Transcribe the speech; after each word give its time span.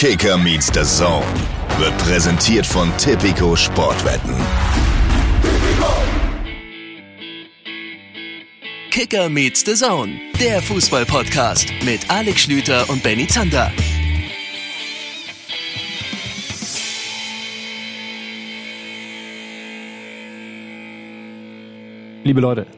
Kicker 0.00 0.38
meets 0.38 0.68
the 0.68 0.84
Zone 0.84 1.26
wird 1.80 1.98
präsentiert 1.98 2.64
von 2.64 2.88
Tipico 2.98 3.56
Sportwetten. 3.56 4.32
Kicker 8.92 9.28
meets 9.28 9.64
the 9.66 9.74
Zone, 9.74 10.20
der 10.38 10.62
Fußball-Podcast 10.62 11.72
mit 11.84 12.08
Alex 12.08 12.42
Schlüter 12.42 12.88
und 12.88 13.02
Benny 13.02 13.26
Zander. 13.26 13.72
Liebe 22.22 22.40
Leute, 22.40 22.68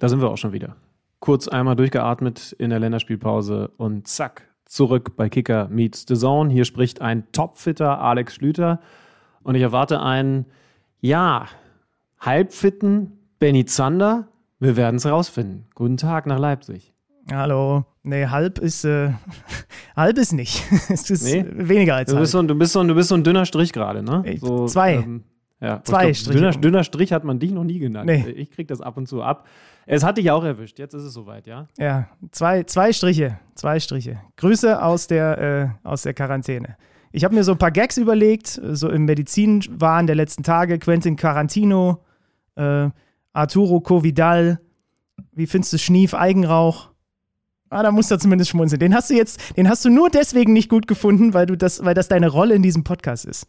da 0.00 0.08
sind 0.08 0.20
wir 0.20 0.28
auch 0.28 0.36
schon 0.36 0.52
wieder. 0.52 0.74
Kurz 1.20 1.46
einmal 1.46 1.76
durchgeatmet 1.76 2.56
in 2.58 2.70
der 2.70 2.80
Länderspielpause 2.80 3.70
und 3.76 4.08
zack, 4.08 4.48
zurück 4.66 5.16
bei 5.16 5.28
Kicker 5.28 5.68
Meets 5.68 6.04
the 6.06 6.14
Zone. 6.14 6.52
Hier 6.52 6.64
spricht 6.64 7.00
ein 7.00 7.24
Topfitter 7.32 8.00
Alex 8.00 8.34
Schlüter 8.34 8.80
und 9.42 9.54
ich 9.54 9.62
erwarte 9.62 10.02
einen, 10.02 10.46
ja, 11.00 11.46
halbfitten 12.18 13.12
Benny 13.38 13.64
Zander. 13.64 14.28
Wir 14.58 14.76
werden 14.76 14.96
es 14.96 15.06
rausfinden. 15.06 15.66
Guten 15.74 15.96
Tag 15.96 16.26
nach 16.26 16.38
Leipzig. 16.38 16.92
Hallo. 17.30 17.84
Nee, 18.02 18.26
halb 18.26 18.58
ist, 18.58 18.84
äh, 18.84 19.10
halb 19.96 20.18
ist 20.18 20.32
nicht. 20.32 20.62
es 20.88 21.10
ist 21.10 21.24
nee? 21.24 21.44
weniger 21.48 21.96
als 21.96 22.10
du 22.10 22.18
bist, 22.18 22.34
halb. 22.34 22.42
So, 22.42 22.46
du, 22.46 22.54
bist 22.54 22.72
so, 22.72 22.84
du 22.84 22.94
bist 22.94 23.08
so 23.08 23.14
ein 23.14 23.24
dünner 23.24 23.46
Strich 23.46 23.72
gerade, 23.72 24.02
ne? 24.02 24.24
So, 24.40 24.66
zwei. 24.66 24.94
Ähm, 24.94 25.24
ja, 25.60 25.82
Zwei 25.84 26.04
glaub, 26.04 26.16
Striche. 26.16 26.38
Dünner, 26.38 26.50
dünner 26.52 26.84
Strich 26.84 27.12
hat 27.12 27.24
man 27.24 27.38
dich 27.38 27.50
noch 27.50 27.64
nie 27.64 27.78
genannt. 27.78 28.06
Nee. 28.06 28.28
Ich 28.36 28.50
krieg 28.50 28.68
das 28.68 28.80
ab 28.80 28.96
und 28.96 29.08
zu 29.08 29.22
ab. 29.22 29.46
Es 29.86 30.02
hat 30.02 30.18
dich 30.18 30.30
auch 30.32 30.42
erwischt. 30.42 30.78
Jetzt 30.80 30.94
ist 30.94 31.04
es 31.04 31.14
soweit, 31.14 31.46
ja? 31.46 31.68
Ja, 31.78 32.08
zwei, 32.32 32.64
zwei 32.64 32.92
Striche. 32.92 33.38
Zwei 33.54 33.78
Striche. 33.78 34.20
Grüße 34.36 34.82
aus 34.82 35.06
der, 35.06 35.74
äh, 35.84 35.88
aus 35.88 36.02
der 36.02 36.12
Quarantäne. 36.12 36.76
Ich 37.12 37.24
habe 37.24 37.34
mir 37.34 37.44
so 37.44 37.52
ein 37.52 37.58
paar 37.58 37.70
Gags 37.70 37.96
überlegt, 37.96 38.60
so 38.62 38.90
im 38.90 39.04
Medizinwahn 39.04 40.06
der 40.06 40.16
letzten 40.16 40.42
Tage. 40.42 40.78
Quentin 40.78 41.16
Carantino, 41.16 42.02
äh, 42.56 42.90
Arturo 43.32 43.80
Covidal. 43.80 44.60
Wie 45.32 45.46
findest 45.46 45.72
du 45.72 45.78
Schnief 45.78 46.14
Eigenrauch? 46.14 46.90
Ah, 47.70 47.82
da 47.82 47.90
musst 47.92 48.10
du 48.10 48.18
zumindest 48.18 48.50
schmunzeln. 48.50 48.80
Den 48.80 48.94
hast 48.94 49.10
du 49.10 49.14
jetzt, 49.14 49.56
den 49.56 49.68
hast 49.68 49.84
du 49.84 49.88
nur 49.88 50.10
deswegen 50.10 50.52
nicht 50.52 50.68
gut 50.68 50.86
gefunden, 50.86 51.32
weil 51.32 51.46
du 51.46 51.56
das, 51.56 51.84
weil 51.84 51.94
das 51.94 52.08
deine 52.08 52.28
Rolle 52.28 52.54
in 52.54 52.62
diesem 52.62 52.84
Podcast 52.84 53.24
ist. 53.24 53.46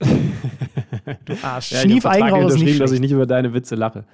du 0.00 1.34
Arsch. 1.42 1.72
Ja, 1.72 1.80
Schnief 1.80 2.04
Eigenrauch 2.04 2.48
ist 2.48 2.54
nicht 2.58 2.80
dass 2.80 2.90
ich 2.90 2.96
schlecht. 2.96 3.00
nicht 3.02 3.12
über 3.12 3.26
deine 3.26 3.54
Witze 3.54 3.74
lache. 3.74 4.04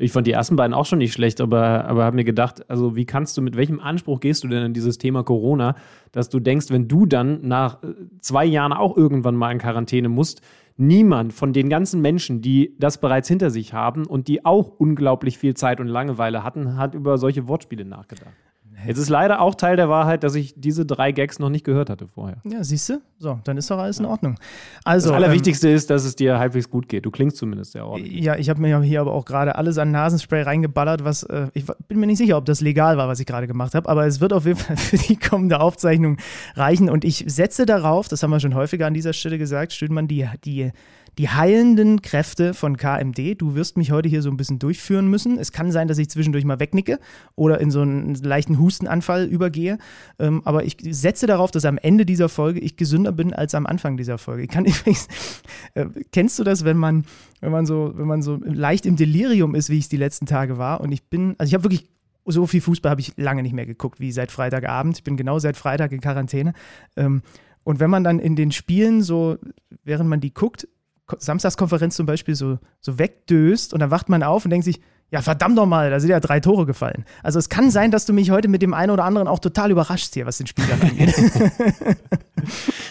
Ich 0.00 0.12
fand 0.12 0.28
die 0.28 0.32
ersten 0.32 0.54
beiden 0.54 0.74
auch 0.74 0.86
schon 0.86 0.98
nicht 0.98 1.12
schlecht, 1.12 1.40
aber, 1.40 1.84
aber 1.86 2.04
habe 2.04 2.14
mir 2.14 2.24
gedacht, 2.24 2.70
also 2.70 2.94
wie 2.94 3.04
kannst 3.04 3.36
du, 3.36 3.42
mit 3.42 3.56
welchem 3.56 3.80
Anspruch 3.80 4.20
gehst 4.20 4.44
du 4.44 4.48
denn 4.48 4.62
an 4.62 4.72
dieses 4.72 4.96
Thema 4.96 5.24
Corona, 5.24 5.74
dass 6.12 6.28
du 6.28 6.38
denkst, 6.38 6.66
wenn 6.70 6.86
du 6.86 7.04
dann 7.04 7.40
nach 7.46 7.82
äh, 7.82 7.94
zwei 8.20 8.44
Jahren 8.44 8.72
auch 8.72 8.96
irgendwann 8.96 9.34
mal 9.34 9.50
in 9.50 9.58
Quarantäne 9.58 10.08
musst, 10.08 10.40
niemand 10.76 11.32
von 11.32 11.52
den 11.52 11.68
ganzen 11.68 12.00
Menschen, 12.00 12.40
die 12.40 12.76
das 12.78 13.00
bereits 13.00 13.26
hinter 13.26 13.50
sich 13.50 13.74
haben 13.74 14.06
und 14.06 14.28
die 14.28 14.44
auch 14.44 14.68
unglaublich 14.78 15.36
viel 15.36 15.54
Zeit 15.54 15.80
und 15.80 15.88
Langeweile 15.88 16.44
hatten, 16.44 16.76
hat 16.76 16.94
über 16.94 17.18
solche 17.18 17.48
Wortspiele 17.48 17.84
nachgedacht. 17.84 18.32
Jetzt 18.86 18.98
ist 18.98 19.08
leider 19.08 19.40
auch 19.40 19.54
Teil 19.54 19.76
der 19.76 19.88
Wahrheit, 19.88 20.22
dass 20.22 20.34
ich 20.34 20.54
diese 20.56 20.86
drei 20.86 21.12
Gags 21.12 21.38
noch 21.38 21.50
nicht 21.50 21.64
gehört 21.64 21.90
hatte 21.90 22.06
vorher. 22.06 22.38
Ja, 22.44 22.62
siehst 22.62 22.88
du? 22.88 23.00
So, 23.18 23.40
dann 23.44 23.56
ist 23.56 23.70
doch 23.70 23.78
alles 23.78 23.98
in 23.98 24.04
Ordnung. 24.04 24.36
Also, 24.84 25.08
Das 25.08 25.18
ähm, 25.18 25.24
Allerwichtigste 25.24 25.68
ist, 25.68 25.90
dass 25.90 26.04
es 26.04 26.14
dir 26.14 26.38
halbwegs 26.38 26.70
gut 26.70 26.88
geht. 26.88 27.04
Du 27.04 27.10
klingst 27.10 27.36
zumindest 27.36 27.72
sehr 27.72 27.86
ordentlich. 27.86 28.22
Ja, 28.22 28.36
ich 28.36 28.48
habe 28.48 28.60
mir 28.60 28.80
hier 28.82 29.00
aber 29.00 29.12
auch 29.12 29.24
gerade 29.24 29.56
alles 29.56 29.78
an 29.78 29.90
Nasenspray 29.90 30.42
reingeballert, 30.42 31.04
was 31.04 31.24
äh, 31.24 31.48
ich 31.54 31.64
bin 31.88 31.98
mir 31.98 32.06
nicht 32.06 32.18
sicher, 32.18 32.36
ob 32.36 32.44
das 32.44 32.60
legal 32.60 32.96
war, 32.96 33.08
was 33.08 33.20
ich 33.20 33.26
gerade 33.26 33.46
gemacht 33.46 33.74
habe, 33.74 33.88
aber 33.88 34.06
es 34.06 34.20
wird 34.20 34.32
auf 34.32 34.46
jeden 34.46 34.58
Fall 34.58 34.76
für 34.76 34.96
die 34.96 35.16
kommende 35.16 35.60
Aufzeichnung 35.60 36.18
reichen 36.54 36.88
und 36.88 37.04
ich 37.04 37.24
setze 37.26 37.66
darauf, 37.66 38.08
das 38.08 38.22
haben 38.22 38.30
wir 38.30 38.40
schon 38.40 38.54
häufiger 38.54 38.86
an 38.86 38.94
dieser 38.94 39.12
Stelle 39.12 39.38
gesagt, 39.38 39.72
Stüdmann, 39.72 40.06
die, 40.06 40.28
die, 40.44 40.70
die 41.18 41.28
heilenden 41.28 42.00
Kräfte 42.00 42.54
von 42.54 42.76
KMD. 42.76 43.40
Du 43.40 43.56
wirst 43.56 43.76
mich 43.76 43.90
heute 43.90 44.08
hier 44.08 44.22
so 44.22 44.30
ein 44.30 44.36
bisschen 44.36 44.60
durchführen 44.60 45.08
müssen. 45.08 45.36
Es 45.36 45.50
kann 45.50 45.72
sein, 45.72 45.88
dass 45.88 45.98
ich 45.98 46.08
zwischendurch 46.08 46.44
mal 46.44 46.60
wegnicke 46.60 47.00
oder 47.34 47.60
in 47.60 47.72
so 47.72 47.80
einen 47.80 48.14
leichten 48.14 48.58
Hustenanfall 48.58 49.24
übergehe, 49.24 49.78
ähm, 50.20 50.42
aber 50.44 50.64
ich 50.64 50.76
setze 50.80 51.26
darauf, 51.26 51.50
dass 51.50 51.64
am 51.64 51.76
Ende 51.76 52.06
dieser 52.06 52.28
Folge 52.28 52.60
ich 52.60 52.76
gesünder 52.76 53.10
bin 53.10 53.34
als 53.34 53.56
am 53.56 53.66
Anfang 53.66 53.96
dieser 53.96 54.16
Folge. 54.16 54.44
Ich 54.44 54.48
kann 54.48 54.64
übrigens, 54.64 55.08
äh, 55.74 55.86
kennst 56.12 56.38
du 56.38 56.44
das, 56.44 56.64
wenn 56.64 56.76
man, 56.76 57.04
wenn 57.40 57.50
man 57.50 57.66
so, 57.66 57.92
wenn 57.96 58.06
man 58.06 58.22
so 58.22 58.38
leicht 58.44 58.86
im 58.86 58.94
Delirium 58.94 59.56
ist, 59.56 59.70
wie 59.70 59.78
ich 59.78 59.84
es 59.84 59.88
die 59.88 59.96
letzten 59.96 60.26
Tage 60.26 60.56
war 60.56 60.80
und 60.80 60.92
ich 60.92 61.02
bin, 61.04 61.34
also 61.38 61.50
ich 61.50 61.54
habe 61.54 61.64
wirklich 61.64 61.88
so 62.26 62.46
viel 62.46 62.60
Fußball 62.60 62.90
habe 62.90 63.00
ich 63.00 63.16
lange 63.16 63.42
nicht 63.42 63.54
mehr 63.54 63.66
geguckt 63.66 64.00
wie 64.00 64.12
seit 64.12 64.30
Freitagabend. 64.30 64.98
Ich 64.98 65.04
bin 65.04 65.16
genau 65.16 65.38
seit 65.38 65.56
Freitag 65.56 65.92
in 65.92 66.00
Quarantäne. 66.00 66.52
Ähm, 66.94 67.22
und 67.64 67.80
wenn 67.80 67.90
man 67.90 68.04
dann 68.04 68.18
in 68.18 68.36
den 68.36 68.52
Spielen 68.52 69.02
so, 69.02 69.38
während 69.82 70.10
man 70.10 70.20
die 70.20 70.32
guckt, 70.32 70.68
Samstagskonferenz 71.16 71.96
zum 71.96 72.06
Beispiel 72.06 72.34
so, 72.34 72.58
so 72.80 72.98
wegdöst 72.98 73.72
und 73.72 73.80
dann 73.80 73.90
wacht 73.90 74.08
man 74.08 74.22
auf 74.22 74.44
und 74.44 74.50
denkt 74.50 74.64
sich, 74.64 74.80
ja, 75.10 75.22
verdammt 75.22 75.54
nochmal, 75.54 75.88
da 75.90 76.00
sind 76.00 76.10
ja 76.10 76.20
drei 76.20 76.38
Tore 76.38 76.66
gefallen. 76.66 77.06
Also 77.22 77.38
es 77.38 77.48
kann 77.48 77.70
sein, 77.70 77.90
dass 77.90 78.04
du 78.04 78.12
mich 78.12 78.30
heute 78.30 78.48
mit 78.48 78.60
dem 78.60 78.74
einen 78.74 78.90
oder 78.90 79.04
anderen 79.04 79.26
auch 79.26 79.38
total 79.38 79.70
überraschst 79.70 80.12
hier, 80.12 80.26
was 80.26 80.36
den 80.36 80.46
Spielern 80.46 80.80
angeht. 80.82 81.14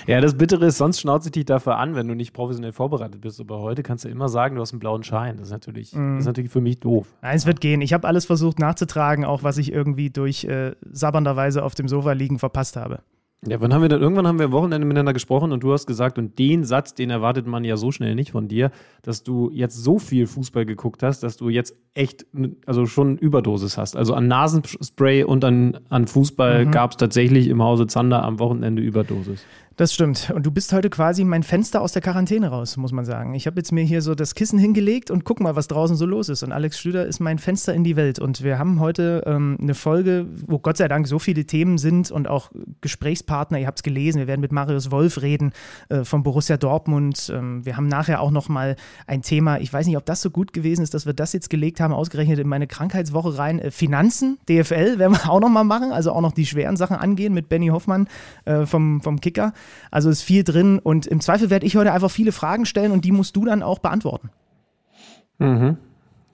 Ja, 0.07 0.21
das 0.21 0.37
Bittere 0.37 0.67
ist, 0.67 0.77
sonst 0.77 1.01
schnauze 1.01 1.27
ich 1.27 1.33
dich 1.33 1.45
dafür 1.45 1.77
an, 1.77 1.93
wenn 1.93 2.07
du 2.07 2.15
nicht 2.15 2.31
professionell 2.31 2.71
vorbereitet 2.71 3.19
bist. 3.19 3.41
Aber 3.41 3.59
heute 3.59 3.83
kannst 3.83 4.05
du 4.05 4.09
immer 4.09 4.29
sagen, 4.29 4.55
du 4.55 4.61
hast 4.61 4.71
einen 4.71 4.79
blauen 4.79 5.03
Schein. 5.03 5.35
Das 5.35 5.47
ist 5.47 5.51
natürlich, 5.51 5.91
das 5.91 6.19
ist 6.19 6.25
natürlich 6.25 6.49
für 6.49 6.61
mich 6.61 6.79
doof. 6.79 7.07
Nein, 7.21 7.35
es 7.35 7.45
wird 7.45 7.59
gehen. 7.59 7.81
Ich 7.81 7.91
habe 7.91 8.07
alles 8.07 8.25
versucht 8.25 8.57
nachzutragen, 8.57 9.25
auch 9.25 9.43
was 9.43 9.57
ich 9.57 9.71
irgendwie 9.71 10.09
durch 10.09 10.45
äh, 10.45 10.75
sabbernderweise 10.89 11.61
auf 11.61 11.75
dem 11.75 11.89
Sofa 11.89 12.13
liegen 12.13 12.39
verpasst 12.39 12.77
habe. 12.77 13.01
Ja, 13.45 13.61
wann 13.61 13.71
haben 13.71 13.83
wir 13.83 13.89
dann, 13.89 14.01
irgendwann 14.01 14.25
haben 14.25 14.39
wir 14.39 14.47
am 14.47 14.51
Wochenende 14.51 14.87
miteinander 14.87 15.13
gesprochen 15.13 15.51
und 15.51 15.61
du 15.61 15.71
hast 15.71 15.85
gesagt, 15.85 16.17
und 16.17 16.39
den 16.39 16.63
Satz, 16.63 16.95
den 16.95 17.11
erwartet 17.11 17.45
man 17.45 17.63
ja 17.63 17.77
so 17.77 17.91
schnell 17.91 18.15
nicht 18.15 18.31
von 18.31 18.47
dir, 18.47 18.71
dass 19.03 19.21
du 19.23 19.51
jetzt 19.53 19.75
so 19.75 19.99
viel 19.99 20.25
Fußball 20.25 20.65
geguckt 20.65 21.03
hast, 21.03 21.21
dass 21.21 21.37
du 21.37 21.49
jetzt 21.49 21.75
echt, 21.93 22.25
also 22.65 22.87
schon 22.87 23.17
Überdosis 23.17 23.77
hast. 23.77 23.95
Also 23.95 24.15
an 24.15 24.27
Nasenspray 24.27 25.23
und 25.23 25.45
an, 25.45 25.79
an 25.89 26.07
Fußball 26.07 26.65
gab 26.65 26.91
es 26.91 26.97
tatsächlich 26.97 27.47
im 27.47 27.61
Hause 27.61 27.85
Zander 27.85 28.23
am 28.23 28.39
Wochenende 28.39 28.81
Überdosis. 28.81 29.45
Das 29.77 29.93
stimmt. 29.93 30.31
Und 30.33 30.43
du 30.43 30.49
bist 30.49 30.73
heute 30.73 30.89
quasi 30.89 31.23
mein 31.23 31.43
Fenster 31.43 31.81
aus 31.81 31.91
der 31.91 32.01
Quarantäne 32.01 32.47
raus, 32.47 32.77
muss 32.77 32.91
man 32.91 33.05
sagen. 33.05 33.35
Ich 33.35 33.45
habe 33.45 33.57
jetzt 33.57 33.71
mir 33.71 33.83
hier 33.83 34.01
so 34.01 34.15
das 34.15 34.33
Kissen 34.33 34.57
hingelegt 34.57 35.11
und 35.11 35.23
guck 35.23 35.39
mal, 35.39 35.55
was 35.55 35.67
draußen 35.67 35.95
so 35.95 36.07
los 36.07 36.29
ist. 36.29 36.41
Und 36.41 36.51
Alex 36.51 36.79
Schlüter 36.79 37.05
ist 37.05 37.19
mein 37.19 37.37
Fenster 37.37 37.75
in 37.75 37.83
die 37.83 37.95
Welt. 37.95 38.17
Und 38.17 38.41
wir 38.41 38.57
haben 38.57 38.79
heute 38.79 39.21
ähm, 39.27 39.55
eine 39.61 39.75
Folge, 39.75 40.25
wo 40.47 40.57
Gott 40.57 40.77
sei 40.77 40.87
Dank 40.87 41.07
so 41.07 41.19
viele 41.19 41.45
Themen 41.45 41.77
sind 41.77 42.09
und 42.09 42.27
auch 42.27 42.49
Gesprächspartner. 42.81 43.59
Ihr 43.59 43.67
habt 43.67 43.77
es 43.77 43.83
gelesen. 43.83 44.17
Wir 44.17 44.25
werden 44.25 44.41
mit 44.41 44.51
Marius 44.51 44.89
Wolf 44.89 45.21
reden 45.21 45.53
äh, 45.89 46.03
von 46.03 46.23
Borussia 46.23 46.57
Dortmund. 46.57 47.31
Ähm, 47.31 47.63
wir 47.63 47.77
haben 47.77 47.87
nachher 47.87 48.21
auch 48.21 48.31
noch 48.31 48.49
mal 48.49 48.77
ein 49.05 49.21
Thema. 49.21 49.59
Ich 49.59 49.71
weiß 49.71 49.85
nicht, 49.85 49.97
ob 49.97 50.07
das 50.07 50.23
so 50.23 50.31
gut 50.31 50.53
gewesen 50.53 50.81
ist, 50.81 50.95
dass 50.95 51.05
wir 51.05 51.13
das 51.13 51.33
jetzt 51.33 51.51
gelegt 51.51 51.81
haben, 51.81 51.93
ausgerechnet 51.93 52.39
in 52.39 52.47
meine 52.47 52.65
Krankheitswoche 52.65 53.37
rein. 53.37 53.59
Äh, 53.59 53.69
Finanzen, 53.69 54.39
DFL 54.49 54.97
werden 54.97 55.13
wir 55.13 55.29
auch 55.29 55.39
noch 55.39 55.49
mal 55.49 55.63
machen. 55.63 55.91
Also 55.91 56.13
auch 56.13 56.21
noch 56.21 56.31
die 56.31 56.47
schweren 56.47 56.77
Sachen 56.77 56.95
angehen 56.95 57.35
mit 57.35 57.47
Benny 57.47 57.67
Hoffmann 57.67 58.07
äh, 58.45 58.65
vom, 58.65 59.01
vom 59.01 59.21
Kicker. 59.21 59.53
Also 59.91 60.09
ist 60.09 60.21
viel 60.21 60.43
drin 60.43 60.79
und 60.79 61.07
im 61.07 61.21
Zweifel 61.21 61.49
werde 61.49 61.65
ich 61.65 61.75
heute 61.75 61.91
einfach 61.91 62.11
viele 62.11 62.31
Fragen 62.31 62.65
stellen 62.65 62.91
und 62.91 63.05
die 63.05 63.11
musst 63.11 63.35
du 63.35 63.45
dann 63.45 63.63
auch 63.63 63.79
beantworten. 63.79 64.29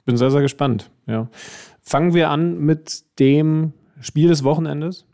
Bin 0.06 0.18
sehr, 0.18 0.32
sehr 0.32 0.42
gespannt. 0.42 0.92
Ja. 1.06 1.28
Fangen 1.82 2.14
wir 2.14 2.30
an 2.30 2.60
mit 2.60 3.04
dem 3.20 3.74
Spiel 4.02 4.30
des 4.30 4.44
Wochenendes. 4.44 5.06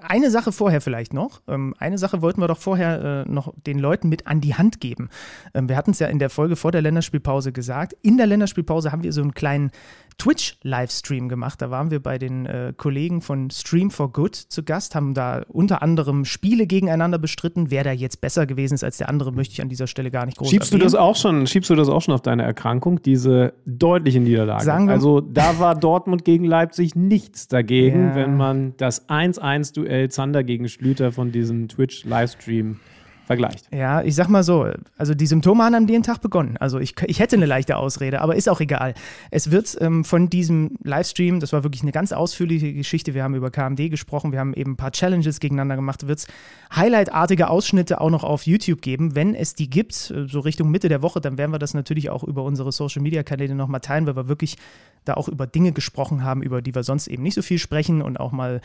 Eine 0.00 0.30
Sache 0.30 0.52
vorher 0.52 0.80
vielleicht 0.80 1.12
noch. 1.12 1.42
Ähm, 1.48 1.74
eine 1.78 1.98
Sache 1.98 2.22
wollten 2.22 2.40
wir 2.40 2.46
doch 2.46 2.58
vorher 2.58 3.24
äh, 3.26 3.30
noch 3.30 3.52
den 3.66 3.80
Leuten 3.80 4.08
mit 4.08 4.28
an 4.28 4.40
die 4.40 4.54
Hand 4.54 4.80
geben. 4.80 5.08
Ähm, 5.54 5.68
wir 5.68 5.76
hatten 5.76 5.90
es 5.90 5.98
ja 5.98 6.06
in 6.06 6.20
der 6.20 6.30
Folge 6.30 6.54
vor 6.54 6.70
der 6.70 6.82
Länderspielpause 6.82 7.50
gesagt. 7.52 7.96
In 8.02 8.16
der 8.16 8.28
Länderspielpause 8.28 8.92
haben 8.92 9.02
wir 9.02 9.12
so 9.12 9.22
einen 9.22 9.34
kleinen 9.34 9.72
Twitch-Livestream 10.18 11.28
gemacht. 11.28 11.62
Da 11.62 11.70
waren 11.70 11.90
wir 11.90 12.00
bei 12.00 12.18
den 12.18 12.44
äh, 12.46 12.72
Kollegen 12.76 13.20
von 13.22 13.50
Stream 13.50 13.90
for 13.90 14.12
Good 14.12 14.34
zu 14.34 14.62
Gast, 14.64 14.94
haben 14.94 15.14
da 15.14 15.42
unter 15.48 15.80
anderem 15.82 16.24
Spiele 16.24 16.66
gegeneinander 16.66 17.18
bestritten. 17.18 17.70
Wer 17.70 17.84
da 17.84 17.92
jetzt 17.92 18.20
besser 18.20 18.46
gewesen 18.46 18.74
ist 18.74 18.84
als 18.84 18.98
der 18.98 19.08
andere, 19.08 19.32
möchte 19.32 19.52
ich 19.52 19.62
an 19.62 19.68
dieser 19.68 19.86
Stelle 19.86 20.10
gar 20.10 20.26
nicht 20.26 20.36
groß 20.38 20.50
Schiebst 20.50 20.72
du 20.72 20.76
erwähnen. 20.76 20.92
das 20.92 20.94
auch 21.00 21.16
schon, 21.16 21.46
schiebst 21.46 21.70
du 21.70 21.74
das 21.76 21.88
auch 21.88 22.02
schon 22.02 22.14
auf 22.14 22.22
deine 22.22 22.42
Erkrankung, 22.42 23.00
diese 23.02 23.54
deutliche 23.64 24.20
Niederlage? 24.20 24.64
Sagen 24.64 24.86
wir- 24.88 24.94
also 24.94 25.20
da 25.20 25.58
war 25.58 25.74
Dortmund 25.74 26.24
gegen 26.24 26.44
Leipzig 26.44 26.94
nichts 26.96 27.48
dagegen, 27.48 28.08
Ja. 28.08 28.14
wenn 28.16 28.36
man 28.36 28.74
das 28.76 29.08
1-1-Duell 29.08 30.10
Zander 30.10 30.42
gegen 30.44 30.68
Schlüter 30.68 31.12
von 31.12 31.32
diesem 31.32 31.68
Twitch-Livestream 31.68 32.80
vergleicht. 33.28 33.68
Ja, 33.72 34.02
ich 34.02 34.14
sag 34.14 34.28
mal 34.28 34.42
so, 34.42 34.66
also 34.96 35.14
die 35.14 35.26
Symptome 35.26 35.62
haben 35.62 35.74
an 35.74 35.86
dem 35.86 36.02
Tag 36.02 36.22
begonnen. 36.22 36.56
Also 36.56 36.78
ich, 36.78 36.94
ich 37.06 37.20
hätte 37.20 37.36
eine 37.36 37.44
leichte 37.44 37.76
Ausrede, 37.76 38.22
aber 38.22 38.36
ist 38.36 38.48
auch 38.48 38.60
egal. 38.60 38.94
Es 39.30 39.50
wird 39.50 39.76
ähm, 39.80 40.02
von 40.04 40.30
diesem 40.30 40.70
Livestream, 40.82 41.38
das 41.38 41.52
war 41.52 41.62
wirklich 41.62 41.82
eine 41.82 41.92
ganz 41.92 42.12
ausführliche 42.12 42.72
Geschichte, 42.72 43.12
wir 43.12 43.22
haben 43.22 43.34
über 43.34 43.50
KMD 43.50 43.90
gesprochen, 43.90 44.32
wir 44.32 44.40
haben 44.40 44.54
eben 44.54 44.72
ein 44.72 44.76
paar 44.76 44.92
Challenges 44.92 45.40
gegeneinander 45.40 45.76
gemacht, 45.76 46.08
wird 46.08 46.20
es 46.20 46.26
highlightartige 46.74 47.50
Ausschnitte 47.50 48.00
auch 48.00 48.10
noch 48.10 48.24
auf 48.24 48.46
YouTube 48.46 48.80
geben. 48.80 49.14
Wenn 49.14 49.34
es 49.34 49.54
die 49.54 49.68
gibt, 49.68 50.10
äh, 50.10 50.26
so 50.26 50.40
Richtung 50.40 50.70
Mitte 50.70 50.88
der 50.88 51.02
Woche, 51.02 51.20
dann 51.20 51.36
werden 51.36 51.52
wir 51.52 51.58
das 51.58 51.74
natürlich 51.74 52.08
auch 52.08 52.24
über 52.24 52.42
unsere 52.44 52.72
Social-Media-Kanäle 52.72 53.54
nochmal 53.54 53.80
teilen, 53.80 54.06
weil 54.06 54.16
wir 54.16 54.28
wirklich 54.28 54.56
da 55.04 55.14
auch 55.14 55.28
über 55.28 55.46
Dinge 55.46 55.72
gesprochen 55.72 56.24
haben, 56.24 56.42
über 56.42 56.62
die 56.62 56.74
wir 56.74 56.82
sonst 56.82 57.08
eben 57.08 57.22
nicht 57.22 57.34
so 57.34 57.42
viel 57.42 57.58
sprechen 57.58 58.02
und 58.02 58.18
auch 58.18 58.32
mal 58.32 58.60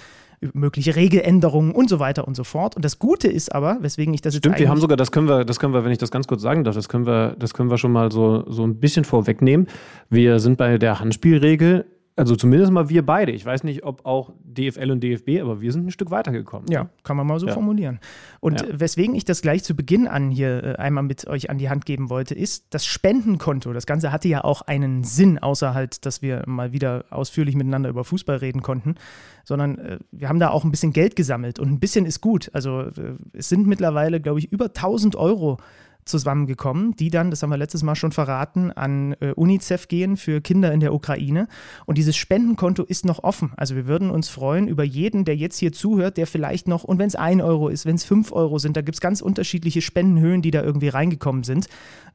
mögliche 0.53 0.95
Regeländerungen 0.95 1.71
und 1.71 1.89
so 1.89 1.99
weiter 1.99 2.27
und 2.27 2.35
so 2.35 2.43
fort. 2.43 2.75
Und 2.75 2.83
das 2.83 2.99
Gute 2.99 3.27
ist 3.27 3.53
aber, 3.53 3.77
weswegen 3.81 4.13
ich 4.13 4.21
das 4.21 4.35
Stimmt, 4.35 4.52
wir 4.59 4.69
haben 4.69 4.79
sogar, 4.79 4.97
das 4.97 5.11
können 5.11 5.27
wir, 5.27 5.45
das 5.45 5.59
können 5.59 5.73
wir, 5.73 5.83
wenn 5.85 5.91
ich 5.91 5.97
das 5.97 6.11
ganz 6.11 6.27
kurz 6.27 6.41
sagen 6.41 6.63
darf, 6.63 6.75
das 6.75 6.89
können 6.89 7.05
wir, 7.05 7.35
das 7.37 7.53
können 7.53 7.69
wir 7.69 7.77
schon 7.77 7.91
mal 7.91 8.11
so, 8.11 8.43
so 8.49 8.63
ein 8.63 8.79
bisschen 8.79 9.05
vorwegnehmen. 9.05 9.67
Wir 10.09 10.39
sind 10.39 10.57
bei 10.57 10.77
der 10.77 10.99
Handspielregel 10.99 11.85
also 12.15 12.35
zumindest 12.35 12.71
mal 12.71 12.89
wir 12.89 13.03
beide. 13.05 13.31
Ich 13.31 13.45
weiß 13.45 13.63
nicht, 13.63 13.83
ob 13.83 14.05
auch 14.05 14.33
DFL 14.43 14.91
und 14.91 15.01
DFB, 15.01 15.41
aber 15.41 15.61
wir 15.61 15.71
sind 15.71 15.87
ein 15.87 15.91
Stück 15.91 16.11
weitergekommen. 16.11 16.69
Ja, 16.69 16.89
kann 17.03 17.17
man 17.17 17.25
mal 17.25 17.39
so 17.39 17.47
ja. 17.47 17.53
formulieren. 17.53 17.99
Und 18.39 18.61
ja. 18.61 18.67
weswegen 18.71 19.15
ich 19.15 19.25
das 19.25 19.41
gleich 19.41 19.63
zu 19.63 19.75
Beginn 19.75 20.07
an 20.07 20.29
hier 20.29 20.63
äh, 20.63 20.75
einmal 20.75 21.03
mit 21.03 21.27
euch 21.27 21.49
an 21.49 21.57
die 21.57 21.69
Hand 21.69 21.85
geben 21.85 22.09
wollte, 22.11 22.35
ist 22.35 22.67
das 22.69 22.85
Spendenkonto. 22.85 23.73
Das 23.73 23.87
Ganze 23.87 24.11
hatte 24.11 24.27
ja 24.27 24.43
auch 24.43 24.61
einen 24.61 25.03
Sinn, 25.03 25.39
außer 25.39 25.73
halt, 25.73 26.05
dass 26.05 26.21
wir 26.21 26.43
mal 26.45 26.71
wieder 26.71 27.05
ausführlich 27.09 27.55
miteinander 27.55 27.89
über 27.89 28.03
Fußball 28.03 28.37
reden 28.37 28.61
konnten, 28.61 28.95
sondern 29.43 29.79
äh, 29.79 29.99
wir 30.11 30.29
haben 30.29 30.39
da 30.39 30.49
auch 30.49 30.63
ein 30.63 30.71
bisschen 30.71 30.93
Geld 30.93 31.15
gesammelt 31.15 31.57
und 31.57 31.71
ein 31.71 31.79
bisschen 31.79 32.05
ist 32.05 32.21
gut. 32.21 32.51
Also 32.53 32.81
äh, 32.81 33.15
es 33.33 33.49
sind 33.49 33.65
mittlerweile, 33.65 34.21
glaube 34.21 34.37
ich, 34.37 34.51
über 34.51 34.65
1000 34.65 35.15
Euro 35.15 35.57
zusammengekommen, 36.05 36.95
die 36.95 37.09
dann, 37.09 37.29
das 37.29 37.43
haben 37.43 37.49
wir 37.49 37.57
letztes 37.57 37.83
Mal 37.83 37.95
schon 37.95 38.11
verraten, 38.11 38.71
an 38.71 39.15
äh, 39.19 39.31
UNICEF 39.31 39.87
gehen 39.87 40.17
für 40.17 40.41
Kinder 40.41 40.71
in 40.71 40.79
der 40.79 40.93
Ukraine. 40.93 41.47
Und 41.85 41.97
dieses 41.97 42.15
Spendenkonto 42.15 42.83
ist 42.83 43.05
noch 43.05 43.23
offen. 43.23 43.53
Also 43.57 43.75
wir 43.75 43.87
würden 43.87 44.09
uns 44.09 44.29
freuen 44.29 44.67
über 44.67 44.83
jeden, 44.83 45.25
der 45.25 45.35
jetzt 45.35 45.57
hier 45.57 45.71
zuhört, 45.71 46.17
der 46.17 46.27
vielleicht 46.27 46.67
noch, 46.67 46.83
und 46.83 46.99
wenn 46.99 47.07
es 47.07 47.15
ein 47.15 47.41
Euro 47.41 47.69
ist, 47.69 47.85
wenn 47.85 47.95
es 47.95 48.03
fünf 48.03 48.31
Euro 48.31 48.59
sind, 48.59 48.77
da 48.77 48.81
gibt 48.81 48.95
es 48.95 49.01
ganz 49.01 49.21
unterschiedliche 49.21 49.81
Spendenhöhen, 49.81 50.41
die 50.41 50.51
da 50.51 50.61
irgendwie 50.61 50.89
reingekommen 50.89 51.43
sind. 51.43 51.67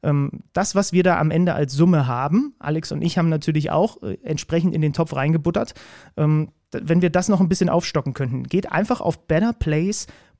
Ähm, 0.03 0.43
das, 0.53 0.75
was 0.75 0.93
wir 0.93 1.03
da 1.03 1.19
am 1.19 1.31
Ende 1.31 1.53
als 1.53 1.73
Summe 1.73 2.07
haben, 2.07 2.53
Alex 2.59 2.91
und 2.91 3.01
ich 3.01 3.17
haben 3.17 3.29
natürlich 3.29 3.71
auch 3.71 4.01
äh, 4.01 4.17
entsprechend 4.23 4.73
in 4.73 4.81
den 4.81 4.93
Topf 4.93 5.15
reingebuttert. 5.15 5.73
Ähm, 6.17 6.49
wenn 6.71 7.01
wir 7.01 7.09
das 7.09 7.29
noch 7.29 7.39
ein 7.39 7.49
bisschen 7.49 7.69
aufstocken 7.69 8.13
könnten, 8.13 8.43
geht 8.43 8.71
einfach 8.71 9.01
auf 9.01 9.27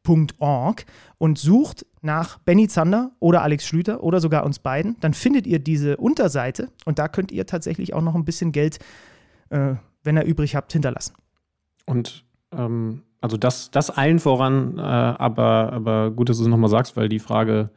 betterplace.org 0.03 0.85
und 1.17 1.37
sucht 1.37 1.85
nach 2.01 2.39
Benny 2.39 2.67
Zander 2.67 3.11
oder 3.19 3.41
Alex 3.41 3.65
Schlüter 3.65 4.03
oder 4.03 4.19
sogar 4.19 4.45
uns 4.45 4.59
beiden, 4.59 4.97
dann 4.99 5.13
findet 5.13 5.47
ihr 5.47 5.59
diese 5.59 5.97
Unterseite 5.97 6.69
und 6.85 6.99
da 6.99 7.07
könnt 7.07 7.31
ihr 7.31 7.45
tatsächlich 7.45 7.93
auch 7.93 8.01
noch 8.01 8.15
ein 8.15 8.25
bisschen 8.25 8.51
Geld, 8.51 8.79
äh, 9.49 9.75
wenn 10.03 10.17
ihr 10.17 10.23
übrig 10.23 10.55
habt, 10.55 10.71
hinterlassen. 10.71 11.13
Und 11.85 12.23
ähm, 12.51 13.03
also 13.21 13.35
das, 13.37 13.71
das 13.71 13.89
allen 13.89 14.19
voran, 14.19 14.77
äh, 14.77 14.81
aber, 14.81 15.73
aber 15.73 16.11
gut, 16.11 16.29
dass 16.29 16.37
du 16.37 16.43
es 16.43 16.49
nochmal 16.49 16.69
sagst, 16.69 16.95
weil 16.95 17.09
die 17.09 17.19
Frage 17.19 17.69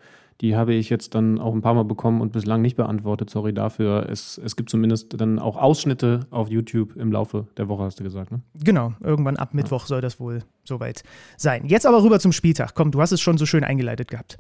die 0.42 0.56
habe 0.56 0.74
ich 0.74 0.90
jetzt 0.90 1.14
dann 1.14 1.38
auch 1.38 1.54
ein 1.54 1.62
paar 1.62 1.74
Mal 1.74 1.84
bekommen 1.84 2.20
und 2.20 2.32
bislang 2.32 2.60
nicht 2.62 2.76
beantwortet. 2.76 3.30
Sorry 3.30 3.54
dafür. 3.54 4.08
Es, 4.10 4.38
es 4.44 4.56
gibt 4.56 4.70
zumindest 4.70 5.20
dann 5.20 5.38
auch 5.38 5.56
Ausschnitte 5.56 6.26
auf 6.30 6.48
YouTube 6.48 6.96
im 6.96 7.12
Laufe 7.12 7.46
der 7.56 7.68
Woche, 7.68 7.84
hast 7.84 8.00
du 8.00 8.04
gesagt, 8.04 8.32
ne? 8.32 8.42
Genau, 8.62 8.92
irgendwann 9.00 9.36
ab 9.36 9.54
Mittwoch 9.54 9.82
ja. 9.82 9.86
soll 9.86 10.00
das 10.00 10.18
wohl 10.18 10.42
soweit 10.64 11.04
sein. 11.36 11.64
Jetzt 11.66 11.86
aber 11.86 12.02
rüber 12.02 12.18
zum 12.18 12.32
Spieltag. 12.32 12.74
Komm, 12.74 12.90
du 12.90 13.00
hast 13.00 13.12
es 13.12 13.20
schon 13.20 13.38
so 13.38 13.46
schön 13.46 13.62
eingeleitet 13.62 14.10
gehabt. 14.10 14.36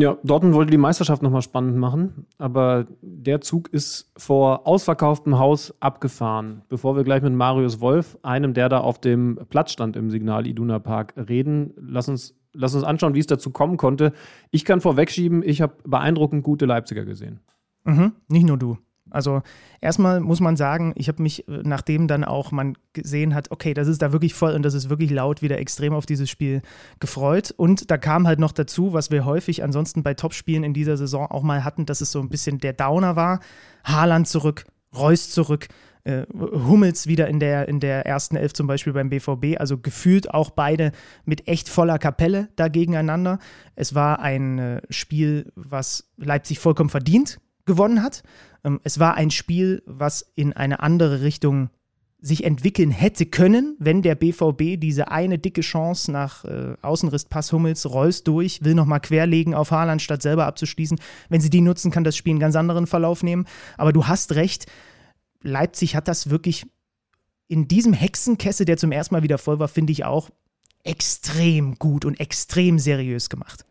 Ja, 0.00 0.16
Dortmund 0.24 0.54
wollte 0.54 0.70
die 0.70 0.78
Meisterschaft 0.78 1.22
nochmal 1.22 1.42
spannend 1.42 1.76
machen, 1.76 2.24
aber 2.38 2.86
der 3.02 3.42
Zug 3.42 3.68
ist 3.68 4.10
vor 4.16 4.66
ausverkauftem 4.66 5.38
Haus 5.38 5.74
abgefahren. 5.80 6.62
Bevor 6.70 6.96
wir 6.96 7.04
gleich 7.04 7.20
mit 7.20 7.34
Marius 7.34 7.78
Wolf, 7.82 8.16
einem, 8.22 8.54
der 8.54 8.70
da 8.70 8.78
auf 8.78 9.02
dem 9.02 9.38
Platz 9.50 9.70
stand 9.70 9.96
im 9.96 10.10
Signal 10.10 10.46
Iduna 10.46 10.78
Park, 10.78 11.12
reden, 11.16 11.74
lass 11.76 12.08
uns 12.08 12.34
lass 12.52 12.74
uns 12.74 12.84
anschauen, 12.84 13.14
wie 13.14 13.20
es 13.20 13.26
dazu 13.26 13.50
kommen 13.50 13.76
konnte. 13.76 14.12
Ich 14.50 14.64
kann 14.64 14.80
vorwegschieben, 14.80 15.42
ich 15.42 15.60
habe 15.60 15.74
beeindruckend 15.84 16.42
gute 16.42 16.66
Leipziger 16.66 17.04
gesehen. 17.04 17.40
Mhm, 17.84 18.12
nicht 18.28 18.46
nur 18.46 18.58
du. 18.58 18.78
Also 19.10 19.42
erstmal 19.80 20.20
muss 20.20 20.40
man 20.40 20.56
sagen, 20.56 20.92
ich 20.96 21.08
habe 21.08 21.22
mich, 21.22 21.46
äh, 21.48 21.62
nachdem 21.64 22.08
dann 22.08 22.24
auch 22.24 22.50
man 22.50 22.78
gesehen 22.92 23.34
hat, 23.34 23.50
okay, 23.50 23.74
das 23.74 23.88
ist 23.88 24.00
da 24.00 24.12
wirklich 24.12 24.32
voll 24.32 24.54
und 24.54 24.62
das 24.62 24.74
ist 24.74 24.88
wirklich 24.88 25.10
laut, 25.10 25.42
wieder 25.42 25.58
extrem 25.58 25.92
auf 25.92 26.06
dieses 26.06 26.30
Spiel 26.30 26.62
gefreut. 26.98 27.52
Und 27.56 27.90
da 27.90 27.98
kam 27.98 28.26
halt 28.26 28.38
noch 28.38 28.52
dazu, 28.52 28.92
was 28.92 29.10
wir 29.10 29.24
häufig 29.24 29.62
ansonsten 29.62 30.02
bei 30.02 30.14
Topspielen 30.14 30.64
in 30.64 30.72
dieser 30.72 30.96
Saison 30.96 31.26
auch 31.26 31.42
mal 31.42 31.64
hatten, 31.64 31.84
dass 31.84 32.00
es 32.00 32.10
so 32.10 32.20
ein 32.20 32.30
bisschen 32.30 32.58
der 32.58 32.72
Downer 32.72 33.16
war. 33.16 33.40
Haaland 33.84 34.28
zurück, 34.28 34.64
Reus 34.96 35.30
zurück, 35.30 35.68
äh, 36.04 36.24
Hummels 36.32 37.06
wieder 37.06 37.28
in 37.28 37.40
der, 37.40 37.68
in 37.68 37.80
der 37.80 38.06
ersten 38.06 38.36
Elf 38.36 38.52
zum 38.52 38.66
Beispiel 38.66 38.92
beim 38.92 39.10
BVB. 39.10 39.58
Also 39.58 39.78
gefühlt 39.78 40.32
auch 40.32 40.50
beide 40.50 40.92
mit 41.24 41.48
echt 41.48 41.68
voller 41.68 41.98
Kapelle 41.98 42.48
da 42.56 42.68
gegeneinander. 42.68 43.38
Es 43.76 43.94
war 43.94 44.20
ein 44.20 44.58
äh, 44.58 44.82
Spiel, 44.90 45.52
was 45.54 46.10
Leipzig 46.16 46.58
vollkommen 46.58 46.90
verdient 46.90 47.40
gewonnen 47.64 48.02
hat. 48.02 48.22
Ähm, 48.64 48.80
es 48.84 48.98
war 48.98 49.14
ein 49.14 49.30
Spiel, 49.30 49.82
was 49.86 50.32
in 50.34 50.52
eine 50.52 50.80
andere 50.80 51.22
Richtung 51.22 51.70
sich 52.22 52.44
entwickeln 52.44 52.92
hätte 52.92 53.26
können, 53.26 53.76
wenn 53.80 54.00
der 54.00 54.14
BVB 54.14 54.80
diese 54.80 55.10
eine 55.10 55.38
dicke 55.40 55.60
Chance 55.60 56.12
nach 56.12 56.44
äh, 56.44 56.74
Außenrisspass 56.80 57.52
Hummels 57.52 57.90
Reus 57.90 58.22
durch, 58.22 58.64
will 58.64 58.74
nochmal 58.74 59.00
querlegen 59.00 59.54
auf 59.54 59.72
Haaland, 59.72 60.00
statt 60.00 60.22
selber 60.22 60.46
abzuschließen. 60.46 61.00
Wenn 61.28 61.40
sie 61.40 61.50
die 61.50 61.60
nutzen, 61.60 61.90
kann 61.90 62.04
das 62.04 62.16
Spiel 62.16 62.30
einen 62.30 62.40
ganz 62.40 62.54
anderen 62.54 62.86
Verlauf 62.86 63.24
nehmen. 63.24 63.46
Aber 63.76 63.92
du 63.92 64.06
hast 64.06 64.36
recht, 64.36 64.66
Leipzig 65.42 65.96
hat 65.96 66.08
das 66.08 66.30
wirklich 66.30 66.66
in 67.48 67.68
diesem 67.68 67.92
Hexenkessel, 67.92 68.64
der 68.64 68.76
zum 68.76 68.92
ersten 68.92 69.14
Mal 69.14 69.22
wieder 69.22 69.38
voll 69.38 69.58
war, 69.58 69.68
finde 69.68 69.92
ich 69.92 70.04
auch 70.04 70.30
extrem 70.84 71.76
gut 71.76 72.04
und 72.04 72.18
extrem 72.18 72.78
seriös 72.78 73.28
gemacht. 73.28 73.64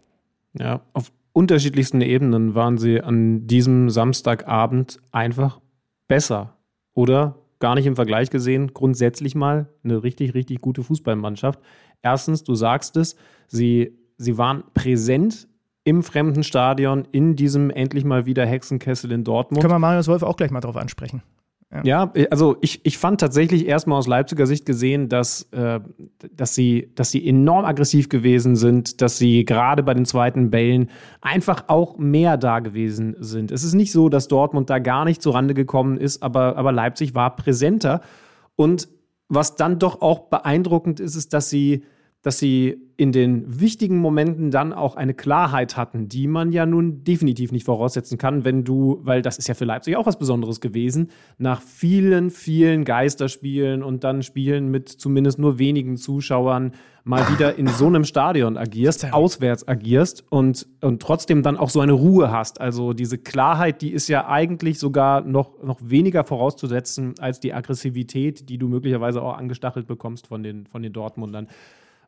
Ja, 0.53 0.81
auf 0.93 1.11
unterschiedlichsten 1.33 2.01
Ebenen 2.01 2.55
waren 2.55 2.77
sie 2.77 3.01
an 3.01 3.47
diesem 3.47 3.89
Samstagabend 3.89 4.99
einfach 5.11 5.59
besser. 6.07 6.57
Oder 6.93 7.37
gar 7.59 7.75
nicht 7.75 7.85
im 7.85 7.95
Vergleich 7.95 8.29
gesehen, 8.29 8.73
grundsätzlich 8.73 9.33
mal 9.33 9.69
eine 9.83 10.03
richtig, 10.03 10.33
richtig 10.33 10.61
gute 10.61 10.83
Fußballmannschaft. 10.83 11.59
Erstens, 12.01 12.43
du 12.43 12.55
sagst 12.55 12.97
es, 12.97 13.15
sie, 13.47 13.97
sie 14.17 14.37
waren 14.37 14.63
präsent 14.73 15.47
im 15.83 16.03
fremden 16.03 16.43
Stadion, 16.43 17.07
in 17.11 17.35
diesem 17.35 17.69
endlich 17.69 18.03
mal 18.03 18.25
wieder 18.25 18.45
Hexenkessel 18.45 19.11
in 19.11 19.23
Dortmund. 19.23 19.61
Können 19.61 19.73
wir 19.73 19.79
Marius 19.79 20.07
Wolf 20.07 20.23
auch 20.23 20.35
gleich 20.35 20.51
mal 20.51 20.59
drauf 20.59 20.75
ansprechen. 20.75 21.23
Ja, 21.71 21.81
ja 21.83 22.13
also 22.29 22.57
ich, 22.61 22.81
ich 22.85 22.97
fand 22.97 23.21
tatsächlich 23.21 23.65
erstmal 23.65 23.97
aus 23.97 24.07
Leipziger 24.07 24.45
Sicht 24.45 24.65
gesehen, 24.65 25.09
dass, 25.09 25.43
äh, 25.51 25.79
dass, 26.31 26.53
sie, 26.53 26.91
dass 26.95 27.11
sie 27.11 27.27
enorm 27.27 27.65
aggressiv 27.65 28.09
gewesen 28.09 28.55
sind, 28.55 29.01
dass 29.01 29.17
sie 29.17 29.45
gerade 29.45 29.83
bei 29.83 29.93
den 29.93 30.05
zweiten 30.05 30.51
Bällen 30.51 30.89
einfach 31.21 31.65
auch 31.67 31.97
mehr 31.97 32.37
da 32.37 32.59
gewesen 32.59 33.15
sind. 33.19 33.51
Es 33.51 33.63
ist 33.63 33.73
nicht 33.73 33.91
so, 33.91 34.09
dass 34.09 34.27
Dortmund 34.27 34.69
da 34.69 34.79
gar 34.79 35.05
nicht 35.05 35.21
zurande 35.21 35.53
gekommen 35.53 35.97
ist, 35.97 36.21
aber, 36.21 36.57
aber 36.57 36.71
Leipzig 36.71 37.15
war 37.15 37.35
präsenter. 37.35 38.01
Und 38.55 38.89
was 39.29 39.55
dann 39.55 39.79
doch 39.79 40.01
auch 40.01 40.29
beeindruckend 40.29 40.99
ist, 40.99 41.15
ist, 41.15 41.33
dass 41.33 41.49
sie 41.49 41.85
dass 42.21 42.37
sie 42.37 42.77
in 42.97 43.11
den 43.11 43.59
wichtigen 43.59 43.97
Momenten 43.97 44.51
dann 44.51 44.73
auch 44.73 44.95
eine 44.95 45.15
Klarheit 45.15 45.75
hatten, 45.75 46.07
die 46.07 46.27
man 46.27 46.51
ja 46.51 46.67
nun 46.67 47.03
definitiv 47.03 47.51
nicht 47.51 47.65
voraussetzen 47.65 48.19
kann, 48.19 48.45
wenn 48.45 48.63
du, 48.63 48.99
weil 49.01 49.23
das 49.23 49.39
ist 49.39 49.47
ja 49.47 49.55
für 49.55 49.65
Leipzig 49.65 49.97
auch 49.97 50.05
was 50.05 50.19
Besonderes 50.19 50.61
gewesen, 50.61 51.09
nach 51.39 51.63
vielen, 51.63 52.29
vielen 52.29 52.85
Geisterspielen 52.85 53.81
und 53.81 54.03
dann 54.03 54.21
Spielen 54.21 54.69
mit 54.69 54.87
zumindest 54.87 55.39
nur 55.39 55.57
wenigen 55.57 55.97
Zuschauern 55.97 56.73
mal 57.03 57.27
wieder 57.33 57.55
in 57.57 57.65
so 57.65 57.87
einem 57.87 58.03
Stadion 58.03 58.55
agierst, 58.55 59.11
auswärts 59.11 59.67
agierst 59.67 60.23
und, 60.29 60.67
und 60.81 61.01
trotzdem 61.01 61.41
dann 61.41 61.57
auch 61.57 61.71
so 61.71 61.79
eine 61.79 61.93
Ruhe 61.93 62.31
hast. 62.31 62.61
Also 62.61 62.93
diese 62.93 63.17
Klarheit, 63.17 63.81
die 63.81 63.91
ist 63.91 64.07
ja 64.07 64.27
eigentlich 64.27 64.77
sogar 64.77 65.21
noch, 65.21 65.63
noch 65.63 65.79
weniger 65.81 66.23
vorauszusetzen 66.23 67.15
als 67.19 67.39
die 67.39 67.55
Aggressivität, 67.55 68.47
die 68.49 68.59
du 68.59 68.67
möglicherweise 68.67 69.23
auch 69.23 69.37
angestachelt 69.37 69.87
bekommst 69.87 70.27
von 70.27 70.43
den, 70.43 70.67
von 70.67 70.83
den 70.83 70.93
Dortmundern. 70.93 71.47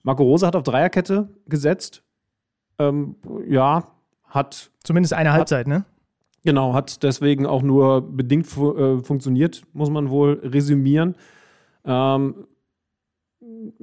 Marco 0.04 0.24
Rose 0.24 0.46
hat 0.46 0.56
auf 0.56 0.64
Dreierkette 0.64 1.30
gesetzt. 1.48 2.04
Ähm, 2.78 3.16
ja, 3.48 3.84
hat. 4.26 4.72
Zumindest 4.84 5.14
eine 5.14 5.32
Halbzeit, 5.34 5.68
ne? 5.68 5.86
Genau, 6.44 6.74
hat 6.74 7.04
deswegen 7.04 7.46
auch 7.46 7.62
nur 7.62 8.02
bedingt 8.02 8.48
fu 8.48 8.76
äh, 8.76 9.02
funktioniert, 9.02 9.64
muss 9.72 9.90
man 9.90 10.10
wohl 10.10 10.42
resümieren. 10.44 11.16
Ähm, 11.86 12.48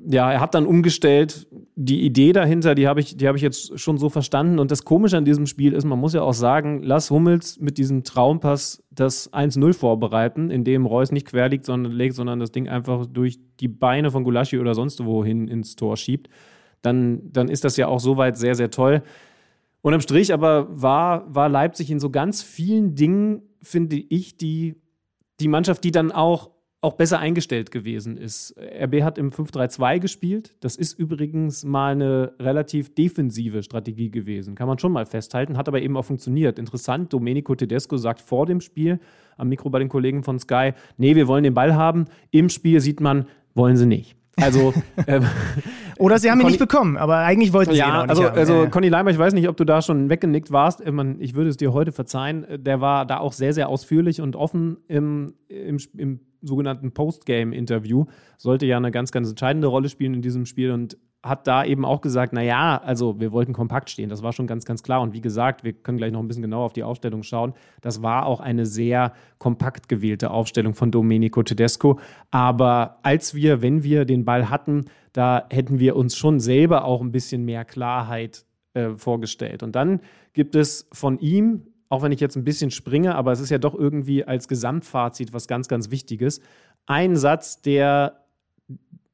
ja, 0.08 0.32
er 0.32 0.40
hat 0.40 0.54
dann 0.54 0.66
umgestellt. 0.66 1.46
Die 1.76 2.02
Idee 2.02 2.32
dahinter, 2.32 2.74
die 2.74 2.88
habe 2.88 3.00
ich, 3.00 3.16
hab 3.22 3.36
ich 3.36 3.42
jetzt 3.42 3.78
schon 3.78 3.98
so 3.98 4.08
verstanden. 4.08 4.58
Und 4.58 4.70
das 4.70 4.84
Komische 4.84 5.16
an 5.16 5.24
diesem 5.24 5.46
Spiel 5.46 5.72
ist, 5.72 5.84
man 5.84 5.98
muss 5.98 6.14
ja 6.14 6.22
auch 6.22 6.34
sagen, 6.34 6.82
lass 6.82 7.10
Hummels 7.10 7.58
mit 7.60 7.78
diesem 7.78 8.04
Traumpass 8.04 8.82
das 8.90 9.32
1-0 9.32 9.72
vorbereiten, 9.72 10.50
in 10.50 10.64
dem 10.64 10.86
Reus 10.86 11.12
nicht 11.12 11.26
quer 11.26 11.48
liegt, 11.48 11.64
sondern 11.64 11.92
legt, 11.92 12.14
sondern 12.14 12.40
das 12.40 12.52
Ding 12.52 12.68
einfach 12.68 13.06
durch 13.06 13.38
die 13.60 13.68
Beine 13.68 14.10
von 14.10 14.24
Gulaschi 14.24 14.58
oder 14.58 14.74
sonst 14.74 15.04
wohin 15.04 15.48
ins 15.48 15.76
Tor 15.76 15.96
schiebt. 15.96 16.28
Dann, 16.82 17.32
dann 17.32 17.48
ist 17.48 17.64
das 17.64 17.76
ja 17.76 17.88
auch 17.88 18.00
soweit 18.00 18.36
sehr, 18.36 18.54
sehr 18.54 18.70
toll. 18.70 19.02
Unterm 19.82 20.00
Strich 20.00 20.32
aber 20.32 20.68
war, 20.70 21.34
war 21.34 21.48
Leipzig 21.48 21.90
in 21.90 22.00
so 22.00 22.10
ganz 22.10 22.42
vielen 22.42 22.94
Dingen, 22.94 23.42
finde 23.62 23.96
ich, 23.96 24.36
die, 24.36 24.76
die 25.40 25.48
Mannschaft, 25.48 25.84
die 25.84 25.90
dann 25.90 26.12
auch, 26.12 26.50
auch 26.82 26.94
besser 26.94 27.18
eingestellt 27.18 27.70
gewesen 27.70 28.16
ist. 28.16 28.54
RB 28.58 29.02
hat 29.02 29.18
im 29.18 29.30
5-3-2 29.30 29.98
gespielt. 29.98 30.54
Das 30.60 30.76
ist 30.76 30.98
übrigens 30.98 31.62
mal 31.64 31.92
eine 31.92 32.32
relativ 32.40 32.94
defensive 32.94 33.62
Strategie 33.62 34.10
gewesen. 34.10 34.54
Kann 34.54 34.66
man 34.66 34.78
schon 34.78 34.92
mal 34.92 35.04
festhalten, 35.04 35.58
hat 35.58 35.68
aber 35.68 35.82
eben 35.82 35.96
auch 35.96 36.06
funktioniert. 36.06 36.58
Interessant, 36.58 37.12
Domenico 37.12 37.54
Tedesco 37.54 37.98
sagt 37.98 38.20
vor 38.20 38.46
dem 38.46 38.62
Spiel 38.62 38.98
am 39.36 39.48
Mikro 39.48 39.68
bei 39.70 39.78
den 39.78 39.88
Kollegen 39.88 40.22
von 40.22 40.38
Sky, 40.38 40.72
nee, 40.96 41.16
wir 41.16 41.26
wollen 41.26 41.44
den 41.44 41.54
Ball 41.54 41.74
haben. 41.74 42.06
Im 42.30 42.48
Spiel 42.48 42.80
sieht 42.80 43.00
man, 43.00 43.26
wollen 43.54 43.76
sie 43.76 43.86
nicht. 43.86 44.16
Also 44.36 44.72
ähm, 45.06 45.26
oder 45.98 46.18
sie 46.18 46.30
haben 46.30 46.40
ihn 46.40 46.46
nicht 46.46 46.58
bekommen, 46.58 46.96
aber 46.96 47.18
eigentlich 47.18 47.52
wollten 47.52 47.72
sie 47.72 47.78
ja, 47.78 47.88
ihn 47.88 47.92
auch 47.92 48.02
nicht 48.02 48.10
also, 48.10 48.24
haben. 48.24 48.38
Also. 48.38 48.68
Conny 48.70 48.88
Leimer, 48.88 49.10
ich 49.10 49.18
weiß 49.18 49.34
nicht, 49.34 49.48
ob 49.48 49.56
du 49.56 49.64
da 49.64 49.82
schon 49.82 50.08
weggenickt 50.08 50.50
warst. 50.50 50.80
Ich 50.80 51.34
würde 51.34 51.50
es 51.50 51.58
dir 51.58 51.74
heute 51.74 51.92
verzeihen. 51.92 52.46
Der 52.50 52.80
war 52.80 53.04
da 53.04 53.18
auch 53.18 53.34
sehr, 53.34 53.52
sehr 53.52 53.68
ausführlich 53.68 54.22
und 54.22 54.36
offen 54.36 54.78
im, 54.88 55.34
im, 55.48 55.78
im 55.96 56.20
sogenannten 56.42 56.92
Postgame-Interview. 56.92 58.06
Sollte 58.38 58.66
ja 58.66 58.76
eine 58.76 58.90
ganz, 58.90 59.12
ganz 59.12 59.28
entscheidende 59.30 59.68
Rolle 59.68 59.88
spielen 59.88 60.14
in 60.14 60.22
diesem 60.22 60.46
Spiel 60.46 60.70
und 60.72 60.96
hat 61.22 61.46
da 61.46 61.64
eben 61.64 61.84
auch 61.84 62.00
gesagt, 62.00 62.32
naja, 62.32 62.80
also 62.82 63.20
wir 63.20 63.30
wollten 63.32 63.52
kompakt 63.52 63.90
stehen, 63.90 64.08
das 64.08 64.22
war 64.22 64.32
schon 64.32 64.46
ganz, 64.46 64.64
ganz 64.64 64.82
klar. 64.82 65.02
Und 65.02 65.12
wie 65.12 65.20
gesagt, 65.20 65.64
wir 65.64 65.74
können 65.74 65.98
gleich 65.98 66.12
noch 66.12 66.20
ein 66.20 66.28
bisschen 66.28 66.42
genauer 66.42 66.64
auf 66.64 66.72
die 66.72 66.82
Aufstellung 66.82 67.22
schauen. 67.22 67.52
Das 67.82 68.02
war 68.02 68.24
auch 68.24 68.40
eine 68.40 68.64
sehr 68.64 69.12
kompakt 69.38 69.88
gewählte 69.88 70.30
Aufstellung 70.30 70.74
von 70.74 70.90
Domenico 70.90 71.42
Tedesco. 71.42 71.98
Aber 72.30 72.98
als 73.02 73.34
wir, 73.34 73.60
wenn 73.60 73.82
wir 73.82 74.06
den 74.06 74.24
Ball 74.24 74.48
hatten, 74.48 74.86
da 75.12 75.46
hätten 75.50 75.78
wir 75.78 75.96
uns 75.96 76.16
schon 76.16 76.40
selber 76.40 76.84
auch 76.84 77.02
ein 77.02 77.12
bisschen 77.12 77.44
mehr 77.44 77.66
Klarheit 77.66 78.46
äh, 78.72 78.90
vorgestellt. 78.90 79.62
Und 79.62 79.76
dann 79.76 80.00
gibt 80.32 80.54
es 80.54 80.88
von 80.92 81.18
ihm, 81.18 81.66
auch 81.90 82.02
wenn 82.02 82.12
ich 82.12 82.20
jetzt 82.20 82.36
ein 82.36 82.44
bisschen 82.44 82.70
springe, 82.70 83.14
aber 83.16 83.32
es 83.32 83.40
ist 83.40 83.50
ja 83.50 83.58
doch 83.58 83.74
irgendwie 83.74 84.24
als 84.24 84.48
Gesamtfazit 84.48 85.34
was 85.34 85.48
ganz, 85.48 85.68
ganz 85.68 85.90
Wichtiges, 85.90 86.40
einen 86.86 87.16
Satz, 87.16 87.60
der 87.60 88.19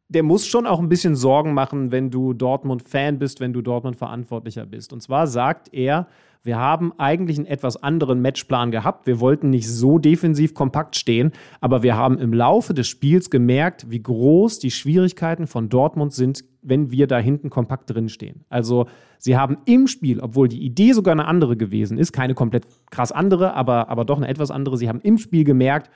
der 0.09 0.23
muss 0.23 0.47
schon 0.47 0.67
auch 0.67 0.79
ein 0.79 0.89
bisschen 0.89 1.17
Sorgen 1.17 1.53
machen, 1.53 1.91
wenn 1.91 2.11
du 2.11 2.33
Dortmund-Fan 2.33 3.19
bist, 3.19 3.41
wenn 3.41 3.53
du 3.53 3.61
Dortmund-Verantwortlicher 3.61 4.65
bist. 4.65 4.93
Und 4.93 5.03
zwar 5.03 5.27
sagt 5.27 5.73
er, 5.73 6.07
wir 6.45 6.59
haben 6.59 6.93
eigentlich 6.97 7.39
einen 7.39 7.47
etwas 7.47 7.83
anderen 7.83 8.23
Matchplan 8.23 8.71
gehabt. 8.71 9.09
Wir 9.09 9.19
wollten 9.19 9.51
nicht 9.51 9.69
so 9.69 9.99
defensiv 9.99 10.55
kompakt 10.55 10.95
stehen, 10.95 11.33
aber 11.61 11.83
wir 11.83 11.97
haben 11.97 12.19
im 12.19 12.33
Laufe 12.33 12.73
des 12.73 12.87
Spiels 12.87 13.31
gemerkt, 13.31 13.91
wie 13.91 14.01
groß 14.01 14.61
die 14.61 14.71
Schwierigkeiten 14.71 15.49
von 15.49 15.69
Dortmund 15.69 16.13
sind, 16.13 16.45
wenn 16.63 16.93
wir 16.93 17.09
da 17.09 17.19
hinten 17.19 17.51
kompakt 17.51 17.91
drinstehen. 17.91 18.45
Also 18.49 18.87
sie 19.19 19.37
haben 19.37 19.59
im 19.65 19.89
Spiel, 19.89 20.21
obwohl 20.21 20.47
die 20.47 20.63
Idee 20.65 20.93
sogar 20.93 21.13
eine 21.13 21.27
andere 21.27 21.57
gewesen 21.57 21.99
ist, 21.99 22.13
keine 22.13 22.35
komplett 22.35 22.69
krass 22.93 23.11
andere, 23.11 23.55
aber, 23.55 23.89
aber 23.89 24.05
doch 24.05 24.19
eine 24.19 24.29
etwas 24.29 24.53
andere, 24.53 24.77
sie 24.77 24.89
haben 24.89 25.01
im 25.01 25.19
Spiel 25.19 25.43
gemerkt, 25.43 25.91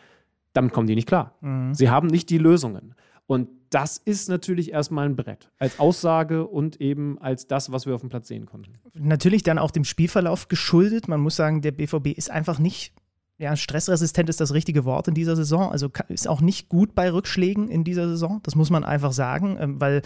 damit 0.52 0.72
kommen 0.72 0.88
die 0.88 0.96
nicht 0.96 1.06
klar. 1.06 1.36
Mhm. 1.42 1.74
Sie 1.74 1.90
haben 1.90 2.08
nicht 2.08 2.28
die 2.28 2.38
Lösungen. 2.38 2.96
Und 3.28 3.46
das 3.70 3.98
ist 3.98 4.28
natürlich 4.28 4.72
erstmal 4.72 5.06
ein 5.06 5.16
Brett. 5.16 5.48
Als 5.58 5.78
Aussage 5.78 6.46
und 6.46 6.80
eben 6.80 7.18
als 7.20 7.46
das, 7.46 7.70
was 7.70 7.86
wir 7.86 7.94
auf 7.94 8.00
dem 8.00 8.10
Platz 8.10 8.28
sehen 8.28 8.46
konnten. 8.46 8.72
Natürlich 8.94 9.44
dann 9.44 9.58
auch 9.58 9.70
dem 9.70 9.84
Spielverlauf 9.84 10.48
geschuldet. 10.48 11.06
Man 11.06 11.20
muss 11.20 11.36
sagen, 11.36 11.62
der 11.62 11.70
BVB 11.70 12.08
ist 12.08 12.30
einfach 12.30 12.58
nicht, 12.58 12.92
ja, 13.38 13.56
stressresistent 13.56 14.28
ist 14.28 14.40
das 14.40 14.52
richtige 14.52 14.84
Wort 14.84 15.06
in 15.06 15.14
dieser 15.14 15.36
Saison. 15.36 15.70
Also 15.70 15.88
ist 16.08 16.28
auch 16.28 16.40
nicht 16.40 16.68
gut 16.68 16.96
bei 16.96 17.12
Rückschlägen 17.12 17.68
in 17.68 17.84
dieser 17.84 18.08
Saison. 18.08 18.40
Das 18.42 18.56
muss 18.56 18.70
man 18.70 18.82
einfach 18.82 19.12
sagen, 19.12 19.56
ähm, 19.60 19.80
weil 19.80 20.02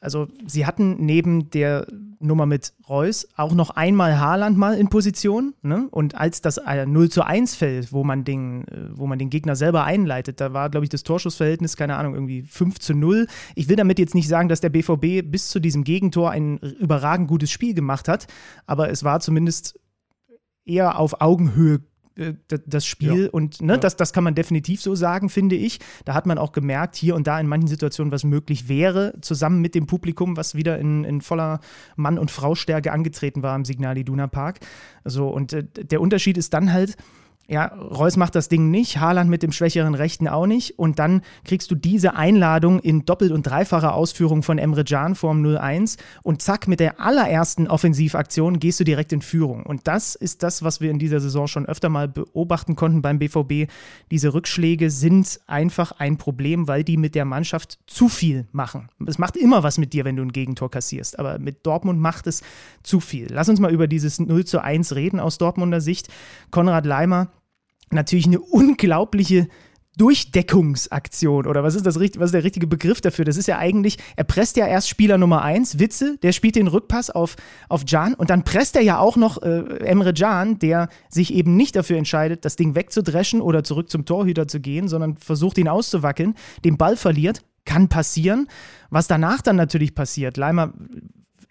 also 0.00 0.28
sie 0.46 0.64
hatten 0.64 0.96
neben 1.04 1.50
der 1.50 1.86
Nummer 2.20 2.46
mit 2.46 2.72
Reus 2.88 3.28
auch 3.36 3.52
noch 3.54 3.70
einmal 3.70 4.18
Haaland 4.18 4.56
mal 4.56 4.76
in 4.76 4.88
Position. 4.88 5.54
Ne? 5.62 5.88
Und 5.90 6.14
als 6.14 6.40
das 6.40 6.60
0 6.86 7.10
zu 7.10 7.22
1 7.22 7.54
fällt, 7.54 7.92
wo 7.92 8.04
man, 8.04 8.24
den, 8.24 8.66
äh, 8.68 8.88
wo 8.92 9.06
man 9.06 9.18
den 9.18 9.30
Gegner 9.30 9.56
selber 9.56 9.84
einleitet, 9.84 10.40
da 10.40 10.52
war, 10.52 10.70
glaube 10.70 10.84
ich, 10.84 10.90
das 10.90 11.02
Torschussverhältnis, 11.02 11.76
keine 11.76 11.96
Ahnung, 11.96 12.14
irgendwie 12.14 12.42
5 12.42 12.78
zu 12.78 12.94
0. 12.94 13.26
Ich 13.54 13.68
will 13.68 13.76
damit 13.76 13.98
jetzt 13.98 14.14
nicht 14.14 14.28
sagen, 14.28 14.48
dass 14.48 14.60
der 14.60 14.70
BVB 14.70 15.30
bis 15.30 15.48
zu 15.48 15.60
diesem 15.60 15.84
Gegentor 15.84 16.30
ein 16.30 16.58
überragend 16.58 17.28
gutes 17.28 17.50
Spiel 17.50 17.74
gemacht 17.74 18.08
hat, 18.08 18.26
aber 18.66 18.90
es 18.90 19.04
war 19.04 19.20
zumindest 19.20 19.78
eher 20.64 20.98
auf 20.98 21.20
Augenhöhe 21.20 21.80
äh, 22.20 22.34
das 22.66 22.86
Spiel. 22.86 23.24
Ja. 23.24 23.30
Und 23.30 23.60
ne, 23.60 23.72
ja. 23.72 23.78
das, 23.78 23.96
das 23.96 24.12
kann 24.12 24.24
man 24.24 24.34
definitiv 24.34 24.80
so 24.80 24.94
sagen, 24.94 25.28
finde 25.28 25.56
ich. 25.56 25.80
Da 26.04 26.14
hat 26.14 26.26
man 26.26 26.38
auch 26.38 26.52
gemerkt, 26.52 26.96
hier 26.96 27.14
und 27.14 27.26
da 27.26 27.40
in 27.40 27.46
manchen 27.46 27.68
Situationen, 27.68 28.12
was 28.12 28.24
möglich 28.24 28.68
wäre, 28.68 29.14
zusammen 29.20 29.60
mit 29.60 29.74
dem 29.74 29.86
Publikum, 29.86 30.36
was 30.36 30.54
wieder 30.54 30.78
in, 30.78 31.04
in 31.04 31.20
voller 31.20 31.60
Mann- 31.96 32.18
und 32.18 32.30
Frau-Stärke 32.30 32.92
angetreten 32.92 33.42
war 33.42 33.56
im 33.56 33.64
Signal 33.64 33.98
Iduna 33.98 34.26
Park. 34.26 34.60
So, 35.04 35.28
und 35.28 35.52
äh, 35.52 35.64
der 35.64 36.00
Unterschied 36.00 36.38
ist 36.38 36.54
dann 36.54 36.72
halt, 36.72 36.96
ja, 37.50 37.66
Reus 37.66 38.16
macht 38.16 38.36
das 38.36 38.48
Ding 38.48 38.70
nicht, 38.70 39.00
Haaland 39.00 39.28
mit 39.28 39.42
dem 39.42 39.50
schwächeren 39.50 39.96
Rechten 39.96 40.28
auch 40.28 40.46
nicht. 40.46 40.78
Und 40.78 41.00
dann 41.00 41.22
kriegst 41.44 41.68
du 41.72 41.74
diese 41.74 42.14
Einladung 42.14 42.78
in 42.78 43.04
doppelt- 43.04 43.32
und 43.32 43.42
dreifacher 43.42 43.92
Ausführung 43.92 44.44
von 44.44 44.56
Emre 44.56 44.84
Can 44.84 45.16
vorm 45.16 45.44
0-1 45.44 45.98
und 46.22 46.42
zack, 46.42 46.68
mit 46.68 46.78
der 46.78 47.00
allerersten 47.00 47.66
Offensivaktion 47.66 48.60
gehst 48.60 48.78
du 48.78 48.84
direkt 48.84 49.12
in 49.12 49.20
Führung. 49.20 49.66
Und 49.66 49.88
das 49.88 50.14
ist 50.14 50.44
das, 50.44 50.62
was 50.62 50.80
wir 50.80 50.92
in 50.92 51.00
dieser 51.00 51.18
Saison 51.18 51.48
schon 51.48 51.66
öfter 51.66 51.88
mal 51.88 52.06
beobachten 52.06 52.76
konnten 52.76 53.02
beim 53.02 53.18
BVB. 53.18 53.68
Diese 54.12 54.32
Rückschläge 54.32 54.88
sind 54.88 55.40
einfach 55.48 55.90
ein 55.98 56.18
Problem, 56.18 56.68
weil 56.68 56.84
die 56.84 56.96
mit 56.96 57.16
der 57.16 57.24
Mannschaft 57.24 57.80
zu 57.88 58.08
viel 58.08 58.46
machen. 58.52 58.90
Es 59.06 59.18
macht 59.18 59.36
immer 59.36 59.64
was 59.64 59.76
mit 59.76 59.92
dir, 59.92 60.04
wenn 60.04 60.14
du 60.14 60.22
ein 60.22 60.30
Gegentor 60.30 60.70
kassierst, 60.70 61.18
aber 61.18 61.40
mit 61.40 61.66
Dortmund 61.66 61.98
macht 61.98 62.28
es 62.28 62.42
zu 62.84 63.00
viel. 63.00 63.26
Lass 63.28 63.48
uns 63.48 63.58
mal 63.58 63.72
über 63.72 63.88
dieses 63.88 64.20
0 64.20 64.44
zu 64.44 64.62
1 64.62 64.94
reden 64.94 65.18
aus 65.18 65.36
Dortmunder 65.38 65.80
Sicht. 65.80 66.06
Konrad 66.52 66.86
Leimer 66.86 67.28
natürlich 67.92 68.26
eine 68.26 68.40
unglaubliche 68.40 69.48
Durchdeckungsaktion 69.96 71.46
oder 71.46 71.62
was 71.62 71.74
ist 71.74 71.84
das 71.84 71.96
was 71.96 72.10
ist 72.10 72.32
der 72.32 72.44
richtige 72.44 72.66
Begriff 72.66 73.00
dafür? 73.00 73.24
Das 73.24 73.36
ist 73.36 73.48
ja 73.48 73.58
eigentlich, 73.58 73.98
er 74.16 74.24
presst 74.24 74.56
ja 74.56 74.66
erst 74.66 74.88
Spieler 74.88 75.18
Nummer 75.18 75.42
1, 75.42 75.78
Witze, 75.78 76.16
der 76.22 76.32
spielt 76.32 76.56
den 76.56 76.68
Rückpass 76.68 77.10
auf, 77.10 77.36
auf 77.68 77.84
Can 77.84 78.14
und 78.14 78.30
dann 78.30 78.44
presst 78.44 78.76
er 78.76 78.82
ja 78.82 78.98
auch 78.98 79.16
noch 79.16 79.42
äh, 79.42 79.58
Emre 79.84 80.14
Can, 80.14 80.58
der 80.58 80.88
sich 81.10 81.34
eben 81.34 81.56
nicht 81.56 81.76
dafür 81.76 81.98
entscheidet, 81.98 82.44
das 82.44 82.56
Ding 82.56 82.74
wegzudreschen 82.74 83.42
oder 83.42 83.62
zurück 83.62 83.90
zum 83.90 84.06
Torhüter 84.06 84.48
zu 84.48 84.60
gehen, 84.60 84.88
sondern 84.88 85.16
versucht 85.16 85.58
ihn 85.58 85.68
auszuwackeln, 85.68 86.34
den 86.64 86.78
Ball 86.78 86.96
verliert, 86.96 87.42
kann 87.66 87.88
passieren. 87.88 88.48
Was 88.88 89.06
danach 89.06 89.42
dann 89.42 89.56
natürlich 89.56 89.94
passiert, 89.94 90.36
Leimer 90.36 90.72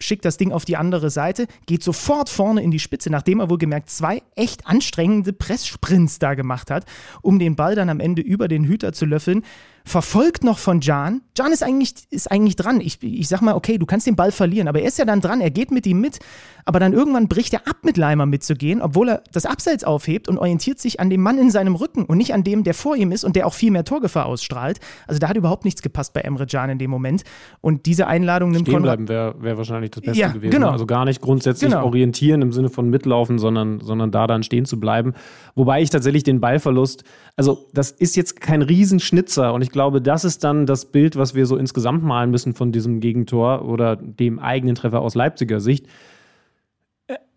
schickt 0.00 0.24
das 0.24 0.36
Ding 0.36 0.52
auf 0.52 0.64
die 0.64 0.76
andere 0.76 1.10
Seite, 1.10 1.46
geht 1.66 1.82
sofort 1.82 2.28
vorne 2.28 2.62
in 2.62 2.70
die 2.70 2.78
Spitze, 2.78 3.10
nachdem 3.10 3.40
er 3.40 3.50
wohl 3.50 3.58
gemerkt 3.58 3.90
zwei 3.90 4.22
echt 4.34 4.66
anstrengende 4.66 5.32
Presssprints 5.32 6.18
da 6.18 6.34
gemacht 6.34 6.70
hat, 6.70 6.84
um 7.22 7.38
den 7.38 7.56
Ball 7.56 7.74
dann 7.74 7.88
am 7.88 8.00
Ende 8.00 8.22
über 8.22 8.48
den 8.48 8.64
Hüter 8.64 8.92
zu 8.92 9.06
löffeln 9.06 9.44
verfolgt 9.90 10.44
noch 10.44 10.58
von 10.58 10.80
Jan. 10.80 11.22
Jan 11.36 11.52
ist 11.52 11.62
eigentlich, 11.62 11.94
ist 12.10 12.30
eigentlich 12.30 12.56
dran. 12.56 12.80
Ich, 12.80 13.02
ich 13.02 13.28
sag 13.28 13.42
mal, 13.42 13.54
okay, 13.54 13.76
du 13.76 13.86
kannst 13.86 14.06
den 14.06 14.16
Ball 14.16 14.32
verlieren, 14.32 14.68
aber 14.68 14.80
er 14.80 14.88
ist 14.88 14.98
ja 14.98 15.04
dann 15.04 15.20
dran, 15.20 15.40
er 15.40 15.50
geht 15.50 15.70
mit 15.70 15.86
ihm 15.86 16.00
mit, 16.00 16.18
aber 16.64 16.78
dann 16.78 16.92
irgendwann 16.92 17.28
bricht 17.28 17.52
er 17.52 17.66
ab, 17.66 17.78
mit 17.82 17.96
Leimer 17.96 18.26
mitzugehen, 18.26 18.80
obwohl 18.80 19.10
er 19.10 19.22
das 19.32 19.46
Abseits 19.46 19.84
aufhebt 19.84 20.28
und 20.28 20.38
orientiert 20.38 20.78
sich 20.78 21.00
an 21.00 21.10
dem 21.10 21.20
Mann 21.22 21.38
in 21.38 21.50
seinem 21.50 21.74
Rücken 21.74 22.04
und 22.04 22.18
nicht 22.18 22.32
an 22.32 22.44
dem, 22.44 22.64
der 22.64 22.74
vor 22.74 22.96
ihm 22.96 23.12
ist 23.12 23.24
und 23.24 23.36
der 23.36 23.46
auch 23.46 23.54
viel 23.54 23.70
mehr 23.70 23.84
Torgefahr 23.84 24.26
ausstrahlt. 24.26 24.78
Also 25.06 25.18
da 25.18 25.28
hat 25.28 25.36
überhaupt 25.36 25.64
nichts 25.64 25.82
gepasst 25.82 26.12
bei 26.12 26.20
Emre 26.20 26.46
Can 26.46 26.70
in 26.70 26.78
dem 26.78 26.90
Moment. 26.90 27.24
Und 27.60 27.86
diese 27.86 28.06
Einladung 28.06 28.50
nimmt 28.50 28.68
Stehen 28.68 28.82
bleiben 28.82 29.08
wäre 29.08 29.34
wär 29.42 29.56
wahrscheinlich 29.56 29.90
das 29.90 30.02
Beste 30.02 30.20
ja, 30.20 30.28
gewesen. 30.28 30.52
Genau. 30.52 30.70
Also 30.70 30.86
gar 30.86 31.04
nicht 31.04 31.20
grundsätzlich 31.20 31.70
genau. 31.70 31.84
orientieren 31.84 32.42
im 32.42 32.52
Sinne 32.52 32.68
von 32.68 32.88
mitlaufen, 32.88 33.38
sondern, 33.38 33.80
sondern 33.80 34.10
da 34.10 34.26
dann 34.26 34.42
stehen 34.42 34.64
zu 34.64 34.78
bleiben. 34.78 35.14
Wobei 35.54 35.82
ich 35.82 35.90
tatsächlich 35.90 36.22
den 36.22 36.40
Ballverlust, 36.40 37.04
also 37.36 37.66
das 37.74 37.90
ist 37.90 38.16
jetzt 38.16 38.40
kein 38.40 38.62
Riesenschnitzer 38.62 39.52
und 39.52 39.62
ich 39.62 39.70
glaube, 39.70 39.79
das 40.00 40.24
ist 40.24 40.44
dann 40.44 40.66
das 40.66 40.92
Bild, 40.92 41.16
was 41.16 41.34
wir 41.34 41.46
so 41.46 41.56
insgesamt 41.56 42.02
malen 42.02 42.30
müssen 42.30 42.54
von 42.54 42.72
diesem 42.72 43.00
Gegentor 43.00 43.64
oder 43.64 43.96
dem 43.96 44.38
eigenen 44.38 44.74
Treffer 44.74 45.00
aus 45.00 45.14
Leipziger 45.14 45.60
Sicht. 45.60 45.86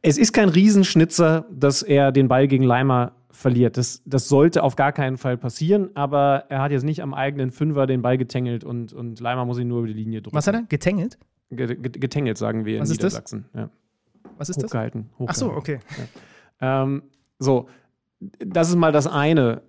Es 0.01 0.17
ist 0.17 0.33
kein 0.33 0.49
Riesenschnitzer, 0.49 1.45
dass 1.49 1.81
er 1.81 2.11
den 2.11 2.27
Ball 2.27 2.47
gegen 2.47 2.63
Leimer 2.63 3.13
verliert. 3.31 3.77
Das, 3.77 4.01
das 4.05 4.27
sollte 4.27 4.63
auf 4.63 4.75
gar 4.75 4.91
keinen 4.91 5.17
Fall 5.17 5.37
passieren, 5.37 5.89
aber 5.95 6.45
er 6.49 6.61
hat 6.61 6.71
jetzt 6.71 6.83
nicht 6.83 7.01
am 7.01 7.13
eigenen 7.13 7.51
Fünfer 7.51 7.87
den 7.87 8.01
Ball 8.01 8.17
getängelt 8.17 8.63
und, 8.63 8.93
und 8.93 9.19
Leimer 9.19 9.45
muss 9.45 9.57
ihn 9.59 9.67
nur 9.67 9.79
über 9.79 9.87
die 9.87 9.93
Linie 9.93 10.21
drücken. 10.21 10.35
Was 10.35 10.47
hat 10.47 10.55
er? 10.55 10.63
Getängelt? 10.63 11.17
Getängelt, 11.49 12.37
sagen 12.37 12.65
wir 12.65 12.81
Was 12.81 12.89
in 12.89 12.95
Niedersachsen. 12.95 13.45
Ja. 13.55 13.69
Was 14.37 14.49
ist 14.49 14.63
hochgehalten, 14.63 15.09
das? 15.11 15.19
Hochgehalten. 15.19 15.29
Ach 15.29 15.35
so, 15.35 15.51
okay. 15.51 15.79
Ja. 16.61 16.83
Ähm, 16.83 17.03
so, 17.39 17.67
das 18.39 18.69
ist 18.69 18.75
mal 18.75 18.91
das 18.91 19.07
eine. 19.07 19.61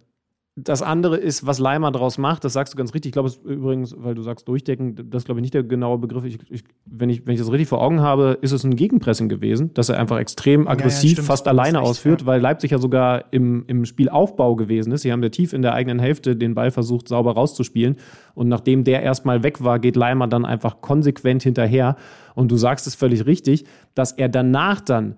Das 0.56 0.82
andere 0.82 1.16
ist, 1.16 1.44
was 1.44 1.58
Leimer 1.58 1.90
daraus 1.90 2.16
macht, 2.16 2.44
das 2.44 2.52
sagst 2.52 2.74
du 2.74 2.76
ganz 2.76 2.94
richtig. 2.94 3.08
Ich 3.08 3.12
glaube, 3.12 3.28
es 3.28 3.38
übrigens, 3.38 3.92
weil 3.98 4.14
du 4.14 4.22
sagst 4.22 4.46
durchdecken, 4.46 4.94
das 5.10 5.22
ist, 5.22 5.24
glaube 5.26 5.40
ich, 5.40 5.42
nicht 5.42 5.54
der 5.54 5.64
genaue 5.64 5.98
Begriff. 5.98 6.24
Ich, 6.24 6.38
ich, 6.48 6.62
wenn, 6.86 7.10
ich, 7.10 7.26
wenn 7.26 7.34
ich 7.34 7.40
das 7.40 7.50
richtig 7.50 7.66
vor 7.66 7.82
Augen 7.82 8.00
habe, 8.00 8.38
ist 8.40 8.52
es 8.52 8.62
ein 8.62 8.76
Gegenpressing 8.76 9.28
gewesen, 9.28 9.74
dass 9.74 9.88
er 9.88 9.98
einfach 9.98 10.18
extrem 10.18 10.68
aggressiv, 10.68 11.18
ja, 11.18 11.18
ja, 11.18 11.22
fast 11.24 11.48
alleine 11.48 11.78
recht, 11.78 11.88
ausführt, 11.88 12.20
ja. 12.20 12.26
weil 12.28 12.40
Leipzig 12.40 12.70
ja 12.70 12.78
sogar 12.78 13.32
im, 13.32 13.64
im 13.66 13.84
Spielaufbau 13.84 14.54
gewesen 14.54 14.92
ist. 14.92 15.02
Sie 15.02 15.10
haben 15.10 15.24
ja 15.24 15.28
tief 15.28 15.52
in 15.52 15.62
der 15.62 15.74
eigenen 15.74 15.98
Hälfte 15.98 16.36
den 16.36 16.54
Ball 16.54 16.70
versucht, 16.70 17.08
sauber 17.08 17.32
rauszuspielen. 17.32 17.96
Und 18.34 18.46
nachdem 18.46 18.84
der 18.84 19.02
erstmal 19.02 19.42
weg 19.42 19.64
war, 19.64 19.80
geht 19.80 19.96
Leimer 19.96 20.28
dann 20.28 20.44
einfach 20.44 20.80
konsequent 20.80 21.42
hinterher. 21.42 21.96
Und 22.36 22.52
du 22.52 22.56
sagst 22.56 22.86
es 22.86 22.94
völlig 22.94 23.26
richtig, 23.26 23.64
dass 23.96 24.12
er 24.12 24.28
danach 24.28 24.80
dann 24.80 25.16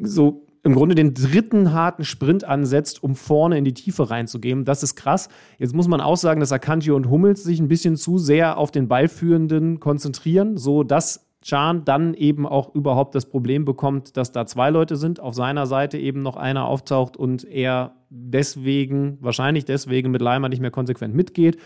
so 0.00 0.47
im 0.64 0.74
Grunde 0.74 0.94
den 0.94 1.14
dritten 1.14 1.72
harten 1.72 2.04
Sprint 2.04 2.44
ansetzt, 2.44 3.02
um 3.02 3.14
vorne 3.14 3.58
in 3.58 3.64
die 3.64 3.74
Tiefe 3.74 4.10
reinzugehen. 4.10 4.64
Das 4.64 4.82
ist 4.82 4.96
krass. 4.96 5.28
Jetzt 5.58 5.74
muss 5.74 5.88
man 5.88 6.00
auch 6.00 6.16
sagen, 6.16 6.40
dass 6.40 6.52
Akanji 6.52 6.90
und 6.90 7.08
Hummels 7.08 7.42
sich 7.44 7.60
ein 7.60 7.68
bisschen 7.68 7.96
zu 7.96 8.18
sehr 8.18 8.58
auf 8.58 8.70
den 8.70 8.88
Ballführenden 8.88 9.80
konzentrieren, 9.80 10.56
so 10.56 10.82
dass 10.82 11.28
Chan 11.42 11.84
dann 11.84 12.14
eben 12.14 12.46
auch 12.46 12.74
überhaupt 12.74 13.14
das 13.14 13.26
Problem 13.26 13.64
bekommt, 13.64 14.16
dass 14.16 14.32
da 14.32 14.44
zwei 14.46 14.70
Leute 14.70 14.96
sind, 14.96 15.20
auf 15.20 15.34
seiner 15.34 15.66
Seite 15.66 15.96
eben 15.96 16.22
noch 16.22 16.36
einer 16.36 16.66
auftaucht 16.66 17.16
und 17.16 17.44
er 17.44 17.92
deswegen, 18.10 19.18
wahrscheinlich 19.20 19.64
deswegen 19.64 20.10
mit 20.10 20.20
Leimer 20.20 20.48
nicht 20.48 20.60
mehr 20.60 20.70
konsequent 20.70 21.14
mitgeht 21.14 21.58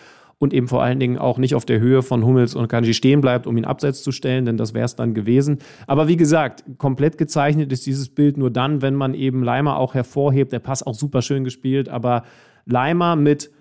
und 0.43 0.53
eben 0.53 0.67
vor 0.67 0.83
allen 0.83 0.99
Dingen 0.99 1.19
auch 1.19 1.39
nicht 1.39 1.55
auf 1.55 1.65
der 1.65 1.79
Höhe 1.79 2.03
von 2.03 2.25
Hummels 2.25 2.57
und 2.57 2.67
Kanji 2.67 2.95
stehen 2.95 3.21
bleibt, 3.21 3.47
um 3.47 3.57
ihn 3.57 3.65
abseits 3.65 4.03
zu 4.03 4.11
stellen, 4.11 4.45
denn 4.45 4.57
das 4.57 4.75
wäre 4.75 4.87
es 4.87 4.97
dann 4.97 5.15
gewesen. 5.15 5.59
Aber 5.87 6.09
wie 6.09 6.17
gesagt, 6.17 6.65
komplett 6.79 7.17
gezeichnet 7.17 7.71
ist 7.71 7.87
dieses 7.87 8.09
Bild 8.09 8.37
nur 8.37 8.51
dann, 8.51 8.83
wenn 8.83 8.97
man 8.97 9.15
eben 9.15 9.45
Leimer 9.45 9.79
auch 9.79 9.95
hervorhebt. 9.95 10.53
Der 10.53 10.59
Pass 10.59 10.83
auch 10.83 10.97
super 10.97 11.23
schön 11.23 11.45
gespielt, 11.45 11.89
aber 11.89 12.25
Leimer 12.67 13.15
mit 13.15 13.53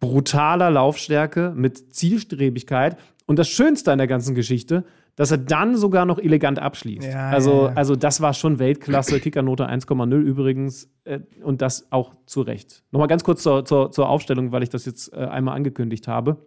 brutaler 0.00 0.70
Laufstärke, 0.70 1.52
mit 1.54 1.94
Zielstrebigkeit. 1.94 2.96
Und 3.26 3.38
das 3.38 3.50
Schönste 3.50 3.92
an 3.92 3.98
der 3.98 4.06
ganzen 4.06 4.34
Geschichte, 4.34 4.84
dass 5.16 5.30
er 5.30 5.38
dann 5.38 5.76
sogar 5.76 6.06
noch 6.06 6.18
elegant 6.18 6.58
abschließt. 6.58 7.06
Ja, 7.06 7.30
also, 7.30 7.64
ja, 7.64 7.68
ja. 7.68 7.74
also 7.74 7.96
das 7.96 8.20
war 8.20 8.34
schon 8.34 8.58
Weltklasse, 8.58 9.20
Kickernote 9.20 9.68
1,0 9.68 10.14
übrigens 10.16 10.90
äh, 11.04 11.20
und 11.42 11.62
das 11.62 11.90
auch 11.92 12.14
zu 12.26 12.42
Recht. 12.42 12.82
Nochmal 12.90 13.08
ganz 13.08 13.22
kurz 13.22 13.42
zur, 13.42 13.64
zur, 13.64 13.90
zur 13.90 14.08
Aufstellung, 14.08 14.52
weil 14.52 14.62
ich 14.62 14.70
das 14.70 14.84
jetzt 14.86 15.12
äh, 15.12 15.16
einmal 15.16 15.56
angekündigt 15.56 16.08
habe. 16.08 16.38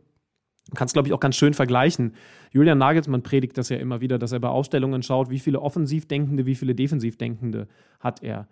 Kannst, 0.75 0.93
glaube 0.93 1.07
ich, 1.07 1.13
auch 1.13 1.21
ganz 1.21 1.37
schön 1.37 1.53
vergleichen. 1.53 2.15
Julian 2.51 2.77
Nagelsmann 2.77 3.23
predigt 3.23 3.57
das 3.57 3.69
ja 3.69 3.77
immer 3.77 4.01
wieder, 4.01 4.19
dass 4.19 4.33
er 4.33 4.39
bei 4.39 4.49
Aufstellungen 4.49 5.01
schaut, 5.01 5.29
wie 5.29 5.39
viele 5.39 5.61
Offensivdenkende, 5.61 6.45
wie 6.45 6.55
viele 6.55 6.75
Defensivdenkende 6.75 7.67
hat 8.01 8.21
er. 8.21 8.49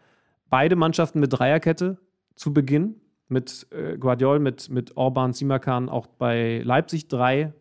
Beide 0.49 0.77
Mannschaften 0.77 1.19
mit 1.19 1.37
Dreierkette 1.37 1.97
zu 2.35 2.53
Beginn, 2.53 3.01
mit 3.27 3.67
äh, 3.71 3.97
Guardiol, 3.97 4.39
mit, 4.39 4.69
mit 4.69 4.95
Orban, 4.95 5.33
Simakan, 5.33 5.89
auch 5.89 6.07
bei 6.07 6.61
Leipzig 6.63 7.09
drei 7.09 7.53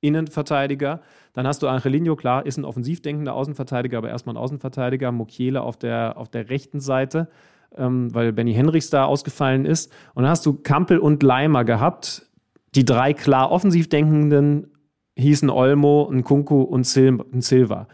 Innenverteidiger. 0.00 1.00
Dann 1.32 1.46
hast 1.46 1.62
du 1.62 1.68
Angelino, 1.68 2.16
klar, 2.16 2.46
ist 2.46 2.56
ein 2.56 2.64
offensiv 2.64 3.02
denkender 3.02 3.34
Außenverteidiger, 3.34 3.98
aber 3.98 4.08
erstmal 4.08 4.34
ein 4.34 4.38
Außenverteidiger. 4.38 5.12
Mokiele 5.12 5.62
auf 5.62 5.76
der, 5.76 6.16
auf 6.16 6.28
der 6.28 6.50
rechten 6.50 6.80
Seite, 6.80 7.28
ähm, 7.76 8.14
weil 8.14 8.32
Benny 8.32 8.54
Henrichs 8.54 8.90
da 8.90 9.04
ausgefallen 9.04 9.64
ist. 9.64 9.92
Und 10.14 10.22
dann 10.22 10.30
hast 10.30 10.46
du 10.46 10.54
Kampel 10.54 10.98
und 10.98 11.22
Leimer 11.22 11.64
gehabt. 11.64 12.26
Die 12.74 12.84
drei 12.84 13.12
klar 13.12 13.50
offensiv 13.50 13.88
denkenden 13.88 14.72
hießen 15.16 15.50
Olmo, 15.50 16.08
Nkunku 16.12 16.62
und 16.62 16.84
Silva 16.84 17.88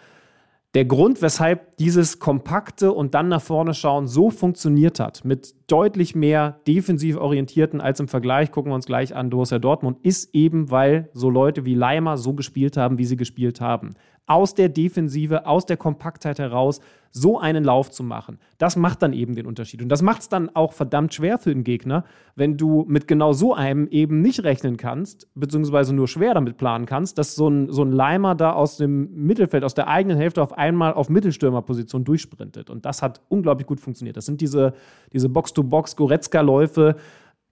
der 0.75 0.85
Grund, 0.85 1.23
weshalb 1.23 1.76
dieses 1.76 2.19
kompakte 2.19 2.93
und 2.93 3.14
dann 3.14 3.28
nach 3.28 3.40
vorne 3.40 3.75
schauen 3.75 4.09
so 4.09 4.31
funktioniert 4.31 4.99
hat, 4.99 5.25
mit 5.25 5.54
deutlich 5.69 6.16
mehr 6.16 6.61
defensiv 6.66 7.16
orientierten 7.16 7.81
als 7.81 8.00
im 8.00 8.09
Vergleich, 8.09 8.50
gucken 8.50 8.73
wir 8.73 8.75
uns 8.75 8.87
gleich 8.87 9.14
an, 9.14 9.31
Borussia 9.31 9.61
Dortmund, 9.61 9.99
ist 10.02 10.35
eben, 10.35 10.73
weil 10.73 11.11
so 11.12 11.31
Leute 11.31 11.64
wie 11.64 11.75
Leimer 11.75 12.16
so 12.16 12.35
gespielt 12.35 12.76
haben, 12.76 12.99
wie 12.99 13.04
sie 13.04 13.16
gespielt 13.16 13.61
haben 13.61 13.95
aus 14.26 14.54
der 14.54 14.69
Defensive, 14.69 15.47
aus 15.47 15.66
der 15.66 15.76
Kompaktheit 15.76 16.38
heraus 16.38 16.81
so 17.16 17.38
einen 17.38 17.62
Lauf 17.62 17.93
zu 17.93 18.02
machen. 18.02 18.38
Das 18.59 18.75
macht 18.75 19.00
dann 19.00 19.12
eben 19.12 19.37
den 19.37 19.47
Unterschied. 19.47 19.81
Und 19.83 19.88
das 19.88 20.02
macht 20.02 20.23
es 20.23 20.28
dann 20.28 20.50
auch 20.54 20.73
verdammt 20.73 21.14
schwer 21.14 21.38
für 21.38 21.54
den 21.54 21.62
Gegner, 21.62 22.04
wenn 22.35 22.57
du 22.57 22.85
mit 22.88 23.07
genau 23.07 23.33
so 23.33 23.54
einem 23.54 23.87
eben 23.87 24.21
nicht 24.21 24.43
rechnen 24.43 24.76
kannst, 24.76 25.28
beziehungsweise 25.37 25.95
nur 25.95 26.09
schwer 26.09 26.35
damit 26.35 26.57
planen 26.57 26.87
kannst, 26.87 27.16
dass 27.19 27.37
so 27.37 27.49
ein, 27.49 27.71
so 27.71 27.85
ein 27.85 27.93
Leimer 27.93 28.35
da 28.35 28.52
aus 28.54 28.78
dem 28.78 29.14
Mittelfeld, 29.14 29.62
aus 29.62 29.75
der 29.75 29.87
eigenen 29.87 30.16
Hälfte 30.16 30.43
auf 30.43 30.52
einmal 30.59 30.93
auf 30.95 31.09
Mittelstürmerposition 31.09 32.02
durchsprintet. 32.02 32.69
Und 32.69 32.85
das 32.85 33.00
hat 33.00 33.21
unglaublich 33.28 33.69
gut 33.69 33.78
funktioniert. 33.78 34.16
Das 34.16 34.26
sind 34.26 34.40
diese, 34.40 34.75
diese 35.12 35.28
Box-to-Box-Goretzka-Läufe, 35.28 36.97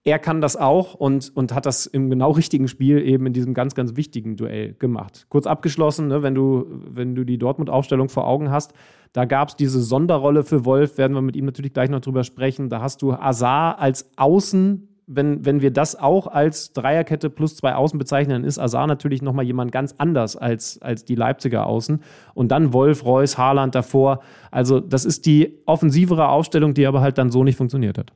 er 0.05 0.19
kann 0.19 0.41
das 0.41 0.57
auch 0.57 0.95
und, 0.95 1.31
und 1.35 1.53
hat 1.53 1.65
das 1.65 1.85
im 1.85 2.09
genau 2.09 2.31
richtigen 2.31 2.67
Spiel 2.67 2.99
eben 2.99 3.25
in 3.25 3.33
diesem 3.33 3.53
ganz, 3.53 3.73
ganz 3.73 3.95
wichtigen 3.95 4.35
Duell 4.35 4.73
gemacht. 4.73 5.27
Kurz 5.29 5.47
abgeschlossen, 5.47 6.07
ne, 6.07 6.21
wenn, 6.21 6.35
du, 6.35 6.65
wenn 6.89 7.15
du 7.15 7.23
die 7.23 7.37
Dortmund-Aufstellung 7.37 8.09
vor 8.09 8.27
Augen 8.27 8.51
hast, 8.51 8.73
da 9.13 9.25
gab 9.25 9.49
es 9.49 9.55
diese 9.55 9.81
Sonderrolle 9.81 10.43
für 10.43 10.65
Wolf, 10.65 10.97
werden 10.97 11.13
wir 11.13 11.21
mit 11.21 11.35
ihm 11.35 11.45
natürlich 11.45 11.71
gleich 11.71 11.89
noch 11.89 12.01
drüber 12.01 12.23
sprechen. 12.23 12.69
Da 12.69 12.81
hast 12.81 13.01
du 13.01 13.13
Azar 13.13 13.79
als 13.79 14.09
Außen, 14.17 14.89
wenn, 15.07 15.45
wenn 15.45 15.61
wir 15.61 15.71
das 15.71 15.95
auch 15.95 16.27
als 16.27 16.73
Dreierkette 16.73 17.29
plus 17.29 17.55
zwei 17.55 17.75
Außen 17.75 17.97
bezeichnen, 17.97 18.41
dann 18.41 18.43
ist 18.43 18.59
Azar 18.59 18.87
natürlich 18.87 19.21
nochmal 19.21 19.45
jemand 19.45 19.71
ganz 19.71 19.95
anders 19.97 20.35
als, 20.35 20.81
als 20.81 21.05
die 21.05 21.15
Leipziger 21.15 21.65
Außen. 21.65 22.01
Und 22.33 22.51
dann 22.51 22.73
Wolf, 22.73 23.05
Reus, 23.05 23.37
Haaland 23.37 23.75
davor. 23.75 24.21
Also 24.51 24.81
das 24.81 25.05
ist 25.05 25.25
die 25.25 25.59
offensivere 25.65 26.27
Aufstellung, 26.27 26.73
die 26.73 26.87
aber 26.87 26.99
halt 26.99 27.17
dann 27.17 27.31
so 27.31 27.43
nicht 27.43 27.57
funktioniert 27.57 27.97
hat. 27.97 28.11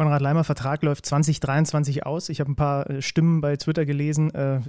Konrad 0.00 0.22
Leimer 0.22 0.44
Vertrag 0.44 0.82
läuft 0.82 1.04
2023 1.04 2.06
aus. 2.06 2.30
Ich 2.30 2.40
habe 2.40 2.50
ein 2.50 2.56
paar 2.56 2.88
äh, 2.88 3.02
Stimmen 3.02 3.42
bei 3.42 3.56
Twitter 3.56 3.84
gelesen. 3.84 4.32
Äh, 4.32 4.60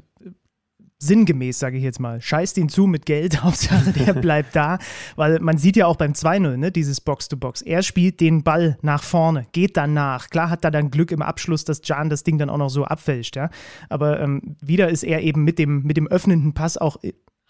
sinngemäß, 1.00 1.58
sage 1.58 1.78
ich 1.78 1.84
jetzt 1.84 2.02
mal. 2.02 2.22
Scheißt 2.22 2.58
ihn 2.58 2.68
zu 2.68 2.86
mit 2.86 3.06
Geld, 3.06 3.42
Hauptsache 3.44 3.94
der 3.94 4.12
bleibt 4.12 4.58
da. 4.58 4.78
Weil 5.16 5.40
man 5.40 5.58
sieht 5.58 5.78
ja 5.78 5.88
auch 5.88 5.96
beim 5.96 6.12
2-0, 6.12 6.58
ne, 6.58 6.70
dieses 6.74 7.00
Box-to-Box. 7.00 7.62
Er 7.62 7.82
spielt 7.82 8.20
den 8.20 8.44
Ball 8.44 8.78
nach 8.82 9.04
vorne, 9.04 9.48
geht 9.54 9.78
danach. 9.78 10.30
Klar 10.30 10.50
hat 10.50 10.66
er 10.66 10.72
dann 10.72 10.92
Glück 10.92 11.14
im 11.14 11.22
Abschluss, 11.22 11.64
dass 11.64 11.80
Jan 11.82 12.10
das 12.10 12.26
Ding 12.26 12.38
dann 12.38 12.50
auch 12.50 12.58
noch 12.58 12.70
so 12.70 12.84
abfälscht, 12.84 13.38
ja. 13.38 13.50
Aber 13.88 14.20
ähm, 14.20 14.58
wieder 14.60 14.90
ist 14.90 15.04
er 15.04 15.22
eben 15.22 15.46
mit 15.46 15.60
dem, 15.60 15.84
mit 15.84 15.96
dem 15.96 16.08
öffnenden 16.08 16.54
Pass 16.54 16.78
auch 16.78 16.98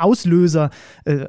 Auslöser 0.02 0.70
äh, 1.06 1.28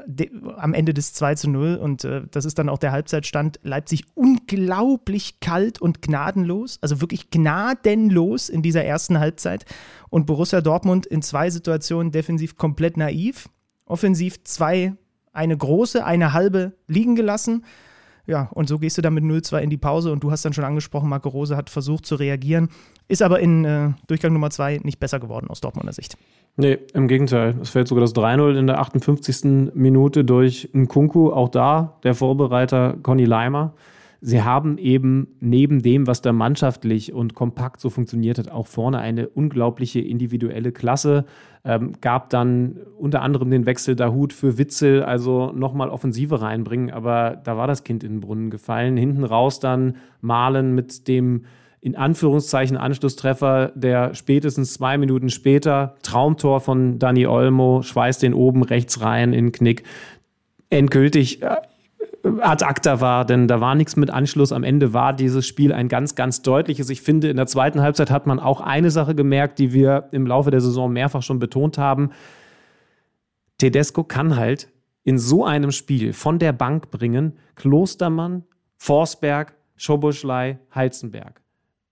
am 0.56 0.74
Ende 0.74 0.94
des 0.94 1.12
2 1.14 1.35
zu 1.35 1.50
0. 1.50 1.76
Und 1.76 2.04
äh, 2.04 2.22
das 2.30 2.44
ist 2.44 2.58
dann 2.58 2.68
auch 2.68 2.78
der 2.78 2.92
Halbzeitstand. 2.92 3.61
Leipzig 3.62 4.04
unglaublich 4.14 5.40
kalt 5.40 5.80
und 5.80 6.02
gnadenlos, 6.02 6.78
also 6.80 7.00
wirklich 7.00 7.30
gnadenlos 7.30 8.48
in 8.48 8.62
dieser 8.62 8.85
ersten 8.85 9.18
Halbzeit. 9.18 9.64
Und 10.11 10.26
Borussia 10.26 10.61
Dortmund 10.61 11.06
in 11.06 11.22
zwei 11.22 11.50
Situationen 11.50 12.12
defensiv 12.12 12.56
komplett 12.56 12.96
naiv. 12.96 13.48
Offensiv 13.87 14.42
zwei, 14.44 14.94
eine 15.32 15.56
große, 15.56 16.04
eine 16.04 16.32
halbe 16.32 16.72
liegen 16.87 17.14
gelassen. 17.14 17.64
Ja, 18.26 18.48
und 18.52 18.68
so 18.68 18.78
gehst 18.78 18.96
du 18.98 19.02
dann 19.02 19.14
mit 19.14 19.24
0-2 19.24 19.58
in 19.58 19.70
die 19.70 19.76
Pause 19.76 20.12
und 20.12 20.22
du 20.22 20.30
hast 20.30 20.44
dann 20.44 20.52
schon 20.52 20.64
angesprochen, 20.64 21.08
Marco 21.08 21.28
Rose 21.28 21.56
hat 21.56 21.70
versucht 21.70 22.06
zu 22.06 22.14
reagieren, 22.14 22.68
ist 23.08 23.20
aber 23.20 23.40
in 23.40 23.64
äh, 23.64 23.90
Durchgang 24.06 24.32
Nummer 24.32 24.50
2 24.50 24.80
nicht 24.85 25.00
besser 25.00 25.18
geworden 25.18 25.48
aus 25.48 25.61
Dortmunder 25.61 25.92
Sicht. 25.92 26.16
Nee, 26.56 26.78
im 26.92 27.08
Gegenteil. 27.08 27.54
Es 27.62 27.70
fällt 27.70 27.88
sogar 27.88 28.02
das 28.02 28.14
3-0 28.14 28.58
in 28.58 28.66
der 28.66 28.78
58. 28.80 29.74
Minute 29.74 30.24
durch 30.24 30.68
Nkunku. 30.74 31.32
Auch 31.32 31.48
da 31.48 31.98
der 32.02 32.14
Vorbereiter 32.14 32.96
Conny 33.02 33.24
Leimer. 33.24 33.72
Sie 34.24 34.42
haben 34.42 34.78
eben 34.78 35.26
neben 35.40 35.82
dem, 35.82 36.06
was 36.06 36.22
da 36.22 36.32
mannschaftlich 36.32 37.12
und 37.12 37.34
kompakt 37.34 37.80
so 37.80 37.90
funktioniert 37.90 38.38
hat, 38.38 38.52
auch 38.52 38.68
vorne 38.68 38.98
eine 38.98 39.28
unglaubliche 39.28 39.98
individuelle 39.98 40.70
Klasse. 40.70 41.24
Ähm, 41.64 41.94
gab 42.00 42.30
dann 42.30 42.76
unter 42.96 43.22
anderem 43.22 43.50
den 43.50 43.66
Wechsel 43.66 43.96
Dahut 43.96 44.32
für 44.32 44.58
Witzel, 44.58 45.02
also 45.02 45.50
nochmal 45.52 45.90
Offensive 45.90 46.40
reinbringen, 46.40 46.92
aber 46.92 47.40
da 47.42 47.56
war 47.56 47.66
das 47.66 47.82
Kind 47.82 48.04
in 48.04 48.12
den 48.12 48.20
Brunnen 48.20 48.50
gefallen. 48.50 48.96
Hinten 48.96 49.24
raus 49.24 49.58
dann 49.58 49.96
Malen 50.20 50.72
mit 50.72 51.08
dem 51.08 51.44
in 51.82 51.96
Anführungszeichen 51.96 52.76
Anschlusstreffer, 52.76 53.72
der 53.74 54.14
spätestens 54.14 54.74
zwei 54.74 54.96
Minuten 54.98 55.30
später, 55.30 55.96
Traumtor 56.02 56.60
von 56.60 57.00
Dani 57.00 57.26
Olmo, 57.26 57.82
schweißt 57.82 58.22
den 58.22 58.34
oben 58.34 58.62
rechts 58.62 59.00
rein 59.00 59.32
in 59.32 59.50
Knick, 59.50 59.82
endgültig 60.70 61.42
äh, 61.42 61.56
ad 62.40 62.64
acta 62.64 63.00
war, 63.00 63.24
denn 63.24 63.48
da 63.48 63.60
war 63.60 63.74
nichts 63.74 63.96
mit 63.96 64.10
Anschluss. 64.10 64.52
Am 64.52 64.62
Ende 64.62 64.92
war 64.92 65.12
dieses 65.12 65.44
Spiel 65.44 65.72
ein 65.72 65.88
ganz, 65.88 66.14
ganz 66.14 66.42
deutliches. 66.42 66.88
Ich 66.88 67.02
finde, 67.02 67.28
in 67.28 67.36
der 67.36 67.48
zweiten 67.48 67.80
Halbzeit 67.80 68.12
hat 68.12 68.28
man 68.28 68.38
auch 68.38 68.60
eine 68.60 68.92
Sache 68.92 69.16
gemerkt, 69.16 69.58
die 69.58 69.72
wir 69.72 70.08
im 70.12 70.24
Laufe 70.24 70.52
der 70.52 70.60
Saison 70.60 70.92
mehrfach 70.92 71.22
schon 71.22 71.40
betont 71.40 71.78
haben. 71.78 72.10
Tedesco 73.58 74.04
kann 74.04 74.36
halt 74.36 74.68
in 75.02 75.18
so 75.18 75.44
einem 75.44 75.72
Spiel 75.72 76.12
von 76.12 76.38
der 76.38 76.52
Bank 76.52 76.92
bringen 76.92 77.38
Klostermann, 77.56 78.44
Forsberg, 78.78 79.56
Schoboschlei, 79.74 80.60
Heizenberg. 80.72 81.41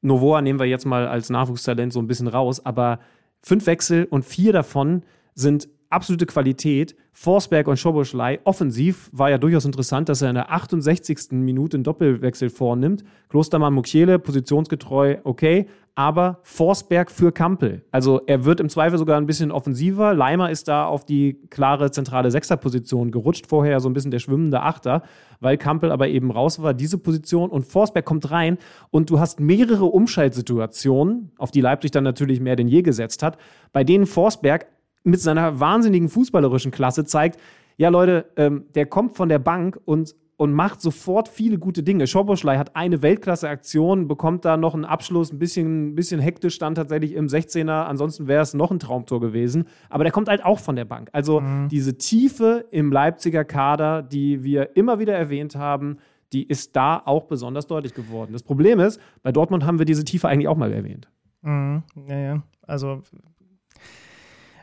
Novoa 0.02 0.40
nehmen 0.40 0.58
wir 0.58 0.66
jetzt 0.66 0.86
mal 0.86 1.06
als 1.06 1.30
Nachwuchstalent 1.30 1.92
so 1.92 2.00
ein 2.00 2.06
bisschen 2.06 2.28
raus, 2.28 2.64
aber 2.64 3.00
fünf 3.42 3.66
Wechsel 3.66 4.06
und 4.08 4.24
vier 4.24 4.52
davon 4.52 5.02
sind 5.34 5.68
absolute 5.90 6.26
Qualität. 6.26 6.96
Forsberg 7.12 7.66
und 7.66 7.76
Schoboschlei. 7.76 8.40
Offensiv 8.44 9.10
war 9.12 9.28
ja 9.28 9.36
durchaus 9.36 9.64
interessant, 9.64 10.08
dass 10.08 10.22
er 10.22 10.30
in 10.30 10.36
der 10.36 10.52
68. 10.52 11.32
Minute 11.32 11.76
einen 11.76 11.84
Doppelwechsel 11.84 12.48
vornimmt. 12.48 13.04
Klostermann, 13.28 13.74
Mukiele, 13.74 14.18
positionsgetreu, 14.18 15.18
okay. 15.24 15.66
Aber 15.96 16.38
Forsberg 16.44 17.10
für 17.10 17.32
Kampel. 17.32 17.84
Also 17.90 18.22
er 18.26 18.44
wird 18.44 18.60
im 18.60 18.68
Zweifel 18.68 18.96
sogar 18.96 19.18
ein 19.18 19.26
bisschen 19.26 19.50
offensiver. 19.50 20.14
Leimer 20.14 20.50
ist 20.50 20.68
da 20.68 20.86
auf 20.86 21.04
die 21.04 21.34
klare 21.50 21.90
zentrale 21.90 22.30
Sechserposition 22.30 23.10
gerutscht. 23.10 23.48
Vorher 23.48 23.80
so 23.80 23.90
ein 23.90 23.92
bisschen 23.92 24.12
der 24.12 24.20
schwimmende 24.20 24.62
Achter, 24.62 25.02
weil 25.40 25.58
Kampel 25.58 25.90
aber 25.90 26.08
eben 26.08 26.30
raus 26.30 26.62
war, 26.62 26.72
diese 26.72 26.96
Position. 26.96 27.50
Und 27.50 27.66
Forsberg 27.66 28.04
kommt 28.04 28.30
rein 28.30 28.56
und 28.90 29.10
du 29.10 29.18
hast 29.18 29.40
mehrere 29.40 29.86
Umschaltsituationen, 29.86 31.32
auf 31.36 31.50
die 31.50 31.60
Leipzig 31.60 31.90
dann 31.90 32.04
natürlich 32.04 32.40
mehr 32.40 32.56
denn 32.56 32.68
je 32.68 32.82
gesetzt 32.82 33.22
hat, 33.22 33.36
bei 33.72 33.84
denen 33.84 34.06
Forsberg 34.06 34.68
mit 35.04 35.20
seiner 35.20 35.60
wahnsinnigen 35.60 36.08
fußballerischen 36.08 36.70
Klasse 36.70 37.04
zeigt, 37.04 37.40
ja 37.76 37.88
Leute, 37.88 38.26
ähm, 38.36 38.66
der 38.74 38.86
kommt 38.86 39.16
von 39.16 39.30
der 39.30 39.38
Bank 39.38 39.80
und, 39.86 40.14
und 40.36 40.52
macht 40.52 40.82
sofort 40.82 41.28
viele 41.28 41.58
gute 41.58 41.82
Dinge. 41.82 42.06
Schoboschlei 42.06 42.58
hat 42.58 42.76
eine 42.76 43.00
Weltklasse-Aktion, 43.00 44.06
bekommt 44.06 44.44
da 44.44 44.58
noch 44.58 44.74
einen 44.74 44.84
Abschluss, 44.84 45.32
ein 45.32 45.38
bisschen, 45.38 45.88
ein 45.88 45.94
bisschen 45.94 46.20
hektisch 46.20 46.58
dann 46.58 46.74
tatsächlich 46.74 47.14
im 47.14 47.28
16er, 47.28 47.84
ansonsten 47.84 48.26
wäre 48.26 48.42
es 48.42 48.52
noch 48.52 48.70
ein 48.70 48.78
Traumtor 48.78 49.20
gewesen. 49.20 49.64
Aber 49.88 50.04
der 50.04 50.12
kommt 50.12 50.28
halt 50.28 50.44
auch 50.44 50.58
von 50.58 50.76
der 50.76 50.84
Bank. 50.84 51.08
Also 51.12 51.40
mhm. 51.40 51.68
diese 51.68 51.96
Tiefe 51.96 52.66
im 52.70 52.92
Leipziger 52.92 53.44
Kader, 53.44 54.02
die 54.02 54.44
wir 54.44 54.76
immer 54.76 54.98
wieder 54.98 55.14
erwähnt 55.14 55.56
haben, 55.56 55.96
die 56.34 56.44
ist 56.44 56.76
da 56.76 57.00
auch 57.02 57.24
besonders 57.24 57.66
deutlich 57.66 57.94
geworden. 57.94 58.32
Das 58.32 58.42
Problem 58.42 58.78
ist, 58.78 59.00
bei 59.22 59.32
Dortmund 59.32 59.64
haben 59.64 59.78
wir 59.78 59.86
diese 59.86 60.04
Tiefe 60.04 60.28
eigentlich 60.28 60.48
auch 60.48 60.56
mal 60.56 60.72
erwähnt. 60.72 61.08
Mhm. 61.42 61.82
Ja, 62.06 62.42
Also 62.66 63.02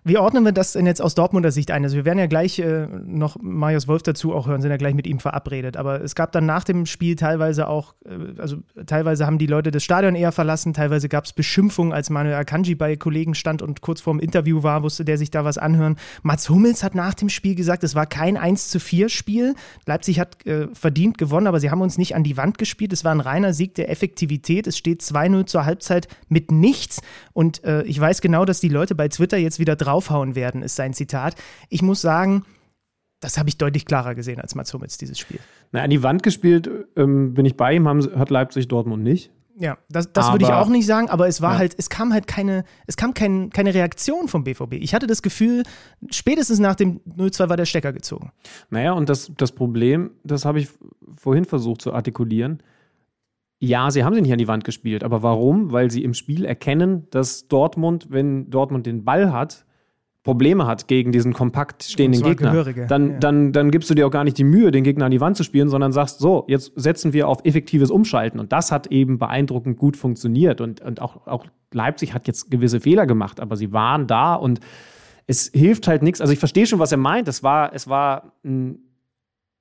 wie 0.07 0.17
ordnen 0.17 0.45
wir 0.45 0.51
das 0.51 0.73
denn 0.73 0.85
jetzt 0.85 1.01
aus 1.01 1.15
Dortmunder 1.15 1.51
Sicht 1.51 1.71
ein? 1.71 1.83
Also 1.83 1.97
wir 1.97 2.05
werden 2.05 2.19
ja 2.19 2.27
gleich 2.27 2.59
äh, 2.59 2.87
noch 3.05 3.37
Marius 3.41 3.87
Wolf 3.87 4.03
dazu 4.03 4.33
auch 4.33 4.47
hören, 4.47 4.61
sind 4.61 4.71
ja 4.71 4.77
gleich 4.77 4.93
mit 4.93 5.05
ihm 5.05 5.19
verabredet. 5.19 5.77
Aber 5.77 6.01
es 6.01 6.15
gab 6.15 6.31
dann 6.31 6.45
nach 6.45 6.63
dem 6.63 6.85
Spiel 6.85 7.15
teilweise 7.15 7.67
auch, 7.67 7.93
äh, 8.05 8.39
also 8.39 8.57
teilweise 8.85 9.25
haben 9.25 9.37
die 9.37 9.45
Leute 9.45 9.71
das 9.71 9.83
Stadion 9.83 10.15
eher 10.15 10.31
verlassen, 10.31 10.73
teilweise 10.73 11.09
gab 11.09 11.25
es 11.25 11.33
Beschimpfungen, 11.33 11.93
als 11.93 12.09
Manuel 12.09 12.35
Akanji 12.35 12.75
bei 12.75 12.95
Kollegen 12.95 13.35
stand 13.35 13.61
und 13.61 13.81
kurz 13.81 14.01
vorm 14.01 14.19
Interview 14.19 14.63
war, 14.63 14.79
musste 14.79 15.03
der 15.03 15.17
sich 15.17 15.29
da 15.29 15.43
was 15.43 15.57
anhören. 15.57 15.97
Mats 16.23 16.49
Hummels 16.49 16.83
hat 16.83 16.95
nach 16.95 17.13
dem 17.13 17.29
Spiel 17.29 17.55
gesagt, 17.55 17.83
es 17.83 17.93
war 17.93 18.05
kein 18.05 18.37
1 18.37 18.69
zu 18.69 18.79
4 18.79 19.09
Spiel. 19.09 19.55
Leipzig 19.85 20.19
hat 20.19 20.45
äh, 20.45 20.67
verdient 20.73 21.17
gewonnen, 21.17 21.47
aber 21.47 21.59
sie 21.59 21.69
haben 21.69 21.81
uns 21.81 21.97
nicht 21.97 22.15
an 22.15 22.23
die 22.23 22.37
Wand 22.37 22.57
gespielt. 22.57 22.93
Es 22.93 23.03
war 23.03 23.11
ein 23.11 23.19
reiner 23.19 23.53
Sieg 23.53 23.75
der 23.75 23.89
Effektivität. 23.89 24.67
Es 24.67 24.77
steht 24.77 25.01
2-0 25.01 25.45
zur 25.47 25.65
Halbzeit 25.65 26.07
mit 26.29 26.51
nichts. 26.51 27.01
Und 27.33 27.63
äh, 27.63 27.83
ich 27.83 27.99
weiß 27.99 28.21
genau, 28.21 28.45
dass 28.45 28.59
die 28.59 28.69
Leute 28.69 28.95
bei 28.95 29.09
Twitter 29.09 29.37
jetzt 29.37 29.59
wieder 29.59 29.75
drauf 29.75 29.96
draufhauen 29.97 30.35
werden, 30.35 30.61
ist 30.61 30.75
sein 30.75 30.93
Zitat. 30.93 31.35
Ich 31.69 31.81
muss 31.81 32.01
sagen, 32.01 32.43
das 33.19 33.37
habe 33.37 33.49
ich 33.49 33.57
deutlich 33.57 33.85
klarer 33.85 34.15
gesehen 34.15 34.39
als 34.39 34.53
Mats 34.55 34.73
Hummels, 34.73 34.97
dieses 34.97 35.17
Spiel. 35.17 35.39
Na, 35.71 35.81
an 35.81 35.89
die 35.89 36.03
Wand 36.03 36.23
gespielt 36.23 36.69
ähm, 36.95 37.33
bin 37.33 37.45
ich 37.45 37.57
bei 37.57 37.73
ihm, 37.73 37.87
haben, 37.87 38.01
hat 38.17 38.29
Leipzig 38.29 38.67
Dortmund 38.67 39.03
nicht. 39.03 39.31
Ja, 39.59 39.79
das, 39.89 40.13
das 40.13 40.31
würde 40.31 40.45
ich 40.45 40.51
auch 40.51 40.69
nicht 40.69 40.85
sagen, 40.85 41.09
aber 41.09 41.27
es 41.27 41.41
war 41.41 41.53
ja. 41.53 41.57
halt, 41.57 41.73
es 41.79 41.89
kam 41.89 42.13
halt 42.13 42.27
keine, 42.27 42.63
es 42.85 42.95
kam 42.95 43.15
kein, 43.15 43.49
keine 43.49 43.73
Reaktion 43.73 44.27
vom 44.27 44.43
BVB. 44.43 44.73
Ich 44.73 44.93
hatte 44.93 45.07
das 45.07 45.23
Gefühl, 45.23 45.63
spätestens 46.11 46.59
nach 46.59 46.75
dem 46.75 46.99
0-2 47.17 47.49
war 47.49 47.57
der 47.57 47.65
Stecker 47.65 47.91
gezogen. 47.91 48.31
Naja, 48.69 48.91
und 48.91 49.09
das, 49.09 49.31
das 49.35 49.53
Problem, 49.53 50.11
das 50.23 50.45
habe 50.45 50.59
ich 50.59 50.69
vorhin 51.17 51.45
versucht 51.45 51.81
zu 51.81 51.91
artikulieren, 51.91 52.61
ja, 53.59 53.89
sie 53.89 54.03
haben 54.03 54.13
sie 54.13 54.21
nicht 54.21 54.31
an 54.31 54.37
die 54.37 54.47
Wand 54.47 54.63
gespielt. 54.63 55.03
Aber 55.03 55.23
warum? 55.23 55.71
Weil 55.71 55.89
sie 55.89 56.03
im 56.03 56.13
Spiel 56.13 56.45
erkennen, 56.45 57.07
dass 57.09 57.47
Dortmund, 57.47 58.07
wenn 58.11 58.49
Dortmund 58.49 58.85
den 58.85 59.03
Ball 59.03 59.31
hat, 59.31 59.65
Probleme 60.27 60.67
hat 60.67 60.89
gegen 60.89 61.13
diesen 61.13 61.31
kompakt 61.31 61.83
stehenden 61.83 62.21
Gegner, 62.21 62.51
Gehörige. 62.51 62.85
dann, 62.85 63.11
ja. 63.11 63.17
dann, 63.19 63.53
dann 63.53 63.71
gibst 63.71 63.89
du 63.89 63.93
dir 63.93 64.05
auch 64.05 64.11
gar 64.11 64.25
nicht 64.25 64.37
die 64.37 64.43
Mühe, 64.43 64.71
den 64.71 64.83
Gegner 64.83 65.05
an 65.05 65.11
die 65.11 65.21
Wand 65.21 65.37
zu 65.37 65.43
spielen, 65.43 65.69
sondern 65.69 65.93
sagst, 65.93 66.19
so, 66.19 66.43
jetzt 66.49 66.73
setzen 66.75 67.13
wir 67.13 67.29
auf 67.29 67.45
effektives 67.45 67.89
Umschalten. 67.89 68.37
Und 68.37 68.51
das 68.51 68.69
hat 68.73 68.87
eben 68.87 69.19
beeindruckend 69.19 69.77
gut 69.77 69.95
funktioniert. 69.95 70.59
Und, 70.59 70.81
und 70.81 71.01
auch, 71.01 71.27
auch 71.27 71.45
Leipzig 71.71 72.13
hat 72.13 72.27
jetzt 72.27 72.51
gewisse 72.51 72.81
Fehler 72.81 73.05
gemacht, 73.05 73.39
aber 73.39 73.55
sie 73.55 73.71
waren 73.71 74.05
da 74.05 74.35
und 74.35 74.59
es 75.27 75.49
hilft 75.53 75.87
halt 75.87 76.03
nichts. 76.03 76.19
Also 76.19 76.33
ich 76.33 76.39
verstehe 76.39 76.65
schon, 76.65 76.79
was 76.79 76.91
er 76.91 76.97
meint. 76.97 77.29
Es 77.29 77.41
war, 77.41 77.73
es 77.73 77.87
war 77.87 78.33
ein 78.43 78.79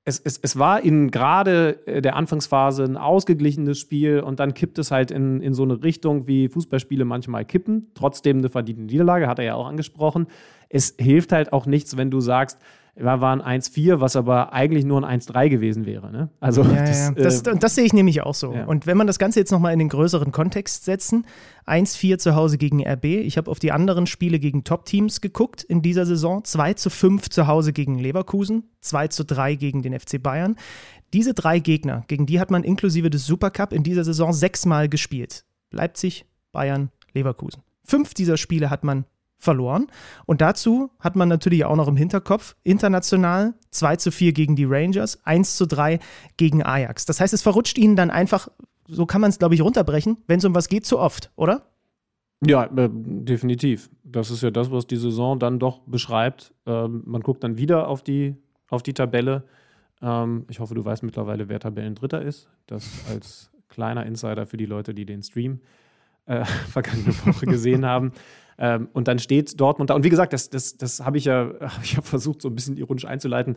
es, 0.08 0.20
es, 0.20 0.38
es 0.38 0.56
war 0.56 0.82
in 0.82 1.10
gerade 1.10 1.84
äh, 1.86 2.00
der 2.00 2.14
Anfangsphase 2.14 2.84
ein 2.84 2.96
ausgeglichenes 2.96 3.78
Spiel 3.78 4.20
und 4.20 4.38
dann 4.38 4.54
kippt 4.54 4.78
es 4.78 4.92
halt 4.92 5.10
in, 5.10 5.42
in 5.42 5.52
so 5.52 5.64
eine 5.64 5.82
Richtung, 5.82 6.28
wie 6.28 6.48
Fußballspiele 6.48 7.04
manchmal 7.04 7.44
kippen. 7.44 7.90
Trotzdem 7.94 8.38
eine 8.38 8.48
verdiente 8.48 8.84
Niederlage, 8.84 9.26
hat 9.26 9.40
er 9.40 9.44
ja 9.44 9.54
auch 9.56 9.66
angesprochen. 9.66 10.28
Es 10.68 10.94
hilft 10.96 11.32
halt 11.32 11.52
auch 11.52 11.66
nichts, 11.66 11.96
wenn 11.96 12.12
du 12.12 12.20
sagst, 12.20 12.58
wir 12.98 13.20
waren 13.20 13.42
1-4, 13.42 14.00
was 14.00 14.16
aber 14.16 14.54
eigentlich 14.54 14.86
nur 14.86 15.06
ein 15.06 15.20
1-3 15.20 15.50
gewesen 15.50 15.84
wäre. 15.84 16.10
Ne? 16.10 16.30
Also 16.40 16.62
ja, 16.62 16.86
das, 16.86 17.08
ja. 17.08 17.10
Das, 17.12 17.42
äh, 17.42 17.56
das, 17.56 17.74
sehe 17.74 17.84
ich 17.84 17.92
nämlich 17.92 18.22
auch 18.22 18.34
so. 18.34 18.54
Ja. 18.54 18.64
Und 18.64 18.86
wenn 18.86 18.96
man 18.96 19.06
das 19.06 19.18
Ganze 19.18 19.38
jetzt 19.38 19.52
nochmal 19.52 19.74
in 19.74 19.78
den 19.78 19.90
größeren 19.90 20.32
Kontext 20.32 20.86
setzen, 20.86 21.26
1-4 21.66 22.16
zu 22.16 22.34
Hause 22.34 22.56
gegen 22.56 22.86
RB, 22.86 23.04
ich 23.04 23.36
habe 23.36 23.50
auf 23.50 23.58
die 23.58 23.70
anderen 23.70 24.06
Spiele 24.06 24.38
gegen 24.38 24.64
Top-Teams 24.64 25.20
geguckt 25.20 25.62
in 25.62 25.82
dieser 25.82 26.06
Saison, 26.06 26.42
2 26.42 26.74
zu 26.74 26.88
5 26.88 27.28
zu 27.28 27.46
Hause 27.46 27.74
gegen 27.74 27.98
Leverkusen, 27.98 28.64
2 28.80 29.08
zu 29.08 29.24
3 29.24 29.56
gegen 29.56 29.82
den 29.82 29.98
FC 29.98 30.22
Bayern. 30.22 30.56
Diese 31.12 31.34
drei 31.34 31.60
Gegner, 31.60 32.04
gegen 32.08 32.26
die 32.26 32.40
hat 32.40 32.50
man 32.50 32.64
inklusive 32.64 33.10
des 33.10 33.26
Supercup 33.26 33.72
in 33.72 33.82
dieser 33.82 34.04
Saison 34.04 34.32
sechsmal 34.32 34.88
gespielt. 34.88 35.44
Leipzig, 35.70 36.24
Bayern, 36.50 36.90
Leverkusen. 37.12 37.62
Fünf 37.84 38.14
dieser 38.14 38.36
Spiele 38.36 38.70
hat 38.70 38.82
man 38.82 39.04
verloren. 39.38 39.86
Und 40.24 40.40
dazu 40.40 40.90
hat 40.98 41.16
man 41.16 41.28
natürlich 41.28 41.64
auch 41.64 41.76
noch 41.76 41.88
im 41.88 41.96
Hinterkopf 41.96 42.56
international 42.64 43.54
2 43.70 43.96
zu 43.96 44.10
4 44.10 44.32
gegen 44.32 44.56
die 44.56 44.64
Rangers, 44.64 45.24
1 45.24 45.56
zu 45.56 45.66
3 45.66 45.98
gegen 46.36 46.62
Ajax. 46.62 47.06
Das 47.06 47.20
heißt, 47.20 47.34
es 47.34 47.42
verrutscht 47.42 47.78
ihnen 47.78 47.96
dann 47.96 48.10
einfach, 48.10 48.48
so 48.86 49.06
kann 49.06 49.20
man 49.20 49.30
es, 49.30 49.38
glaube 49.38 49.54
ich, 49.54 49.62
runterbrechen, 49.62 50.18
wenn 50.26 50.38
es 50.38 50.44
um 50.44 50.54
was 50.54 50.68
geht, 50.68 50.86
zu 50.86 50.98
oft, 50.98 51.30
oder? 51.36 51.66
Ja, 52.44 52.64
äh, 52.64 52.88
definitiv. 52.92 53.90
Das 54.04 54.30
ist 54.30 54.42
ja 54.42 54.50
das, 54.50 54.70
was 54.70 54.86
die 54.86 54.96
Saison 54.96 55.38
dann 55.38 55.58
doch 55.58 55.80
beschreibt. 55.80 56.54
Ähm, 56.66 57.02
man 57.06 57.22
guckt 57.22 57.42
dann 57.44 57.56
wieder 57.56 57.88
auf 57.88 58.02
die, 58.02 58.36
auf 58.68 58.82
die 58.82 58.94
Tabelle. 58.94 59.44
Ähm, 60.02 60.44
ich 60.48 60.60
hoffe, 60.60 60.74
du 60.74 60.84
weißt 60.84 61.02
mittlerweile, 61.02 61.48
wer 61.48 61.60
Tabellendritter 61.60 62.20
ist. 62.22 62.48
Das 62.66 62.88
als 63.10 63.50
kleiner 63.68 64.06
Insider 64.06 64.46
für 64.46 64.56
die 64.56 64.66
Leute, 64.66 64.94
die 64.94 65.06
den 65.06 65.22
Stream 65.22 65.60
äh, 66.26 66.44
vergangene 66.68 67.14
Woche 67.24 67.46
gesehen 67.46 67.86
haben. 67.86 68.12
Ähm, 68.58 68.88
und 68.92 69.08
dann 69.08 69.18
steht 69.18 69.60
Dortmund 69.60 69.90
da. 69.90 69.94
Und 69.94 70.04
wie 70.04 70.10
gesagt, 70.10 70.32
das, 70.32 70.50
das, 70.50 70.76
das 70.76 71.04
habe 71.04 71.18
ich, 71.18 71.24
ja, 71.26 71.50
hab 71.60 71.82
ich 71.82 71.94
ja 71.94 72.02
versucht, 72.02 72.42
so 72.42 72.48
ein 72.48 72.54
bisschen 72.54 72.76
ironisch 72.76 73.04
einzuleiten. 73.04 73.56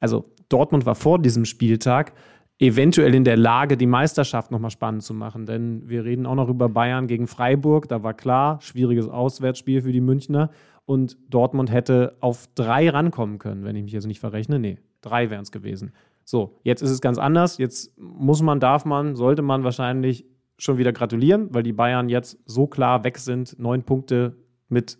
Also, 0.00 0.24
Dortmund 0.48 0.86
war 0.86 0.94
vor 0.94 1.18
diesem 1.18 1.44
Spieltag 1.44 2.12
eventuell 2.58 3.14
in 3.14 3.24
der 3.24 3.36
Lage, 3.36 3.76
die 3.76 3.86
Meisterschaft 3.86 4.50
nochmal 4.50 4.70
spannend 4.70 5.02
zu 5.02 5.14
machen. 5.14 5.46
Denn 5.46 5.88
wir 5.88 6.04
reden 6.04 6.26
auch 6.26 6.34
noch 6.34 6.48
über 6.48 6.68
Bayern 6.68 7.06
gegen 7.06 7.26
Freiburg. 7.26 7.88
Da 7.88 8.02
war 8.02 8.14
klar, 8.14 8.60
schwieriges 8.60 9.08
Auswärtsspiel 9.08 9.82
für 9.82 9.92
die 9.92 10.00
Münchner. 10.00 10.50
Und 10.86 11.16
Dortmund 11.28 11.72
hätte 11.72 12.16
auf 12.20 12.48
drei 12.54 12.90
rankommen 12.90 13.38
können, 13.38 13.64
wenn 13.64 13.74
ich 13.76 13.84
mich 13.84 13.92
jetzt 13.92 14.06
nicht 14.06 14.20
verrechne. 14.20 14.58
Nee, 14.58 14.78
drei 15.00 15.30
wären 15.30 15.42
es 15.42 15.50
gewesen. 15.50 15.92
So, 16.24 16.58
jetzt 16.62 16.82
ist 16.82 16.90
es 16.90 17.00
ganz 17.00 17.18
anders. 17.18 17.58
Jetzt 17.58 17.98
muss 17.98 18.42
man, 18.42 18.60
darf 18.60 18.84
man, 18.84 19.16
sollte 19.16 19.42
man 19.42 19.64
wahrscheinlich 19.64 20.26
schon 20.58 20.78
wieder 20.78 20.92
gratulieren, 20.92 21.48
weil 21.52 21.62
die 21.62 21.72
Bayern 21.72 22.08
jetzt 22.08 22.38
so 22.46 22.66
klar 22.66 23.04
weg 23.04 23.18
sind. 23.18 23.58
Neun 23.58 23.82
Punkte 23.82 24.36
mit 24.68 24.98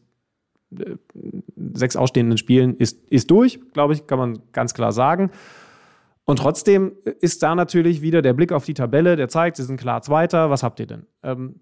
äh, 0.76 0.96
sechs 1.74 1.96
ausstehenden 1.96 2.38
Spielen 2.38 2.76
ist, 2.76 3.06
ist 3.08 3.30
durch, 3.30 3.60
glaube 3.72 3.94
ich, 3.94 4.06
kann 4.06 4.18
man 4.18 4.38
ganz 4.52 4.74
klar 4.74 4.92
sagen. 4.92 5.30
Und 6.24 6.38
trotzdem 6.38 6.92
ist 7.20 7.42
da 7.42 7.54
natürlich 7.54 8.00
wieder 8.00 8.22
der 8.22 8.32
Blick 8.32 8.50
auf 8.50 8.64
die 8.64 8.74
Tabelle, 8.74 9.16
der 9.16 9.28
zeigt, 9.28 9.56
sie 9.56 9.62
sind 9.62 9.78
klar 9.78 10.02
Zweiter. 10.02 10.50
Was 10.50 10.62
habt 10.62 10.80
ihr 10.80 10.86
denn? 10.86 11.06
Ähm, 11.22 11.56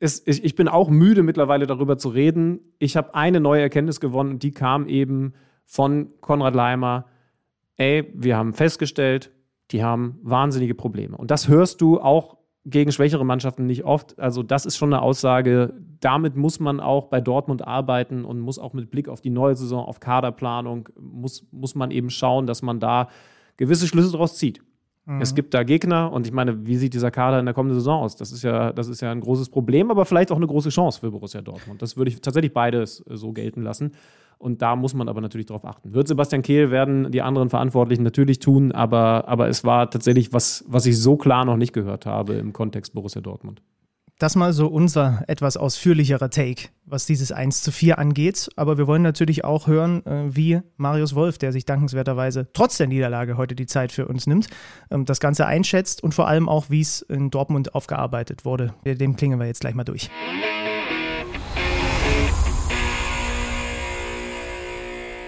ist, 0.00 0.26
ich, 0.28 0.44
ich 0.44 0.54
bin 0.54 0.68
auch 0.68 0.90
müde 0.90 1.22
mittlerweile 1.22 1.66
darüber 1.66 1.96
zu 1.96 2.08
reden. 2.08 2.60
Ich 2.78 2.96
habe 2.96 3.14
eine 3.14 3.40
neue 3.40 3.62
Erkenntnis 3.62 4.00
gewonnen 4.00 4.32
und 4.32 4.42
die 4.42 4.50
kam 4.50 4.88
eben 4.88 5.34
von 5.64 6.08
Konrad 6.20 6.54
Leimer. 6.54 7.06
Ey, 7.76 8.12
wir 8.14 8.36
haben 8.36 8.52
festgestellt, 8.52 9.32
die 9.70 9.82
haben 9.82 10.18
wahnsinnige 10.22 10.74
Probleme. 10.74 11.16
Und 11.16 11.30
das 11.30 11.48
hörst 11.48 11.80
du 11.80 12.00
auch 12.00 12.36
gegen 12.66 12.92
schwächere 12.92 13.24
Mannschaften 13.24 13.66
nicht 13.66 13.84
oft. 13.84 14.18
Also 14.18 14.42
das 14.42 14.64
ist 14.64 14.76
schon 14.76 14.92
eine 14.92 15.02
Aussage, 15.02 15.74
damit 16.00 16.36
muss 16.36 16.60
man 16.60 16.80
auch 16.80 17.06
bei 17.06 17.20
Dortmund 17.20 17.66
arbeiten 17.66 18.24
und 18.24 18.40
muss 18.40 18.58
auch 18.58 18.72
mit 18.72 18.90
Blick 18.90 19.08
auf 19.08 19.20
die 19.20 19.30
neue 19.30 19.54
Saison, 19.54 19.84
auf 19.84 20.00
Kaderplanung, 20.00 20.88
muss, 20.98 21.46
muss 21.50 21.74
man 21.74 21.90
eben 21.90 22.10
schauen, 22.10 22.46
dass 22.46 22.62
man 22.62 22.80
da 22.80 23.08
gewisse 23.56 23.86
Schlüsse 23.86 24.12
daraus 24.12 24.36
zieht. 24.36 24.62
Mhm. 25.06 25.20
Es 25.20 25.34
gibt 25.34 25.52
da 25.52 25.62
Gegner 25.62 26.10
und 26.12 26.26
ich 26.26 26.32
meine, 26.32 26.66
wie 26.66 26.76
sieht 26.76 26.94
dieser 26.94 27.10
Kader 27.10 27.38
in 27.38 27.44
der 27.44 27.54
kommenden 27.54 27.78
Saison 27.78 28.02
aus? 28.02 28.16
Das 28.16 28.32
ist 28.32 28.42
ja, 28.42 28.72
das 28.72 28.88
ist 28.88 29.02
ja 29.02 29.10
ein 29.12 29.20
großes 29.20 29.50
Problem, 29.50 29.90
aber 29.90 30.06
vielleicht 30.06 30.32
auch 30.32 30.36
eine 30.36 30.46
große 30.46 30.70
Chance 30.70 31.00
für 31.00 31.10
Borussia 31.10 31.42
Dortmund. 31.42 31.82
Das 31.82 31.98
würde 31.98 32.10
ich 32.10 32.20
tatsächlich 32.20 32.54
beides 32.54 33.04
so 33.08 33.32
gelten 33.32 33.60
lassen. 33.60 33.92
Und 34.38 34.62
da 34.62 34.76
muss 34.76 34.94
man 34.94 35.08
aber 35.08 35.20
natürlich 35.20 35.46
darauf 35.46 35.64
achten. 35.64 35.94
Wird 35.94 36.08
Sebastian 36.08 36.42
Kehl 36.42 36.70
werden 36.70 37.10
die 37.12 37.22
anderen 37.22 37.50
Verantwortlichen 37.50 38.02
natürlich 38.02 38.38
tun, 38.38 38.72
aber, 38.72 39.28
aber 39.28 39.48
es 39.48 39.64
war 39.64 39.90
tatsächlich 39.90 40.32
was, 40.32 40.64
was 40.68 40.86
ich 40.86 40.98
so 40.98 41.16
klar 41.16 41.44
noch 41.44 41.56
nicht 41.56 41.72
gehört 41.72 42.06
habe 42.06 42.34
im 42.34 42.52
Kontext 42.52 42.94
Borussia 42.94 43.20
Dortmund. 43.20 43.62
Das 44.18 44.36
mal 44.36 44.52
so 44.52 44.68
unser 44.68 45.24
etwas 45.26 45.56
ausführlicherer 45.56 46.30
Take, 46.30 46.68
was 46.84 47.04
dieses 47.04 47.32
1 47.32 47.64
zu 47.64 47.72
4 47.72 47.98
angeht. 47.98 48.48
Aber 48.54 48.78
wir 48.78 48.86
wollen 48.86 49.02
natürlich 49.02 49.44
auch 49.44 49.66
hören, 49.66 50.06
äh, 50.06 50.36
wie 50.36 50.60
Marius 50.76 51.16
Wolf, 51.16 51.36
der 51.38 51.50
sich 51.50 51.64
dankenswerterweise 51.64 52.46
trotz 52.52 52.76
der 52.76 52.86
Niederlage 52.86 53.36
heute 53.36 53.56
die 53.56 53.66
Zeit 53.66 53.90
für 53.90 54.06
uns 54.06 54.28
nimmt, 54.28 54.46
ähm, 54.90 55.04
das 55.04 55.18
Ganze 55.18 55.46
einschätzt 55.46 56.02
und 56.02 56.14
vor 56.14 56.28
allem 56.28 56.48
auch, 56.48 56.70
wie 56.70 56.80
es 56.80 57.02
in 57.02 57.30
Dortmund 57.30 57.74
aufgearbeitet 57.74 58.44
wurde. 58.44 58.74
Dem 58.84 59.16
klingen 59.16 59.40
wir 59.40 59.46
jetzt 59.46 59.60
gleich 59.60 59.74
mal 59.74 59.84
durch. 59.84 60.10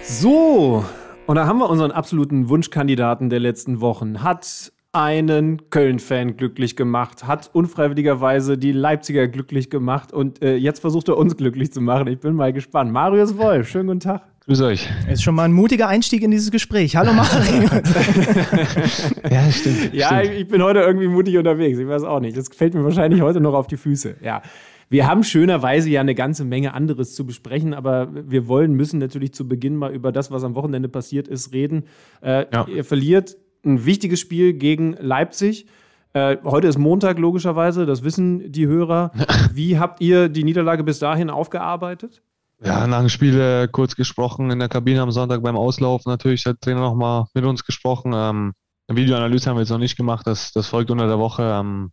So, 0.09 0.85
und 1.25 1.35
da 1.35 1.47
haben 1.47 1.59
wir 1.59 1.69
unseren 1.69 1.91
absoluten 1.91 2.47
Wunschkandidaten 2.47 3.29
der 3.29 3.41
letzten 3.41 3.81
Wochen. 3.81 4.23
Hat 4.23 4.71
einen 4.93 5.69
Köln-Fan 5.69 6.37
glücklich 6.37 6.77
gemacht, 6.77 7.27
hat 7.27 7.49
unfreiwilligerweise 7.51 8.57
die 8.57 8.71
Leipziger 8.71 9.27
glücklich 9.27 9.69
gemacht 9.69 10.13
und 10.13 10.41
äh, 10.41 10.55
jetzt 10.55 10.79
versucht 10.79 11.09
er 11.09 11.17
uns 11.17 11.35
glücklich 11.35 11.73
zu 11.73 11.81
machen. 11.81 12.07
Ich 12.07 12.21
bin 12.21 12.35
mal 12.35 12.53
gespannt. 12.53 12.89
Marius 12.93 13.37
Wolf, 13.37 13.67
schönen 13.67 13.87
guten 13.87 13.99
Tag. 13.99 14.21
Grüß 14.45 14.61
euch. 14.61 14.87
Ist 15.11 15.23
schon 15.23 15.35
mal 15.35 15.43
ein 15.43 15.51
mutiger 15.51 15.89
Einstieg 15.89 16.23
in 16.23 16.31
dieses 16.31 16.51
Gespräch. 16.51 16.95
Hallo 16.95 17.11
Marius. 17.11 17.69
ja, 19.29 19.51
stimmt. 19.51 19.93
Ja, 19.93 20.19
stimmt. 20.19 20.35
ich 20.35 20.47
bin 20.47 20.63
heute 20.63 20.79
irgendwie 20.79 21.09
mutig 21.09 21.37
unterwegs. 21.37 21.77
Ich 21.77 21.87
weiß 21.87 22.03
auch 22.03 22.21
nicht. 22.21 22.37
Das 22.37 22.47
fällt 22.47 22.73
mir 22.73 22.83
wahrscheinlich 22.85 23.21
heute 23.21 23.41
noch 23.41 23.53
auf 23.53 23.67
die 23.67 23.75
Füße. 23.75 24.15
Ja. 24.21 24.41
Wir 24.89 25.07
haben 25.07 25.23
schönerweise 25.23 25.89
ja 25.89 26.01
eine 26.01 26.15
ganze 26.15 26.45
Menge 26.45 26.73
anderes 26.73 27.13
zu 27.13 27.25
besprechen, 27.25 27.73
aber 27.73 28.07
wir 28.11 28.47
wollen, 28.47 28.73
müssen 28.73 28.99
natürlich 28.99 29.33
zu 29.33 29.47
Beginn 29.47 29.75
mal 29.75 29.93
über 29.93 30.11
das, 30.11 30.31
was 30.31 30.43
am 30.43 30.55
Wochenende 30.55 30.87
passiert 30.87 31.27
ist, 31.27 31.51
reden. 31.53 31.83
Äh, 32.21 32.45
ja. 32.53 32.65
Ihr 32.67 32.85
verliert 32.85 33.35
ein 33.65 33.85
wichtiges 33.85 34.19
Spiel 34.19 34.53
gegen 34.53 34.93
Leipzig. 34.99 35.67
Äh, 36.13 36.37
heute 36.45 36.67
ist 36.67 36.77
Montag, 36.77 37.19
logischerweise, 37.19 37.85
das 37.85 38.03
wissen 38.03 38.51
die 38.51 38.67
Hörer. 38.67 39.11
Wie 39.53 39.77
habt 39.77 39.99
ihr 40.01 40.29
die 40.29 40.43
Niederlage 40.43 40.83
bis 40.83 40.99
dahin 40.99 41.29
aufgearbeitet? 41.29 42.21
Ja, 42.63 42.87
nach 42.87 42.99
dem 42.99 43.09
Spiel 43.09 43.39
äh, 43.39 43.67
kurz 43.69 43.95
gesprochen 43.95 44.49
in 44.49 44.59
der 44.59 44.69
Kabine 44.69 45.01
am 45.01 45.11
Sonntag 45.11 45.43
beim 45.43 45.57
Auslauf. 45.57 46.05
Natürlich 46.05 46.45
hat 46.45 46.55
der 46.55 46.59
Trainer 46.59 46.81
nochmal 46.81 47.25
mit 47.33 47.43
uns 47.45 47.63
gesprochen. 47.63 48.13
Ähm, 48.15 48.53
Videoanalyse 48.89 49.49
haben 49.49 49.57
wir 49.57 49.61
jetzt 49.61 49.69
noch 49.69 49.77
nicht 49.77 49.97
gemacht, 49.97 50.25
das, 50.25 50.53
das 50.53 50.67
folgt 50.67 50.89
unter 50.89 51.07
der 51.07 51.19
Woche. 51.19 51.43
Ähm, 51.43 51.91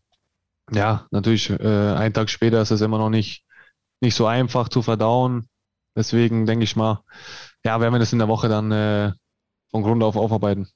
ja, 0.72 1.06
natürlich, 1.10 1.50
äh, 1.50 1.94
einen 1.94 2.14
Tag 2.14 2.30
später 2.30 2.60
ist 2.62 2.70
es 2.70 2.80
immer 2.80 2.98
noch 2.98 3.10
nicht, 3.10 3.44
nicht 4.00 4.14
so 4.14 4.26
einfach 4.26 4.68
zu 4.68 4.82
verdauen. 4.82 5.48
Deswegen 5.96 6.46
denke 6.46 6.64
ich 6.64 6.76
mal, 6.76 7.02
ja, 7.64 7.80
werden 7.80 7.94
wir 7.94 7.98
das 7.98 8.12
in 8.12 8.18
der 8.18 8.28
Woche 8.28 8.48
dann 8.48 8.72
äh, 8.72 9.12
von 9.70 9.82
Grund 9.82 10.02
auf 10.02 10.16
aufarbeiten. 10.16 10.68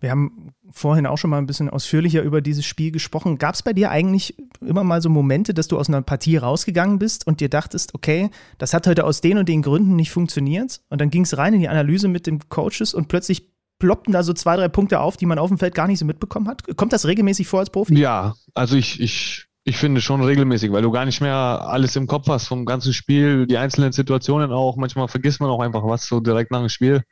Wir 0.00 0.10
haben 0.10 0.54
vorhin 0.70 1.06
auch 1.06 1.18
schon 1.18 1.28
mal 1.28 1.36
ein 1.36 1.46
bisschen 1.46 1.68
ausführlicher 1.68 2.22
über 2.22 2.40
dieses 2.40 2.64
Spiel 2.64 2.90
gesprochen. 2.90 3.36
Gab 3.36 3.54
es 3.54 3.62
bei 3.62 3.74
dir 3.74 3.90
eigentlich 3.90 4.34
immer 4.60 4.82
mal 4.82 5.02
so 5.02 5.10
Momente, 5.10 5.52
dass 5.52 5.68
du 5.68 5.78
aus 5.78 5.88
einer 5.88 6.00
Partie 6.00 6.38
rausgegangen 6.38 6.98
bist 6.98 7.26
und 7.26 7.40
dir 7.40 7.50
dachtest, 7.50 7.94
okay, 7.94 8.30
das 8.56 8.72
hat 8.72 8.86
heute 8.86 9.04
aus 9.04 9.20
den 9.20 9.36
und 9.36 9.48
den 9.48 9.60
Gründen 9.60 9.96
nicht 9.96 10.10
funktioniert? 10.10 10.80
Und 10.88 11.02
dann 11.02 11.10
ging 11.10 11.24
es 11.24 11.36
rein 11.36 11.52
in 11.52 11.60
die 11.60 11.68
Analyse 11.68 12.08
mit 12.08 12.26
den 12.26 12.48
Coaches 12.48 12.94
und 12.94 13.08
plötzlich 13.08 13.49
ploppten 13.80 14.12
da 14.12 14.22
so 14.22 14.32
zwei, 14.32 14.56
drei 14.56 14.68
Punkte 14.68 15.00
auf, 15.00 15.16
die 15.16 15.26
man 15.26 15.40
auf 15.40 15.48
dem 15.48 15.58
Feld 15.58 15.74
gar 15.74 15.88
nicht 15.88 15.98
so 15.98 16.04
mitbekommen 16.04 16.46
hat. 16.46 16.62
Kommt 16.76 16.92
das 16.92 17.06
regelmäßig 17.06 17.48
vor 17.48 17.58
als 17.58 17.70
Profi? 17.70 17.98
Ja, 17.98 18.34
also 18.54 18.76
ich, 18.76 19.00
ich, 19.00 19.46
ich 19.64 19.76
finde 19.76 20.00
schon 20.00 20.22
regelmäßig, 20.22 20.70
weil 20.70 20.82
du 20.82 20.92
gar 20.92 21.04
nicht 21.04 21.20
mehr 21.20 21.34
alles 21.34 21.96
im 21.96 22.06
Kopf 22.06 22.28
hast 22.28 22.46
vom 22.46 22.64
ganzen 22.64 22.92
Spiel, 22.92 23.48
die 23.48 23.58
einzelnen 23.58 23.90
Situationen 23.90 24.52
auch. 24.52 24.76
Manchmal 24.76 25.08
vergisst 25.08 25.40
man 25.40 25.50
auch 25.50 25.60
einfach 25.60 25.84
was 25.84 26.06
so 26.06 26.20
direkt 26.20 26.52
nach 26.52 26.60
dem 26.60 26.68
Spiel 26.68 27.02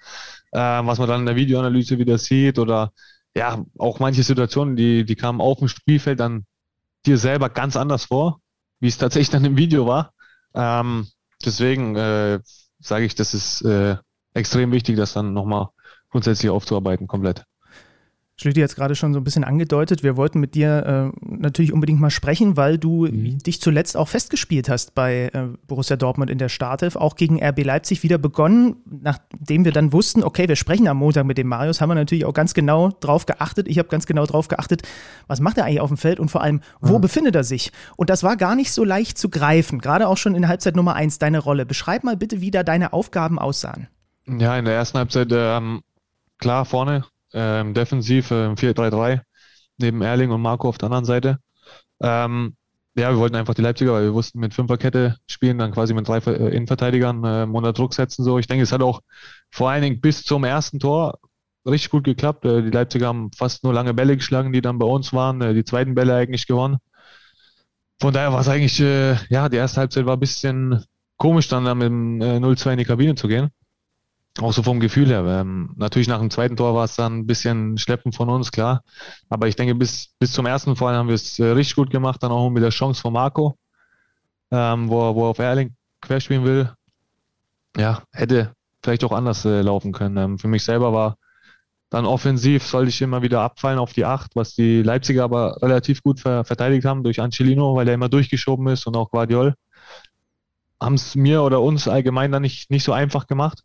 äh, 0.53 0.59
was 0.59 0.99
man 0.99 1.09
dann 1.09 1.21
in 1.21 1.27
der 1.27 1.37
Videoanalyse 1.37 1.99
wieder 1.99 2.19
sieht 2.19 2.59
oder 2.59 2.93
ja, 3.35 3.63
auch 3.79 4.01
manche 4.01 4.23
Situationen, 4.23 4.77
die, 4.77 5.05
die 5.05 5.17
kamen 5.17 5.41
auf 5.41 5.59
dem 5.59 5.69
Spielfeld 5.69 6.21
dann 6.21 6.47
dir 7.07 7.19
selber 7.19 7.51
ganz 7.51 7.77
anders 7.77 8.07
vor, 8.07 8.41
wie 8.81 8.89
es 8.89 8.99
tatsächlich 8.99 9.31
dann 9.31 9.45
im 9.45 9.57
Video 9.57 9.87
war. 9.87 10.13
Ähm, 10.55 11.07
deswegen 11.45 11.95
äh, 11.97 12.41
sage 12.81 13.05
ich, 13.05 13.15
das 13.15 13.35
ist 13.35 13.63
äh, 13.63 13.97
extrem 14.35 14.73
wichtig, 14.73 14.97
das 14.97 15.13
dann 15.13 15.35
nochmal 15.35 15.69
grundsätzlich 16.11 16.51
aufzuarbeiten, 16.51 17.07
komplett. 17.07 17.45
Schlüti 18.41 18.61
jetzt 18.61 18.77
gerade 18.77 18.95
schon 18.95 19.13
so 19.13 19.19
ein 19.19 19.25
bisschen 19.25 19.43
angedeutet, 19.43 20.05
wir 20.05 20.17
wollten 20.17 20.39
mit 20.39 20.55
dir 20.55 21.13
äh, 21.13 21.21
natürlich 21.27 21.73
unbedingt 21.73 21.99
mal 21.99 22.11
sprechen, 22.11 22.57
weil 22.57 22.79
du 22.79 23.07
mhm. 23.07 23.39
dich 23.39 23.61
zuletzt 23.61 23.97
auch 23.97 24.07
festgespielt 24.07 24.69
hast 24.69 24.95
bei 24.95 25.29
äh, 25.33 25.49
Borussia 25.67 25.97
Dortmund 25.97 26.31
in 26.31 26.39
der 26.39 26.49
Startelf, 26.49 26.95
auch 26.95 27.17
gegen 27.17 27.43
RB 27.43 27.65
Leipzig 27.65 28.05
wieder 28.05 28.17
begonnen. 28.17 28.77
Nachdem 28.85 29.65
wir 29.65 29.73
dann 29.73 29.93
wussten, 29.93 30.23
okay, 30.23 30.47
wir 30.47 30.55
sprechen 30.55 30.87
am 30.87 30.99
Montag 30.99 31.27
mit 31.27 31.37
dem 31.37 31.49
Marius, 31.49 31.81
haben 31.81 31.91
wir 31.91 31.97
natürlich 31.97 32.27
auch 32.27 32.33
ganz 32.33 32.55
genau 32.55 32.91
drauf 33.01 33.27
geachtet. 33.27 33.67
Ich 33.67 33.81
habe 33.81 33.89
ganz 33.89 34.07
genau 34.07 34.25
drauf 34.25 34.47
geachtet, 34.47 34.83
was 35.27 35.41
macht 35.41 35.59
er 35.59 35.65
eigentlich 35.65 35.81
auf 35.81 35.91
dem 35.91 35.97
Feld 35.97 36.21
und 36.21 36.31
vor 36.31 36.43
allem, 36.43 36.61
wo 36.81 36.99
mhm. 36.99 37.03
befindet 37.03 37.35
er 37.35 37.45
sich? 37.45 37.73
Und 37.97 38.09
das 38.09 38.23
war 38.23 38.37
gar 38.37 38.55
nicht 38.55 38.71
so 38.71 38.85
leicht 38.85 39.19
zu 39.19 39.31
greifen, 39.31 39.81
gerade 39.81 40.07
auch 40.07 40.17
schon 40.17 40.37
in 40.37 40.47
Halbzeit 40.47 40.77
Nummer 40.77 40.95
eins 40.95 41.19
deine 41.19 41.41
Rolle. 41.41 41.67
Beschreib 41.67 42.05
mal 42.05 42.17
bitte, 42.17 42.41
wie 42.41 42.53
da 42.53 42.63
deine 42.63 42.93
Aufgaben 42.93 43.41
aussahen. 43.41 43.89
Ja, 44.29 44.57
in 44.57 44.65
der 44.67 44.75
ersten 44.75 44.99
Halbzeit 44.99 45.29
ähm, 45.33 45.81
klar 46.39 46.65
vorne 46.65 47.05
ähm, 47.33 47.75
defensiv 47.75 48.31
äh, 48.31 48.55
4-3-3 48.57 49.21
neben 49.79 50.03
Erling 50.03 50.31
und 50.31 50.43
Marco 50.43 50.69
auf 50.69 50.79
der 50.79 50.87
anderen 50.87 51.05
Seite. 51.05 51.39
Ähm, 52.01 52.57
ja, 52.97 53.11
wir 53.11 53.19
wollten 53.19 53.37
einfach 53.37 53.55
die 53.55 53.63
Leipziger, 53.63 53.93
weil 53.93 54.05
wir 54.05 54.15
wussten, 54.15 54.41
mit 54.41 54.55
Fünferkette 54.55 55.17
spielen, 55.29 55.59
dann 55.59 55.73
quasi 55.73 55.95
mit 55.95 56.09
drei 56.09 56.19
äh, 56.19 56.55
Innenverteidigern 56.57 57.25
äh, 57.25 57.47
unter 57.51 57.73
Druck 57.73 57.95
setzen. 57.95 58.25
So, 58.25 58.39
ich 58.39 58.47
denke, 58.49 58.63
es 58.65 58.73
hat 58.73 58.83
auch 58.83 59.01
vor 59.51 59.71
allen 59.71 59.83
Dingen 59.83 60.01
bis 60.01 60.25
zum 60.25 60.45
ersten 60.45 60.81
Tor 60.81 61.19
richtig 61.67 61.91
gut 61.91 62.05
geklappt. 62.05 62.45
Äh, 62.45 62.63
die 62.63 62.71
Leipziger 62.71 63.07
haben 63.09 63.31
fast 63.33 63.63
nur 63.65 63.73
lange 63.73 63.95
Bälle 63.95 64.17
geschlagen, 64.17 64.53
die 64.53 64.61
dann 64.63 64.79
bei 64.79 64.87
uns 64.87 65.13
waren. 65.13 65.41
Äh, 65.43 65.55
die 65.55 65.65
zweiten 65.65 65.95
Bälle 65.95 66.15
eigentlich 66.17 66.47
gewonnen. 66.47 66.79
Von 68.01 68.13
daher 68.15 68.33
war 68.33 68.41
es 68.41 68.49
eigentlich, 68.49 68.81
äh, 68.81 69.17
ja, 69.29 69.49
die 69.49 69.57
erste 69.57 69.81
Halbzeit 69.81 70.07
war 70.07 70.17
ein 70.17 70.21
bisschen 70.21 70.85
komisch, 71.17 71.49
dann, 71.49 71.65
dann 71.65 71.79
mit 71.79 71.87
dem 71.87 72.21
äh, 72.21 72.39
0-2 72.39 72.73
in 72.73 72.79
die 72.79 72.85
Kabine 72.85 73.15
zu 73.15 73.29
gehen. 73.29 73.51
Auch 74.41 74.53
so 74.53 74.63
vom 74.63 74.79
Gefühl 74.79 75.09
her. 75.09 75.25
Ähm, 75.27 75.71
natürlich 75.77 76.07
nach 76.07 76.21
dem 76.21 76.31
zweiten 76.31 76.57
Tor 76.57 76.75
war 76.75 76.85
es 76.85 76.95
dann 76.95 77.19
ein 77.19 77.27
bisschen 77.27 77.77
Schleppen 77.77 78.13
von 78.13 78.29
uns, 78.29 78.53
klar. 78.53 78.83
Aber 79.29 79.49
ich 79.49 79.57
denke, 79.57 79.75
bis, 79.75 80.15
bis 80.19 80.33
zum 80.33 80.47
ersten 80.47 80.77
Fall 80.77 80.95
haben 80.95 81.09
wir 81.09 81.17
es 81.17 81.39
äh, 81.39 81.45
richtig 81.45 81.75
gut 81.75 81.91
gemacht. 81.91 82.23
Dann 82.23 82.31
auch 82.31 82.49
mit 82.51 82.63
der 82.63 82.71
Chance 82.71 83.01
von 83.01 83.13
Marco, 83.13 83.59
ähm, 84.53 84.89
wo, 84.89 85.15
wo 85.15 85.25
er 85.27 85.31
auf 85.31 85.39
Erling 85.39 85.75
querspielen 86.01 86.45
will. 86.45 86.73
Ja, 87.77 88.03
hätte 88.13 88.53
vielleicht 88.83 89.03
auch 89.05 89.13
anders 89.13 89.45
äh, 89.45 89.61
laufen 89.61 89.93
können. 89.93 90.17
Ähm, 90.17 90.39
für 90.39 90.49
mich 90.49 90.63
selber 90.63 90.93
war 90.93 91.17
dann 91.91 92.05
offensiv, 92.05 92.65
sollte 92.65 92.91
ich 92.91 93.01
immer 93.01 93.23
wieder 93.23 93.41
abfallen 93.41 93.79
auf 93.79 93.93
die 93.93 94.05
Acht, 94.05 94.37
was 94.37 94.55
die 94.55 94.83
Leipziger 94.83 95.25
aber 95.25 95.61
relativ 95.63 96.03
gut 96.03 96.21
ver 96.21 96.45
verteidigt 96.45 96.85
haben 96.85 97.03
durch 97.03 97.21
Angelino, 97.21 97.75
weil 97.75 97.89
er 97.89 97.95
immer 97.95 98.09
durchgeschoben 98.11 98.67
ist 98.69 98.87
und 98.87 98.97
auch 98.97 99.11
Guardiol. 99.11 99.55
Haben 100.81 100.95
es 100.95 101.15
mir 101.17 101.43
oder 101.43 101.61
uns 101.61 101.89
allgemein 101.89 102.31
dann 102.31 102.43
nicht, 102.43 102.71
nicht 102.71 102.85
so 102.85 102.93
einfach 102.93 103.27
gemacht. 103.27 103.63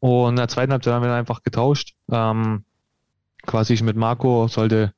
Und 0.00 0.30
in 0.30 0.36
der 0.36 0.48
zweiten 0.48 0.72
Halbzeit 0.72 0.94
haben 0.94 1.02
wir 1.02 1.08
dann 1.08 1.18
einfach 1.18 1.42
getauscht. 1.42 1.94
Ähm, 2.10 2.64
quasi 3.46 3.74
ich 3.74 3.82
mit 3.82 3.96
Marco 3.96 4.48
sollte 4.48 4.94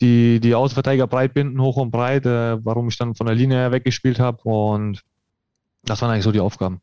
die, 0.00 0.40
die 0.40 0.54
Außenverteidiger 0.54 1.06
breit 1.06 1.34
binden, 1.34 1.60
hoch 1.60 1.76
und 1.76 1.90
breit, 1.90 2.26
äh, 2.26 2.64
warum 2.64 2.88
ich 2.88 2.98
dann 2.98 3.14
von 3.14 3.26
der 3.26 3.34
Linie 3.34 3.58
her 3.58 3.72
weggespielt 3.72 4.20
habe. 4.20 4.42
Und 4.44 5.02
das 5.84 6.02
waren 6.02 6.10
eigentlich 6.10 6.24
so 6.24 6.32
die 6.32 6.40
Aufgaben. 6.40 6.80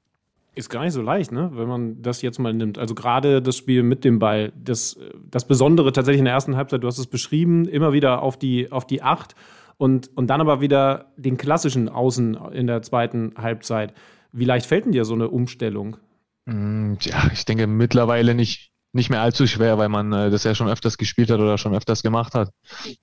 Ist 0.56 0.69
gar 0.69 0.84
nicht 0.84 0.93
so 0.93 1.01
leicht, 1.01 1.32
ne? 1.32 1.51
wenn 1.54 1.67
man 1.67 2.01
das 2.01 2.21
jetzt 2.21 2.39
mal 2.39 2.54
nimmt. 2.54 2.78
Also 2.78 2.95
gerade 2.95 3.41
das 3.41 3.58
Spiel 3.58 3.84
mit 3.84 4.06
dem 4.06 4.19
Ball, 4.19 4.54
das, 4.56 4.97
das 5.30 5.45
Besondere 5.45 5.91
tatsächlich 5.91 6.19
in 6.19 6.25
der 6.25 6.34
ersten 6.34 6.56
Halbzeit, 6.56 6.82
du 6.82 6.88
hast 6.88 6.97
es 6.97 7.08
beschrieben, 7.08 7.65
immer 7.65 7.91
wieder 7.91 8.21
auf 8.21 8.38
die, 8.38 8.71
auf 8.71 8.88
die 8.88 9.01
Acht 9.01 9.36
und, 9.78 10.10
und 10.15 10.28
dann 10.28 10.39
aber 10.39 10.62
wieder 10.62 11.12
den 11.17 11.36
klassischen 11.36 11.89
Außen 11.89 12.36
in 12.54 12.67
der 12.67 12.82
zweiten 12.82 13.34
Halbzeit. 13.38 13.93
Wie 14.32 14.45
leicht 14.45 14.65
fällt 14.65 14.86
denn 14.86 14.93
dir 14.93 15.04
so 15.04 15.13
eine 15.13 15.30
Umstellung? 15.30 15.97
Mm, 16.46 16.96
ja, 17.02 17.30
ich 17.34 17.46
denke 17.46 17.68
mittlerweile 17.68 18.36
nicht, 18.36 18.72
nicht 18.94 19.10
mehr 19.10 19.22
allzu 19.22 19.48
schwer, 19.48 19.78
weil 19.78 19.90
man 19.90 20.12
äh, 20.14 20.30
das 20.30 20.44
ja 20.44 20.56
schon 20.56 20.70
öfters 20.70 20.98
gespielt 20.98 21.30
hat 21.30 21.40
oder 21.40 21.58
schon 21.58 21.76
öfters 21.76 22.04
gemacht 22.04 22.34
hat. 22.36 22.52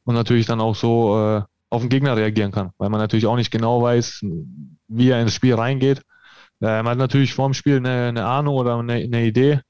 Und 0.04 0.14
natürlich 0.14 0.46
dann 0.46 0.60
auch 0.60 0.74
so 0.74 1.18
äh, 1.18 1.42
auf 1.70 1.82
den 1.82 1.88
Gegner 1.88 2.16
reagieren 2.16 2.52
kann, 2.52 2.70
weil 2.78 2.90
man 2.90 3.00
natürlich 3.00 3.26
auch 3.26 3.36
nicht 3.36 3.50
genau 3.50 3.82
weiß, 3.82 4.20
wie 4.88 5.08
er 5.10 5.20
ins 5.22 5.34
Spiel 5.34 5.54
reingeht. 5.54 6.02
Äh, 6.60 6.82
man 6.82 6.88
hat 6.88 6.98
natürlich 6.98 7.34
vor 7.34 7.48
dem 7.48 7.54
Spiel 7.54 7.76
eine, 7.78 8.08
eine 8.08 8.26
Ahnung 8.26 8.56
oder 8.56 8.78
eine, 8.78 8.94
eine 8.94 9.24
Idee, 9.24 9.60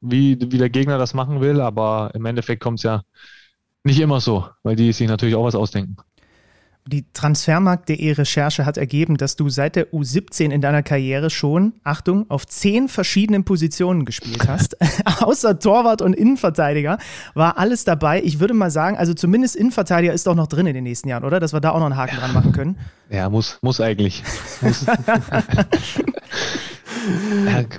wie, 0.00 0.38
wie 0.40 0.58
der 0.58 0.70
Gegner 0.70 0.98
das 0.98 1.14
machen 1.14 1.40
will, 1.40 1.60
aber 1.60 2.10
im 2.14 2.24
Endeffekt 2.26 2.62
kommt 2.62 2.78
es 2.80 2.84
ja 2.84 3.02
nicht 3.84 4.00
immer 4.00 4.20
so, 4.20 4.48
weil 4.62 4.76
die 4.76 4.92
sich 4.92 5.08
natürlich 5.08 5.34
auch 5.34 5.44
was 5.44 5.54
ausdenken. 5.54 5.96
Die 6.92 7.04
Transfermarkt.de 7.12 8.10
Recherche 8.10 8.66
hat 8.66 8.76
ergeben, 8.76 9.16
dass 9.16 9.36
du 9.36 9.48
seit 9.48 9.76
der 9.76 9.92
U17 9.92 10.50
in 10.50 10.60
deiner 10.60 10.82
Karriere 10.82 11.30
schon, 11.30 11.74
Achtung, 11.84 12.28
auf 12.28 12.48
zehn 12.48 12.88
verschiedenen 12.88 13.44
Positionen 13.44 14.04
gespielt 14.04 14.48
hast. 14.48 14.76
Außer 15.22 15.60
Torwart 15.60 16.02
und 16.02 16.14
Innenverteidiger 16.14 16.98
war 17.34 17.58
alles 17.58 17.84
dabei. 17.84 18.20
Ich 18.24 18.40
würde 18.40 18.54
mal 18.54 18.72
sagen, 18.72 18.96
also 18.96 19.14
zumindest 19.14 19.54
Innenverteidiger 19.54 20.12
ist 20.12 20.26
doch 20.26 20.34
noch 20.34 20.48
drin 20.48 20.66
in 20.66 20.74
den 20.74 20.82
nächsten 20.82 21.08
Jahren, 21.08 21.22
oder? 21.22 21.38
Dass 21.38 21.52
wir 21.52 21.60
da 21.60 21.70
auch 21.70 21.78
noch 21.78 21.86
einen 21.86 21.96
Haken 21.96 22.16
dran 22.16 22.32
machen 22.32 22.50
können. 22.50 22.76
Ja, 23.08 23.30
muss, 23.30 23.60
muss 23.62 23.80
eigentlich. 23.80 24.24
Muss. 24.60 24.84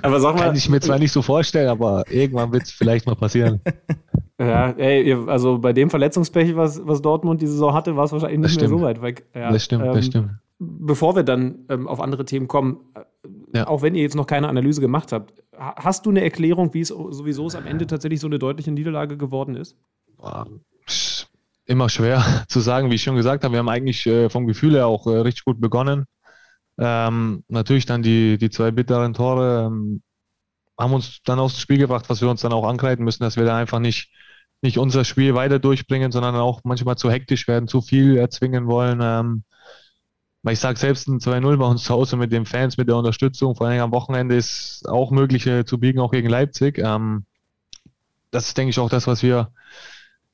aber 0.00 0.20
sag 0.20 0.36
mal, 0.36 0.44
kann 0.44 0.56
ich 0.56 0.70
mir 0.70 0.80
zwar 0.80 0.98
nicht 0.98 1.12
so 1.12 1.20
vorstellen, 1.20 1.68
aber 1.68 2.10
irgendwann 2.10 2.50
wird 2.50 2.62
es 2.62 2.70
vielleicht 2.70 3.06
mal 3.06 3.16
passieren. 3.16 3.60
Ja, 4.48 4.70
ey, 4.70 5.14
also 5.26 5.58
bei 5.58 5.72
dem 5.72 5.90
Verletzungspech, 5.90 6.56
was, 6.56 6.80
was 6.84 7.02
Dortmund 7.02 7.42
die 7.42 7.46
Saison 7.46 7.74
hatte, 7.74 7.96
war 7.96 8.04
es 8.04 8.12
wahrscheinlich 8.12 8.40
nicht 8.40 8.60
mehr 8.60 8.68
so 8.68 8.80
weit 8.80 9.02
weg. 9.02 9.26
Ja, 9.34 9.52
das 9.52 9.64
stimmt, 9.64 9.84
ähm, 9.84 9.94
das 9.94 10.06
stimmt. 10.06 10.30
Bevor 10.58 11.16
wir 11.16 11.22
dann 11.22 11.66
ähm, 11.68 11.88
auf 11.88 12.00
andere 12.00 12.24
Themen 12.24 12.48
kommen, 12.48 12.80
äh, 12.94 13.58
ja. 13.58 13.66
auch 13.66 13.82
wenn 13.82 13.94
ihr 13.94 14.02
jetzt 14.02 14.14
noch 14.14 14.26
keine 14.26 14.48
Analyse 14.48 14.80
gemacht 14.80 15.12
habt, 15.12 15.34
hast 15.56 16.06
du 16.06 16.10
eine 16.10 16.22
Erklärung, 16.22 16.72
wie 16.74 16.80
es 16.80 16.88
sowieso 16.88 17.46
es 17.46 17.54
am 17.54 17.66
Ende 17.66 17.86
tatsächlich 17.86 18.20
so 18.20 18.26
eine 18.26 18.38
deutliche 18.38 18.70
Niederlage 18.70 19.16
geworden 19.16 19.56
ist? 19.56 19.76
Immer 21.66 21.88
schwer 21.88 22.24
zu 22.48 22.60
sagen, 22.60 22.90
wie 22.90 22.96
ich 22.96 23.02
schon 23.02 23.16
gesagt 23.16 23.44
habe. 23.44 23.52
Wir 23.52 23.58
haben 23.58 23.68
eigentlich 23.68 24.06
äh, 24.06 24.28
vom 24.28 24.46
Gefühl 24.46 24.74
her 24.74 24.86
auch 24.86 25.06
äh, 25.06 25.18
richtig 25.18 25.44
gut 25.44 25.60
begonnen. 25.60 26.06
Ähm, 26.78 27.44
natürlich 27.48 27.86
dann 27.86 28.02
die, 28.02 28.38
die 28.38 28.50
zwei 28.50 28.70
bitteren 28.70 29.14
Tore 29.14 29.66
ähm, 29.66 30.02
haben 30.78 30.94
uns 30.94 31.22
dann 31.24 31.38
aus 31.38 31.54
dem 31.54 31.60
Spiel 31.60 31.78
gebracht, 31.78 32.06
was 32.08 32.20
wir 32.20 32.30
uns 32.30 32.40
dann 32.40 32.52
auch 32.52 32.66
ankreiden 32.66 33.04
müssen, 33.04 33.22
dass 33.22 33.36
wir 33.36 33.44
da 33.44 33.56
einfach 33.56 33.78
nicht, 33.78 34.10
nicht 34.62 34.78
unser 34.78 35.04
Spiel 35.04 35.34
weiter 35.34 35.58
durchbringen, 35.58 36.12
sondern 36.12 36.36
auch 36.36 36.60
manchmal 36.64 36.96
zu 36.96 37.10
hektisch 37.10 37.48
werden, 37.48 37.68
zu 37.68 37.82
viel 37.82 38.16
erzwingen 38.16 38.66
wollen. 38.66 39.00
Ähm, 39.02 39.44
weil 40.42 40.54
ich 40.54 40.60
sage, 40.60 40.78
selbst 40.78 41.08
ein 41.08 41.20
2-0 41.20 41.56
bei 41.56 41.66
uns 41.66 41.84
zu 41.84 41.94
Hause 41.94 42.16
mit 42.16 42.32
den 42.32 42.46
Fans, 42.46 42.76
mit 42.76 42.88
der 42.88 42.96
Unterstützung, 42.96 43.54
vor 43.54 43.68
allem 43.68 43.80
am 43.80 43.92
Wochenende 43.92 44.36
ist 44.36 44.88
auch 44.88 45.10
möglich 45.10 45.46
äh, 45.46 45.64
zu 45.64 45.78
biegen, 45.78 46.00
auch 46.00 46.10
gegen 46.10 46.28
Leipzig. 46.28 46.78
Ähm, 46.78 47.26
das 48.30 48.48
ist, 48.48 48.58
denke 48.58 48.70
ich, 48.70 48.78
auch 48.78 48.90
das, 48.90 49.06
was 49.06 49.22
wir 49.22 49.52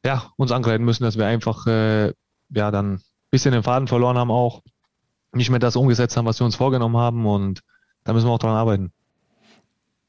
ja, 0.05 0.31
uns 0.37 0.53
ankreiden 0.53 0.87
müssen, 0.87 1.05
dass 1.05 1.19
wir 1.19 1.27
einfach 1.27 1.67
äh, 1.67 2.13
ja, 2.51 2.71
dann 2.71 2.95
ein 2.95 3.03
bisschen 3.31 3.53
den 3.53 3.63
Faden 3.63 3.89
verloren 3.89 4.17
haben 4.17 4.31
auch, 4.31 4.63
nicht 5.33 5.51
mehr 5.51 5.59
das 5.59 5.77
umgesetzt 5.77 6.17
haben, 6.17 6.27
was 6.27 6.41
wir 6.41 6.47
uns 6.47 6.57
vorgenommen 6.57 6.97
haben 6.97 7.27
und 7.27 7.63
da 8.05 8.13
müssen 8.13 8.27
wir 8.27 8.33
auch 8.33 8.39
dran 8.39 8.57
arbeiten. 8.57 8.93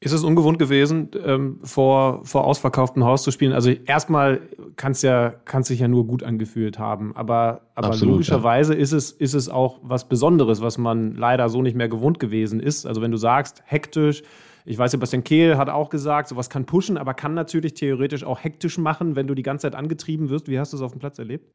Ist 0.02 0.12
es 0.12 0.24
ungewohnt 0.24 0.58
gewesen, 0.58 1.10
ähm, 1.26 1.58
vor, 1.62 2.24
vor 2.24 2.46
ausverkauftem 2.46 3.04
Haus 3.04 3.22
zu 3.22 3.30
spielen? 3.30 3.52
Also 3.52 3.68
erstmal 3.68 4.40
kann 4.76 4.92
es 4.92 5.02
ja, 5.02 5.28
kann's 5.44 5.68
sich 5.68 5.80
ja 5.80 5.88
nur 5.88 6.06
gut 6.06 6.22
angefühlt 6.22 6.78
haben, 6.78 7.14
aber, 7.14 7.60
aber 7.74 7.88
Absolut, 7.88 8.12
logischerweise 8.12 8.72
ja. 8.72 8.80
ist, 8.80 8.92
es, 8.92 9.12
ist 9.12 9.34
es 9.34 9.50
auch 9.50 9.78
was 9.82 10.08
Besonderes, 10.08 10.62
was 10.62 10.78
man 10.78 11.14
leider 11.16 11.50
so 11.50 11.60
nicht 11.60 11.76
mehr 11.76 11.90
gewohnt 11.90 12.18
gewesen 12.18 12.60
ist. 12.60 12.86
Also 12.86 13.02
wenn 13.02 13.10
du 13.10 13.18
sagst, 13.18 13.62
hektisch, 13.66 14.22
ich 14.64 14.78
weiß, 14.78 14.92
Sebastian 14.92 15.22
Kehl 15.22 15.58
hat 15.58 15.68
auch 15.68 15.90
gesagt, 15.90 16.28
sowas 16.28 16.48
kann 16.48 16.64
pushen, 16.64 16.96
aber 16.96 17.12
kann 17.12 17.34
natürlich 17.34 17.74
theoretisch 17.74 18.24
auch 18.24 18.42
hektisch 18.42 18.78
machen, 18.78 19.16
wenn 19.16 19.26
du 19.26 19.34
die 19.34 19.42
ganze 19.42 19.66
Zeit 19.66 19.74
angetrieben 19.74 20.30
wirst. 20.30 20.48
Wie 20.48 20.58
hast 20.58 20.72
du 20.72 20.78
es 20.78 20.82
auf 20.82 20.92
dem 20.92 21.00
Platz 21.00 21.18
erlebt? 21.18 21.52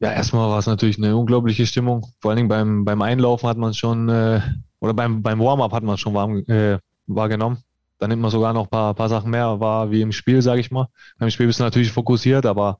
Ja, 0.00 0.10
erstmal 0.10 0.50
war 0.50 0.58
es 0.58 0.66
natürlich 0.66 0.98
eine 0.98 1.16
unglaubliche 1.16 1.64
Stimmung. 1.64 2.04
Vor 2.20 2.32
allen 2.32 2.38
Dingen 2.38 2.48
beim, 2.48 2.84
beim 2.84 3.02
Einlaufen 3.02 3.48
hat 3.48 3.56
man 3.56 3.72
schon, 3.72 4.08
äh, 4.08 4.40
oder 4.80 4.94
beim, 4.94 5.22
beim 5.22 5.38
Warm-up 5.38 5.70
hat 5.70 5.84
man 5.84 5.96
schon 5.96 6.14
warm, 6.14 6.38
äh, 6.48 6.78
wahrgenommen 7.06 7.58
dann 7.98 8.10
nimmt 8.10 8.22
man 8.22 8.30
sogar 8.30 8.52
noch 8.52 8.64
ein 8.64 8.70
paar, 8.70 8.94
paar 8.94 9.08
Sachen 9.08 9.30
mehr 9.30 9.60
war 9.60 9.90
wie 9.90 10.02
im 10.02 10.12
Spiel, 10.12 10.42
sage 10.42 10.60
ich 10.60 10.70
mal. 10.70 10.88
Beim 11.18 11.30
Spiel 11.30 11.46
bist 11.46 11.60
du 11.60 11.64
natürlich 11.64 11.92
fokussiert, 11.92 12.46
aber 12.46 12.78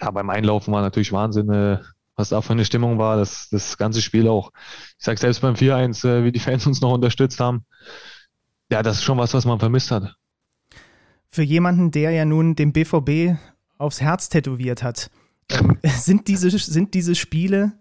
ja, 0.00 0.10
beim 0.10 0.30
Einlaufen 0.30 0.72
war 0.72 0.82
natürlich 0.82 1.12
Wahnsinn, 1.12 1.50
äh, 1.50 1.78
was 2.16 2.30
da 2.30 2.40
für 2.42 2.52
eine 2.52 2.64
Stimmung 2.64 2.98
war, 2.98 3.16
das, 3.16 3.48
das 3.50 3.78
ganze 3.78 4.02
Spiel 4.02 4.28
auch. 4.28 4.50
Ich 4.98 5.04
sage 5.04 5.18
selbst 5.18 5.40
beim 5.40 5.54
4-1, 5.54 6.06
äh, 6.06 6.24
wie 6.24 6.32
die 6.32 6.38
Fans 6.38 6.66
uns 6.66 6.80
noch 6.80 6.92
unterstützt 6.92 7.40
haben. 7.40 7.64
Ja, 8.70 8.82
das 8.82 8.98
ist 8.98 9.04
schon 9.04 9.18
was, 9.18 9.34
was 9.34 9.44
man 9.44 9.58
vermisst 9.58 9.90
hat. 9.90 10.14
Für 11.28 11.42
jemanden, 11.42 11.90
der 11.90 12.10
ja 12.10 12.24
nun 12.24 12.54
den 12.54 12.72
BVB 12.72 13.38
aufs 13.78 14.00
Herz 14.00 14.28
tätowiert 14.28 14.82
hat, 14.82 15.10
ähm, 15.50 15.78
sind, 15.84 16.28
diese, 16.28 16.50
sind 16.50 16.94
diese 16.94 17.14
Spiele, 17.14 17.72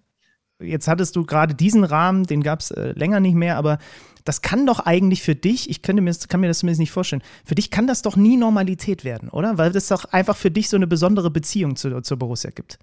jetzt 0.60 0.88
hattest 0.88 1.16
du 1.16 1.26
gerade 1.26 1.56
diesen 1.56 1.84
Rahmen, 1.84 2.26
den 2.26 2.44
gab 2.44 2.60
es 2.60 2.72
äh, 2.72 2.92
länger 2.92 3.20
nicht 3.20 3.36
mehr, 3.36 3.58
aber 3.58 3.80
das 4.26 4.42
kann 4.42 4.66
doch 4.66 4.80
eigentlich 4.80 5.24
für 5.24 5.36
dich, 5.36 5.70
ich 5.70 5.82
könnte 5.82 6.02
mir, 6.02 6.14
kann 6.28 6.42
mir 6.42 6.48
das 6.48 6.60
zumindest 6.60 6.80
nicht 6.80 6.92
vorstellen, 6.92 7.24
für 7.46 7.56
dich 7.56 7.72
kann 7.72 7.88
das 7.88 8.02
doch 8.02 8.16
nie 8.16 8.38
Normalität 8.38 9.04
werden, 9.04 9.30
oder? 9.30 9.58
Weil 9.58 9.72
das 9.72 9.88
doch 9.88 10.06
einfach 10.06 10.36
für 10.36 10.52
dich 10.52 10.70
so 10.70 10.78
eine 10.78 10.88
besondere 10.88 11.32
Beziehung 11.32 11.76
zu, 11.76 12.02
zur 12.02 12.18
Borussia 12.18 12.52
gibt. 12.52 12.78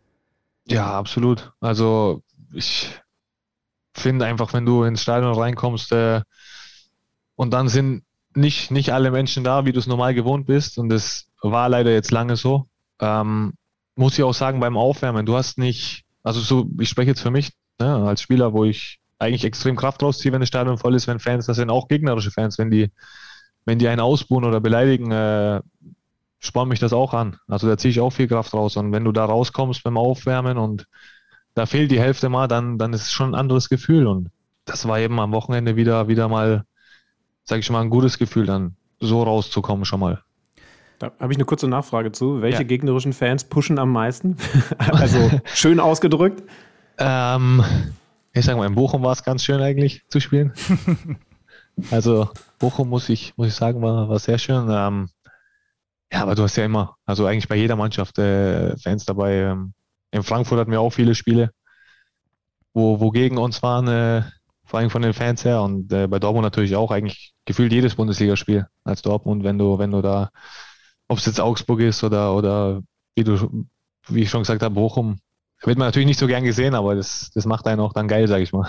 Ja, 0.66 0.98
absolut. 0.98 1.52
Also 1.60 2.22
ich 2.52 2.90
finde 3.94 4.26
einfach, 4.26 4.52
wenn 4.52 4.66
du 4.66 4.82
ins 4.82 5.02
Stadion 5.02 5.34
reinkommst 5.34 5.92
äh, 5.92 6.22
und 7.34 7.52
dann 7.52 7.68
sind 7.68 8.02
nicht, 8.34 8.70
nicht 8.70 8.92
alle 8.92 9.10
Menschen 9.10 9.44
da, 9.44 9.64
wie 9.64 9.72
du 9.72 9.78
es 9.78 9.86
normal 9.86 10.14
gewohnt 10.14 10.46
bist 10.46 10.78
und 10.78 10.88
das 10.88 11.26
war 11.42 11.68
leider 11.68 11.92
jetzt 11.92 12.10
lange 12.10 12.36
so. 12.36 12.66
Ähm, 13.00 13.52
muss 13.94 14.18
ich 14.18 14.24
auch 14.24 14.34
sagen, 14.34 14.60
beim 14.60 14.76
Aufwärmen, 14.76 15.26
du 15.26 15.36
hast 15.36 15.58
nicht, 15.58 16.04
also 16.22 16.40
so, 16.40 16.68
ich 16.80 16.88
spreche 16.88 17.10
jetzt 17.10 17.22
für 17.22 17.30
mich, 17.30 17.52
ne, 17.78 17.94
als 18.06 18.20
Spieler, 18.20 18.52
wo 18.52 18.64
ich 18.64 19.00
eigentlich 19.18 19.44
extrem 19.44 19.76
Kraft 19.76 20.02
rausziehe, 20.02 20.32
wenn 20.32 20.40
das 20.40 20.48
Stadion 20.48 20.78
voll 20.78 20.94
ist, 20.94 21.06
wenn 21.06 21.18
Fans, 21.18 21.46
das 21.46 21.56
sind 21.56 21.70
auch 21.70 21.88
gegnerische 21.88 22.30
Fans, 22.30 22.58
wenn 22.58 22.70
die, 22.70 22.90
wenn 23.64 23.78
die 23.78 23.88
einen 23.88 24.00
ausbuhen 24.00 24.44
oder 24.44 24.60
beleidigen, 24.60 25.10
äh, 25.10 25.60
spornt 26.38 26.68
mich 26.68 26.80
das 26.80 26.92
auch 26.92 27.14
an. 27.14 27.36
Also 27.48 27.66
da 27.66 27.78
ziehe 27.78 27.90
ich 27.90 28.00
auch 28.00 28.10
viel 28.10 28.28
Kraft 28.28 28.52
raus. 28.54 28.76
Und 28.76 28.92
wenn 28.92 29.04
du 29.04 29.12
da 29.12 29.24
rauskommst 29.24 29.82
beim 29.82 29.96
Aufwärmen 29.96 30.58
und 30.58 30.86
da 31.54 31.66
fehlt 31.66 31.90
die 31.90 32.00
Hälfte 32.00 32.28
mal, 32.28 32.46
dann, 32.46 32.78
dann 32.78 32.92
ist 32.92 33.02
es 33.02 33.12
schon 33.12 33.30
ein 33.30 33.34
anderes 33.34 33.68
Gefühl. 33.68 34.06
Und 34.06 34.28
das 34.66 34.86
war 34.86 34.98
eben 34.98 35.18
am 35.18 35.32
Wochenende 35.32 35.76
wieder, 35.76 36.08
wieder 36.08 36.28
mal, 36.28 36.64
sag 37.44 37.60
ich 37.60 37.70
mal, 37.70 37.80
ein 37.80 37.90
gutes 37.90 38.18
Gefühl, 38.18 38.46
dann 38.46 38.76
so 39.00 39.22
rauszukommen 39.22 39.84
schon 39.84 40.00
mal. 40.00 40.22
Da 40.98 41.12
habe 41.20 41.32
ich 41.32 41.38
eine 41.38 41.44
kurze 41.44 41.68
Nachfrage 41.68 42.12
zu. 42.12 42.40
Welche 42.40 42.62
ja. 42.62 42.64
gegnerischen 42.64 43.12
Fans 43.12 43.44
pushen 43.44 43.78
am 43.78 43.92
meisten? 43.92 44.36
also 44.78 45.30
schön 45.44 45.80
ausgedrückt. 45.80 46.42
Ähm, 46.98 47.64
ich 48.32 48.44
sage 48.44 48.58
mal, 48.58 48.66
in 48.66 48.74
Bochum 48.74 49.02
war 49.02 49.12
es 49.12 49.24
ganz 49.24 49.44
schön 49.44 49.60
eigentlich 49.60 50.02
zu 50.08 50.20
spielen. 50.20 50.52
also 51.90 52.30
Bochum 52.58 52.88
muss 52.88 53.08
ich, 53.08 53.36
muss 53.36 53.48
ich 53.48 53.54
sagen, 53.54 53.82
war, 53.82 54.08
war 54.08 54.18
sehr 54.18 54.38
schön. 54.38 54.68
Ähm, 54.70 55.10
ja, 56.12 56.22
aber 56.22 56.34
du 56.34 56.42
hast 56.42 56.56
ja 56.56 56.64
immer, 56.64 56.96
also 57.04 57.26
eigentlich 57.26 57.48
bei 57.48 57.56
jeder 57.56 57.76
Mannschaft 57.76 58.18
äh, 58.18 58.76
Fans 58.78 59.04
dabei. 59.04 59.36
Ähm, 59.36 59.74
in 60.10 60.22
Frankfurt 60.22 60.58
hatten 60.58 60.70
wir 60.70 60.80
auch 60.80 60.90
viele 60.90 61.14
Spiele, 61.14 61.50
wo, 62.72 63.00
wo 63.00 63.10
gegen 63.10 63.38
uns 63.38 63.62
waren, 63.62 63.88
äh, 63.88 64.22
vor 64.64 64.80
allem 64.80 64.90
von 64.90 65.02
den 65.02 65.14
Fans 65.14 65.44
her. 65.44 65.62
Und 65.62 65.92
äh, 65.92 66.06
bei 66.06 66.18
Dortmund 66.18 66.44
natürlich 66.44 66.76
auch 66.76 66.90
eigentlich 66.90 67.34
gefühlt 67.44 67.72
jedes 67.72 67.94
Bundesligaspiel 67.96 68.66
als 68.84 69.02
Dortmund, 69.02 69.44
wenn 69.44 69.58
du, 69.58 69.78
wenn 69.78 69.90
du 69.90 70.02
da, 70.02 70.30
ob 71.08 71.18
es 71.18 71.26
jetzt 71.26 71.40
Augsburg 71.40 71.80
ist 71.80 72.04
oder, 72.04 72.34
oder 72.34 72.82
wie 73.14 73.24
du, 73.24 73.66
wie 74.08 74.22
ich 74.22 74.30
schon 74.30 74.42
gesagt 74.42 74.62
habe, 74.62 74.74
Bochum, 74.74 75.18
wird 75.62 75.78
man 75.78 75.88
natürlich 75.88 76.06
nicht 76.06 76.18
so 76.18 76.26
gern 76.26 76.44
gesehen, 76.44 76.74
aber 76.74 76.94
das, 76.94 77.30
das 77.34 77.46
macht 77.46 77.66
einen 77.66 77.80
auch 77.80 77.92
dann 77.92 78.08
geil, 78.08 78.28
sag 78.28 78.40
ich 78.42 78.52
mal. 78.52 78.68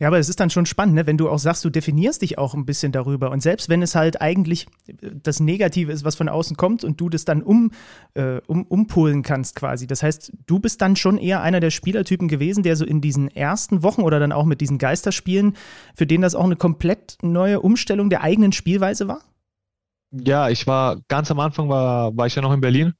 Ja, 0.00 0.08
aber 0.08 0.18
es 0.18 0.28
ist 0.28 0.40
dann 0.40 0.50
schon 0.50 0.66
spannend, 0.66 0.96
ne? 0.96 1.06
wenn 1.06 1.16
du 1.16 1.30
auch 1.30 1.38
sagst, 1.38 1.64
du 1.64 1.70
definierst 1.70 2.22
dich 2.22 2.36
auch 2.36 2.54
ein 2.54 2.66
bisschen 2.66 2.90
darüber. 2.90 3.30
Und 3.30 3.40
selbst 3.40 3.68
wenn 3.68 3.80
es 3.80 3.94
halt 3.94 4.20
eigentlich 4.20 4.66
das 5.00 5.38
Negative 5.38 5.92
ist, 5.92 6.04
was 6.04 6.16
von 6.16 6.28
außen 6.28 6.56
kommt 6.56 6.82
und 6.82 7.00
du 7.00 7.08
das 7.08 7.24
dann 7.24 7.42
um, 7.42 7.70
äh, 8.14 8.40
um, 8.46 8.64
umpolen 8.64 9.22
kannst 9.22 9.54
quasi. 9.54 9.86
Das 9.86 10.02
heißt, 10.02 10.32
du 10.46 10.58
bist 10.58 10.82
dann 10.82 10.96
schon 10.96 11.16
eher 11.16 11.40
einer 11.42 11.60
der 11.60 11.70
Spielertypen 11.70 12.26
gewesen, 12.26 12.64
der 12.64 12.74
so 12.74 12.84
in 12.84 13.00
diesen 13.00 13.28
ersten 13.28 13.82
Wochen 13.84 14.02
oder 14.02 14.18
dann 14.18 14.32
auch 14.32 14.44
mit 14.44 14.60
diesen 14.60 14.78
Geisterspielen, 14.78 15.56
für 15.94 16.06
den 16.06 16.20
das 16.20 16.34
auch 16.34 16.44
eine 16.44 16.56
komplett 16.56 17.16
neue 17.22 17.60
Umstellung 17.60 18.10
der 18.10 18.22
eigenen 18.22 18.52
Spielweise 18.52 19.06
war? 19.06 19.20
Ja, 20.10 20.48
ich 20.48 20.66
war 20.66 21.00
ganz 21.08 21.30
am 21.30 21.40
Anfang 21.40 21.68
war, 21.68 22.16
war 22.16 22.26
ich 22.26 22.34
ja 22.34 22.42
noch 22.42 22.52
in 22.52 22.60
Berlin 22.60 22.94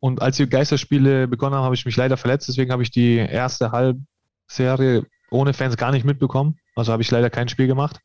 und 0.00 0.22
als 0.22 0.36
die 0.36 0.48
Geisterspiele 0.48 1.26
begonnen 1.26 1.56
haben, 1.56 1.64
habe 1.64 1.74
ich 1.74 1.84
mich 1.84 1.96
leider 1.96 2.16
verletzt. 2.16 2.48
Deswegen 2.48 2.70
habe 2.70 2.82
ich 2.82 2.90
die 2.90 3.16
erste 3.16 3.72
Halbserie 3.72 5.04
ohne 5.30 5.52
Fans 5.52 5.76
gar 5.76 5.90
nicht 5.90 6.04
mitbekommen. 6.04 6.58
Also 6.76 6.92
habe 6.92 7.02
ich 7.02 7.10
leider 7.10 7.30
kein 7.30 7.48
Spiel 7.48 7.66
gemacht. 7.66 8.00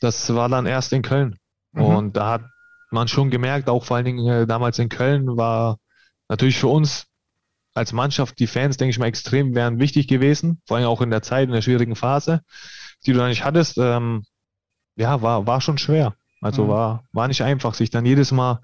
Das 0.00 0.32
war 0.34 0.48
dann 0.48 0.66
erst 0.66 0.92
in 0.92 1.02
Köln. 1.02 1.38
Mhm. 1.72 1.82
Und 1.82 2.16
da 2.16 2.30
hat 2.30 2.44
man 2.90 3.08
schon 3.08 3.30
gemerkt, 3.30 3.70
auch 3.70 3.84
vor 3.84 3.96
allen 3.96 4.04
Dingen 4.04 4.26
äh, 4.28 4.46
damals 4.46 4.78
in 4.78 4.90
Köln 4.90 5.36
war 5.36 5.78
natürlich 6.28 6.58
für 6.58 6.68
uns 6.68 7.06
als 7.74 7.94
Mannschaft 7.94 8.38
die 8.38 8.46
Fans, 8.46 8.76
denke 8.76 8.90
ich 8.90 8.98
mal, 8.98 9.06
extrem 9.06 9.54
wären 9.54 9.80
wichtig 9.80 10.06
gewesen. 10.08 10.60
Vor 10.66 10.76
allem 10.76 10.86
auch 10.86 11.00
in 11.00 11.10
der 11.10 11.22
Zeit, 11.22 11.48
in 11.48 11.54
der 11.54 11.62
schwierigen 11.62 11.96
Phase, 11.96 12.42
die 13.06 13.12
du 13.12 13.18
da 13.18 13.28
nicht 13.28 13.44
hattest. 13.44 13.78
Ähm, 13.78 14.24
ja, 14.96 15.22
war, 15.22 15.46
war 15.46 15.62
schon 15.62 15.78
schwer. 15.78 16.14
Also 16.42 16.64
mhm. 16.64 16.68
war, 16.68 17.04
war 17.12 17.28
nicht 17.28 17.42
einfach, 17.42 17.72
sich 17.72 17.88
dann 17.88 18.04
jedes 18.04 18.30
Mal 18.30 18.60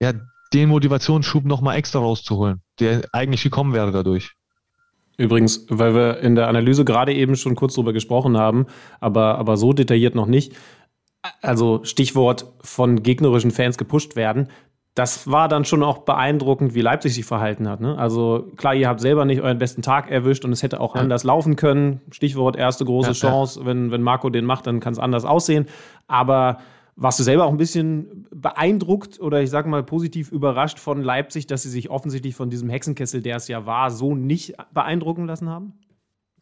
ja, 0.00 0.12
den 0.52 0.68
Motivationsschub 0.68 1.44
nochmal 1.44 1.76
extra 1.76 1.98
rauszuholen, 2.00 2.62
der 2.78 3.02
eigentlich 3.12 3.42
gekommen 3.42 3.72
wäre 3.72 3.92
dadurch. 3.92 4.32
Übrigens, 5.20 5.66
weil 5.68 5.94
wir 5.94 6.20
in 6.20 6.34
der 6.34 6.48
Analyse 6.48 6.84
gerade 6.84 7.12
eben 7.12 7.36
schon 7.36 7.54
kurz 7.54 7.74
drüber 7.74 7.92
gesprochen 7.92 8.38
haben, 8.38 8.66
aber, 9.00 9.36
aber 9.36 9.58
so 9.58 9.74
detailliert 9.74 10.14
noch 10.14 10.26
nicht. 10.26 10.54
Also 11.42 11.84
Stichwort 11.84 12.46
von 12.62 13.02
gegnerischen 13.02 13.50
Fans 13.50 13.76
gepusht 13.76 14.16
werden. 14.16 14.48
Das 14.94 15.30
war 15.30 15.48
dann 15.48 15.66
schon 15.66 15.82
auch 15.82 15.98
beeindruckend, 15.98 16.74
wie 16.74 16.80
Leipzig 16.80 17.14
sich 17.14 17.26
verhalten 17.26 17.68
hat. 17.68 17.80
Ne? 17.80 17.98
Also 17.98 18.48
klar, 18.56 18.74
ihr 18.74 18.88
habt 18.88 19.00
selber 19.00 19.26
nicht 19.26 19.42
euren 19.42 19.58
besten 19.58 19.82
Tag 19.82 20.10
erwischt 20.10 20.46
und 20.46 20.52
es 20.52 20.62
hätte 20.62 20.80
auch 20.80 20.94
ja. 20.94 21.02
anders 21.02 21.22
laufen 21.22 21.54
können. 21.54 22.00
Stichwort 22.10 22.56
erste 22.56 22.86
große 22.86 23.10
ja, 23.10 23.14
Chance. 23.14 23.60
Ja. 23.60 23.66
Wenn, 23.66 23.90
wenn 23.90 24.02
Marco 24.02 24.30
den 24.30 24.46
macht, 24.46 24.66
dann 24.66 24.80
kann 24.80 24.94
es 24.94 24.98
anders 24.98 25.26
aussehen. 25.26 25.66
Aber 26.08 26.58
warst 26.96 27.18
du 27.18 27.22
selber 27.22 27.44
auch 27.44 27.50
ein 27.50 27.56
bisschen 27.56 28.26
beeindruckt 28.30 29.20
oder 29.20 29.42
ich 29.42 29.50
sage 29.50 29.68
mal 29.68 29.82
positiv 29.82 30.30
überrascht 30.32 30.78
von 30.78 31.02
Leipzig, 31.02 31.46
dass 31.46 31.62
sie 31.62 31.70
sich 31.70 31.90
offensichtlich 31.90 32.34
von 32.34 32.50
diesem 32.50 32.68
Hexenkessel, 32.68 33.22
der 33.22 33.36
es 33.36 33.48
ja 33.48 33.66
war, 33.66 33.90
so 33.90 34.14
nicht 34.14 34.54
beeindrucken 34.72 35.26
lassen 35.26 35.48
haben? 35.48 35.72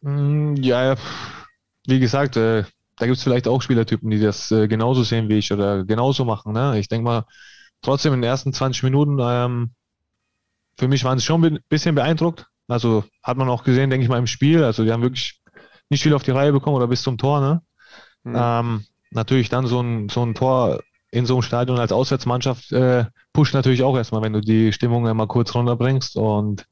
Mm, 0.01 0.55
ja, 0.55 0.95
wie 1.87 1.99
gesagt, 1.99 2.37
äh, 2.37 2.63
da 2.97 3.05
gibt 3.05 3.17
es 3.17 3.23
vielleicht 3.23 3.47
auch 3.47 3.61
Spielertypen, 3.61 4.09
die 4.09 4.19
das 4.19 4.51
äh, 4.51 4.67
genauso 4.67 5.03
sehen 5.03 5.29
wie 5.29 5.37
ich 5.37 5.51
oder 5.51 5.85
genauso 5.85 6.25
machen. 6.25 6.53
Ne? 6.53 6.77
Ich 6.79 6.89
denke 6.89 7.05
mal, 7.05 7.25
trotzdem 7.81 8.13
in 8.13 8.21
den 8.21 8.29
ersten 8.29 8.51
20 8.51 8.83
Minuten 8.83 9.17
ähm, 9.21 9.71
für 10.79 10.87
mich 10.87 11.03
waren 11.03 11.19
sie 11.19 11.25
schon 11.25 11.43
ein 11.43 11.59
bisschen 11.67 11.93
beeindruckt. 11.93 12.47
Also 12.67 13.03
hat 13.21 13.37
man 13.37 13.49
auch 13.49 13.63
gesehen, 13.63 13.89
denke 13.89 14.03
ich 14.03 14.09
mal, 14.09 14.17
im 14.17 14.27
Spiel. 14.27 14.63
Also 14.63 14.83
die 14.83 14.91
haben 14.91 15.01
wirklich 15.01 15.41
nicht 15.89 16.03
viel 16.03 16.13
auf 16.13 16.23
die 16.23 16.31
Reihe 16.31 16.53
bekommen 16.53 16.77
oder 16.77 16.87
bis 16.87 17.01
zum 17.01 17.17
Tor. 17.17 17.41
Ne? 17.41 17.61
Mhm. 18.23 18.35
Ähm, 18.35 18.85
natürlich 19.11 19.49
dann 19.49 19.67
so 19.67 19.81
ein, 19.81 20.09
so 20.09 20.25
ein 20.25 20.33
Tor 20.33 20.81
in 21.11 21.25
so 21.25 21.35
einem 21.35 21.41
Stadion 21.41 21.79
als 21.79 21.91
Auswärtsmannschaft 21.91 22.71
äh, 22.71 23.05
pusht 23.33 23.53
natürlich 23.53 23.83
auch 23.83 23.97
erstmal, 23.97 24.21
wenn 24.21 24.33
du 24.33 24.41
die 24.41 24.71
Stimmung 24.73 25.07
einmal 25.07 25.27
kurz 25.27 25.55
runterbringst. 25.55 26.15
Und 26.15 26.67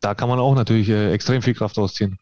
da 0.00 0.14
kann 0.14 0.28
man 0.28 0.38
auch 0.38 0.54
natürlich 0.54 0.88
äh, 0.88 1.12
extrem 1.12 1.42
viel 1.42 1.54
Kraft 1.54 1.78
rausziehen. 1.78 2.18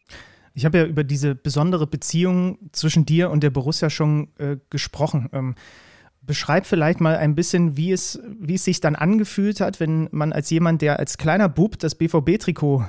Ich 0.53 0.63
habe 0.63 0.77
ja 0.77 0.85
über 0.85 1.03
diese 1.03 1.35
besondere 1.35 1.85
Beziehung 1.85 2.57
zwischen 2.71 3.05
dir 3.05 3.29
und 3.29 3.43
der 3.43 3.49
Borussia 3.49 3.89
schon 3.89 4.29
äh, 4.37 4.57
gesprochen. 4.69 5.29
Ähm, 5.33 5.55
beschreib 6.25 6.65
vielleicht 6.65 7.01
mal 7.01 7.15
ein 7.17 7.35
bisschen, 7.35 7.77
wie 7.77 7.91
es, 7.91 8.19
wie 8.39 8.55
es 8.55 8.63
sich 8.63 8.79
dann 8.79 8.95
angefühlt 8.95 9.61
hat, 9.61 9.79
wenn 9.79 10.09
man 10.11 10.33
als 10.33 10.49
jemand, 10.49 10.81
der 10.81 10.99
als 10.99 11.17
kleiner 11.17 11.49
Bub 11.49 11.79
das 11.79 11.95
BVB-Trikot 11.95 12.85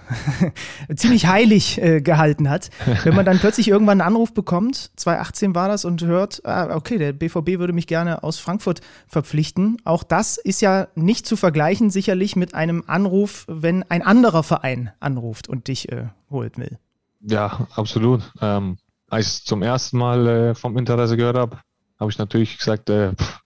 ziemlich 0.97 1.27
heilig 1.27 1.81
äh, 1.81 2.01
gehalten 2.01 2.49
hat, 2.49 2.71
wenn 3.05 3.15
man 3.15 3.25
dann 3.25 3.39
plötzlich 3.39 3.69
irgendwann 3.69 4.01
einen 4.01 4.09
Anruf 4.09 4.33
bekommt, 4.33 4.91
2018 4.97 5.55
war 5.55 5.69
das, 5.69 5.85
und 5.85 6.03
hört, 6.03 6.45
ah, 6.45 6.75
okay, 6.75 6.99
der 6.99 7.13
BVB 7.13 7.59
würde 7.59 7.73
mich 7.73 7.87
gerne 7.87 8.23
aus 8.23 8.39
Frankfurt 8.39 8.81
verpflichten. 9.07 9.79
Auch 9.85 10.03
das 10.03 10.39
ist 10.39 10.61
ja 10.61 10.89
nicht 10.95 11.27
zu 11.27 11.37
vergleichen, 11.37 11.91
sicherlich 11.91 12.37
mit 12.37 12.55
einem 12.55 12.85
Anruf, 12.87 13.45
wenn 13.49 13.83
ein 13.85 14.03
anderer 14.03 14.43
Verein 14.43 14.91
anruft 15.01 15.49
und 15.49 15.69
dich 15.69 15.91
äh, 15.93 16.07
holt 16.31 16.59
will. 16.59 16.79
Ja, 17.21 17.67
absolut. 17.75 18.33
Ähm, 18.41 18.79
als 19.09 19.39
ich 19.39 19.45
zum 19.45 19.63
ersten 19.63 19.99
Mal 19.99 20.27
äh, 20.27 20.55
vom 20.55 20.77
Interesse 20.79 21.17
gehört 21.17 21.37
habe, 21.37 21.59
habe 21.99 22.11
ich 22.11 22.19
natürlich 22.19 22.59
gesagt, 22.59 22.91
äh, 22.91 23.13
pff, 23.15 23.41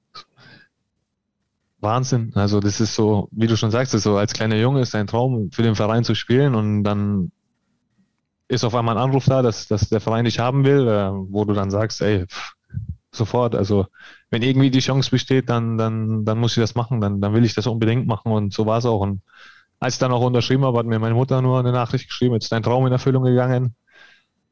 Wahnsinn. 1.81 2.33
Also 2.35 2.61
das 2.61 2.81
ist 2.81 2.95
so, 2.95 3.29
wie 3.33 3.47
du 3.47 3.57
schon 3.57 3.71
sagst, 3.71 3.93
so 3.93 4.17
als 4.17 4.33
kleiner 4.33 4.57
Junge 4.57 4.81
ist 4.81 4.95
ein 4.95 5.07
Traum, 5.07 5.51
für 5.51 5.63
den 5.63 5.75
Verein 5.75 6.05
zu 6.05 6.15
spielen 6.15 6.55
und 6.55 6.85
dann 6.85 7.33
ist 8.49 8.65
auf 8.65 8.75
einmal 8.75 8.97
ein 8.97 9.03
Anruf 9.03 9.27
da, 9.27 9.43
dass, 9.43 9.69
dass 9.69 9.89
der 9.89 10.01
Verein 10.01 10.25
dich 10.25 10.39
haben 10.41 10.65
will, 10.65 10.87
äh, 10.89 11.11
wo 11.13 11.45
du 11.45 11.55
dann 11.55 11.71
sagst, 11.71 12.03
ey, 12.03 12.27
pff, 12.27 12.55
sofort, 13.13 13.55
also 13.55 13.87
wenn 14.31 14.43
irgendwie 14.43 14.71
die 14.71 14.81
Chance 14.81 15.11
besteht, 15.11 15.49
dann, 15.49 15.79
dann, 15.79 16.25
dann 16.25 16.39
muss 16.39 16.57
ich 16.57 16.63
das 16.63 16.75
machen, 16.75 17.01
dann, 17.01 17.21
dann 17.21 17.33
will 17.33 17.45
ich 17.45 17.55
das 17.55 17.67
unbedingt 17.67 18.07
machen 18.07 18.33
und 18.33 18.53
so 18.53 18.67
war 18.67 18.79
es 18.79 18.87
auch. 18.87 19.01
Und 19.01 19.23
als 19.79 19.95
ich 19.95 20.01
dann 20.01 20.13
auch 20.13 20.23
unterschrieben 20.23 20.65
habe, 20.65 20.79
hat 20.79 20.87
mir 20.87 20.99
meine 20.99 21.15
Mutter 21.15 21.41
nur 21.43 21.59
eine 21.59 21.73
Nachricht 21.73 22.09
geschrieben, 22.09 22.35
jetzt 22.35 22.45
ist 22.45 22.53
dein 22.53 22.63
Traum 22.63 22.87
in 22.87 22.93
Erfüllung 22.93 23.25
gegangen 23.25 23.75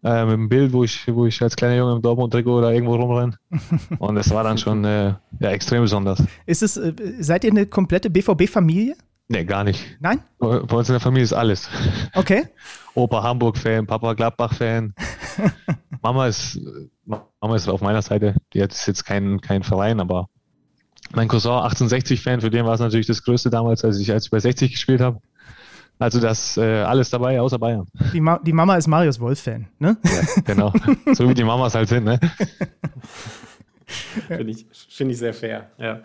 äh, 0.05 0.25
mit 0.25 0.35
einem 0.35 0.49
Bild, 0.49 0.73
wo 0.73 0.85
ich, 0.85 1.07
wo 1.09 1.27
ich 1.27 1.43
als 1.43 1.57
kleiner 1.57 1.77
Junge 1.77 1.97
im 1.97 2.03
Dortmund-Trikot 2.03 2.59
oder 2.59 2.73
irgendwo 2.73 2.95
rumrenne. 2.97 3.37
Und 3.99 4.15
das 4.15 4.31
war 4.31 4.45
dann 4.45 4.59
schon 4.59 4.85
äh, 4.85 5.15
ja, 5.41 5.51
extrem 5.51 5.83
besonders. 5.83 6.23
Ist 6.47 6.63
es, 6.63 6.77
äh, 6.77 6.93
seid 7.21 7.45
ihr 7.45 7.51
eine 7.51 7.67
komplette 7.67 8.11
BVB-Familie? 8.11 8.97
Nee, 9.29 9.45
gar 9.45 9.63
nicht. 9.63 9.85
Nein? 10.01 10.21
Bei 10.39 10.59
uns 10.59 10.89
in 10.89 10.95
der 10.95 11.01
Familie 11.01 11.25
ist 11.25 11.35
alles. 11.35 11.69
Okay. 12.15 12.47
Opa 12.95 13.23
Hamburg-Fan, 13.23 13.87
Papa 13.87 14.15
Gladbach-Fan. 14.15 14.95
Mama 16.03 16.27
ist, 16.27 16.59
Mama 17.05 17.57
ist 17.57 17.69
auf 17.69 17.83
meiner 17.83 18.03
Seite. 18.03 18.37
Die 18.55 18.63
hat 18.63 18.75
jetzt 18.87 19.05
kein, 19.05 19.41
kein 19.41 19.63
Verein, 19.63 20.01
aber 20.01 20.29
mein 21.15 21.29
Cousin 21.29 21.53
1860-Fan, 21.53 22.41
für 22.41 22.51
den 22.51 22.65
war 22.65 22.75
es 22.75 22.81
natürlich 22.81 23.07
das 23.07 23.23
Größte 23.23 23.51
damals, 23.51 23.85
als 23.85 23.99
ich, 23.99 24.13
als 24.13 24.27
ich 24.27 24.31
bei 24.31 24.41
60 24.41 24.73
gespielt 24.73 25.01
habe. 25.01 25.21
Also 25.99 26.21
das 26.21 26.57
äh, 26.57 26.83
alles 26.83 27.11
dabei, 27.11 27.41
außer 27.41 27.59
Bayern. 27.59 27.87
Die, 28.13 28.21
Ma 28.21 28.39
die 28.39 28.53
Mama 28.53 28.77
ist 28.77 28.87
Marius 28.87 29.19
Wolf-Fan, 29.19 29.67
ne? 29.79 29.97
Ja, 30.05 30.43
genau. 30.45 30.73
so 31.15 31.29
wie 31.29 31.35
die 31.35 31.45
Mamas 31.45 31.75
halt 31.75 31.89
sind, 31.89 32.05
ne? 32.05 32.21
Finde 34.29 34.53
ich, 34.53 34.67
find 34.89 35.11
ich 35.11 35.19
sehr 35.19 35.35
fair, 35.35 35.71
ja. 35.79 36.01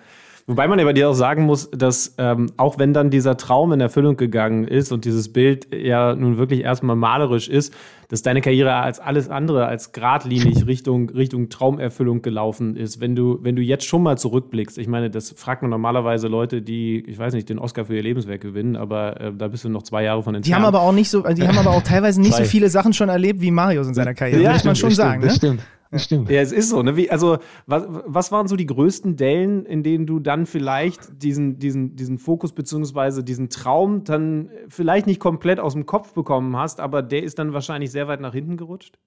Wobei 0.45 0.67
man 0.67 0.77
ja 0.77 0.83
bei 0.83 0.91
dir 0.91 1.09
auch 1.09 1.13
sagen 1.13 1.43
muss, 1.45 1.69
dass 1.71 2.15
ähm, 2.17 2.51
auch 2.57 2.77
wenn 2.77 2.93
dann 2.93 3.09
dieser 3.09 3.37
Traum 3.37 3.71
in 3.71 3.79
Erfüllung 3.79 4.17
gegangen 4.17 4.67
ist 4.67 4.91
und 4.91 5.05
dieses 5.05 5.31
Bild 5.31 5.73
ja 5.73 6.15
nun 6.15 6.37
wirklich 6.37 6.61
erstmal 6.63 6.97
malerisch 6.97 7.47
ist, 7.47 7.73
dass 8.09 8.23
deine 8.23 8.41
Karriere 8.41 8.75
als 8.75 8.99
alles 8.99 9.29
andere 9.29 9.67
als 9.67 9.93
geradlinig 9.93 10.67
Richtung, 10.67 11.09
Richtung 11.09 11.47
Traumerfüllung 11.47 12.21
gelaufen 12.21 12.75
ist. 12.75 12.99
Wenn 12.99 13.15
du, 13.15 13.39
wenn 13.41 13.55
du 13.55 13.61
jetzt 13.61 13.85
schon 13.85 14.03
mal 14.03 14.17
zurückblickst, 14.17 14.77
ich 14.77 14.87
meine, 14.87 15.09
das 15.09 15.31
fragt 15.31 15.61
man 15.61 15.71
normalerweise 15.71 16.27
Leute, 16.27 16.61
die, 16.61 17.05
ich 17.07 17.17
weiß 17.17 17.33
nicht, 17.33 17.47
den 17.47 17.57
Oscar 17.57 17.85
für 17.85 17.95
ihr 17.95 18.03
Lebenswerk 18.03 18.41
gewinnen, 18.41 18.75
aber 18.75 19.21
äh, 19.21 19.31
da 19.33 19.47
bist 19.47 19.63
du 19.63 19.69
noch 19.69 19.83
zwei 19.83 20.03
Jahre 20.03 20.23
von 20.23 20.35
entfernt. 20.35 20.47
Die 20.47 20.55
haben 20.55 20.65
aber 20.65 20.81
auch 20.81 20.91
nicht 20.91 21.09
so, 21.09 21.21
die 21.21 21.47
haben 21.47 21.57
aber 21.57 21.71
auch 21.71 21.83
teilweise 21.83 22.19
nicht 22.19 22.35
so 22.35 22.43
viele 22.43 22.69
Sachen 22.69 22.91
schon 22.91 23.07
erlebt 23.07 23.39
wie 23.39 23.49
Marius 23.49 23.87
in 23.87 23.93
seiner 23.93 24.13
Karriere, 24.13 24.41
ja, 24.41 24.51
muss 24.51 24.65
man 24.65 24.75
schon 24.75 24.91
stimmt, 24.91 25.07
sagen. 25.07 25.21
Das 25.21 25.31
ne? 25.31 25.37
stimmt. 25.37 25.61
Das 25.93 26.05
stimmt. 26.05 26.27
Ja, 26.31 26.41
es 26.41 26.51
ist 26.51 26.69
so. 26.69 26.81
Ne? 26.81 26.97
Wie, 26.97 27.11
also, 27.11 27.37
was, 27.67 27.83
was 27.87 28.31
waren 28.31 28.47
so 28.47 28.55
die 28.55 28.65
größten 28.65 29.15
Dellen, 29.15 29.63
in 29.63 29.83
denen 29.83 30.07
du 30.07 30.19
dann 30.19 30.47
vielleicht 30.47 31.21
diesen, 31.21 31.59
diesen, 31.59 31.95
diesen 31.95 32.17
Fokus 32.17 32.51
beziehungsweise 32.51 33.23
diesen 33.23 33.49
Traum 33.49 34.03
dann 34.03 34.49
vielleicht 34.69 35.05
nicht 35.05 35.19
komplett 35.19 35.59
aus 35.59 35.73
dem 35.73 35.85
Kopf 35.85 36.13
bekommen 36.13 36.57
hast, 36.57 36.79
aber 36.79 37.03
der 37.03 37.21
ist 37.21 37.37
dann 37.37 37.53
wahrscheinlich 37.53 37.91
sehr 37.91 38.07
weit 38.07 38.21
nach 38.21 38.33
hinten 38.33 38.57
gerutscht? 38.57 38.97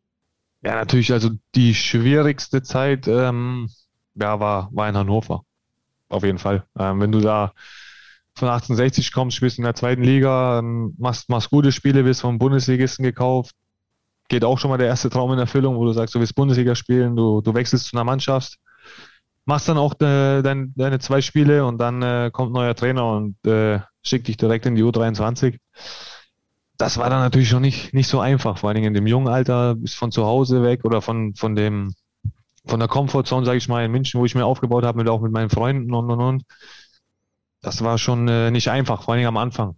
Ja, 0.62 0.76
natürlich. 0.76 1.12
Also 1.12 1.30
die 1.56 1.74
schwierigste 1.74 2.62
Zeit 2.62 3.08
ähm, 3.08 3.68
ja, 4.14 4.38
war, 4.38 4.70
war 4.72 4.88
in 4.88 4.96
Hannover. 4.96 5.42
Auf 6.08 6.22
jeden 6.22 6.38
Fall. 6.38 6.66
Ähm, 6.78 7.00
wenn 7.00 7.10
du 7.10 7.18
da 7.18 7.52
von 8.36 8.46
1860 8.46 9.12
kommst, 9.12 9.36
spielst 9.36 9.58
in 9.58 9.64
der 9.64 9.74
zweiten 9.74 10.04
Liga, 10.04 10.62
machst, 10.62 11.28
machst 11.28 11.50
gute 11.50 11.72
Spiele, 11.72 12.04
wirst 12.04 12.20
vom 12.20 12.38
Bundesligisten 12.38 13.02
gekauft, 13.02 13.56
geht 14.28 14.44
auch 14.44 14.58
schon 14.58 14.70
mal 14.70 14.78
der 14.78 14.88
erste 14.88 15.10
Traum 15.10 15.32
in 15.32 15.38
Erfüllung, 15.38 15.76
wo 15.76 15.84
du 15.84 15.92
sagst, 15.92 16.14
du 16.14 16.20
willst 16.20 16.34
Bundesliga 16.34 16.74
spielen, 16.74 17.16
du, 17.16 17.40
du 17.40 17.54
wechselst 17.54 17.86
zu 17.86 17.96
einer 17.96 18.04
Mannschaft, 18.04 18.56
machst 19.44 19.68
dann 19.68 19.78
auch 19.78 19.94
de, 19.94 20.42
dein, 20.42 20.72
deine 20.76 20.98
zwei 20.98 21.20
Spiele 21.20 21.64
und 21.64 21.78
dann 21.78 22.02
äh, 22.02 22.30
kommt 22.32 22.50
ein 22.50 22.54
neuer 22.54 22.74
Trainer 22.74 23.10
und 23.12 23.36
äh, 23.46 23.80
schickt 24.02 24.28
dich 24.28 24.36
direkt 24.36 24.66
in 24.66 24.74
die 24.74 24.82
U23. 24.82 25.58
Das 26.78 26.98
war 26.98 27.08
dann 27.08 27.20
natürlich 27.20 27.48
schon 27.48 27.62
nicht, 27.62 27.94
nicht 27.94 28.08
so 28.08 28.20
einfach, 28.20 28.58
vor 28.58 28.68
allen 28.68 28.74
Dingen 28.76 28.88
in 28.88 28.94
dem 28.94 29.06
jungen 29.06 29.28
Alter, 29.28 29.74
bist 29.76 29.94
von 29.94 30.12
zu 30.12 30.26
Hause 30.26 30.62
weg 30.62 30.84
oder 30.84 31.00
von, 31.00 31.34
von 31.34 31.54
dem, 31.56 31.94
von 32.66 32.80
der 32.80 32.88
Comfortzone, 32.88 33.46
sage 33.46 33.58
ich 33.58 33.68
mal, 33.68 33.84
in 33.84 33.92
München, 33.92 34.20
wo 34.20 34.24
ich 34.26 34.34
mir 34.34 34.44
aufgebaut 34.44 34.84
habe, 34.84 34.98
mit, 34.98 35.08
auch 35.08 35.20
mit 35.20 35.32
meinen 35.32 35.50
Freunden 35.50 35.94
und 35.94 36.10
und 36.10 36.20
und. 36.20 36.42
Das 37.62 37.82
war 37.82 37.98
schon 37.98 38.28
äh, 38.28 38.50
nicht 38.50 38.68
einfach, 38.70 39.02
vor 39.02 39.12
allen 39.12 39.20
Dingen 39.20 39.28
am 39.28 39.36
Anfang 39.38 39.76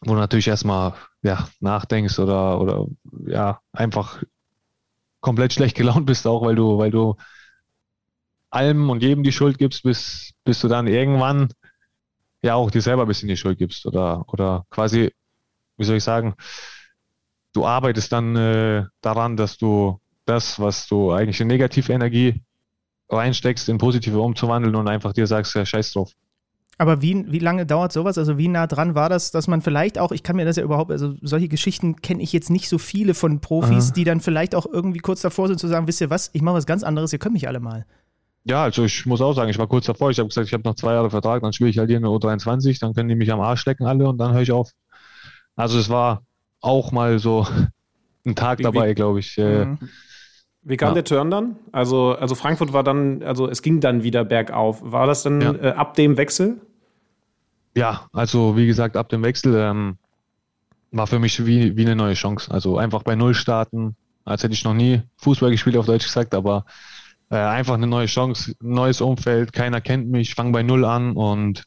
wo 0.00 0.14
du 0.14 0.20
natürlich 0.20 0.48
erstmal 0.48 0.94
ja, 1.22 1.48
nachdenkst 1.60 2.18
oder, 2.18 2.60
oder 2.60 2.86
ja, 3.26 3.60
einfach 3.72 4.22
komplett 5.20 5.52
schlecht 5.52 5.76
gelaunt 5.76 6.06
bist, 6.06 6.26
auch 6.26 6.42
weil 6.42 6.54
du, 6.54 6.78
weil 6.78 6.90
du 6.90 7.16
allem 8.50 8.90
und 8.90 9.02
jedem 9.02 9.22
die 9.24 9.32
Schuld 9.32 9.58
gibst, 9.58 9.82
bis, 9.82 10.32
bis 10.44 10.60
du 10.60 10.68
dann 10.68 10.86
irgendwann 10.86 11.48
ja 12.42 12.54
auch 12.54 12.70
dir 12.70 12.82
selber 12.82 13.02
ein 13.02 13.08
bisschen 13.08 13.28
die 13.28 13.36
Schuld 13.36 13.58
gibst 13.58 13.86
oder, 13.86 14.24
oder 14.28 14.66
quasi, 14.70 15.12
wie 15.76 15.84
soll 15.84 15.96
ich 15.96 16.04
sagen, 16.04 16.34
du 17.52 17.66
arbeitest 17.66 18.12
dann 18.12 18.36
äh, 18.36 18.84
daran, 19.00 19.36
dass 19.36 19.56
du 19.58 20.00
das, 20.24 20.60
was 20.60 20.86
du 20.86 21.12
eigentlich 21.12 21.40
in 21.40 21.48
negative 21.48 21.92
Energie 21.92 22.42
reinsteckst, 23.10 23.68
in 23.68 23.78
positive 23.78 24.20
umzuwandeln 24.20 24.76
und 24.76 24.88
einfach 24.88 25.12
dir 25.12 25.26
sagst, 25.26 25.54
ja, 25.54 25.64
scheiß 25.66 25.92
drauf. 25.92 26.12
Aber 26.80 27.02
wie, 27.02 27.24
wie 27.30 27.40
lange 27.40 27.66
dauert 27.66 27.92
sowas? 27.92 28.18
Also 28.18 28.38
wie 28.38 28.46
nah 28.46 28.68
dran 28.68 28.94
war 28.94 29.08
das, 29.08 29.32
dass 29.32 29.48
man 29.48 29.60
vielleicht 29.60 29.98
auch, 29.98 30.12
ich 30.12 30.22
kann 30.22 30.36
mir 30.36 30.44
das 30.44 30.56
ja 30.56 30.62
überhaupt, 30.62 30.92
also 30.92 31.14
solche 31.22 31.48
Geschichten 31.48 31.96
kenne 31.96 32.22
ich 32.22 32.32
jetzt 32.32 32.50
nicht 32.50 32.68
so 32.68 32.78
viele 32.78 33.14
von 33.14 33.40
Profis, 33.40 33.86
Aha. 33.86 33.92
die 33.94 34.04
dann 34.04 34.20
vielleicht 34.20 34.54
auch 34.54 34.64
irgendwie 34.64 35.00
kurz 35.00 35.20
davor 35.20 35.48
sind 35.48 35.58
zu 35.58 35.66
sagen, 35.66 35.88
wisst 35.88 36.00
ihr 36.00 36.08
was, 36.08 36.30
ich 36.32 36.40
mache 36.40 36.54
was 36.54 36.66
ganz 36.66 36.84
anderes, 36.84 37.12
ihr 37.12 37.18
könnt 37.18 37.34
mich 37.34 37.48
alle 37.48 37.58
mal. 37.58 37.84
Ja, 38.44 38.62
also 38.62 38.84
ich 38.84 39.04
muss 39.06 39.20
auch 39.20 39.32
sagen, 39.32 39.50
ich 39.50 39.58
war 39.58 39.66
kurz 39.66 39.86
davor, 39.86 40.10
ich 40.10 40.20
habe 40.20 40.28
gesagt, 40.28 40.46
ich 40.46 40.54
habe 40.54 40.62
noch 40.62 40.76
zwei 40.76 40.92
Jahre 40.92 41.10
Vertrag, 41.10 41.42
dann 41.42 41.52
spiele 41.52 41.68
ich 41.68 41.78
halt 41.78 41.88
hier 41.88 41.96
in 41.96 42.04
der 42.04 42.12
U23, 42.12 42.78
dann 42.78 42.94
können 42.94 43.08
die 43.08 43.16
mich 43.16 43.32
am 43.32 43.40
Arsch 43.40 43.66
lecken 43.66 43.84
alle 43.84 44.08
und 44.08 44.18
dann 44.18 44.32
höre 44.32 44.42
ich 44.42 44.52
auf. 44.52 44.70
Also 45.56 45.78
es 45.80 45.88
war 45.88 46.22
auch 46.60 46.92
mal 46.92 47.18
so 47.18 47.44
ein 48.24 48.36
Tag 48.36 48.60
dabei, 48.62 48.94
glaube 48.94 49.18
ich. 49.18 49.36
Äh, 49.36 49.64
mhm. 49.64 49.78
Wie 50.62 50.76
kam 50.76 50.88
ja. 50.88 50.94
der 50.94 51.04
Turn 51.04 51.30
dann? 51.30 51.56
Also, 51.72 52.12
also 52.12 52.34
Frankfurt 52.34 52.72
war 52.72 52.82
dann, 52.82 53.22
also 53.22 53.48
es 53.48 53.62
ging 53.62 53.80
dann 53.80 54.02
wieder 54.02 54.24
bergauf. 54.24 54.80
War 54.82 55.06
das 55.06 55.22
dann 55.22 55.40
ja. 55.40 55.54
äh, 55.54 55.70
ab 55.70 55.94
dem 55.94 56.16
Wechsel? 56.16 56.60
Ja, 57.74 58.08
also 58.12 58.56
wie 58.56 58.66
gesagt, 58.66 58.96
ab 58.96 59.08
dem 59.08 59.22
Wechsel 59.22 59.54
ähm, 59.56 59.98
war 60.90 61.06
für 61.06 61.18
mich 61.18 61.44
wie, 61.46 61.76
wie 61.76 61.82
eine 61.82 61.96
neue 61.96 62.14
Chance. 62.14 62.50
Also 62.50 62.76
einfach 62.78 63.02
bei 63.02 63.14
Null 63.14 63.34
starten, 63.34 63.96
als 64.24 64.42
hätte 64.42 64.54
ich 64.54 64.64
noch 64.64 64.74
nie 64.74 65.02
Fußball 65.18 65.50
gespielt, 65.50 65.76
auf 65.76 65.86
Deutsch 65.86 66.04
gesagt, 66.04 66.34
aber 66.34 66.64
äh, 67.30 67.36
einfach 67.36 67.74
eine 67.74 67.86
neue 67.86 68.06
Chance, 68.06 68.54
neues 68.60 69.00
Umfeld, 69.00 69.52
keiner 69.52 69.80
kennt 69.80 70.08
mich, 70.08 70.34
fange 70.34 70.52
bei 70.52 70.62
Null 70.62 70.84
an 70.84 71.12
und 71.12 71.64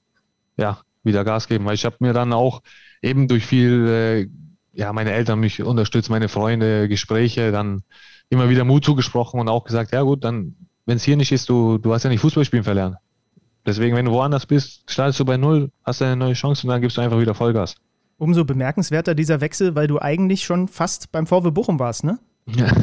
ja, 0.57 0.81
wieder 1.03 1.23
Gas 1.23 1.47
geben. 1.47 1.65
Weil 1.65 1.75
ich 1.75 1.85
habe 1.85 1.97
mir 1.99 2.13
dann 2.13 2.33
auch 2.33 2.61
eben 3.01 3.27
durch 3.27 3.45
viel, 3.45 3.87
äh, 3.87 4.27
ja, 4.73 4.91
meine 4.93 5.11
Eltern 5.11 5.39
mich 5.39 5.61
unterstützt, 5.61 6.09
meine 6.09 6.29
Freunde, 6.29 6.87
Gespräche, 6.87 7.51
dann 7.51 7.83
immer 8.31 8.49
wieder 8.49 8.63
Mut 8.63 8.83
zugesprochen 8.83 9.39
und 9.39 9.49
auch 9.49 9.65
gesagt, 9.65 9.91
ja 9.91 10.01
gut, 10.01 10.23
dann, 10.23 10.55
wenn 10.85 10.97
es 10.97 11.03
hier 11.03 11.17
nicht 11.17 11.31
ist, 11.31 11.49
du, 11.49 11.77
du 11.77 11.93
hast 11.93 12.03
ja 12.03 12.09
nicht 12.09 12.21
Fußball 12.21 12.45
spielen 12.45 12.63
verlernt. 12.63 12.95
Deswegen, 13.65 13.95
wenn 13.95 14.05
du 14.05 14.11
woanders 14.11 14.47
bist, 14.47 14.89
startest 14.89 15.19
du 15.19 15.25
bei 15.25 15.37
Null, 15.37 15.69
hast 15.83 16.01
eine 16.01 16.15
neue 16.15 16.33
Chance 16.33 16.65
und 16.65 16.71
dann 16.71 16.81
gibst 16.81 16.97
du 16.97 17.01
einfach 17.01 17.19
wieder 17.19 17.35
Vollgas. 17.35 17.75
Umso 18.17 18.45
bemerkenswerter 18.45 19.13
dieser 19.13 19.41
Wechsel, 19.41 19.75
weil 19.75 19.87
du 19.87 19.99
eigentlich 19.99 20.43
schon 20.43 20.67
fast 20.67 21.11
beim 21.11 21.27
VW 21.27 21.51
Bochum 21.51 21.79
warst, 21.79 22.03
ne? 22.03 22.17
Ja. 22.47 22.67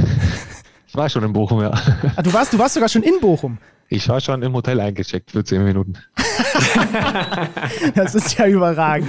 Ich 0.91 0.97
war 0.97 1.07
schon 1.11 1.23
in 1.23 1.35
Bochum, 1.35 1.61
ja. 1.61 1.71
Ah, 2.17 2.23
du, 2.23 2.33
warst, 2.33 2.55
du 2.55 2.59
warst 2.59 2.73
sogar 2.73 2.89
schon 2.89 3.03
in 3.03 3.21
Bochum. 3.21 3.59
Ich 3.91 4.09
war 4.09 4.23
schon 4.23 4.43
im 4.43 4.55
Hotel 4.55 4.81
eingecheckt 4.81 5.31
für 5.33 5.45
zehn 5.45 5.63
Minuten. 5.63 5.93
das 7.95 8.15
ist 8.15 8.39
ja 8.39 8.47
überragend. 8.47 9.09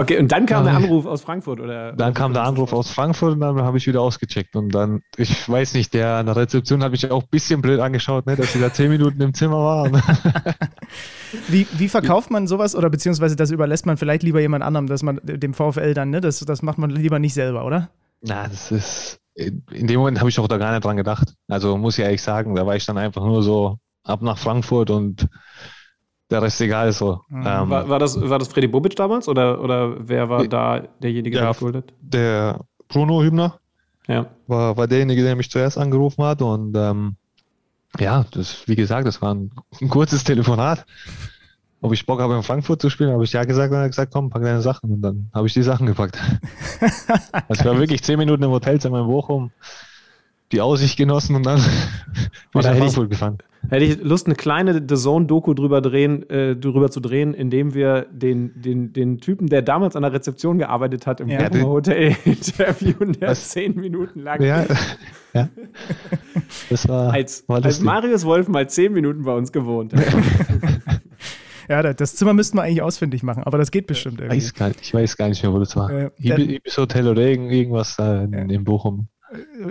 Okay, 0.00 0.18
und 0.18 0.32
dann 0.32 0.46
kam 0.46 0.64
der 0.64 0.74
Anruf 0.74 1.04
aus 1.04 1.20
Frankfurt, 1.20 1.60
oder? 1.60 1.92
Dann 1.92 2.14
kam 2.14 2.32
der 2.32 2.44
Anruf 2.44 2.72
aus 2.72 2.90
Frankfurt 2.90 3.34
und 3.34 3.40
dann 3.40 3.60
habe 3.60 3.76
ich 3.76 3.86
wieder 3.86 4.00
ausgecheckt. 4.00 4.56
Und 4.56 4.74
dann, 4.74 5.02
ich 5.18 5.46
weiß 5.46 5.74
nicht, 5.74 5.92
der 5.92 6.14
an 6.14 6.24
der 6.24 6.36
Rezeption 6.36 6.82
hat 6.82 6.92
mich 6.92 7.10
auch 7.10 7.22
ein 7.22 7.28
bisschen 7.30 7.60
blöd 7.60 7.80
angeschaut, 7.80 8.24
ne, 8.24 8.34
dass 8.34 8.54
ich 8.54 8.62
da 8.62 8.72
zehn 8.72 8.88
Minuten 8.88 9.20
im 9.20 9.34
Zimmer 9.34 9.58
war. 9.58 9.92
wie, 11.48 11.66
wie 11.72 11.88
verkauft 11.90 12.30
man 12.30 12.46
sowas 12.46 12.74
oder 12.74 12.88
beziehungsweise 12.88 13.36
das 13.36 13.50
überlässt 13.50 13.84
man 13.84 13.98
vielleicht 13.98 14.22
lieber 14.22 14.40
jemand 14.40 14.64
anderem, 14.64 14.86
dass 14.86 15.02
man 15.02 15.20
dem 15.22 15.52
VfL 15.52 15.92
dann, 15.92 16.08
ne? 16.08 16.22
Das, 16.22 16.40
das 16.40 16.62
macht 16.62 16.78
man 16.78 16.88
lieber 16.88 17.18
nicht 17.18 17.34
selber, 17.34 17.66
oder? 17.66 17.90
Na, 18.22 18.48
das 18.48 18.72
ist. 18.72 19.20
In 19.34 19.86
dem 19.86 19.98
Moment 19.98 20.18
habe 20.18 20.30
ich 20.30 20.38
auch 20.38 20.48
da 20.48 20.56
gar 20.56 20.72
nicht 20.72 20.84
dran 20.84 20.96
gedacht. 20.96 21.34
Also 21.46 21.76
muss 21.76 21.98
ich 21.98 22.04
ehrlich 22.04 22.22
sagen, 22.22 22.54
da 22.54 22.66
war 22.66 22.74
ich 22.74 22.86
dann 22.86 22.96
einfach 22.96 23.22
nur 23.22 23.42
so 23.42 23.76
ab 24.02 24.22
nach 24.22 24.38
Frankfurt 24.38 24.88
und 24.88 25.28
der 26.30 26.42
Rest 26.42 26.60
egal 26.60 26.92
so. 26.92 27.20
Mhm. 27.28 27.38
Ähm, 27.46 27.70
war, 27.70 27.88
war, 27.88 27.98
das, 27.98 28.20
war 28.20 28.38
das 28.38 28.48
Freddy 28.48 28.68
Bobic 28.68 28.96
damals 28.96 29.28
oder, 29.28 29.60
oder 29.60 29.96
wer 30.08 30.28
war 30.28 30.46
da 30.46 30.80
derjenige, 31.02 31.38
der 31.38 31.52
geholt 31.52 31.76
hat? 31.76 31.92
Der 32.00 32.60
Bruno 32.88 33.22
Hübner 33.22 33.58
ja. 34.06 34.26
war, 34.46 34.76
war 34.76 34.86
derjenige, 34.86 35.22
der 35.22 35.36
mich 35.36 35.50
zuerst 35.50 35.78
angerufen 35.78 36.24
hat 36.24 36.42
und 36.42 36.76
ähm, 36.76 37.16
ja, 37.98 38.24
das, 38.30 38.68
wie 38.68 38.76
gesagt, 38.76 39.06
das 39.06 39.20
war 39.20 39.34
ein, 39.34 39.50
ein, 39.80 39.88
kurzes 39.88 40.22
Telefonat. 40.22 40.86
Ob 41.82 41.92
ich 41.92 42.04
Bock 42.04 42.20
habe, 42.20 42.36
in 42.36 42.42
Frankfurt 42.42 42.82
zu 42.82 42.90
spielen, 42.90 43.10
habe 43.10 43.24
ich 43.24 43.32
ja 43.32 43.42
gesagt 43.44 43.72
und 43.72 43.78
er 43.78 43.84
hat 43.84 43.90
gesagt, 43.90 44.12
komm, 44.12 44.28
pack 44.28 44.42
deine 44.42 44.60
Sachen. 44.60 44.92
Und 44.92 45.02
dann 45.02 45.30
habe 45.32 45.46
ich 45.46 45.54
die 45.54 45.62
Sachen 45.62 45.86
gepackt. 45.86 46.18
also 47.48 47.60
ich 47.60 47.64
war 47.64 47.78
wirklich 47.78 48.02
zehn 48.02 48.18
Minuten 48.18 48.42
im 48.42 48.50
Hotelzimmer 48.50 49.00
in 49.00 49.06
Bochum, 49.06 49.50
die 50.52 50.60
Aussicht 50.60 50.96
genossen 50.96 51.36
und 51.36 51.46
dann 51.46 51.60
bin 52.52 52.60
ich 52.60 52.66
nach 52.66 52.76
Frankfurt 52.76 53.10
gefahren. 53.10 53.38
Hätte 53.68 53.84
ich 53.84 54.02
Lust, 54.02 54.26
eine 54.26 54.34
kleine 54.34 54.74
The 54.74 54.96
Zone-Doku 54.96 55.54
drüber, 55.54 55.80
drehen, 55.80 56.28
äh, 56.30 56.56
drüber 56.56 56.90
zu 56.90 56.98
drehen, 57.00 57.34
indem 57.34 57.74
wir 57.74 58.06
den, 58.10 58.60
den, 58.60 58.92
den 58.92 59.18
Typen, 59.18 59.48
der 59.48 59.62
damals 59.62 59.96
an 59.96 60.02
der 60.02 60.12
Rezeption 60.12 60.58
gearbeitet 60.58 61.06
hat, 61.06 61.20
im 61.20 61.28
ja, 61.28 61.50
Hotel 61.62 62.16
interviewen, 62.24 63.12
der 63.12 63.30
was? 63.30 63.50
zehn 63.50 63.76
Minuten 63.76 64.20
lang. 64.20 64.42
Ja, 64.42 64.64
ja. 65.34 65.48
Das 66.70 66.88
war, 66.88 67.12
als, 67.12 67.48
war 67.48 67.62
als 67.64 67.80
Marius 67.80 68.24
Wolf 68.24 68.48
mal 68.48 68.68
zehn 68.68 68.92
Minuten 68.92 69.22
bei 69.22 69.34
uns 69.34 69.52
gewohnt 69.52 69.94
hat. 69.94 70.06
Ja, 71.68 71.92
das 71.92 72.16
Zimmer 72.16 72.32
müssten 72.32 72.56
wir 72.56 72.62
eigentlich 72.62 72.82
ausfindig 72.82 73.22
machen, 73.22 73.44
aber 73.44 73.56
das 73.56 73.70
geht 73.70 73.86
bestimmt 73.86 74.18
irgendwie. 74.20 74.38
Weiß 74.38 74.54
gar, 74.54 74.72
ich 74.80 74.92
weiß 74.92 75.16
gar 75.16 75.28
nicht 75.28 75.40
mehr, 75.44 75.52
wo 75.52 75.60
das 75.60 75.76
war. 75.76 75.88
Äh, 75.88 76.10
Ibis 76.18 76.76
Hotel 76.76 77.06
oder 77.06 77.22
irgendwas 77.22 77.94
da 77.94 78.24
in, 78.24 78.32
in 78.32 78.64
Bochum. 78.64 79.06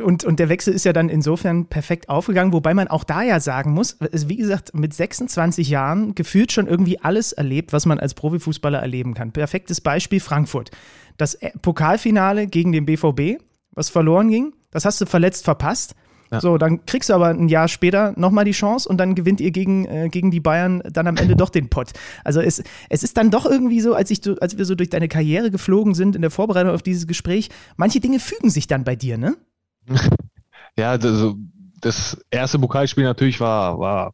Und, 0.03 0.23
und 0.23 0.39
der 0.39 0.47
Wechsel 0.47 0.73
ist 0.73 0.85
ja 0.85 0.93
dann 0.93 1.09
insofern 1.09 1.65
perfekt 1.65 2.07
aufgegangen, 2.07 2.53
wobei 2.53 2.73
man 2.73 2.87
auch 2.87 3.03
da 3.03 3.23
ja 3.23 3.39
sagen 3.39 3.73
muss, 3.73 3.97
wie 3.99 4.37
gesagt, 4.37 4.73
mit 4.73 4.93
26 4.93 5.69
Jahren 5.69 6.15
gefühlt 6.15 6.51
schon 6.51 6.67
irgendwie 6.67 6.99
alles 6.99 7.33
erlebt, 7.33 7.73
was 7.73 7.85
man 7.85 7.99
als 7.99 8.13
Profifußballer 8.13 8.79
erleben 8.79 9.13
kann. 9.13 9.33
Perfektes 9.33 9.81
Beispiel 9.81 10.21
Frankfurt. 10.21 10.71
Das 11.17 11.37
Pokalfinale 11.61 12.47
gegen 12.47 12.71
den 12.71 12.85
BVB, 12.85 13.41
was 13.71 13.89
verloren 13.89 14.29
ging, 14.29 14.53
das 14.71 14.85
hast 14.85 15.01
du 15.01 15.05
verletzt 15.05 15.43
verpasst. 15.43 15.95
Ja. 16.31 16.41
So, 16.41 16.57
dann 16.57 16.85
kriegst 16.85 17.09
du 17.09 17.13
aber 17.15 17.29
ein 17.29 17.49
Jahr 17.49 17.67
später 17.67 18.13
nochmal 18.15 18.45
die 18.45 18.51
Chance 18.51 18.87
und 18.87 18.97
dann 18.97 19.15
gewinnt 19.15 19.41
ihr 19.41 19.51
gegen, 19.51 19.85
äh, 19.85 20.09
gegen 20.09 20.29
die 20.29 20.39
Bayern 20.39 20.83
dann 20.91 21.07
am 21.07 21.17
Ende 21.17 21.35
doch 21.35 21.49
den 21.49 21.69
Pott. 21.69 21.91
Also 22.23 22.39
es, 22.39 22.63
es 22.89 23.03
ist 23.03 23.17
dann 23.17 23.31
doch 23.31 23.45
irgendwie 23.45 23.81
so, 23.81 23.95
als, 23.95 24.11
ich, 24.11 24.21
als 24.39 24.57
wir 24.57 24.65
so 24.65 24.75
durch 24.75 24.89
deine 24.89 25.07
Karriere 25.07 25.49
geflogen 25.49 25.95
sind 25.95 26.15
in 26.15 26.21
der 26.21 26.29
Vorbereitung 26.29 26.71
auf 26.71 26.83
dieses 26.83 27.07
Gespräch, 27.07 27.49
manche 27.77 27.99
Dinge 27.99 28.19
fügen 28.19 28.51
sich 28.51 28.67
dann 28.67 28.83
bei 28.83 28.95
dir, 28.95 29.17
ne? 29.17 29.37
Ja, 30.77 30.91
also 30.91 31.35
das 31.81 32.17
erste 32.29 32.59
Pokalspiel 32.59 33.03
natürlich 33.03 33.39
war, 33.39 33.79
war 33.79 34.13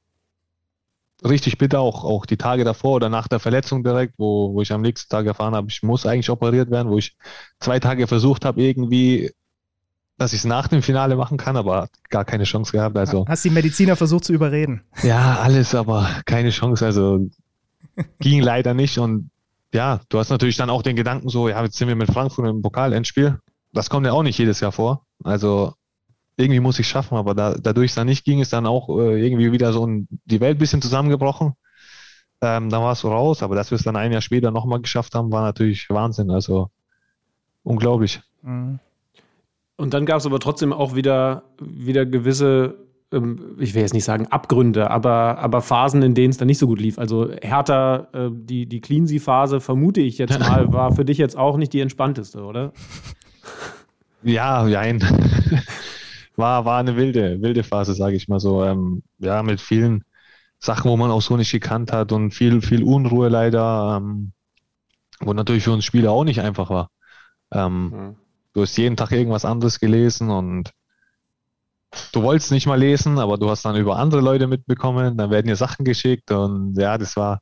richtig 1.24 1.58
bitter, 1.58 1.80
auch, 1.80 2.04
auch 2.04 2.26
die 2.26 2.38
Tage 2.38 2.64
davor 2.64 2.96
oder 2.96 3.10
nach 3.10 3.28
der 3.28 3.40
Verletzung 3.40 3.84
direkt, 3.84 4.16
wo, 4.18 4.54
wo 4.54 4.62
ich 4.62 4.72
am 4.72 4.82
nächsten 4.82 5.10
Tag 5.10 5.26
erfahren 5.26 5.56
habe, 5.56 5.68
ich 5.70 5.84
muss 5.84 6.06
eigentlich 6.06 6.30
operiert 6.30 6.70
werden, 6.72 6.90
wo 6.90 6.98
ich 6.98 7.16
zwei 7.60 7.80
Tage 7.80 8.08
versucht 8.08 8.46
habe, 8.46 8.62
irgendwie, 8.62 9.32
dass 10.18 10.34
ich 10.34 10.40
es 10.40 10.46
nach 10.46 10.68
dem 10.68 10.82
Finale 10.82 11.16
machen 11.16 11.38
kann, 11.38 11.58
aber 11.58 11.88
gar 12.10 12.26
keine 12.26 12.44
Chance 12.44 12.72
gehabt. 12.72 12.98
Also, 12.98 13.26
Hast 13.28 13.46
die 13.46 13.50
Mediziner 13.50 13.96
versucht 13.96 14.26
zu 14.26 14.34
überreden? 14.34 14.82
Ja, 15.04 15.40
alles, 15.40 15.74
aber 15.74 16.08
keine 16.26 16.52
Chance. 16.52 16.86
Also 16.86 17.28
ging 18.20 18.42
leider 18.42 18.74
nicht. 18.74 18.98
Und 18.98 19.30
ja, 19.74 20.00
du 20.10 20.20
hast 20.20 20.30
natürlich 20.30 20.58
dann 20.58 20.70
auch 20.70 20.84
den 20.84 20.96
Gedanken 20.96 21.30
so, 21.30 21.50
ja, 21.50 21.62
jetzt 21.64 21.78
sind 21.78 21.88
wir 21.88 21.96
mit 21.96 22.12
Frankfurt 22.12 22.48
im 22.48 22.62
Pokal-Endspiel. 22.62 23.40
Das 23.74 23.90
kommt 23.90 24.06
ja 24.06 24.14
auch 24.14 24.24
nicht 24.24 24.38
jedes 24.38 24.60
Jahr 24.62 24.72
vor. 24.72 25.05
Also 25.24 25.74
irgendwie 26.38 26.60
muss 26.60 26.80
ich 26.80 26.88
schaffen, 26.88 27.18
aber 27.18 27.34
da, 27.34 27.56
dadurch 27.56 27.92
es 27.92 27.96
dann 27.96 28.08
nicht 28.08 28.26
ging, 28.26 28.40
ist 28.40 28.54
dann 28.54 28.66
auch 28.66 28.90
äh, 28.90 29.26
irgendwie 29.26 29.52
wieder 29.52 29.72
so 29.72 29.86
ein, 29.86 30.08
die 30.26 30.42
Welt 30.42 30.58
ein 30.58 30.60
bisschen 30.60 30.82
zusammengebrochen. 30.82 31.54
Ähm, 32.42 32.70
dann 32.70 32.82
war 32.82 32.92
es 32.92 33.00
so 33.00 33.10
raus, 33.10 33.42
aber 33.42 33.56
dass 33.56 33.72
wir 33.72 33.78
es 33.78 33.84
dann 33.84 33.96
ein 33.96 34.12
Jahr 34.12 34.22
später 34.22 34.52
nochmal 34.52 34.82
geschafft 34.82 35.16
haben, 35.16 35.32
war 35.32 35.44
natürlich 35.44 35.90
Wahnsinn. 35.90 36.30
Also 36.30 36.70
unglaublich. 37.64 38.22
Mhm. 38.42 38.80
Und 39.78 39.94
dann 39.94 40.06
gab 40.06 40.18
es 40.18 40.26
aber 40.26 40.40
trotzdem 40.40 40.72
auch 40.72 40.96
wieder, 40.96 41.44
wieder 41.60 42.06
gewisse, 42.06 42.76
ähm, 43.12 43.56
ich 43.60 43.74
will 43.74 43.82
jetzt 43.82 43.94
nicht 43.94 44.06
sagen 44.06 44.28
Abgründe, 44.28 44.90
aber, 44.90 45.38
aber 45.40 45.62
Phasen, 45.62 46.02
in 46.02 46.16
denen 46.16 46.32
es 46.32 46.38
dann 46.38 46.48
nicht 46.48 46.60
so 46.60 46.68
gut 46.68 46.80
lief. 46.80 46.98
Also 46.98 47.30
Hertha, 47.42 48.08
äh, 48.14 48.30
die, 48.32 48.68
die 48.68 48.82
Cleansy-Phase, 48.82 49.60
vermute 49.60 50.02
ich 50.02 50.18
jetzt 50.18 50.40
mal, 50.40 50.72
war 50.72 50.94
für 50.94 51.06
dich 51.06 51.18
jetzt 51.18 51.38
auch 51.38 51.58
nicht 51.58 51.74
die 51.74 51.82
entspannteste, 51.82 52.44
oder? 52.44 52.74
Ja, 54.26 54.64
nein. 54.64 55.00
war, 56.36 56.66
war 56.66 56.80
eine 56.80 56.96
wilde, 56.96 57.42
wilde 57.42 57.64
Phase, 57.64 57.94
sage 57.94 58.16
ich 58.16 58.28
mal 58.28 58.40
so. 58.40 58.64
Ähm, 58.64 59.04
ja, 59.20 59.44
mit 59.44 59.62
vielen 59.62 60.04
Sachen, 60.60 60.90
wo 60.92 60.98
man 60.98 61.12
auch 61.12 61.22
so 61.22 61.38
nicht 61.38 61.52
gekannt 61.52 61.92
hat 61.94 62.12
und 62.12 62.32
viel, 62.34 62.62
viel 62.62 62.84
Unruhe 62.84 63.30
leider, 63.30 63.98
ähm, 64.02 64.34
wo 65.22 65.34
natürlich 65.34 65.66
für 65.66 65.74
uns 65.74 65.86
Spieler 65.86 66.12
auch 66.12 66.26
nicht 66.26 66.42
einfach 66.42 66.70
war. 66.70 66.90
Ähm, 67.54 67.90
mhm. 67.90 68.16
Du 68.54 68.64
hast 68.64 68.78
jeden 68.78 68.98
Tag 68.98 69.12
irgendwas 69.12 69.46
anderes 69.46 69.80
gelesen 69.80 70.32
und 70.32 70.72
du 72.14 72.22
wolltest 72.24 72.52
nicht 72.52 72.68
mal 72.68 72.80
lesen, 72.80 73.20
aber 73.20 73.38
du 73.38 73.50
hast 73.50 73.66
dann 73.66 73.76
über 73.76 73.98
andere 73.98 74.22
Leute 74.22 74.48
mitbekommen, 74.48 75.18
dann 75.18 75.30
werden 75.32 75.48
dir 75.48 75.56
Sachen 75.56 75.86
geschickt 75.86 76.32
und 76.32 76.76
ja, 76.78 76.98
das 76.98 77.16
war, 77.16 77.42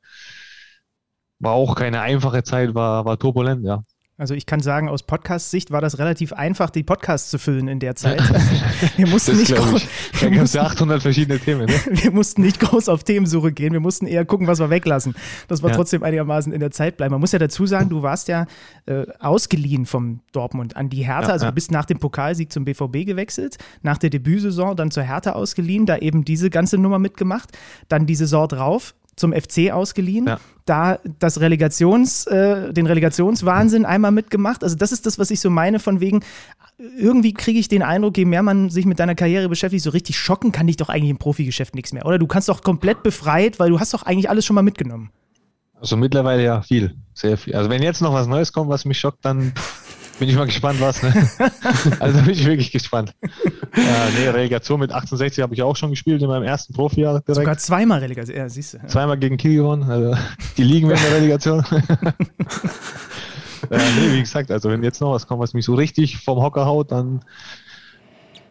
war 1.39 1.53
auch 1.53 1.75
keine 1.75 2.01
einfache 2.01 2.43
Zeit, 2.43 2.73
war, 2.75 3.05
war 3.05 3.17
turbulent, 3.19 3.63
ja. 3.65 3.84
Also 4.24 4.36
ich 4.36 4.45
kann 4.45 4.61
sagen, 4.61 4.88
aus 4.88 5.03
Podcast-Sicht 5.03 5.71
war 5.71 5.82
das 5.82 5.99
relativ 5.99 6.32
einfach, 6.32 6.69
die 6.69 6.84
Podcasts 6.84 7.30
zu 7.30 7.38
füllen 7.38 7.67
in 7.67 7.80
der 7.80 7.97
Zeit. 7.97 8.21
wir 8.95 9.05
mussten 9.05 9.36
nicht 9.36 9.53
groß, 9.53 9.86
da 10.21 10.30
gab 10.30 10.45
es 10.45 10.53
ja 10.53 10.61
800 10.63 11.01
verschiedene 11.01 11.39
Themen. 11.39 11.65
Ne? 11.65 11.74
wir 11.89 12.11
mussten 12.11 12.41
nicht 12.41 12.61
groß 12.61 12.88
auf 12.88 13.03
Themensuche 13.03 13.51
gehen, 13.51 13.74
wir 13.74 13.82
mussten 13.82 14.07
eher 14.07 14.24
gucken, 14.24 14.47
was 14.47 14.59
wir 14.59 14.69
weglassen. 14.69 15.13
Das 15.49 15.61
war 15.61 15.71
ja. 15.71 15.76
trotzdem 15.76 16.03
einigermaßen 16.03 16.53
in 16.53 16.61
der 16.61 16.71
Zeit 16.71 16.95
bleiben. 16.95 17.11
Man 17.11 17.19
muss 17.19 17.34
ja 17.34 17.39
dazu 17.39 17.65
sagen, 17.65 17.89
du 17.89 18.01
warst 18.01 18.30
ja 18.30 18.45
äh, 18.86 19.05
ausgeliehen 19.19 19.86
vom 19.86 20.21
Dortmund 20.32 20.78
an 20.78 20.88
die 20.88 21.03
Hertha. 21.03 21.28
Ja, 21.28 21.34
also 21.34 21.47
du 21.47 21.51
bist 21.51 21.71
nach 21.71 21.84
dem 21.84 21.99
Pokalsieg 21.99 22.49
zum 22.49 22.63
BVB 22.63 23.05
gewechselt, 23.05 23.57
nach 23.82 23.97
der 23.97 24.09
Debütsaison 24.09 24.78
dann 24.78 24.89
zur 24.89 25.03
Hertha 25.03 25.34
ausgeliehen, 25.34 25.86
da 25.86 25.97
eben 25.97 26.24
diese 26.24 26.49
ganze 26.49 26.78
Nummer 26.78 26.97
mitgemacht. 26.97 27.49
Dann 27.89 28.05
die 28.05 28.15
Saison 28.15 28.47
drauf 28.47 28.95
zum 29.16 29.34
FC 29.34 29.72
ausgeliehen, 29.72 30.28
ja. 30.28 30.39
da 30.66 30.99
das 31.20 31.39
Relegations, 31.39 32.26
äh, 32.28 32.74
den 32.74 32.88
Relegationswahnsinn 32.88 33.86
einmal 33.86 34.11
mitgemacht. 34.11 34.64
Also 34.64 34.76
das 34.76 34.91
ist 34.91 35.05
das, 35.05 35.20
was 35.20 35.32
ich 35.32 35.39
so 35.39 35.49
meine, 35.49 35.80
von 35.80 35.99
wegen, 35.99 36.22
irgendwie 36.97 37.34
kriege 37.34 37.59
ich 37.59 37.68
den 37.68 37.84
Eindruck, 37.84 38.18
je 38.18 38.26
mehr 38.26 38.43
man 38.43 38.70
sich 38.70 38.86
mit 38.86 38.99
deiner 38.99 39.16
Karriere 39.16 39.49
beschäftigt, 39.49 39.84
so 39.84 39.91
richtig 39.91 40.18
schocken 40.18 40.51
kann 40.51 40.68
dich 40.68 40.78
doch 40.78 40.89
eigentlich 40.89 41.11
im 41.11 41.18
Profigeschäft 41.18 41.76
nichts 41.76 41.93
mehr. 41.93 42.05
Oder 42.05 42.18
du 42.18 42.28
kannst 42.28 42.49
doch 42.49 42.61
komplett 42.61 43.03
befreit, 43.03 43.59
weil 43.59 43.70
du 43.70 43.80
hast 43.80 43.93
doch 43.93 44.03
eigentlich 44.03 44.30
alles 44.30 44.45
schon 44.45 44.55
mal 44.55 44.64
mitgenommen. 44.64 45.11
Also 45.80 45.97
mittlerweile 45.97 46.43
ja 46.43 46.61
viel, 46.61 46.95
sehr 47.14 47.38
viel. 47.38 47.55
Also 47.55 47.70
wenn 47.70 47.84
jetzt 47.84 48.01
noch 48.01 48.14
was 48.14 48.28
Neues 48.28 48.53
kommt, 48.53 48.70
was 48.70 48.86
mich 48.86 48.97
schockt, 48.97 49.26
dann 49.26 49.53
bin 50.20 50.30
ich 50.30 50.36
mal 50.36 50.45
gespannt, 50.45 50.80
was. 50.80 51.01
Ne? 51.01 51.14
also 51.99 52.22
bin 52.22 52.32
ich 52.32 52.45
wirklich 52.45 52.72
gespannt. 52.72 53.14
äh, 53.22 53.30
nee, 54.18 54.30
Relegation 54.30 54.80
mit 54.80 54.91
68 54.91 55.41
habe 55.41 55.53
ich 55.53 55.61
auch 55.61 55.76
schon 55.76 55.89
gespielt 55.89 56.22
in 56.22 56.28
meinem 56.28 56.43
ersten 56.43 56.74
Profijahr 56.74 57.22
direkt. 57.22 57.36
Sogar 57.36 57.57
zweimal 57.57 57.99
Relegation, 57.99 58.38
ja, 58.38 58.49
siehst 58.49 58.74
du. 58.74 58.78
Ja. 58.78 58.88
Zweimal 58.88 59.18
gegen 59.18 59.38
Kiel 59.38 59.55
gewonnen, 59.55 59.84
also 59.84 60.16
die 60.57 60.64
liegen 60.64 60.89
wir 60.89 60.95
in 60.95 61.01
der 61.01 61.14
Relegation. 61.14 61.59
äh, 63.70 63.72
nee, 63.72 64.14
wie 64.14 64.22
gesagt, 64.22 64.51
also 64.51 64.70
wenn 64.70 64.84
jetzt 64.84 65.01
noch 65.01 65.14
was 65.14 65.28
kommt, 65.28 65.41
was 65.41 65.53
mich 65.53 65.66
so 65.66 65.76
richtig 65.76 66.18
vom 66.18 66.41
Hocker 66.41 66.66
haut, 66.66 66.91
dann 66.91 67.22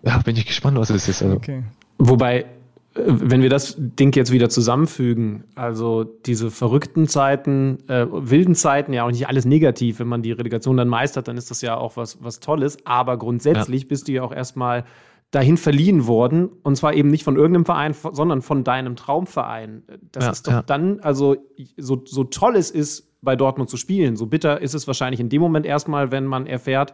ja, 0.02 0.18
bin 0.18 0.36
ich 0.36 0.46
gespannt, 0.46 0.78
was 0.78 0.90
es 0.90 1.08
ist. 1.08 1.22
Also. 1.22 1.36
Okay. 1.36 1.62
Wobei, 1.98 2.46
wenn 2.94 3.40
wir 3.42 3.48
das 3.48 3.76
Ding 3.78 4.14
jetzt 4.14 4.32
wieder 4.32 4.50
zusammenfügen, 4.50 5.44
also 5.54 6.04
diese 6.04 6.50
verrückten 6.50 7.08
Zeiten, 7.08 7.78
äh, 7.88 8.06
wilden 8.10 8.54
Zeiten, 8.54 8.92
ja 8.92 9.04
auch 9.04 9.10
nicht 9.10 9.28
alles 9.28 9.44
negativ, 9.44 9.98
wenn 9.98 10.08
man 10.08 10.22
die 10.22 10.32
Relegation 10.32 10.76
dann 10.76 10.88
meistert, 10.88 11.28
dann 11.28 11.36
ist 11.36 11.50
das 11.50 11.62
ja 11.62 11.76
auch 11.76 11.96
was, 11.96 12.22
was 12.22 12.40
Tolles, 12.40 12.78
aber 12.84 13.16
grundsätzlich 13.16 13.82
ja. 13.82 13.88
bist 13.88 14.08
du 14.08 14.12
ja 14.12 14.22
auch 14.22 14.32
erstmal 14.32 14.84
dahin 15.30 15.56
verliehen 15.56 16.06
worden 16.06 16.50
und 16.62 16.76
zwar 16.76 16.92
eben 16.92 17.08
nicht 17.08 17.24
von 17.24 17.36
irgendeinem 17.36 17.64
Verein, 17.64 17.94
sondern 17.94 18.42
von 18.42 18.64
deinem 18.64 18.96
Traumverein. 18.96 19.82
Das 20.12 20.24
ja, 20.24 20.30
ist 20.30 20.46
doch 20.46 20.52
ja. 20.52 20.62
dann, 20.62 21.00
also 21.00 21.36
so, 21.78 22.02
so 22.04 22.24
toll 22.24 22.56
es 22.56 22.70
ist, 22.70 23.08
bei 23.22 23.36
Dortmund 23.36 23.70
zu 23.70 23.76
spielen, 23.76 24.16
so 24.16 24.26
bitter 24.26 24.60
ist 24.60 24.74
es 24.74 24.86
wahrscheinlich 24.86 25.20
in 25.20 25.28
dem 25.28 25.40
Moment 25.40 25.64
erstmal, 25.64 26.10
wenn 26.10 26.26
man 26.26 26.46
erfährt, 26.46 26.92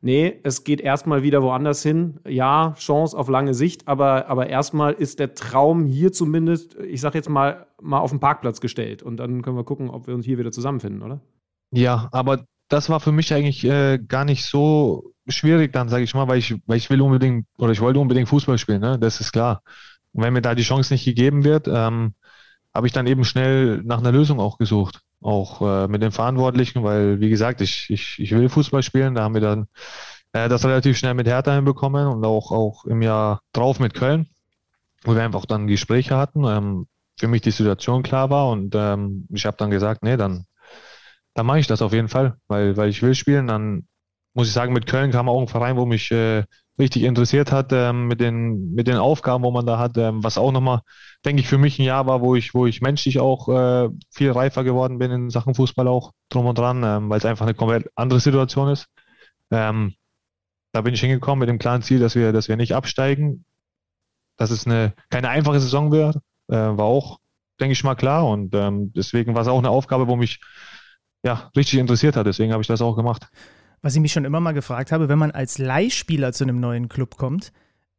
nee, 0.00 0.40
es 0.42 0.64
geht 0.64 0.80
erstmal 0.80 1.22
wieder 1.22 1.42
woanders 1.42 1.82
hin. 1.82 2.20
Ja, 2.26 2.74
Chance 2.78 3.16
auf 3.16 3.28
lange 3.28 3.54
Sicht, 3.54 3.88
aber, 3.88 4.28
aber 4.28 4.48
erstmal 4.48 4.92
ist 4.92 5.18
der 5.18 5.34
Traum 5.34 5.84
hier 5.84 6.12
zumindest, 6.12 6.76
ich 6.76 7.00
sag 7.00 7.14
jetzt 7.14 7.28
mal, 7.28 7.66
mal 7.80 8.00
auf 8.00 8.10
den 8.10 8.20
Parkplatz 8.20 8.60
gestellt. 8.60 9.02
Und 9.02 9.18
dann 9.18 9.42
können 9.42 9.56
wir 9.56 9.64
gucken, 9.64 9.90
ob 9.90 10.06
wir 10.06 10.14
uns 10.14 10.24
hier 10.24 10.38
wieder 10.38 10.52
zusammenfinden, 10.52 11.02
oder? 11.02 11.20
Ja, 11.72 12.08
aber 12.12 12.44
das 12.68 12.88
war 12.88 13.00
für 13.00 13.12
mich 13.12 13.32
eigentlich 13.34 13.64
äh, 13.64 13.98
gar 13.98 14.24
nicht 14.24 14.44
so 14.44 15.12
schwierig 15.28 15.72
dann, 15.72 15.88
sage 15.88 16.04
ich 16.04 16.14
mal, 16.14 16.28
weil 16.28 16.38
ich, 16.38 16.54
weil 16.66 16.78
ich 16.78 16.90
will 16.90 17.00
unbedingt 17.00 17.46
oder 17.58 17.72
ich 17.72 17.80
wollte 17.80 18.00
unbedingt 18.00 18.28
Fußball 18.28 18.58
spielen, 18.58 18.80
ne? 18.80 18.98
das 18.98 19.20
ist 19.20 19.32
klar. 19.32 19.62
Und 20.12 20.24
wenn 20.24 20.32
mir 20.32 20.42
da 20.42 20.54
die 20.54 20.62
Chance 20.62 20.92
nicht 20.92 21.04
gegeben 21.04 21.44
wird, 21.44 21.68
ähm, 21.68 22.14
habe 22.74 22.86
ich 22.86 22.92
dann 22.92 23.06
eben 23.06 23.24
schnell 23.24 23.82
nach 23.82 23.98
einer 23.98 24.12
Lösung 24.12 24.40
auch 24.40 24.58
gesucht, 24.58 25.00
auch 25.22 25.62
äh, 25.62 25.88
mit 25.88 26.02
den 26.02 26.12
Verantwortlichen, 26.12 26.82
weil 26.82 27.20
wie 27.20 27.30
gesagt, 27.30 27.60
ich, 27.60 27.90
ich, 27.90 28.18
ich 28.18 28.30
will 28.32 28.48
Fußball 28.48 28.82
spielen, 28.82 29.14
da 29.14 29.22
haben 29.22 29.34
wir 29.34 29.40
dann 29.40 29.66
äh, 30.32 30.48
das 30.48 30.64
relativ 30.64 30.96
schnell 30.96 31.14
mit 31.14 31.26
Hertha 31.26 31.54
hinbekommen 31.54 32.06
und 32.06 32.24
auch, 32.24 32.52
auch 32.52 32.84
im 32.86 33.02
Jahr 33.02 33.40
drauf 33.52 33.80
mit 33.80 33.94
Köln, 33.94 34.28
wo 35.04 35.14
wir 35.14 35.22
einfach 35.22 35.46
dann 35.46 35.66
Gespräche 35.66 36.16
hatten, 36.16 36.44
ähm, 36.44 36.86
für 37.18 37.28
mich 37.28 37.42
die 37.42 37.50
Situation 37.50 38.02
klar 38.02 38.30
war 38.30 38.48
und 38.50 38.74
ähm, 38.74 39.26
ich 39.30 39.46
habe 39.46 39.56
dann 39.58 39.70
gesagt, 39.70 40.02
nee, 40.02 40.16
dann 40.16 40.46
dann 41.34 41.46
mache 41.46 41.60
ich 41.60 41.66
das 41.66 41.82
auf 41.82 41.92
jeden 41.92 42.08
Fall, 42.08 42.36
weil, 42.48 42.76
weil 42.76 42.88
ich 42.88 43.02
will 43.02 43.14
spielen. 43.14 43.46
Dann 43.46 43.86
muss 44.34 44.48
ich 44.48 44.52
sagen, 44.52 44.72
mit 44.72 44.86
Köln 44.86 45.10
kam 45.10 45.28
auch 45.28 45.40
ein 45.40 45.48
Verein, 45.48 45.76
wo 45.76 45.86
mich 45.86 46.10
äh, 46.10 46.44
richtig 46.78 47.02
interessiert 47.02 47.52
hat, 47.52 47.72
ähm, 47.72 48.06
mit, 48.08 48.20
den, 48.20 48.72
mit 48.74 48.86
den 48.86 48.96
Aufgaben, 48.96 49.44
wo 49.44 49.50
man 49.50 49.66
da 49.66 49.78
hat, 49.78 49.96
ähm, 49.98 50.24
was 50.24 50.38
auch 50.38 50.52
nochmal, 50.52 50.80
denke 51.24 51.42
ich, 51.42 51.48
für 51.48 51.58
mich 51.58 51.78
ein 51.78 51.84
Jahr 51.84 52.06
war, 52.06 52.22
wo 52.22 52.34
ich, 52.36 52.54
wo 52.54 52.66
ich 52.66 52.80
menschlich 52.80 53.18
auch 53.20 53.48
äh, 53.48 53.90
viel 54.10 54.30
reifer 54.30 54.64
geworden 54.64 54.98
bin 54.98 55.10
in 55.10 55.30
Sachen 55.30 55.54
Fußball 55.54 55.86
auch 55.88 56.12
drum 56.30 56.46
und 56.46 56.58
dran, 56.58 56.82
ähm, 56.84 57.10
weil 57.10 57.18
es 57.18 57.24
einfach 57.26 57.46
eine 57.46 57.54
komplett 57.54 57.90
andere 57.96 58.20
Situation 58.20 58.70
ist. 58.70 58.86
Ähm, 59.50 59.94
da 60.72 60.82
bin 60.82 60.94
ich 60.94 61.00
hingekommen 61.00 61.40
mit 61.40 61.48
dem 61.48 61.58
klaren 61.58 61.82
Ziel, 61.82 61.98
dass 61.98 62.14
wir, 62.14 62.32
dass 62.32 62.48
wir 62.48 62.56
nicht 62.56 62.74
absteigen, 62.74 63.44
dass 64.36 64.50
es 64.50 64.66
eine, 64.66 64.94
keine 65.10 65.28
einfache 65.28 65.60
Saison 65.60 65.92
wird, 65.92 66.16
äh, 66.48 66.54
war 66.56 66.84
auch, 66.84 67.18
denke 67.60 67.72
ich 67.72 67.84
mal, 67.84 67.94
klar. 67.94 68.26
Und 68.26 68.54
ähm, 68.54 68.92
deswegen 68.94 69.34
war 69.34 69.42
es 69.42 69.48
auch 69.48 69.58
eine 69.58 69.70
Aufgabe, 69.70 70.08
wo 70.08 70.16
mich 70.16 70.40
ja, 71.22 71.50
richtig 71.56 71.78
interessiert 71.78 72.16
hat. 72.16 72.26
Deswegen 72.26 72.52
habe 72.52 72.62
ich 72.62 72.68
das 72.68 72.80
auch 72.82 72.96
gemacht. 72.96 73.28
Was 73.82 73.94
ich 73.94 74.00
mich 74.00 74.12
schon 74.12 74.24
immer 74.24 74.40
mal 74.40 74.52
gefragt 74.52 74.92
habe, 74.92 75.08
wenn 75.08 75.18
man 75.18 75.30
als 75.30 75.58
Leihspieler 75.58 76.32
zu 76.32 76.44
einem 76.44 76.60
neuen 76.60 76.88
Club 76.88 77.16
kommt, 77.16 77.52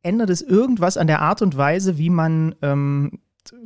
ändert 0.03 0.29
es 0.29 0.41
irgendwas 0.41 0.97
an 0.97 1.07
der 1.07 1.21
Art 1.21 1.41
und 1.41 1.57
Weise, 1.57 1.97
wie 1.97 2.09
man, 2.09 2.55
ähm, 2.61 3.19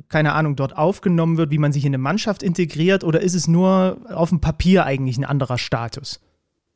keine 0.08 0.34
Ahnung, 0.34 0.56
dort 0.56 0.78
aufgenommen 0.78 1.38
wird, 1.38 1.52
wie 1.52 1.58
man 1.58 1.74
sich 1.74 1.86
in 1.86 1.90
eine 1.90 1.98
Mannschaft 1.98 2.44
integriert 2.44 3.04
oder 3.04 3.22
ist 3.22 3.34
es 3.34 3.48
nur 3.48 3.98
auf 4.14 4.30
dem 4.30 4.40
Papier 4.40 4.86
eigentlich 4.86 5.18
ein 5.18 5.26
anderer 5.26 5.58
Status? 5.58 6.22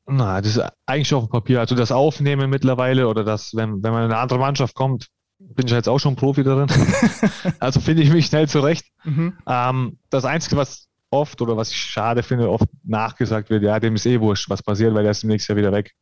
Na, 0.06 0.42
das 0.42 0.58
ist 0.58 0.64
eigentlich 0.86 1.14
auf 1.14 1.26
dem 1.26 1.30
Papier. 1.30 1.60
Also 1.60 1.76
das 1.76 1.92
Aufnehmen 1.92 2.50
mittlerweile 2.50 3.08
oder 3.08 3.24
das, 3.24 3.54
wenn, 3.54 3.84
wenn 3.84 3.92
man 3.92 4.06
in 4.06 4.12
eine 4.12 4.18
andere 4.18 4.40
Mannschaft 4.40 4.74
kommt, 4.74 5.08
bin 5.38 5.68
ich 5.68 5.72
jetzt 5.72 5.88
auch 5.88 6.00
schon 6.00 6.16
Profi 6.16 6.44
darin. 6.44 6.68
also 7.60 7.80
finde 7.80 8.04
ich 8.04 8.12
mich 8.12 8.26
schnell 8.26 8.50
zurecht. 8.50 8.86
Mhm. 9.04 9.34
Ähm, 9.48 10.00
das 10.10 10.26
Einzige, 10.26 10.58
was 10.58 10.89
oft 11.12 11.41
oder 11.41 11.57
was 11.57 11.72
ich 11.72 11.78
schade 11.78 12.24
finde, 12.24 12.49
oft 12.49 12.68
nachgesagt 12.84 13.49
wird, 13.49 13.64
ja, 13.64 13.80
dem 13.80 13.95
ist 13.95 14.05
eh 14.05 14.20
wurscht, 14.20 14.49
was 14.49 14.64
passiert, 14.64 14.93
weil 14.93 15.05
er 15.05 15.12
ist 15.12 15.24
im 15.24 15.30
nächsten 15.30 15.51
Jahr 15.51 15.57
wieder 15.57 15.72
weg. 15.72 15.93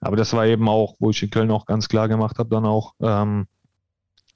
Aber 0.00 0.16
das 0.16 0.32
war 0.32 0.46
eben 0.46 0.68
auch, 0.68 0.96
wo 0.98 1.10
ich 1.10 1.22
in 1.22 1.30
Köln 1.30 1.50
auch 1.50 1.66
ganz 1.66 1.88
klar 1.88 2.08
gemacht 2.08 2.38
habe, 2.38 2.48
dann 2.48 2.66
auch 2.66 2.94
ähm, 3.00 3.46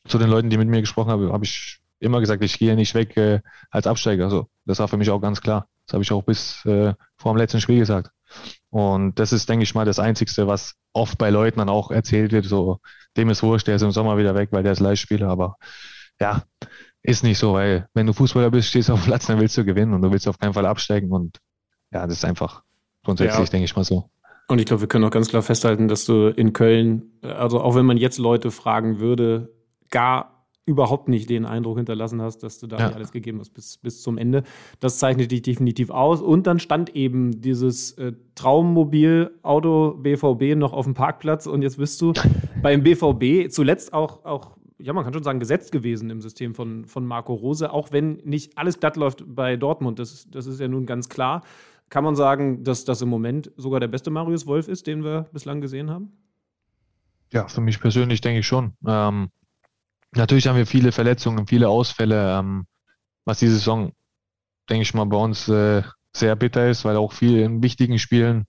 zu 0.06 0.18
den 0.18 0.28
Leuten, 0.30 0.50
die 0.50 0.58
mit 0.58 0.68
mir 0.68 0.80
gesprochen 0.80 1.10
haben, 1.10 1.32
habe 1.32 1.44
ich 1.44 1.80
immer 2.00 2.20
gesagt, 2.20 2.42
ich 2.42 2.58
gehe 2.58 2.74
nicht 2.74 2.94
weg 2.94 3.16
äh, 3.16 3.40
als 3.70 3.86
Absteiger. 3.86 4.24
Also 4.24 4.48
das 4.64 4.78
war 4.78 4.88
für 4.88 4.96
mich 4.96 5.10
auch 5.10 5.20
ganz 5.20 5.40
klar. 5.40 5.68
Das 5.86 5.94
habe 5.94 6.02
ich 6.02 6.12
auch 6.12 6.22
bis 6.22 6.64
äh, 6.64 6.94
vor 7.16 7.32
dem 7.32 7.38
letzten 7.38 7.60
Spiel 7.60 7.78
gesagt. 7.78 8.10
Und 8.70 9.18
das 9.18 9.32
ist, 9.32 9.48
denke 9.48 9.62
ich 9.64 9.74
mal, 9.74 9.84
das 9.84 9.98
Einzige, 9.98 10.46
was 10.46 10.74
oft 10.92 11.18
bei 11.18 11.30
Leuten 11.30 11.58
dann 11.58 11.68
auch 11.68 11.90
erzählt 11.90 12.32
wird, 12.32 12.46
so, 12.46 12.80
dem 13.16 13.30
ist 13.30 13.42
wurscht, 13.42 13.66
der 13.66 13.76
ist 13.76 13.82
im 13.82 13.92
Sommer 13.92 14.16
wieder 14.16 14.34
weg, 14.34 14.48
weil 14.52 14.62
der 14.62 14.72
ist 14.72 14.80
Leihspieler. 14.80 15.28
Aber 15.28 15.56
ja, 16.20 16.42
ist 17.02 17.24
nicht 17.24 17.38
so, 17.38 17.54
weil 17.54 17.88
wenn 17.94 18.06
du 18.06 18.12
Fußballer 18.12 18.50
bist, 18.50 18.68
stehst 18.68 18.88
du 18.88 18.92
auf 18.92 19.02
dem 19.02 19.06
Platz, 19.06 19.26
dann 19.26 19.40
willst 19.40 19.56
du 19.56 19.64
gewinnen 19.64 19.92
und 19.92 20.02
du 20.02 20.12
willst 20.12 20.28
auf 20.28 20.38
keinen 20.38 20.54
Fall 20.54 20.66
absteigen 20.66 21.10
und 21.10 21.38
ja, 21.92 22.06
das 22.06 22.18
ist 22.18 22.24
einfach 22.24 22.62
grundsätzlich, 23.04 23.46
ja. 23.46 23.50
denke 23.50 23.64
ich 23.64 23.76
mal 23.76 23.84
so. 23.84 24.08
Und 24.48 24.58
ich 24.58 24.66
glaube, 24.66 24.82
wir 24.82 24.88
können 24.88 25.04
auch 25.04 25.10
ganz 25.10 25.28
klar 25.28 25.42
festhalten, 25.42 25.88
dass 25.88 26.04
du 26.04 26.28
in 26.28 26.52
Köln, 26.52 27.12
also 27.22 27.60
auch 27.60 27.74
wenn 27.74 27.86
man 27.86 27.96
jetzt 27.96 28.18
Leute 28.18 28.50
fragen 28.50 28.98
würde, 29.00 29.52
gar 29.90 30.32
überhaupt 30.64 31.08
nicht 31.08 31.28
den 31.28 31.44
Eindruck 31.44 31.78
hinterlassen 31.78 32.22
hast, 32.22 32.42
dass 32.44 32.58
du 32.58 32.68
da 32.68 32.78
ja. 32.78 32.90
alles 32.92 33.10
gegeben 33.10 33.40
hast 33.40 33.50
bis, 33.50 33.78
bis 33.78 34.00
zum 34.00 34.16
Ende. 34.16 34.44
Das 34.78 34.98
zeichnet 34.98 35.32
dich 35.32 35.42
definitiv 35.42 35.90
aus. 35.90 36.20
Und 36.20 36.46
dann 36.46 36.60
stand 36.60 36.94
eben 36.94 37.40
dieses 37.40 37.92
äh, 37.98 38.12
Traummobil-Auto 38.36 39.94
BVB 39.94 40.56
noch 40.56 40.72
auf 40.72 40.84
dem 40.84 40.94
Parkplatz 40.94 41.46
und 41.46 41.62
jetzt 41.62 41.78
bist 41.78 42.00
du 42.00 42.12
beim 42.62 42.84
BVB 42.84 43.50
zuletzt 43.50 43.92
auch, 43.92 44.24
auch 44.24 44.56
ja, 44.82 44.92
man 44.92 45.04
kann 45.04 45.12
schon 45.12 45.22
sagen, 45.22 45.40
gesetzt 45.40 45.72
gewesen 45.72 46.10
im 46.10 46.20
System 46.20 46.54
von, 46.54 46.84
von 46.84 47.06
Marco 47.06 47.34
Rose, 47.34 47.72
auch 47.72 47.92
wenn 47.92 48.14
nicht 48.24 48.58
alles 48.58 48.80
glatt 48.80 48.96
läuft 48.96 49.24
bei 49.26 49.56
Dortmund. 49.56 49.98
Das, 49.98 50.28
das 50.30 50.46
ist 50.46 50.60
ja 50.60 50.68
nun 50.68 50.86
ganz 50.86 51.08
klar. 51.08 51.42
Kann 51.88 52.04
man 52.04 52.16
sagen, 52.16 52.64
dass 52.64 52.84
das 52.84 53.02
im 53.02 53.08
Moment 53.08 53.50
sogar 53.56 53.80
der 53.80 53.88
beste 53.88 54.10
Marius 54.10 54.46
Wolf 54.46 54.68
ist, 54.68 54.86
den 54.86 55.04
wir 55.04 55.28
bislang 55.32 55.60
gesehen 55.60 55.90
haben? 55.90 56.12
Ja, 57.32 57.48
für 57.48 57.60
mich 57.60 57.80
persönlich 57.80 58.20
denke 58.20 58.40
ich 58.40 58.46
schon. 58.46 58.76
Ähm, 58.86 59.30
natürlich 60.14 60.46
haben 60.48 60.56
wir 60.56 60.66
viele 60.66 60.92
Verletzungen, 60.92 61.46
viele 61.46 61.68
Ausfälle, 61.68 62.38
ähm, 62.38 62.66
was 63.24 63.38
die 63.38 63.48
Saison, 63.48 63.92
denke 64.68 64.82
ich 64.82 64.94
mal, 64.94 65.04
bei 65.04 65.16
uns 65.16 65.48
äh, 65.48 65.82
sehr 66.14 66.36
bitter 66.36 66.68
ist, 66.68 66.84
weil 66.84 66.96
auch 66.96 67.12
viel 67.12 67.38
in 67.38 67.62
wichtigen 67.62 67.98
Spielen 67.98 68.46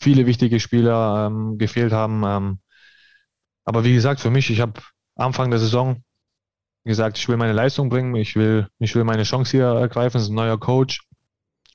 viele 0.00 0.26
wichtige 0.26 0.60
Spieler 0.60 1.26
ähm, 1.26 1.58
gefehlt 1.58 1.92
haben. 1.92 2.22
Ähm, 2.24 2.58
aber 3.64 3.84
wie 3.84 3.94
gesagt, 3.94 4.20
für 4.20 4.30
mich, 4.30 4.50
ich 4.50 4.60
habe 4.60 4.80
Anfang 5.18 5.50
der 5.50 5.58
Saison 5.58 6.02
gesagt, 6.84 7.18
ich 7.18 7.28
will 7.28 7.36
meine 7.36 7.52
Leistung 7.52 7.88
bringen, 7.90 8.14
ich 8.14 8.36
will, 8.36 8.68
ich 8.78 8.94
will 8.94 9.04
meine 9.04 9.24
Chance 9.24 9.50
hier 9.50 9.66
ergreifen, 9.66 10.18
es 10.18 10.24
ist 10.24 10.30
ein 10.30 10.36
neuer 10.36 10.58
Coach. 10.58 11.02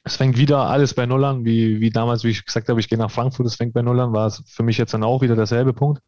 Es 0.03 0.17
fängt 0.17 0.37
wieder 0.37 0.67
alles 0.67 0.93
bei 0.93 1.05
Null 1.05 1.23
an, 1.23 1.45
wie, 1.45 1.79
wie 1.79 1.89
damals, 1.89 2.23
wie 2.23 2.29
ich 2.29 2.45
gesagt 2.45 2.67
habe, 2.67 2.79
ich 2.79 2.89
gehe 2.89 2.97
nach 2.97 3.11
Frankfurt, 3.11 3.45
es 3.45 3.55
fängt 3.55 3.73
bei 3.73 3.81
Null 3.81 3.99
an, 3.99 4.11
war 4.11 4.27
es 4.27 4.43
für 4.47 4.63
mich 4.63 4.77
jetzt 4.77 4.93
dann 4.93 5.03
auch 5.03 5.21
wieder 5.21 5.35
derselbe 5.35 5.73
Punkt. 5.73 6.01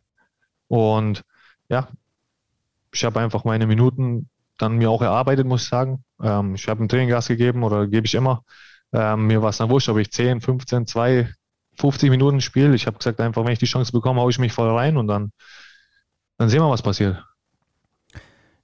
Und 0.68 1.24
ja, 1.70 1.88
ich 2.94 3.06
habe 3.06 3.20
einfach 3.20 3.44
meine 3.44 3.68
Minuten 3.68 4.30
dann 4.58 4.78
mir 4.78 4.90
auch 4.90 5.02
erarbeitet, 5.02 5.46
muss 5.46 5.64
ich 5.64 5.70
sagen. 5.70 6.04
Ähm, 6.22 6.56
ich 6.56 6.68
habe 6.68 6.84
ein 6.84 6.90
Training 6.90 7.10
Gas 7.10 7.28
gegeben 7.28 7.64
oder 7.64 7.88
gebe 7.88 8.06
ich 8.08 8.16
immer. 8.16 8.44
Ähm, 8.94 9.28
mir 9.28 9.42
war 9.42 9.50
es 9.50 9.58
dann 9.58 9.70
wurscht, 9.70 9.90
ob 9.90 9.98
ich 9.98 10.12
10, 10.12 10.42
15, 10.42 10.88
2, 10.88 11.30
50 11.78 12.10
Minuten 12.10 12.42
spiele. 12.42 12.74
Ich 12.76 12.88
habe 12.88 12.98
gesagt, 12.98 13.20
einfach, 13.20 13.46
wenn 13.46 13.52
ich 13.52 13.60
die 13.60 13.66
Chance 13.66 13.92
bekomme, 13.92 14.22
haue 14.22 14.32
ich 14.32 14.40
mich 14.40 14.54
voll 14.54 14.70
rein 14.76 14.98
und 14.98 15.08
dann 15.08 15.32
dann 16.38 16.50
sehen 16.50 16.62
wir, 16.62 16.70
was 16.70 16.82
passiert. 16.82 17.24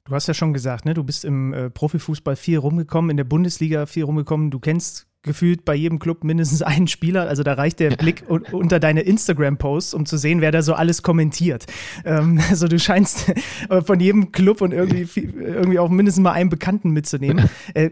Du 0.06 0.16
hast 0.16 0.28
ja 0.28 0.34
schon 0.34 0.54
gesagt, 0.54 0.86
ne, 0.86 0.94
du 0.94 1.04
bist 1.04 1.24
im 1.24 1.54
äh, 1.54 1.70
Profifußball 1.70 2.36
viel 2.36 2.58
rumgekommen, 2.58 3.12
in 3.12 3.18
der 3.18 3.24
Bundesliga 3.24 3.86
viel 3.86 4.04
rumgekommen. 4.04 4.52
Du 4.52 4.60
kennst 4.60 5.08
gefühlt 5.24 5.66
bei 5.66 5.76
jedem 5.76 6.00
Club 6.00 6.24
mindestens 6.24 6.62
einen 6.64 6.88
Spieler. 6.88 7.28
Also 7.28 7.44
da 7.44 7.54
reicht 7.54 7.80
der 7.80 7.92
Blick 7.92 8.24
unter 8.28 8.80
deine 8.80 9.02
Instagram-Posts, 9.02 9.94
um 9.94 10.06
zu 10.06 10.18
sehen, 10.18 10.42
wer 10.42 10.52
da 10.52 10.62
so 10.64 10.74
alles 10.74 11.04
kommentiert. 11.04 11.66
Ähm, 12.04 12.42
also 12.50 12.68
du 12.68 12.80
scheinst 12.80 13.32
äh, 13.70 13.82
von 13.82 14.00
jedem 14.00 14.32
Club 14.32 14.62
und 14.62 14.74
irgendwie, 14.74 15.08
irgendwie 15.22 15.80
auch 15.80 15.90
mindestens 15.90 16.24
mal 16.24 16.34
einen 16.34 16.50
Bekannten 16.50 16.92
mitzunehmen. 16.92 17.50
Äh, 17.74 17.92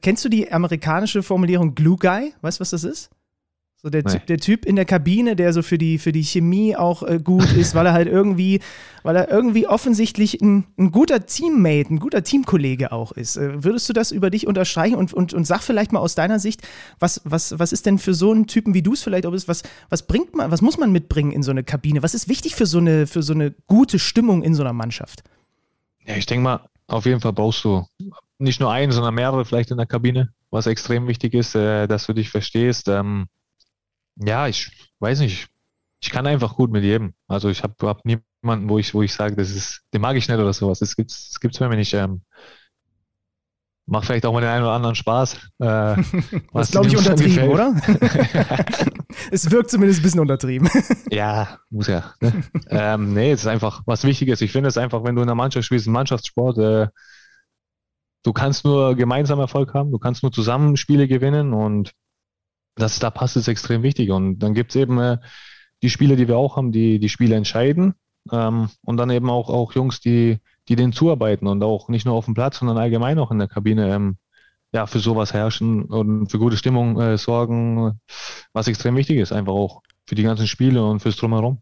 kennst 0.00 0.24
du 0.24 0.28
die 0.28 0.50
amerikanische 0.50 1.22
Formulierung 1.22 1.74
Glue 1.74 1.96
Guy? 1.96 2.32
Weißt 2.40 2.58
du, 2.58 2.60
was 2.60 2.70
das 2.70 2.84
ist? 2.84 3.10
So 3.80 3.90
der, 3.90 4.02
nee. 4.04 4.20
der 4.26 4.38
Typ 4.38 4.64
in 4.64 4.74
der 4.74 4.84
Kabine, 4.84 5.36
der 5.36 5.52
so 5.52 5.62
für 5.62 5.78
die, 5.78 5.98
für 5.98 6.10
die 6.10 6.24
Chemie 6.24 6.74
auch 6.74 7.04
äh, 7.04 7.20
gut 7.22 7.52
ist, 7.52 7.76
weil 7.76 7.86
er 7.86 7.92
halt 7.92 8.08
irgendwie, 8.08 8.58
weil 9.04 9.14
er 9.14 9.30
irgendwie 9.30 9.68
offensichtlich 9.68 10.40
ein, 10.42 10.64
ein 10.76 10.90
guter 10.90 11.26
Teammate, 11.26 11.94
ein 11.94 12.00
guter 12.00 12.24
Teamkollege 12.24 12.90
auch 12.90 13.12
ist. 13.12 13.36
Äh, 13.36 13.62
würdest 13.62 13.88
du 13.88 13.92
das 13.92 14.10
über 14.10 14.30
dich 14.30 14.48
unterstreichen 14.48 14.96
und, 14.96 15.14
und, 15.14 15.32
und 15.32 15.44
sag 15.46 15.62
vielleicht 15.62 15.92
mal 15.92 16.00
aus 16.00 16.16
deiner 16.16 16.40
Sicht, 16.40 16.66
was, 16.98 17.20
was, 17.24 17.56
was 17.60 17.72
ist 17.72 17.86
denn 17.86 17.98
für 17.98 18.14
so 18.14 18.32
einen 18.32 18.48
Typen, 18.48 18.74
wie 18.74 18.82
du 18.82 18.94
es 18.94 19.04
vielleicht 19.04 19.26
auch 19.26 19.30
bist, 19.30 19.46
was, 19.46 19.62
was 19.90 20.08
bringt 20.08 20.34
man, 20.34 20.50
was 20.50 20.60
muss 20.60 20.76
man 20.76 20.90
mitbringen 20.90 21.30
in 21.30 21.44
so 21.44 21.52
eine 21.52 21.62
Kabine? 21.62 22.02
Was 22.02 22.14
ist 22.14 22.28
wichtig 22.28 22.56
für 22.56 22.66
so 22.66 22.78
eine, 22.78 23.06
für 23.06 23.22
so 23.22 23.32
eine 23.32 23.54
gute 23.68 24.00
Stimmung 24.00 24.42
in 24.42 24.56
so 24.56 24.64
einer 24.64 24.72
Mannschaft? 24.72 25.22
Ja, 26.04 26.16
ich 26.16 26.26
denke 26.26 26.42
mal, 26.42 26.68
auf 26.88 27.06
jeden 27.06 27.20
Fall 27.20 27.32
brauchst 27.32 27.62
du 27.62 27.86
nicht 28.38 28.58
nur 28.58 28.72
einen, 28.72 28.90
sondern 28.90 29.14
mehrere 29.14 29.44
vielleicht 29.44 29.70
in 29.70 29.76
der 29.76 29.86
Kabine, 29.86 30.32
was 30.50 30.66
extrem 30.66 31.06
wichtig 31.06 31.34
ist, 31.34 31.54
äh, 31.54 31.86
dass 31.86 32.06
du 32.06 32.12
dich 32.12 32.30
verstehst. 32.30 32.88
Ähm, 32.88 33.28
ja, 34.24 34.48
ich 34.48 34.70
weiß 35.00 35.20
nicht. 35.20 35.48
Ich 36.00 36.10
kann 36.10 36.26
einfach 36.26 36.54
gut 36.54 36.70
mit 36.70 36.84
jedem. 36.84 37.14
Also 37.26 37.48
ich 37.48 37.62
habe 37.62 37.74
hab 37.82 38.04
niemanden, 38.04 38.68
wo 38.68 38.78
ich, 38.78 38.94
wo 38.94 39.02
ich 39.02 39.12
sage, 39.12 39.34
das 39.34 39.50
ist, 39.50 39.82
den 39.92 40.00
mag 40.00 40.16
ich 40.16 40.28
nicht 40.28 40.38
oder 40.38 40.52
sowas. 40.52 40.78
Das 40.78 40.94
gibt's, 40.94 41.30
das 41.30 41.40
gibt's 41.40 41.58
bei 41.58 41.68
mir 41.68 41.76
nicht. 41.76 41.92
Ähm, 41.94 42.22
macht 43.86 44.06
vielleicht 44.06 44.26
auch 44.26 44.32
mal 44.32 44.40
den 44.40 44.50
einen 44.50 44.64
oder 44.64 44.74
anderen 44.74 44.94
Spaß. 44.94 45.34
Äh, 45.58 45.96
das 46.52 46.70
glaube 46.70 46.88
ich 46.88 46.96
untertrieben, 46.96 47.48
oder? 47.48 47.74
es 49.32 49.50
wirkt 49.50 49.70
zumindest 49.70 50.00
ein 50.00 50.02
bisschen 50.02 50.20
untertrieben. 50.20 50.68
ja, 51.10 51.58
muss 51.70 51.88
ja. 51.88 52.14
Ne? 52.20 52.44
ähm, 52.68 53.14
nee, 53.14 53.32
es 53.32 53.40
ist 53.40 53.46
einfach 53.46 53.82
was 53.86 54.04
Wichtiges. 54.04 54.40
Ich 54.40 54.52
finde 54.52 54.68
es 54.68 54.78
einfach, 54.78 55.02
wenn 55.04 55.16
du 55.16 55.22
in 55.22 55.28
einer 55.28 55.34
Mannschaft 55.34 55.66
spielst, 55.66 55.86
ein 55.86 55.92
Mannschaftssport, 55.92 56.58
äh, 56.58 56.88
du 58.22 58.32
kannst 58.32 58.64
nur 58.64 58.94
gemeinsam 58.94 59.40
Erfolg 59.40 59.74
haben, 59.74 59.90
du 59.90 59.98
kannst 59.98 60.22
nur 60.22 60.32
zusammen 60.32 60.76
Spiele 60.76 61.08
gewinnen 61.08 61.52
und 61.52 61.92
dass 62.78 62.98
da 62.98 63.10
passt, 63.10 63.36
ist 63.36 63.48
extrem 63.48 63.82
wichtig. 63.82 64.10
Und 64.10 64.38
dann 64.38 64.54
gibt 64.54 64.70
es 64.70 64.76
eben 64.76 64.98
äh, 64.98 65.18
die 65.82 65.90
Spiele, 65.90 66.16
die 66.16 66.28
wir 66.28 66.36
auch 66.36 66.56
haben, 66.56 66.72
die 66.72 66.98
die 66.98 67.08
Spiele 67.08 67.36
entscheiden. 67.36 67.94
Ähm, 68.32 68.68
und 68.82 68.96
dann 68.96 69.10
eben 69.10 69.30
auch, 69.30 69.48
auch 69.48 69.72
Jungs, 69.74 70.00
die, 70.00 70.38
die 70.68 70.76
denen 70.76 70.92
zuarbeiten 70.92 71.46
und 71.46 71.62
auch 71.62 71.88
nicht 71.88 72.06
nur 72.06 72.14
auf 72.14 72.26
dem 72.26 72.34
Platz, 72.34 72.58
sondern 72.58 72.78
allgemein 72.78 73.18
auch 73.18 73.30
in 73.30 73.38
der 73.38 73.48
Kabine 73.48 73.94
ähm, 73.94 74.16
ja, 74.72 74.86
für 74.86 74.98
sowas 74.98 75.32
herrschen 75.32 75.84
und 75.84 76.30
für 76.30 76.38
gute 76.38 76.56
Stimmung 76.56 77.00
äh, 77.00 77.16
sorgen, 77.16 77.98
was 78.52 78.68
extrem 78.68 78.96
wichtig 78.96 79.18
ist, 79.18 79.32
einfach 79.32 79.54
auch 79.54 79.82
für 80.06 80.14
die 80.14 80.22
ganzen 80.22 80.46
Spiele 80.46 80.84
und 80.84 81.00
fürs 81.00 81.16
Drumherum. 81.16 81.58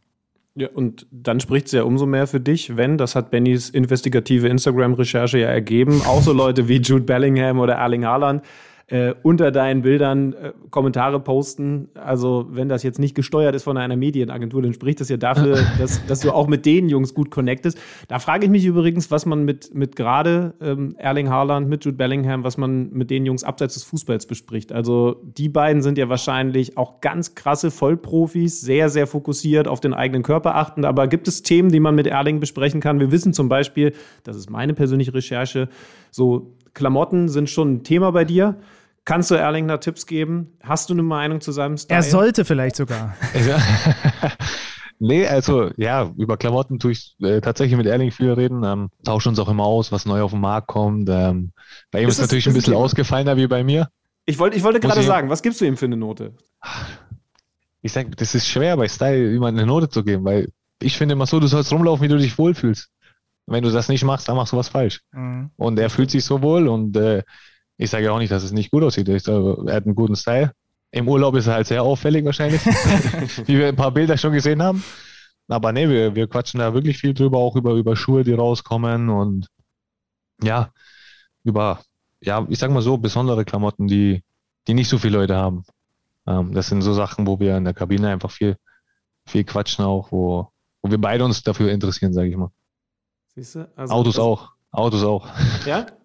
Ja, 0.58 0.68
und 0.72 1.06
dann 1.10 1.38
spricht 1.38 1.66
es 1.66 1.72
ja 1.72 1.82
umso 1.82 2.06
mehr 2.06 2.26
für 2.26 2.40
dich, 2.40 2.76
wenn, 2.76 2.96
das 2.96 3.14
hat 3.14 3.30
Bennys 3.30 3.68
investigative 3.68 4.48
Instagram-Recherche 4.48 5.38
ja 5.38 5.48
ergeben, 5.48 6.00
auch 6.06 6.22
so 6.22 6.32
Leute 6.32 6.66
wie 6.66 6.78
Jude 6.78 7.04
Bellingham 7.04 7.60
oder 7.60 7.74
Erling 7.74 8.06
Haaland 8.06 8.42
äh, 8.88 9.14
unter 9.24 9.50
deinen 9.50 9.82
Bildern 9.82 10.32
äh, 10.32 10.52
Kommentare 10.70 11.18
posten. 11.18 11.88
Also, 11.94 12.46
wenn 12.50 12.68
das 12.68 12.84
jetzt 12.84 13.00
nicht 13.00 13.16
gesteuert 13.16 13.56
ist 13.56 13.64
von 13.64 13.76
einer 13.76 13.96
Medienagentur, 13.96 14.62
dann 14.62 14.74
spricht 14.74 15.00
das 15.00 15.08
ja 15.08 15.16
dafür, 15.16 15.58
dass, 15.78 16.06
dass 16.06 16.20
du 16.20 16.30
auch 16.30 16.46
mit 16.46 16.64
den 16.66 16.88
Jungs 16.88 17.12
gut 17.12 17.32
connectest. 17.32 17.78
Da 18.06 18.20
frage 18.20 18.44
ich 18.44 18.50
mich 18.50 18.64
übrigens, 18.64 19.10
was 19.10 19.26
man 19.26 19.44
mit, 19.44 19.74
mit 19.74 19.96
gerade 19.96 20.54
ähm, 20.60 20.94
Erling 20.98 21.30
Haaland, 21.30 21.68
mit 21.68 21.84
Jude 21.84 21.96
Bellingham, 21.96 22.44
was 22.44 22.58
man 22.58 22.90
mit 22.92 23.10
den 23.10 23.26
Jungs 23.26 23.42
abseits 23.42 23.74
des 23.74 23.82
Fußballs 23.82 24.26
bespricht. 24.26 24.70
Also, 24.70 25.20
die 25.36 25.48
beiden 25.48 25.82
sind 25.82 25.98
ja 25.98 26.08
wahrscheinlich 26.08 26.78
auch 26.78 27.00
ganz 27.00 27.34
krasse 27.34 27.72
Vollprofis, 27.72 28.60
sehr, 28.60 28.88
sehr 28.88 29.08
fokussiert 29.08 29.66
auf 29.66 29.80
den 29.80 29.94
eigenen 29.94 30.22
Körper 30.22 30.54
achten. 30.54 30.84
Aber 30.84 31.08
gibt 31.08 31.26
es 31.26 31.42
Themen, 31.42 31.70
die 31.70 31.80
man 31.80 31.96
mit 31.96 32.06
Erling 32.06 32.38
besprechen 32.38 32.80
kann? 32.80 33.00
Wir 33.00 33.10
wissen 33.10 33.32
zum 33.32 33.48
Beispiel, 33.48 33.94
das 34.22 34.36
ist 34.36 34.48
meine 34.48 34.74
persönliche 34.74 35.12
Recherche, 35.12 35.68
so 36.12 36.54
Klamotten 36.76 37.28
sind 37.28 37.50
schon 37.50 37.76
ein 37.76 37.84
Thema 37.84 38.12
bei 38.12 38.24
dir. 38.24 38.56
Kannst 39.06 39.30
du 39.30 39.36
Erling 39.36 39.68
da 39.68 39.78
Tipps 39.78 40.04
geben? 40.04 40.58
Hast 40.64 40.90
du 40.90 40.94
eine 40.94 41.04
Meinung 41.04 41.40
zu 41.40 41.52
seinem 41.52 41.78
Style? 41.78 41.96
Er 41.96 42.02
sollte 42.02 42.44
vielleicht 42.44 42.74
sogar. 42.74 43.14
nee, 44.98 45.24
also 45.28 45.70
ja, 45.76 46.12
über 46.18 46.36
Klamotten 46.36 46.80
tue 46.80 46.90
ich 46.90 47.14
äh, 47.22 47.40
tatsächlich 47.40 47.76
mit 47.76 47.86
Erling 47.86 48.10
viel 48.10 48.32
reden. 48.32 48.64
Ähm, 48.64 48.90
tauschen 49.04 49.28
uns 49.28 49.38
auch 49.38 49.48
immer 49.48 49.62
aus, 49.62 49.92
was 49.92 50.06
neu 50.06 50.22
auf 50.22 50.32
den 50.32 50.40
Markt 50.40 50.66
kommt. 50.66 51.08
Ähm, 51.08 51.52
bei 51.92 52.02
ihm 52.02 52.08
ist, 52.08 52.16
es 52.16 52.22
natürlich 52.22 52.48
ein 52.48 52.54
bisschen 52.54 52.74
ausgefallener 52.74 53.36
wie 53.36 53.46
bei 53.46 53.62
mir. 53.62 53.88
Ich, 54.24 54.40
wollt, 54.40 54.56
ich 54.56 54.64
wollte 54.64 54.80
gerade 54.80 55.04
sagen, 55.04 55.30
was 55.30 55.40
gibst 55.40 55.60
du 55.60 55.66
ihm 55.66 55.76
für 55.76 55.86
eine 55.86 55.96
Note? 55.96 56.34
Ich 57.82 57.92
sage, 57.92 58.10
das 58.10 58.34
ist 58.34 58.48
schwer 58.48 58.76
bei 58.76 58.88
Style, 58.88 59.30
jemand 59.30 59.56
eine 59.56 59.68
Note 59.68 59.88
zu 59.88 60.02
geben, 60.02 60.24
weil 60.24 60.48
ich 60.82 60.98
finde 60.98 61.12
immer 61.12 61.26
so, 61.26 61.38
du 61.38 61.46
sollst 61.46 61.72
rumlaufen, 61.72 62.02
wie 62.02 62.08
du 62.08 62.18
dich 62.18 62.36
wohlfühlst. 62.36 62.90
Wenn 63.46 63.62
du 63.62 63.70
das 63.70 63.88
nicht 63.88 64.02
machst, 64.02 64.28
dann 64.28 64.34
machst 64.34 64.52
du 64.52 64.56
was 64.56 64.68
falsch. 64.68 65.02
Mhm. 65.12 65.50
Und 65.54 65.78
er 65.78 65.90
fühlt 65.90 66.10
sich 66.10 66.24
so 66.24 66.42
wohl 66.42 66.66
und 66.66 66.96
äh, 66.96 67.22
ich 67.78 67.90
sage 67.90 68.10
auch 68.12 68.18
nicht, 68.18 68.30
dass 68.30 68.42
es 68.42 68.52
nicht 68.52 68.70
gut 68.70 68.82
aussieht. 68.82 69.08
Ich 69.08 69.22
sage, 69.22 69.64
er 69.66 69.76
hat 69.76 69.84
einen 69.84 69.94
guten 69.94 70.16
Style. 70.16 70.52
Im 70.90 71.08
Urlaub 71.08 71.34
ist 71.36 71.46
er 71.46 71.54
halt 71.54 71.66
sehr 71.66 71.82
auffällig 71.82 72.24
wahrscheinlich, 72.24 72.64
wie 73.46 73.58
wir 73.58 73.68
ein 73.68 73.76
paar 73.76 73.90
Bilder 73.90 74.16
schon 74.16 74.32
gesehen 74.32 74.62
haben. 74.62 74.82
Aber 75.48 75.72
nee, 75.72 75.88
wir, 75.88 76.14
wir 76.14 76.26
quatschen 76.26 76.60
da 76.60 76.74
wirklich 76.74 76.98
viel 76.98 77.14
drüber, 77.14 77.38
auch 77.38 77.56
über, 77.56 77.74
über 77.74 77.94
Schuhe, 77.96 78.24
die 78.24 78.32
rauskommen 78.32 79.10
und 79.10 79.46
ja, 80.42 80.70
über, 81.44 81.80
ja, 82.20 82.44
ich 82.48 82.58
sag 82.58 82.70
mal 82.70 82.82
so, 82.82 82.96
besondere 82.98 83.44
Klamotten, 83.44 83.86
die, 83.86 84.22
die 84.66 84.74
nicht 84.74 84.88
so 84.88 84.98
viele 84.98 85.18
Leute 85.18 85.36
haben. 85.36 85.64
Ähm, 86.26 86.52
das 86.52 86.68
sind 86.68 86.82
so 86.82 86.92
Sachen, 86.92 87.26
wo 87.26 87.38
wir 87.38 87.56
in 87.56 87.64
der 87.64 87.74
Kabine 87.74 88.10
einfach 88.10 88.30
viel, 88.30 88.56
viel 89.24 89.44
quatschen 89.44 89.84
auch, 89.84 90.10
wo, 90.10 90.50
wo 90.82 90.90
wir 90.90 91.00
beide 91.00 91.24
uns 91.24 91.42
dafür 91.42 91.70
interessieren, 91.70 92.12
sage 92.12 92.28
ich 92.28 92.36
mal. 92.36 92.50
Siehst 93.34 93.54
du? 93.54 93.70
Also 93.76 93.94
Autos 93.94 94.18
auch. 94.18 94.52
Autos 94.72 95.04
auch. 95.04 95.28
Ja? 95.64 95.86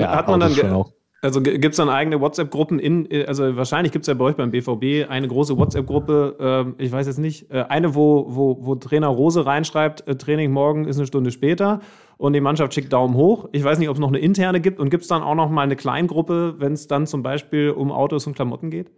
ja 0.00 0.14
hat 0.14 0.28
man 0.28 0.40
dann. 0.40 0.84
Also 1.24 1.40
gibt 1.40 1.64
es 1.64 1.76
dann 1.78 1.88
eigene 1.88 2.20
WhatsApp-Gruppen 2.20 2.78
in, 2.78 3.08
also 3.26 3.56
wahrscheinlich 3.56 3.92
gibt 3.92 4.02
es 4.02 4.08
ja 4.08 4.12
bei 4.12 4.26
euch 4.26 4.36
beim 4.36 4.50
BVB 4.50 5.08
eine 5.10 5.26
große 5.26 5.56
WhatsApp-Gruppe, 5.56 6.74
äh, 6.78 6.84
ich 6.84 6.92
weiß 6.92 7.06
jetzt 7.06 7.18
nicht, 7.18 7.50
äh, 7.50 7.64
eine, 7.66 7.94
wo, 7.94 8.26
wo, 8.28 8.58
wo 8.60 8.74
Trainer 8.74 9.06
Rose 9.06 9.46
reinschreibt, 9.46 10.06
äh, 10.06 10.16
Training 10.16 10.52
morgen 10.52 10.84
ist 10.84 10.98
eine 10.98 11.06
Stunde 11.06 11.30
später 11.30 11.80
und 12.18 12.34
die 12.34 12.42
Mannschaft 12.42 12.74
schickt 12.74 12.92
Daumen 12.92 13.14
hoch. 13.14 13.48
Ich 13.52 13.64
weiß 13.64 13.78
nicht, 13.78 13.88
ob 13.88 13.96
es 13.96 14.00
noch 14.00 14.08
eine 14.08 14.18
interne 14.18 14.60
gibt 14.60 14.78
und 14.78 14.90
gibt 14.90 15.04
es 15.04 15.08
dann 15.08 15.22
auch 15.22 15.34
noch 15.34 15.48
mal 15.48 15.62
eine 15.62 15.76
Kleingruppe, 15.76 16.56
wenn 16.58 16.74
es 16.74 16.88
dann 16.88 17.06
zum 17.06 17.22
Beispiel 17.22 17.70
um 17.70 17.90
Autos 17.90 18.26
und 18.26 18.34
Klamotten 18.34 18.68
geht? 18.68 18.90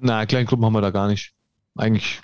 Na, 0.00 0.26
Kleingruppen 0.26 0.64
haben 0.64 0.72
wir 0.72 0.80
da 0.80 0.90
gar 0.90 1.06
nicht. 1.06 1.32
Eigentlich 1.76 2.22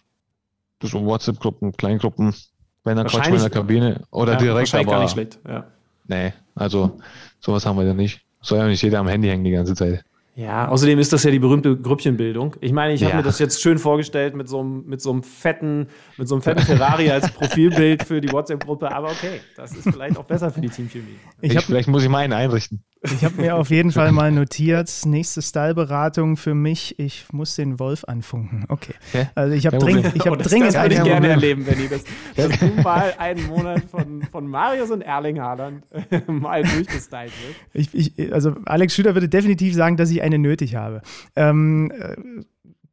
so 0.83 1.05
WhatsApp-Gruppen, 1.05 1.77
Kleingruppen, 1.77 2.35
wenn 2.83 2.97
dann 2.97 3.07
quatschen 3.07 3.35
wir 3.35 3.37
in 3.37 3.43
der 3.43 3.51
Kabine 3.51 4.03
oder 4.11 4.33
ja, 4.33 4.39
direkt, 4.39 4.75
aber. 4.75 4.85
Gar 4.85 5.03
nicht 5.03 5.13
schlecht, 5.13 5.39
ja. 5.47 5.67
Nee, 6.09 6.33
also 6.57 6.99
sowas 7.41 7.67
haben 7.67 7.79
wir 7.79 7.85
ja 7.85 7.95
nicht. 7.95 8.23
Soll 8.43 8.59
ja 8.59 8.67
nicht 8.67 8.83
jeder 8.83 9.01
am 9.01 9.09
Handy 9.09 9.29
hängen 9.29 9.45
die 9.45 9.51
ganze 9.51 9.75
Zeit. 9.75 10.05
Ja, 10.37 10.69
außerdem 10.69 10.99
ist 10.99 11.15
das 11.15 11.25
ja 11.25 11.31
die 11.31 11.39
berühmte 11.39 11.79
Grüppchenbildung. 11.79 12.57
Ich 12.61 12.71
meine, 12.71 12.93
ich 12.93 13.03
habe 13.03 13.13
ja. 13.13 13.17
mir 13.17 13.23
das 13.23 13.39
jetzt 13.39 13.63
schön 13.63 13.79
vorgestellt 13.79 14.37
mit 14.37 14.51
so 14.51 14.61
einem, 14.61 14.85
mit 14.85 15.01
so 15.01 15.11
einem 15.11 15.23
fetten, 15.23 15.89
mit 16.19 16.29
so 16.29 16.35
einem 16.35 16.43
fetten 16.43 16.61
Ferrari 16.61 17.11
als 17.11 17.31
Profilbild 17.33 18.03
für 18.03 18.21
die 18.21 18.31
WhatsApp-Gruppe, 18.31 18.93
aber 18.93 19.09
okay, 19.09 19.41
das 19.57 19.73
ist 19.73 19.85
vielleicht 19.91 20.19
auch 20.19 20.25
besser 20.25 20.51
für 20.51 20.61
die 20.61 20.69
Teamchemie. 20.69 21.17
Ich 21.41 21.55
ich, 21.55 21.65
vielleicht 21.65 21.89
muss 21.89 22.03
ich 22.03 22.11
meinen 22.11 22.35
einrichten. 22.35 22.85
Ich 23.15 23.25
habe 23.25 23.41
mir 23.41 23.57
auf 23.57 23.71
jeden 23.71 23.93
Fall 23.93 24.13
mal 24.13 24.31
notiert, 24.33 24.91
nächste 25.05 25.43
Styleberatung 25.43 26.37
für 26.37 26.55
mich, 26.55 26.99
ich 26.99 27.27
muss 27.33 27.57
den 27.57 27.79
Wolf 27.79 28.05
anfunken. 28.05 28.65
Okay. 28.69 28.95
okay. 29.11 29.29
Also 29.35 29.55
ich 29.55 29.67
habe 29.67 29.79
dring, 29.79 30.05
hab 30.05 30.27
oh, 30.27 30.37
das, 30.37 30.49
dringend... 30.49 30.75
Das 30.75 30.83
würde 30.83 30.95
ich 30.95 31.03
gerne 31.03 31.29
erleben, 31.29 31.65
Benny, 31.65 31.89
dass, 31.89 32.05
dass 32.35 32.59
du 32.59 32.67
mal 32.83 33.15
einen 33.19 33.47
Monat 33.47 33.83
von, 33.91 34.23
von 34.31 34.47
Marius 34.47 34.91
und 34.91 35.03
Erling 35.03 35.41
Haaland 35.41 35.85
mal 36.27 36.63
durchgestylt 36.63 37.33
wird. 37.43 37.57
Ich, 37.73 38.19
ich, 38.19 38.33
also 38.33 38.55
Alex 38.65 38.95
Schüler 38.95 39.15
würde 39.15 39.29
definitiv 39.29 39.75
sagen, 39.75 39.97
dass 39.97 40.11
ich 40.11 40.23
eine 40.23 40.39
nötig 40.39 40.75
habe. 40.75 41.03
Ähm, 41.35 41.93
äh, 41.99 42.17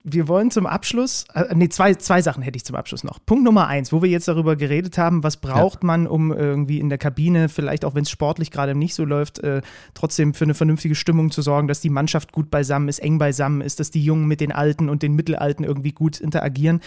wir 0.04 0.28
wollen 0.28 0.51
zum 0.51 0.66
Abschluss, 0.66 1.26
äh, 1.34 1.56
nee, 1.56 1.70
zwei, 1.70 1.95
zwei 1.95 2.22
Sachen 2.22 2.43
hätte 2.43 2.58
ich 2.58 2.66
zum 2.66 2.76
Abschluss 2.76 3.04
noch. 3.04 3.20
Punkt 3.26 3.45
Nummer 3.45 3.68
eins, 3.68 3.93
wo 3.93 4.01
wir 4.01 4.10
jetzt 4.10 4.28
darüber 4.28 4.58
geredet 4.58 4.97
haben, 4.97 5.24
was 5.24 5.38
braucht 5.38 5.84
ja. 5.84 5.88
man, 5.88 6.08
um 6.08 6.34
irgendwie 6.34 6.80
in 6.80 6.89
der 6.89 6.97
Kabine, 6.97 7.47
vielleicht 7.47 7.86
auch 7.86 7.95
wenn 7.95 8.04
es 8.04 8.10
sportlich 8.10 8.51
gerade 8.51 8.76
nicht 8.76 8.95
so 8.95 9.06
läuft, 9.06 9.39
äh, 9.39 9.62
trotzdem 9.93 10.34
für 10.34 10.43
eine 10.43 10.56
vernünftige 10.56 10.95
Stimmung 10.95 11.32
zu 11.32 11.41
sorgen, 11.41 11.70
dass 11.70 11.80
die 11.80 11.89
Mannschaft 11.89 12.34
gut 12.34 12.51
beisammen 12.51 12.89
ist, 12.89 12.99
eng 12.99 13.18
beisammen 13.18 13.62
ist, 13.62 13.80
dass 13.80 13.91
die 13.91 14.04
Jungen 14.04 14.28
mit 14.28 14.41
den 14.41 14.51
Alten 14.51 14.89
und 14.89 15.04
den 15.04 15.14
Mittelalten 15.14 15.64
irgendwie 15.64 15.93
gut 15.93 16.20
interagieren 16.20 16.82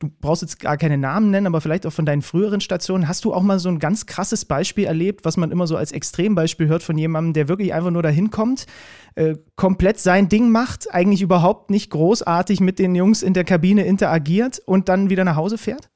du 0.00 0.10
brauchst 0.20 0.42
jetzt 0.42 0.58
gar 0.58 0.76
keine 0.76 0.98
Namen 0.98 1.30
nennen, 1.30 1.46
aber 1.46 1.60
vielleicht 1.60 1.86
auch 1.86 1.92
von 1.92 2.06
deinen 2.06 2.22
früheren 2.22 2.60
Stationen. 2.60 3.06
Hast 3.06 3.24
du 3.24 3.32
auch 3.32 3.42
mal 3.42 3.58
so 3.58 3.68
ein 3.68 3.78
ganz 3.78 4.06
krasses 4.06 4.44
Beispiel 4.44 4.84
erlebt, 4.84 5.24
was 5.24 5.36
man 5.36 5.52
immer 5.52 5.66
so 5.66 5.76
als 5.76 5.92
Extrembeispiel 5.92 6.68
hört 6.68 6.82
von 6.82 6.98
jemandem, 6.98 7.34
der 7.34 7.48
wirklich 7.48 7.72
einfach 7.72 7.90
nur 7.90 8.02
dahin 8.02 8.30
kommt, 8.30 8.66
äh, 9.14 9.36
komplett 9.56 10.00
sein 10.00 10.28
Ding 10.28 10.50
macht, 10.50 10.92
eigentlich 10.92 11.22
überhaupt 11.22 11.70
nicht 11.70 11.90
großartig 11.90 12.60
mit 12.60 12.78
den 12.78 12.94
Jungs 12.94 13.22
in 13.22 13.34
der 13.34 13.44
Kabine 13.44 13.84
interagiert 13.84 14.60
und 14.64 14.88
dann 14.88 15.10
wieder 15.10 15.24
nach 15.24 15.36
Hause 15.36 15.58
fährt? 15.58 15.90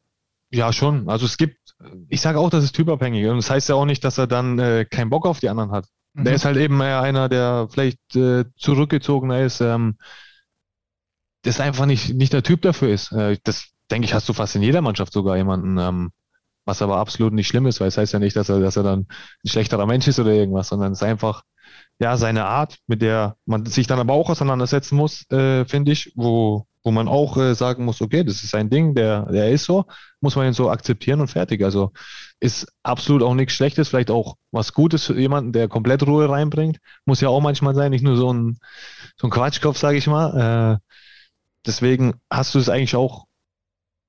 Ja, 0.51 0.73
schon. 0.73 1.09
Also 1.09 1.25
es 1.25 1.37
gibt, 1.37 1.75
ich 2.09 2.21
sage 2.21 2.39
auch, 2.39 2.51
das 2.51 2.63
ist 2.63 2.77
typabhängig. 2.77 3.27
Und 3.27 3.37
das 3.37 3.51
heißt 3.51 3.71
ja 3.71 3.75
auch 3.75 3.87
nicht, 3.87 4.05
dass 4.05 4.19
er 4.19 4.27
dann 4.27 4.59
äh, 4.59 4.85
keinen 4.85 5.11
Bock 5.11 5.27
auf 5.27 5.41
die 5.41 5.49
anderen 5.49 5.73
hat. 5.73 5.87
Mhm. 6.13 6.25
Der 6.25 6.35
ist 6.35 6.45
halt 6.45 6.59
eben 6.59 6.81
eher 6.81 7.01
einer, 7.01 7.29
der 7.29 7.69
vielleicht 7.71 8.15
äh, 8.15 8.45
zurückgezogener 8.57 9.41
ist, 9.41 9.63
ähm, 9.63 9.97
das 11.43 11.61
einfach 11.61 11.87
nicht, 11.87 12.15
nicht 12.15 12.33
der 12.33 12.43
Typ 12.43 12.63
dafür 12.63 12.91
ist. 12.91 13.13
Äh, 13.13 13.39
das 13.43 13.74
denke 13.91 14.07
ich, 14.07 14.15
hast 14.15 14.29
du 14.29 14.33
fast 14.33 14.57
in 14.57 14.63
jeder 14.63 14.81
Mannschaft 14.81 15.13
sogar 15.13 15.37
jemanden, 15.37 15.79
ähm, 15.79 16.13
was 16.65 16.83
aber 16.83 16.97
absolut 16.97 17.33
nicht 17.33 17.49
schlimm 17.49 17.67
ist, 17.67 17.81
weil 17.81 17.89
es 17.89 17.99
heißt 17.99 18.13
ja 18.13 18.19
nicht, 18.19 18.37
dass 18.37 18.49
er, 18.49 18.61
dass 18.61 18.77
er 18.77 18.83
dann 18.83 19.07
ein 19.45 19.49
schlechterer 19.49 19.87
Mensch 19.87 20.09
ist 20.09 20.19
oder 20.19 20.33
irgendwas, 20.33 20.69
sondern 20.69 20.93
es 20.93 20.99
ist 20.99 21.09
einfach, 21.09 21.43
ja, 21.99 22.17
seine 22.17 22.47
Art, 22.47 22.79
mit 22.87 23.03
der 23.03 23.37
man 23.47 23.67
sich 23.67 23.87
dann 23.87 23.99
aber 24.01 24.15
auch 24.15 24.31
auseinandersetzen 24.31 24.97
muss, 24.97 25.31
äh, 25.31 25.65
finde 25.67 25.93
ich, 25.93 26.13
wo, 26.17 26.67
wo 26.83 26.91
man 26.91 27.09
auch 27.09 27.37
äh, 27.37 27.55
sagen 27.55 27.85
muss, 27.85 28.03
okay, 28.03 28.25
das 28.25 28.43
ist 28.43 28.51
sein 28.51 28.69
Ding, 28.71 28.95
der, 28.95 29.27
der 29.27 29.51
ist 29.51 29.65
so, 29.65 29.85
muss 30.21 30.37
man 30.37 30.47
ihn 30.47 30.53
so 30.53 30.71
akzeptieren 30.71 31.21
und 31.21 31.29
fertig. 31.29 31.65
Also 31.65 31.93
ist 32.41 32.67
absolut 32.83 33.23
auch 33.23 33.35
nichts 33.35 33.55
Schlechtes, 33.55 33.89
vielleicht 33.89 34.11
auch 34.11 34.37
was 34.51 34.73
Gutes 34.75 35.07
für 35.07 35.19
jemanden, 35.19 35.53
der 35.53 35.69
komplett 35.69 36.07
Ruhe 36.07 36.29
reinbringt. 36.29 36.79
Muss 37.07 37.21
ja 37.21 37.29
auch 37.29 37.41
manchmal 37.41 37.75
sein, 37.75 37.91
nicht 37.91 38.05
nur 38.05 38.17
so 38.17 38.33
ein, 38.33 38.59
so 39.17 39.29
ein 39.29 39.31
Quatschkopf, 39.31 39.79
sage 39.79 39.97
ich 39.97 40.07
mal. 40.07 40.81
Äh, 40.83 40.95
deswegen 41.67 42.15
hast 42.31 42.55
du 42.55 42.59
es 42.59 42.69
eigentlich 42.69 42.97
auch 42.97 43.27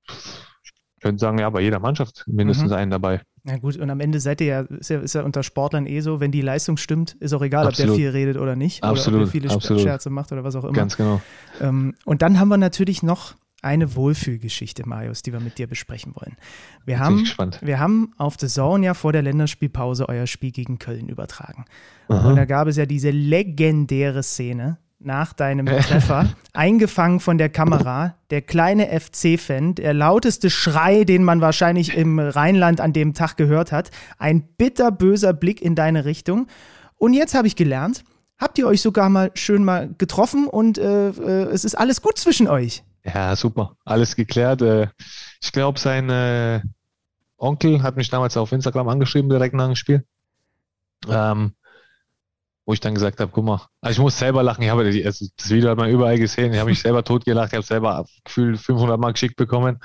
ich 0.08 1.02
könnte 1.02 1.20
sagen, 1.20 1.38
ja, 1.38 1.50
bei 1.50 1.60
jeder 1.60 1.78
Mannschaft 1.78 2.24
mindestens 2.26 2.70
mhm. 2.70 2.76
einen 2.76 2.90
dabei. 2.90 3.22
Na 3.44 3.58
gut, 3.58 3.76
und 3.76 3.90
am 3.90 4.00
Ende 4.00 4.18
seid 4.18 4.40
ihr 4.40 4.46
ja 4.46 4.60
ist, 4.62 4.90
ja, 4.90 4.98
ist 4.98 5.14
ja 5.14 5.22
unter 5.22 5.42
Sportlern 5.42 5.86
eh 5.86 6.00
so, 6.00 6.18
wenn 6.18 6.32
die 6.32 6.40
Leistung 6.40 6.76
stimmt, 6.76 7.16
ist 7.20 7.32
auch 7.32 7.42
egal, 7.42 7.66
absolut. 7.66 7.90
ob 7.90 7.96
der 7.96 8.04
viel 8.04 8.10
redet 8.10 8.38
oder 8.38 8.56
nicht. 8.56 8.82
Absolut. 8.82 9.18
Oder 9.20 9.26
ob 9.26 9.32
der 9.32 9.40
viele 9.40 9.54
absolut. 9.54 9.82
Scherze 9.82 10.10
macht 10.10 10.32
oder 10.32 10.42
was 10.42 10.56
auch 10.56 10.64
immer. 10.64 10.72
Ganz 10.72 10.96
genau. 10.96 11.20
Ähm, 11.60 11.94
und 12.04 12.22
dann 12.22 12.40
haben 12.40 12.48
wir 12.48 12.56
natürlich 12.56 13.04
noch 13.04 13.34
eine 13.62 13.94
Wohlfühlgeschichte, 13.94 14.88
Marius, 14.88 15.22
die 15.22 15.32
wir 15.32 15.40
mit 15.40 15.58
dir 15.58 15.66
besprechen 15.66 16.14
wollen. 16.14 16.36
Wir 16.84 16.98
haben, 16.98 17.24
wir 17.60 17.78
haben 17.78 18.12
auf 18.16 18.36
The 18.38 18.48
Zone 18.48 18.86
ja 18.86 18.94
vor 18.94 19.12
der 19.12 19.22
Länderspielpause 19.22 20.08
euer 20.08 20.26
Spiel 20.26 20.52
gegen 20.52 20.78
Köln 20.78 21.08
übertragen. 21.08 21.64
Aha. 22.08 22.28
Und 22.28 22.36
da 22.36 22.44
gab 22.44 22.68
es 22.68 22.76
ja 22.76 22.86
diese 22.86 23.10
legendäre 23.10 24.22
Szene, 24.22 24.78
nach 24.98 25.32
deinem 25.32 25.66
Treffer, 25.82 26.28
eingefangen 26.52 27.20
von 27.20 27.38
der 27.38 27.48
Kamera, 27.48 28.16
der 28.30 28.42
kleine 28.42 28.88
FC-Fan, 28.88 29.74
der 29.74 29.94
lauteste 29.94 30.50
Schrei, 30.50 31.04
den 31.04 31.22
man 31.24 31.40
wahrscheinlich 31.40 31.96
im 31.96 32.18
Rheinland 32.18 32.80
an 32.80 32.92
dem 32.92 33.14
Tag 33.14 33.36
gehört 33.36 33.72
hat, 33.72 33.90
ein 34.18 34.42
bitterböser 34.56 35.32
Blick 35.32 35.60
in 35.60 35.74
deine 35.74 36.04
Richtung. 36.04 36.46
Und 36.96 37.12
jetzt 37.12 37.34
habe 37.34 37.46
ich 37.46 37.56
gelernt, 37.56 38.04
habt 38.38 38.58
ihr 38.58 38.66
euch 38.66 38.80
sogar 38.80 39.08
mal 39.08 39.30
schön 39.34 39.64
mal 39.64 39.94
getroffen 39.98 40.46
und 40.46 40.78
äh, 40.78 41.08
äh, 41.08 41.50
es 41.52 41.64
ist 41.64 41.74
alles 41.74 42.02
gut 42.02 42.18
zwischen 42.18 42.48
euch. 42.48 42.82
Ja, 43.04 43.36
super. 43.36 43.76
Alles 43.84 44.16
geklärt. 44.16 44.62
Äh, 44.62 44.88
ich 45.40 45.52
glaube, 45.52 45.78
sein 45.78 46.10
äh, 46.10 46.60
Onkel 47.38 47.82
hat 47.82 47.96
mich 47.96 48.10
damals 48.10 48.36
auf 48.36 48.52
Instagram 48.52 48.88
angeschrieben, 48.88 49.30
direkt 49.30 49.54
nach 49.54 49.66
dem 49.66 49.76
Spiel. 49.76 50.04
Ähm, 51.08 51.52
wo 52.66 52.72
ich 52.72 52.80
dann 52.80 52.94
gesagt 52.94 53.20
habe, 53.20 53.30
guck 53.32 53.44
mal, 53.44 53.60
also 53.80 53.92
ich 53.92 54.02
muss 54.02 54.18
selber 54.18 54.42
lachen, 54.42 54.62
ich 54.62 54.70
habe 54.70 54.90
die, 54.90 55.06
also 55.06 55.24
das 55.36 55.50
Video 55.50 55.70
hat 55.70 55.78
man 55.78 55.88
überall 55.88 56.18
gesehen, 56.18 56.52
ich 56.52 56.58
habe 56.58 56.70
mich 56.70 56.80
selber 56.80 57.04
totgelacht, 57.04 57.52
ich 57.52 57.56
habe 57.56 57.64
selber 57.66 58.04
gefühlt 58.24 58.58
500 58.58 58.98
Mark 58.98 59.14
geschickt 59.14 59.36
bekommen, 59.36 59.78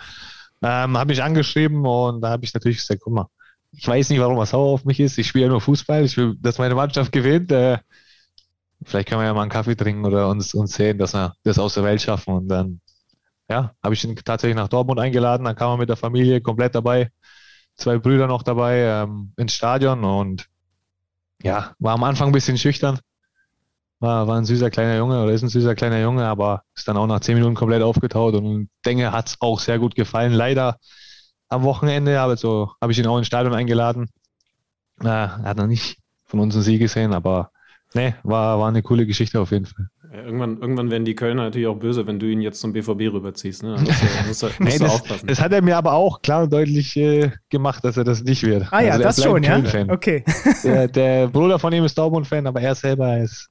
ähm, 0.63 0.97
habe 0.97 1.09
mich 1.09 1.21
angeschrieben 1.21 1.85
und 1.85 2.21
da 2.21 2.29
habe 2.31 2.43
ich 2.43 2.53
natürlich 2.53 2.79
gesagt, 2.79 3.01
guck 3.03 3.13
mal, 3.13 3.27
ich 3.71 3.87
weiß 3.87 4.09
nicht, 4.09 4.19
warum 4.19 4.37
er 4.39 4.47
sauer 4.47 4.73
auf 4.73 4.83
mich 4.83 4.99
ist, 4.99 5.19
ich 5.19 5.27
spiele 5.27 5.45
ja 5.45 5.51
nur 5.51 5.61
Fußball, 5.61 6.03
ich 6.03 6.17
will, 6.17 6.35
dass 6.39 6.57
meine 6.57 6.73
Mannschaft 6.73 7.11
gewinnt, 7.11 7.51
äh, 7.51 7.77
vielleicht 8.83 9.07
können 9.07 9.21
wir 9.21 9.27
ja 9.27 9.33
mal 9.35 9.43
einen 9.43 9.51
Kaffee 9.51 9.75
trinken 9.75 10.03
oder 10.03 10.27
uns, 10.29 10.55
uns 10.55 10.73
sehen, 10.73 10.97
dass 10.97 11.13
wir 11.13 11.35
das 11.43 11.59
aus 11.59 11.75
der 11.75 11.83
Welt 11.83 12.01
schaffen 12.01 12.33
und 12.33 12.47
dann, 12.47 12.81
ja, 13.47 13.73
habe 13.83 13.93
ich 13.93 14.03
ihn 14.03 14.15
tatsächlich 14.15 14.55
nach 14.55 14.69
Dortmund 14.69 14.99
eingeladen, 14.99 15.45
dann 15.45 15.55
kam 15.55 15.71
er 15.71 15.77
mit 15.77 15.89
der 15.89 15.97
Familie 15.97 16.41
komplett 16.41 16.73
dabei, 16.73 17.11
zwei 17.75 17.99
Brüder 17.99 18.25
noch 18.25 18.41
dabei 18.41 18.79
ähm, 18.79 19.33
ins 19.37 19.53
Stadion 19.53 20.03
und 20.03 20.50
ja, 21.43 21.73
war 21.79 21.93
am 21.95 22.03
Anfang 22.03 22.29
ein 22.29 22.33
bisschen 22.33 22.57
schüchtern. 22.57 22.99
War, 23.99 24.27
war 24.27 24.37
ein 24.37 24.45
süßer 24.45 24.71
kleiner 24.71 24.97
Junge 24.97 25.21
oder 25.21 25.31
ist 25.31 25.43
ein 25.43 25.49
süßer 25.49 25.75
kleiner 25.75 26.01
Junge, 26.01 26.25
aber 26.25 26.63
ist 26.75 26.87
dann 26.87 26.97
auch 26.97 27.05
nach 27.05 27.19
zehn 27.19 27.35
Minuten 27.35 27.53
komplett 27.53 27.83
aufgetaut 27.83 28.33
und 28.33 28.69
denke, 28.83 29.11
hat 29.11 29.27
es 29.27 29.35
auch 29.41 29.59
sehr 29.59 29.77
gut 29.77 29.93
gefallen. 29.93 30.33
Leider 30.33 30.77
am 31.49 31.63
Wochenende 31.63 32.19
also, 32.19 32.73
habe 32.81 32.91
ich 32.91 32.97
ihn 32.99 33.05
auch 33.05 33.17
ins 33.17 33.27
Stadion 33.27 33.53
eingeladen. 33.53 34.09
Er 35.03 35.43
hat 35.43 35.57
noch 35.57 35.67
nicht 35.67 35.99
von 36.25 36.39
uns 36.39 36.55
einen 36.55 36.63
Sieg 36.63 36.79
gesehen, 36.79 37.13
aber 37.13 37.51
nee, 37.93 38.15
war, 38.23 38.59
war 38.59 38.69
eine 38.69 38.81
coole 38.81 39.05
Geschichte 39.05 39.39
auf 39.39 39.51
jeden 39.51 39.67
Fall. 39.67 39.90
Ja, 40.13 40.23
irgendwann, 40.23 40.57
irgendwann 40.59 40.91
werden 40.91 41.05
die 41.05 41.15
Kölner 41.15 41.43
natürlich 41.43 41.67
auch 41.67 41.77
böse, 41.77 42.05
wenn 42.05 42.19
du 42.19 42.25
ihn 42.25 42.41
jetzt 42.41 42.59
zum 42.59 42.73
BVB 42.73 43.13
rüberziehst. 43.13 43.63
Ne? 43.63 43.75
Da 43.77 43.81
musst 43.81 44.01
du, 44.01 44.27
musst 44.27 44.41
du, 44.43 44.45
musst 44.47 44.59
nee, 44.59 44.77
du 44.77 44.83
das, 44.83 44.91
aufpassen. 44.93 45.27
das 45.27 45.39
hat 45.41 45.53
er 45.53 45.61
mir 45.61 45.77
aber 45.77 45.93
auch 45.93 46.21
klar 46.21 46.43
und 46.43 46.51
deutlich 46.51 46.97
äh, 46.97 47.31
gemacht, 47.49 47.83
dass 47.85 47.95
er 47.95 48.03
das 48.03 48.21
nicht 48.23 48.43
wird. 48.43 48.67
Ah 48.71 48.81
ja, 48.81 48.91
Also 48.91 49.03
das 49.03 49.23
schon, 49.23 49.41
ja. 49.43 49.61
Okay. 49.87 50.23
Der, 50.63 50.87
der 50.87 51.27
Bruder 51.27 51.57
von 51.59 51.71
ihm 51.71 51.85
ist 51.85 51.97
Dortmund-Fan, 51.97 52.45
aber 52.45 52.59
er 52.61 52.75
selber 52.75 53.19
ist 53.19 53.49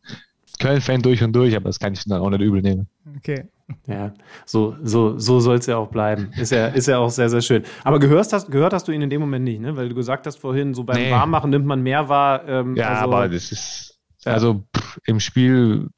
Köln-Fan 0.60 1.00
durch 1.00 1.22
und 1.22 1.32
durch, 1.34 1.56
aber 1.56 1.70
das 1.70 1.78
kann 1.78 1.94
ich 1.94 2.04
ihm 2.06 2.10
dann 2.10 2.20
auch 2.20 2.28
nicht 2.30 2.42
übel 2.42 2.60
nehmen. 2.60 2.86
Okay. 3.16 3.44
Ja, 3.86 4.12
so, 4.44 4.74
so, 4.82 5.16
so 5.18 5.40
soll 5.40 5.56
es 5.58 5.66
ja 5.66 5.76
auch 5.76 5.88
bleiben. 5.88 6.30
Ist 6.36 6.50
ja, 6.52 6.66
ist 6.66 6.88
ja 6.88 6.98
auch 6.98 7.08
sehr, 7.10 7.30
sehr 7.30 7.40
schön. 7.40 7.62
Aber 7.84 7.98
gehört 8.00 8.30
hast, 8.32 8.50
gehört 8.50 8.72
hast 8.72 8.86
du 8.88 8.92
ihn 8.92 9.00
in 9.00 9.08
dem 9.10 9.20
Moment 9.20 9.44
nicht, 9.44 9.60
ne? 9.60 9.76
Weil 9.76 9.88
du 9.88 9.94
gesagt 9.94 10.26
hast 10.26 10.36
vorhin, 10.38 10.74
so 10.74 10.82
beim 10.84 10.96
Nee. 10.96 11.10
Warmmachen 11.10 11.50
nimmt 11.50 11.66
man 11.66 11.80
mehr 11.82 12.08
wahr. 12.08 12.46
Ähm, 12.48 12.76
Ja, 12.76 12.88
also, 12.90 13.02
aber 13.04 13.28
das 13.28 13.52
ist, 13.52 13.98
also 14.24 14.64
pff, 14.76 14.98
im 15.06 15.20
Spiel 15.20 15.88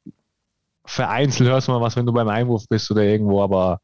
vereinzelt 0.85 1.49
hörst 1.49 1.69
du 1.69 1.73
mal 1.73 1.81
was, 1.81 1.97
wenn 1.97 2.07
du 2.07 2.13
beim 2.13 2.29
Einwurf 2.29 2.65
bist 2.69 2.91
oder 2.91 3.03
irgendwo, 3.03 3.43
aber 3.43 3.81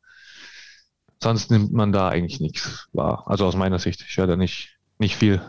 sonst 1.23 1.51
nimmt 1.51 1.73
man 1.73 1.93
da 1.93 2.09
eigentlich 2.09 2.41
nichts 2.41 2.89
wahr. 2.93 3.25
Also 3.27 3.47
aus 3.47 3.57
meiner 3.57 3.79
Sicht, 3.79 4.05
ich 4.07 4.17
höre 4.17 4.27
da 4.27 4.37
nicht, 4.37 4.79
nicht 4.99 5.17
viel. 5.17 5.41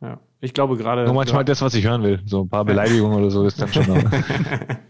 ja. 0.00 0.20
Ich 0.44 0.52
glaube 0.52 0.76
gerade. 0.76 1.04
Nur 1.06 1.14
manchmal 1.14 1.42
das, 1.44 1.62
was 1.62 1.74
ich 1.74 1.86
hören 1.86 2.02
will. 2.02 2.20
So 2.26 2.42
ein 2.42 2.48
paar 2.50 2.66
Beleidigungen 2.66 3.16
oder 3.18 3.30
so 3.30 3.46
ist 3.46 3.60
dann 3.60 3.72
schon. 3.72 3.84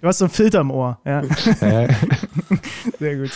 Du 0.00 0.08
hast 0.08 0.18
so 0.18 0.24
einen 0.26 0.32
Filter 0.32 0.60
im 0.60 0.70
Ohr. 0.70 0.98
Ja, 1.06 1.22
ja. 1.22 1.88
sehr 2.98 3.16
gut. 3.16 3.30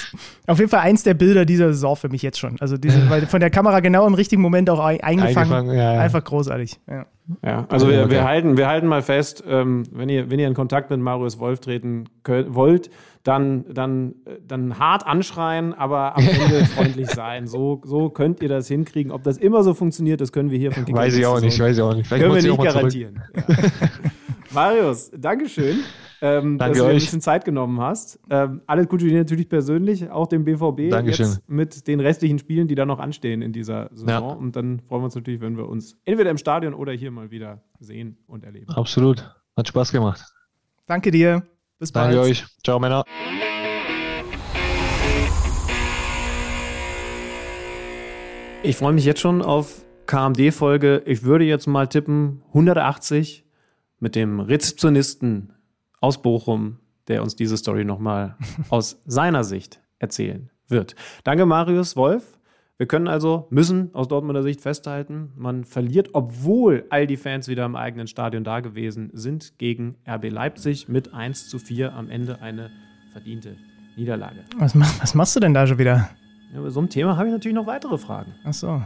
Auf 0.47 0.59
jeden 0.59 0.69
Fall 0.71 0.81
eins 0.81 1.03
der 1.03 1.14
Bilder 1.14 1.45
dieser 1.47 1.69
Saison 1.73 1.97
für 1.97 2.09
mich 2.09 2.21
jetzt 2.23 2.39
schon. 2.39 2.57
Also 2.61 2.77
diese, 2.77 3.09
weil 3.09 3.27
von 3.27 3.41
der 3.41 3.49
Kamera 3.51 3.81
genau 3.81 4.07
im 4.07 4.14
richtigen 4.14 4.43
Moment 4.43 4.69
auch 4.69 4.81
ein- 4.81 5.01
eingefangen. 5.01 5.37
Eingefangen, 5.39 5.77
ja, 5.79 5.95
ja. 5.95 6.01
Einfach 6.01 6.23
großartig. 6.25 6.79
Ja. 6.89 7.07
Ja, 7.45 7.66
also 7.69 7.89
wir, 7.89 8.01
Okay. 8.03 8.11
wir, 8.11 8.25
halten, 8.25 8.57
wir 8.57 8.69
halten 8.69 8.87
mal 8.87 9.03
fest, 9.03 9.45
ähm, 9.49 9.85
wenn, 9.93 10.09
ihr, 10.09 10.31
wenn 10.31 10.39
ihr 10.39 10.47
in 10.49 10.55
Kontakt 10.55 10.91
mit 10.91 10.99
Marius 10.99 11.39
Wolf 11.39 11.61
treten 11.61 12.05
könnt, 12.23 12.55
wollt, 12.55 12.91
dann, 13.23 13.64
dann, 13.73 14.14
äh, 14.25 14.39
dann 14.47 14.79
hart 14.79 15.07
anschreien, 15.07 15.75
aber 15.75 16.16
am 16.16 16.27
Ende 16.29 16.64
freundlich 16.66 17.11
sein. 17.11 17.47
So, 17.47 17.81
so 17.85 18.11
könnt 18.11 18.41
ihr 18.43 18.49
das 18.49 18.69
hinkriegen. 18.69 19.12
Ob 19.12 19.23
das 19.23 19.39
immer 19.39 19.62
so 19.62 19.75
funktioniert, 19.75 20.21
das 20.21 20.33
können 20.33 20.51
wir 20.51 20.59
hier 20.59 20.73
von 20.73 20.85
Kicker 20.85 20.99
Weiß 20.99 21.16
ich 21.16 21.27
auch 21.27 21.41
nicht, 21.41 21.59
weiß 21.59 21.77
ich 21.77 21.83
auch 21.83 21.95
nicht. 21.95 22.07
Vielleicht 22.07 22.23
Können 22.23 22.35
wir 22.35 22.51
ich 22.51 22.59
nicht 22.59 22.62
garantieren. 22.62 23.23
Ja. 23.35 23.43
Marius, 24.51 25.11
Dankeschön, 25.14 25.81
ähm, 26.23 26.59
dass 26.59 26.69
Danke 26.69 26.79
du 26.79 26.85
dir 26.85 26.91
ein 26.91 26.97
bisschen 26.97 27.21
Zeit 27.21 27.45
genommen 27.45 27.81
hast. 27.81 28.19
Ähm, 28.31 28.62
alles 28.66 28.89
Gute 28.89 29.07
dir 29.07 29.19
natürlich 29.19 29.49
persönlich, 29.49 30.11
auch 30.11 30.27
dem 30.27 30.45
BVB 30.45 30.91
Dankeschön. 30.91 31.27
jetzt 31.27 31.49
mit 31.49 31.87
den 31.87 32.01
restlichen 32.01 32.39
Spielen, 32.39 32.66
die 32.66 32.75
da 32.75 32.87
noch 32.87 32.99
anstehen 32.99 33.43
in 33.43 33.53
dieser 33.53 33.91
Saison. 33.93 34.09
Ja. 34.09 34.19
Und 34.21 34.57
dann 34.57 34.81
freuen 34.81 35.03
wir 35.03 35.07
uns 35.07 35.14
natürlich, 35.14 35.41
wenn 35.41 35.57
wir 35.57 35.69
uns 35.69 35.99
entweder 36.05 36.31
im 36.31 36.39
Stadion 36.39 36.73
oder 36.75 36.93
hier 36.93 37.11
mal 37.11 37.31
wieder 37.31 37.62
sehen 37.79 38.16
und 38.27 38.45
erleben. 38.45 38.71
Absolut. 38.71 39.35
Hat 39.57 39.69
Spaß 39.69 39.93
gemacht. 39.93 40.23
Danke 40.87 41.11
dir. 41.11 41.43
Bis 41.79 41.93
bald. 41.93 42.14
Danke 42.14 42.29
euch. 42.29 42.45
Ciao, 42.64 42.79
Männer. 42.79 43.05
Ich 48.62 48.76
freue 48.76 48.93
mich 48.93 49.05
jetzt 49.05 49.20
schon 49.20 49.41
auf 49.41 49.85
KMD-Folge. 50.07 51.03
Ich 51.07 51.22
würde 51.22 51.45
jetzt 51.45 51.66
mal 51.66 51.87
tippen 51.87 52.43
180 52.49 53.45
mit 54.01 54.16
dem 54.16 54.41
Rezeptionisten 54.41 55.53
aus 56.01 56.20
Bochum, 56.22 56.79
der 57.07 57.22
uns 57.22 57.37
diese 57.37 57.57
Story 57.57 57.85
nochmal 57.85 58.37
aus 58.70 59.01
seiner 59.07 59.45
Sicht 59.45 59.81
erzählen 59.99 60.51
wird. 60.66 60.97
Danke, 61.24 61.47
Marius 61.47 61.95
Wolf. 61.97 62.38
Wir 62.81 62.87
können 62.87 63.09
also, 63.09 63.49
müssen 63.51 63.93
aus 63.93 64.07
Dortmunder 64.07 64.45
Sicht 64.45 64.61
festhalten, 64.61 65.33
man 65.35 65.64
verliert, 65.64 66.11
obwohl 66.12 66.85
all 66.91 67.09
die 67.09 67.16
Fans 67.16 67.49
wieder 67.49 67.64
im 67.64 67.74
eigenen 67.74 68.07
Stadion 68.07 68.45
da 68.45 68.61
gewesen 68.61 69.11
sind, 69.14 69.59
gegen 69.59 69.97
RB 70.09 70.31
Leipzig 70.31 70.87
mit 70.87 71.12
1 71.12 71.49
zu 71.49 71.59
4 71.59 71.93
am 71.93 72.09
Ende 72.09 72.41
eine 72.41 72.70
verdiente 73.11 73.57
Niederlage. 73.97 74.45
Was, 74.59 74.79
was 74.79 75.12
machst 75.16 75.35
du 75.35 75.41
denn 75.41 75.55
da 75.55 75.66
schon 75.66 75.79
wieder? 75.79 76.11
Ja, 76.55 76.61
bei 76.62 76.70
so 76.70 76.79
einem 76.79 76.89
Thema 76.89 77.16
habe 77.16 77.26
ich 77.26 77.33
natürlich 77.33 77.57
noch 77.57 77.66
weitere 77.66 77.99
Fragen. 77.99 78.33
Ach 78.45 78.53
so. 78.53 78.81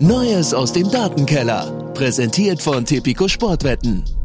Neues 0.00 0.54
aus 0.54 0.72
dem 0.72 0.90
Datenkeller. 0.90 1.92
Präsentiert 1.92 2.62
von 2.62 2.86
Tipico 2.86 3.28
Sportwetten. 3.28 4.15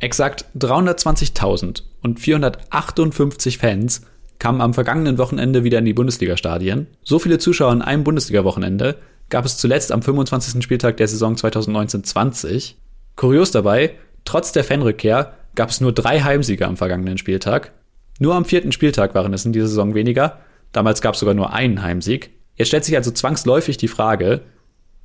Exakt 0.00 0.46
320.000 0.58 1.82
und 2.02 2.18
458 2.18 3.58
Fans 3.58 4.02
kamen 4.38 4.62
am 4.62 4.72
vergangenen 4.72 5.18
Wochenende 5.18 5.62
wieder 5.62 5.78
in 5.78 5.84
die 5.84 5.92
Bundesliga-Stadien. 5.92 6.86
So 7.02 7.18
viele 7.18 7.38
Zuschauer 7.38 7.72
in 7.72 7.82
einem 7.82 8.04
Bundesliga-Wochenende 8.04 8.96
gab 9.28 9.44
es 9.44 9.58
zuletzt 9.58 9.92
am 9.92 10.02
25. 10.02 10.62
Spieltag 10.62 10.96
der 10.96 11.06
Saison 11.06 11.34
2019-20. 11.34 12.74
Kurios 13.14 13.50
dabei, 13.50 13.94
trotz 14.24 14.52
der 14.52 14.64
Fanrückkehr 14.64 15.34
gab 15.54 15.68
es 15.68 15.82
nur 15.82 15.92
drei 15.92 16.20
Heimsieger 16.20 16.66
am 16.66 16.78
vergangenen 16.78 17.18
Spieltag. 17.18 17.72
Nur 18.18 18.34
am 18.34 18.46
vierten 18.46 18.72
Spieltag 18.72 19.14
waren 19.14 19.34
es 19.34 19.44
in 19.44 19.52
dieser 19.52 19.68
Saison 19.68 19.94
weniger. 19.94 20.38
Damals 20.72 21.02
gab 21.02 21.14
es 21.14 21.20
sogar 21.20 21.34
nur 21.34 21.52
einen 21.52 21.82
Heimsieg. 21.82 22.30
Jetzt 22.56 22.68
stellt 22.68 22.86
sich 22.86 22.96
also 22.96 23.10
zwangsläufig 23.10 23.76
die 23.76 23.88
Frage, 23.88 24.40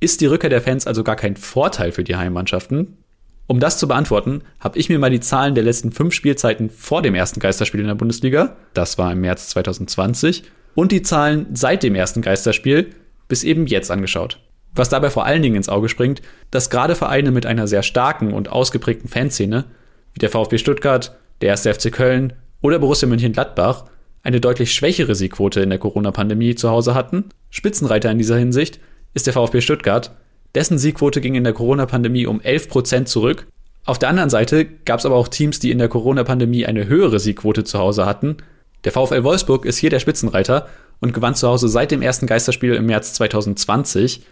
ist 0.00 0.22
die 0.22 0.26
Rückkehr 0.26 0.50
der 0.50 0.62
Fans 0.62 0.86
also 0.86 1.04
gar 1.04 1.16
kein 1.16 1.36
Vorteil 1.36 1.92
für 1.92 2.04
die 2.04 2.16
Heimmannschaften? 2.16 2.98
Um 3.46 3.60
das 3.60 3.78
zu 3.78 3.86
beantworten, 3.86 4.42
habe 4.58 4.78
ich 4.78 4.88
mir 4.88 4.98
mal 4.98 5.10
die 5.10 5.20
Zahlen 5.20 5.54
der 5.54 5.64
letzten 5.64 5.92
fünf 5.92 6.14
Spielzeiten 6.14 6.68
vor 6.68 7.02
dem 7.02 7.14
ersten 7.14 7.40
Geisterspiel 7.40 7.80
in 7.80 7.86
der 7.86 7.94
Bundesliga, 7.94 8.56
das 8.74 8.98
war 8.98 9.12
im 9.12 9.20
März 9.20 9.48
2020, 9.50 10.42
und 10.74 10.92
die 10.92 11.02
Zahlen 11.02 11.46
seit 11.54 11.82
dem 11.82 11.94
ersten 11.94 12.22
Geisterspiel 12.22 12.90
bis 13.28 13.44
eben 13.44 13.66
jetzt 13.66 13.90
angeschaut. 13.90 14.40
Was 14.74 14.88
dabei 14.88 15.10
vor 15.10 15.24
allen 15.24 15.42
Dingen 15.42 15.56
ins 15.56 15.68
Auge 15.68 15.88
springt, 15.88 16.22
dass 16.50 16.70
gerade 16.70 16.94
Vereine 16.94 17.30
mit 17.30 17.46
einer 17.46 17.66
sehr 17.66 17.82
starken 17.82 18.32
und 18.32 18.50
ausgeprägten 18.50 19.08
Fanszene, 19.08 19.64
wie 20.12 20.18
der 20.18 20.30
VfB 20.30 20.58
Stuttgart, 20.58 21.16
der 21.40 21.52
1. 21.52 21.62
FC 21.62 21.92
Köln 21.92 22.34
oder 22.60 22.78
Borussia 22.78 23.08
Mönchengladbach, 23.08 23.84
eine 24.22 24.40
deutlich 24.40 24.74
schwächere 24.74 25.14
Siegquote 25.14 25.60
in 25.60 25.70
der 25.70 25.78
Corona-Pandemie 25.78 26.56
zu 26.56 26.68
Hause 26.68 26.94
hatten. 26.94 27.26
Spitzenreiter 27.48 28.10
in 28.10 28.18
dieser 28.18 28.36
Hinsicht 28.36 28.80
ist 29.14 29.26
der 29.26 29.32
VfB 29.32 29.60
Stuttgart, 29.60 30.10
dessen 30.56 30.78
Siegquote 30.78 31.20
ging 31.20 31.36
in 31.36 31.44
der 31.44 31.52
Corona-Pandemie 31.52 32.26
um 32.26 32.40
11% 32.40 33.04
zurück. 33.04 33.46
Auf 33.84 34.00
der 34.00 34.08
anderen 34.08 34.30
Seite 34.30 34.64
gab 34.64 34.98
es 34.98 35.06
aber 35.06 35.14
auch 35.14 35.28
Teams, 35.28 35.60
die 35.60 35.70
in 35.70 35.78
der 35.78 35.88
Corona-Pandemie 35.88 36.66
eine 36.66 36.88
höhere 36.88 37.20
Siegquote 37.20 37.62
zu 37.62 37.78
Hause 37.78 38.04
hatten. 38.06 38.38
Der 38.84 38.92
VfL 38.92 39.22
Wolfsburg 39.22 39.64
ist 39.64 39.78
hier 39.78 39.90
der 39.90 40.00
Spitzenreiter 40.00 40.66
und 41.00 41.14
gewann 41.14 41.34
zu 41.34 41.46
Hause 41.46 41.68
seit 41.68 41.90
dem 41.90 42.02
ersten 42.02 42.26
Geisterspiel 42.26 42.74
im 42.74 42.86
März 42.86 43.12
2020 43.14 44.22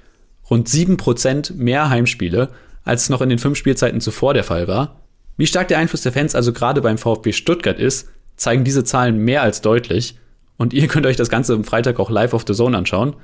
rund 0.51 0.69
7% 0.69 1.55
mehr 1.55 1.89
Heimspiele, 1.91 2.49
als 2.85 3.03
es 3.03 3.09
noch 3.11 3.21
in 3.21 3.29
den 3.29 3.39
fünf 3.39 3.57
Spielzeiten 3.57 4.01
zuvor 4.01 4.35
der 4.35 4.45
Fall 4.45 4.67
war. 4.67 5.01
Wie 5.37 5.47
stark 5.47 5.69
der 5.69 5.79
Einfluss 5.79 6.03
der 6.03 6.13
Fans 6.13 6.35
also 6.35 6.53
gerade 6.53 6.81
beim 6.81 6.99
VfB 6.99 7.33
Stuttgart 7.33 7.79
ist, 7.79 8.09
zeigen 8.37 8.65
diese 8.65 8.85
Zahlen 8.85 9.19
mehr 9.19 9.43
als 9.43 9.61
deutlich. 9.61 10.17
Und 10.57 10.73
ihr 10.73 10.87
könnt 10.87 11.07
euch 11.07 11.17
das 11.17 11.29
Ganze 11.29 11.55
am 11.55 11.65
Freitag 11.65 11.99
auch 11.99 12.11
live 12.11 12.35
auf 12.35 12.45
The 12.47 12.55
Zone 12.55 12.77
anschauen. 12.77 13.17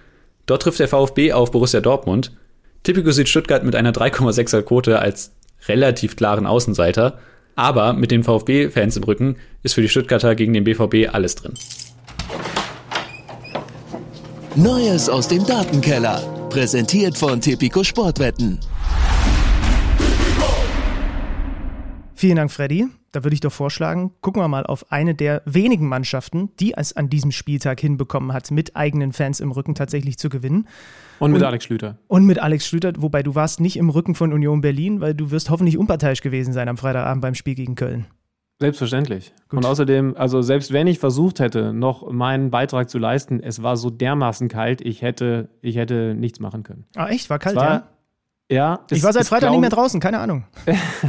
Dort 0.47 0.63
trifft 0.63 0.81
der 0.81 0.89
VfB 0.89 1.33
auf 1.33 1.51
Borussia 1.51 1.81
Dortmund. 1.81 2.33
Tipico 2.83 3.11
sieht 3.11 3.29
Stuttgart 3.29 3.63
mit 3.63 3.77
einer 3.77 3.93
3,6er 3.93 4.63
Quote 4.63 4.99
als 4.99 5.33
relativ 5.69 6.17
klaren 6.17 6.47
Außenseiter. 6.47 7.19
Aber 7.57 7.93
mit 7.93 8.11
den 8.11 8.25
VfB-Fans 8.25 8.97
im 8.97 9.05
Rücken 9.05 9.37
ist 9.63 9.75
für 9.75 9.83
die 9.83 9.89
Stuttgarter 9.89 10.35
gegen 10.35 10.55
den 10.55 10.65
BVB 10.65 11.13
alles 11.13 11.35
drin. 11.35 11.55
Neues 14.57 15.09
aus 15.09 15.29
dem 15.29 15.45
Datenkeller. 15.47 16.23
Präsentiert 16.49 17.19
von 17.19 17.41
Tipico 17.41 17.85
Sportwetten. 17.85 18.59
Vielen 22.15 22.37
Dank, 22.37 22.51
Freddy. 22.51 22.87
Da 23.13 23.25
würde 23.25 23.35
ich 23.35 23.41
doch 23.41 23.53
vorschlagen, 23.53 24.13
gucken 24.21 24.43
wir 24.43 24.49
mal 24.49 24.65
auf 24.65 24.93
eine 24.93 25.15
der 25.15 25.43
wenigen 25.45 25.89
Mannschaften, 25.89 26.51
die 26.61 26.75
es 26.75 26.97
an 26.97 27.09
diesem 27.11 27.33
Spieltag 27.33 27.81
hinbekommen 27.81 28.33
hat, 28.33 28.51
mit 28.51 28.77
eigenen 28.77 29.13
Fans 29.13 29.41
im 29.41 29.51
Rücken 29.51 29.75
tatsächlich 29.75 30.19
zu 30.19 30.29
gewinnen. 30.29 30.69
Und 31.19 31.33
mit 31.33 31.43
und, 31.43 31.47
Alex 31.47 31.65
Schlüter. 31.65 31.99
Und 32.07 32.25
mit 32.25 32.39
Alex 32.39 32.67
Schlüter, 32.67 32.93
wobei 32.99 33.23
du 33.23 33.35
warst 33.35 33.61
nicht 33.61 33.77
im 33.77 33.91
Rücken 33.91 34.15
von 34.15 34.33
Union 34.33 34.61
Berlin, 34.61 35.01
weil 35.01 35.15
du 35.15 35.31
wirst 35.31 35.51
hoffentlich 35.51 35.77
unparteiisch 35.77 36.21
gewesen 36.21 36.53
sein 36.53 36.69
am 36.69 36.77
Freitagabend 36.77 37.23
beim 37.23 37.35
Spiel 37.35 37.55
gegen 37.55 37.75
Köln. 37.75 38.07
Selbstverständlich. 38.61 39.33
Gut. 39.49 39.59
Und 39.59 39.65
außerdem, 39.65 40.17
also 40.19 40.43
selbst 40.43 40.71
wenn 40.71 40.87
ich 40.87 40.99
versucht 40.99 41.41
hätte, 41.41 41.73
noch 41.73 42.13
meinen 42.13 42.51
Beitrag 42.51 42.91
zu 42.91 42.99
leisten, 42.99 43.41
es 43.43 43.63
war 43.63 43.79
so 43.79 43.89
dermaßen 43.89 44.49
kalt, 44.49 44.83
ich 44.83 45.01
hätte, 45.01 45.49
ich 45.63 45.77
hätte 45.77 46.15
nichts 46.15 46.41
machen 46.41 46.63
können. 46.63 46.85
Ah, 46.95 47.09
echt? 47.09 47.31
War 47.31 47.39
kalt, 47.39 47.57
war, 47.57 47.71
ja? 47.71 47.89
Ja. 48.51 48.81
Ich 48.91 49.03
war 49.05 49.13
seit 49.13 49.27
Freitag 49.27 49.43
glaub, 49.43 49.53
nicht 49.53 49.61
mehr 49.61 49.71
draußen, 49.71 50.01
keine 50.01 50.19
Ahnung. 50.19 50.45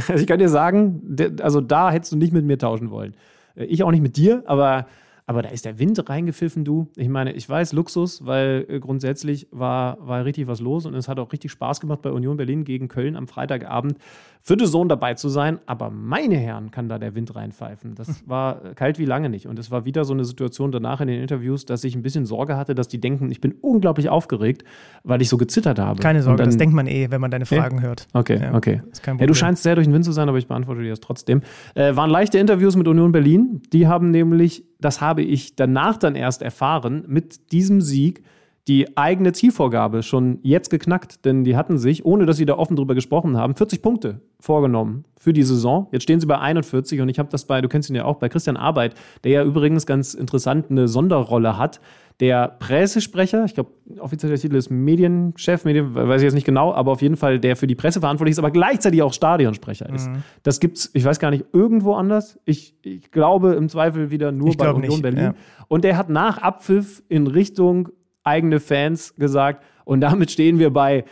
also 0.08 0.14
ich 0.14 0.26
kann 0.26 0.38
dir 0.38 0.48
sagen, 0.48 1.16
also 1.42 1.60
da 1.60 1.90
hättest 1.90 2.12
du 2.12 2.16
nicht 2.16 2.32
mit 2.32 2.44
mir 2.44 2.56
tauschen 2.56 2.90
wollen. 2.90 3.14
Äh, 3.56 3.64
ich 3.64 3.82
auch 3.82 3.90
nicht 3.90 4.02
mit 4.02 4.16
dir, 4.16 4.44
aber 4.46 4.86
aber 5.26 5.42
da 5.42 5.50
ist 5.50 5.64
der 5.64 5.78
Wind 5.78 6.08
reingepfiffen, 6.08 6.64
du. 6.64 6.88
Ich 6.96 7.08
meine, 7.08 7.32
ich 7.32 7.48
weiß, 7.48 7.72
Luxus, 7.72 8.26
weil 8.26 8.66
äh, 8.68 8.80
grundsätzlich 8.80 9.46
war, 9.50 9.98
war 10.06 10.24
richtig 10.24 10.46
was 10.48 10.60
los 10.60 10.84
und 10.84 10.94
es 10.94 11.08
hat 11.08 11.18
auch 11.18 11.32
richtig 11.32 11.52
Spaß 11.52 11.80
gemacht 11.80 12.02
bei 12.02 12.10
Union 12.10 12.36
Berlin 12.36 12.64
gegen 12.64 12.88
Köln 12.88 13.16
am 13.16 13.28
Freitagabend 13.28 13.98
für 14.40 14.56
den 14.56 14.66
Sohn 14.66 14.88
dabei 14.88 15.14
zu 15.14 15.28
sein. 15.28 15.60
Aber 15.66 15.90
meine 15.90 16.36
Herren, 16.36 16.72
kann 16.72 16.88
da 16.88 16.98
der 16.98 17.14
Wind 17.14 17.34
reinpfeifen. 17.36 17.94
Das 17.94 18.08
hm. 18.08 18.14
war 18.26 18.64
äh, 18.64 18.74
kalt 18.74 18.98
wie 18.98 19.04
lange 19.04 19.28
nicht. 19.28 19.46
Und 19.46 19.58
es 19.58 19.70
war 19.70 19.84
wieder 19.84 20.04
so 20.04 20.12
eine 20.12 20.24
Situation 20.24 20.72
danach 20.72 21.00
in 21.00 21.06
den 21.06 21.20
Interviews, 21.20 21.64
dass 21.64 21.84
ich 21.84 21.94
ein 21.94 22.02
bisschen 22.02 22.26
Sorge 22.26 22.56
hatte, 22.56 22.74
dass 22.74 22.88
die 22.88 23.00
denken, 23.00 23.30
ich 23.30 23.40
bin 23.40 23.54
unglaublich 23.60 24.08
aufgeregt, 24.08 24.64
weil 25.04 25.22
ich 25.22 25.28
so 25.28 25.36
gezittert 25.36 25.78
habe. 25.78 26.00
Keine 26.00 26.22
Sorge, 26.22 26.38
dann, 26.38 26.48
das 26.48 26.56
denkt 26.56 26.74
man 26.74 26.88
eh, 26.88 27.10
wenn 27.10 27.20
man 27.20 27.30
deine 27.30 27.46
Fragen 27.46 27.76
ja? 27.76 27.82
hört. 27.82 28.08
Okay, 28.12 28.40
ja, 28.40 28.54
okay. 28.54 28.82
Ja, 29.06 29.26
du 29.26 29.34
scheinst 29.34 29.62
sehr 29.62 29.76
durch 29.76 29.86
den 29.86 29.94
Wind 29.94 30.04
zu 30.04 30.12
sein, 30.12 30.28
aber 30.28 30.38
ich 30.38 30.48
beantworte 30.48 30.82
dir 30.82 30.90
das 30.90 31.00
trotzdem. 31.00 31.42
Äh, 31.74 31.94
waren 31.94 32.10
leichte 32.10 32.38
Interviews 32.38 32.74
mit 32.74 32.88
Union 32.88 33.12
Berlin. 33.12 33.62
Die 33.72 33.86
haben 33.86 34.10
nämlich 34.10 34.64
das 34.84 35.00
habe 35.00 35.22
ich 35.22 35.56
danach 35.56 35.96
dann 35.96 36.14
erst 36.14 36.42
erfahren, 36.42 37.04
mit 37.06 37.52
diesem 37.52 37.80
Sieg 37.80 38.22
die 38.68 38.96
eigene 38.96 39.32
Zielvorgabe 39.32 40.04
schon 40.04 40.38
jetzt 40.42 40.70
geknackt, 40.70 41.24
denn 41.24 41.42
die 41.42 41.56
hatten 41.56 41.78
sich, 41.78 42.04
ohne 42.04 42.26
dass 42.26 42.36
sie 42.36 42.46
da 42.46 42.56
offen 42.56 42.76
drüber 42.76 42.94
gesprochen 42.94 43.36
haben, 43.36 43.56
40 43.56 43.82
Punkte 43.82 44.20
vorgenommen 44.38 45.04
für 45.18 45.32
die 45.32 45.42
Saison. 45.42 45.88
Jetzt 45.90 46.04
stehen 46.04 46.20
sie 46.20 46.26
bei 46.26 46.38
41 46.38 47.00
und 47.00 47.08
ich 47.08 47.18
habe 47.18 47.28
das 47.28 47.44
bei, 47.44 47.60
du 47.60 47.68
kennst 47.68 47.90
ihn 47.90 47.96
ja 47.96 48.04
auch, 48.04 48.16
bei 48.16 48.28
Christian 48.28 48.56
Arbeit, 48.56 48.94
der 49.24 49.32
ja 49.32 49.44
übrigens 49.44 49.84
ganz 49.84 50.14
interessant 50.14 50.70
eine 50.70 50.86
Sonderrolle 50.86 51.58
hat. 51.58 51.80
Der 52.20 52.48
Pressesprecher, 52.48 53.44
ich 53.44 53.54
glaube, 53.54 53.70
offizieller 53.98 54.36
Titel 54.36 54.56
ist 54.56 54.70
Medienchef, 54.70 55.64
Medien, 55.64 55.94
weiß 55.94 56.20
ich 56.20 56.26
jetzt 56.26 56.34
nicht 56.34 56.44
genau, 56.44 56.72
aber 56.72 56.92
auf 56.92 57.02
jeden 57.02 57.16
Fall 57.16 57.38
der 57.40 57.56
für 57.56 57.66
die 57.66 57.74
Presse 57.74 58.00
verantwortlich 58.00 58.32
ist, 58.32 58.38
aber 58.38 58.50
gleichzeitig 58.50 59.02
auch 59.02 59.12
Stadionsprecher 59.12 59.88
ist. 59.90 60.08
Mhm. 60.08 60.22
Das 60.42 60.60
gibt's, 60.60 60.90
ich 60.92 61.04
weiß 61.04 61.18
gar 61.18 61.30
nicht, 61.30 61.46
irgendwo 61.52 61.94
anders. 61.94 62.38
Ich, 62.44 62.76
ich 62.82 63.10
glaube 63.10 63.54
im 63.54 63.68
Zweifel 63.68 64.10
wieder 64.10 64.32
nur 64.32 64.48
ich 64.48 64.56
bei 64.56 64.70
Union 64.70 64.90
nicht, 64.90 65.02
Berlin. 65.02 65.24
Ja. 65.24 65.34
Und 65.68 65.84
der 65.84 65.96
hat 65.96 66.08
nach 66.08 66.38
Abpfiff 66.38 67.02
in 67.08 67.26
Richtung 67.26 67.88
eigene 68.24 68.60
Fans 68.60 69.14
gesagt, 69.16 69.64
und 69.84 70.00
damit 70.00 70.30
stehen 70.30 70.58
wir 70.58 70.70
bei 70.70 71.04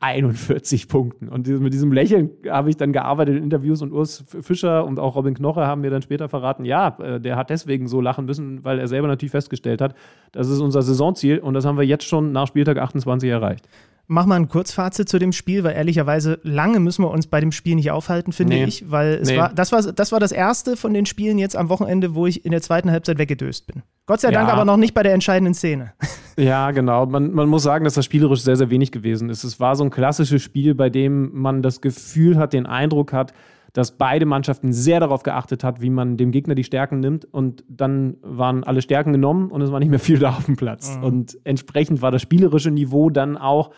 41 0.00 0.88
Punkten. 0.88 1.28
Und 1.28 1.46
mit 1.46 1.72
diesem 1.72 1.92
Lächeln 1.92 2.30
habe 2.48 2.70
ich 2.70 2.76
dann 2.76 2.92
gearbeitet 2.92 3.36
in 3.36 3.44
Interviews 3.44 3.82
und 3.82 3.92
Urs 3.92 4.24
Fischer 4.40 4.84
und 4.84 4.98
auch 4.98 5.14
Robin 5.14 5.34
Knoche 5.34 5.66
haben 5.66 5.82
mir 5.82 5.90
dann 5.90 6.02
später 6.02 6.28
verraten, 6.28 6.64
ja, 6.64 6.96
äh, 6.98 7.20
der 7.20 7.36
hat 7.36 7.50
deswegen 7.50 7.86
so 7.86 8.00
lachen 8.00 8.24
müssen, 8.24 8.64
weil 8.64 8.78
er 8.78 8.88
selber 8.88 9.08
natürlich 9.08 9.30
festgestellt 9.30 9.80
hat, 9.80 9.94
das 10.32 10.48
ist 10.48 10.60
unser 10.60 10.82
Saisonziel 10.82 11.38
und 11.38 11.54
das 11.54 11.64
haben 11.64 11.76
wir 11.76 11.84
jetzt 11.84 12.04
schon 12.04 12.32
nach 12.32 12.48
Spieltag 12.48 12.78
28 12.78 13.30
erreicht. 13.30 13.68
Mach 14.12 14.26
mal 14.26 14.34
ein 14.34 14.48
Kurzfazit 14.48 15.08
zu 15.08 15.20
dem 15.20 15.30
Spiel, 15.30 15.62
weil 15.62 15.76
ehrlicherweise 15.76 16.40
lange 16.42 16.80
müssen 16.80 17.04
wir 17.04 17.12
uns 17.12 17.28
bei 17.28 17.38
dem 17.38 17.52
Spiel 17.52 17.76
nicht 17.76 17.92
aufhalten, 17.92 18.32
finde 18.32 18.56
nee. 18.56 18.64
ich, 18.64 18.90
weil 18.90 19.20
es 19.22 19.28
nee. 19.28 19.36
war, 19.36 19.54
das 19.54 19.70
war, 19.70 19.82
das 19.82 20.10
war 20.10 20.18
das 20.18 20.32
erste 20.32 20.76
von 20.76 20.92
den 20.92 21.06
Spielen 21.06 21.38
jetzt 21.38 21.54
am 21.54 21.68
Wochenende, 21.68 22.12
wo 22.16 22.26
ich 22.26 22.44
in 22.44 22.50
der 22.50 22.60
zweiten 22.60 22.90
Halbzeit 22.90 23.18
weggedöst 23.18 23.68
bin. 23.68 23.84
Gott 24.06 24.20
sei 24.20 24.32
Dank 24.32 24.48
aber 24.48 24.64
noch 24.64 24.78
nicht 24.78 24.94
bei 24.94 25.04
der 25.04 25.14
entscheidenden 25.14 25.54
Szene. 25.54 25.92
Ja, 26.36 26.70
genau. 26.70 27.04
Man, 27.04 27.32
man 27.32 27.50
muss 27.50 27.64
sagen, 27.64 27.84
dass 27.84 27.94
das 27.94 28.06
spielerisch 28.06 28.40
sehr, 28.40 28.56
sehr 28.56 28.70
wenig 28.70 28.92
gewesen 28.92 29.28
ist. 29.28 29.44
Es 29.44 29.60
war 29.60 29.76
so 29.76 29.84
ein 29.84 29.90
klassisches 29.90 30.40
Spiel, 30.40 30.74
bei 30.74 30.88
dem 30.88 31.32
man 31.34 31.60
das 31.60 31.82
Gefühl 31.82 32.38
hat, 32.38 32.54
den 32.54 32.64
Eindruck 32.64 33.12
hat, 33.12 33.34
dass 33.74 33.92
beide 33.92 34.24
Mannschaften 34.26 34.72
sehr 34.72 35.00
darauf 35.00 35.22
geachtet 35.22 35.64
hat, 35.64 35.82
wie 35.82 35.90
man 35.90 36.16
dem 36.16 36.30
Gegner 36.30 36.54
die 36.54 36.64
Stärken 36.64 37.00
nimmt. 37.00 37.26
Und 37.26 37.64
dann 37.68 38.16
waren 38.22 38.64
alle 38.64 38.80
Stärken 38.80 39.12
genommen 39.12 39.50
und 39.50 39.60
es 39.60 39.70
war 39.70 39.80
nicht 39.80 39.90
mehr 39.90 39.98
viel 39.98 40.18
da 40.18 40.30
auf 40.30 40.46
dem 40.46 40.56
Platz. 40.56 40.96
Mhm. 40.96 41.04
Und 41.04 41.38
entsprechend 41.44 42.00
war 42.00 42.10
das 42.10 42.22
spielerische 42.22 42.70
Niveau 42.70 43.10
dann 43.10 43.36
auch 43.36 43.70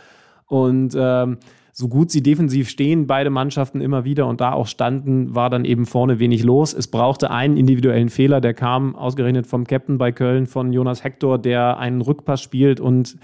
und 0.52 0.94
ähm, 0.94 1.38
so 1.72 1.88
gut 1.88 2.10
sie 2.10 2.22
defensiv 2.22 2.68
stehen, 2.68 3.06
beide 3.06 3.30
Mannschaften 3.30 3.80
immer 3.80 4.04
wieder 4.04 4.26
und 4.26 4.42
da 4.42 4.52
auch 4.52 4.66
standen, 4.66 5.34
war 5.34 5.48
dann 5.48 5.64
eben 5.64 5.86
vorne 5.86 6.18
wenig 6.18 6.42
los. 6.42 6.74
Es 6.74 6.88
brauchte 6.88 7.30
einen 7.30 7.56
individuellen 7.56 8.10
Fehler, 8.10 8.42
der 8.42 8.52
kam 8.52 8.94
ausgerechnet 8.94 9.46
vom 9.46 9.66
Captain 9.66 9.96
bei 9.96 10.12
Köln, 10.12 10.46
von 10.46 10.74
Jonas 10.74 11.04
Hector, 11.04 11.38
der 11.38 11.78
einen 11.78 12.02
Rückpass 12.02 12.42
spielt 12.42 12.80
und 12.80 13.16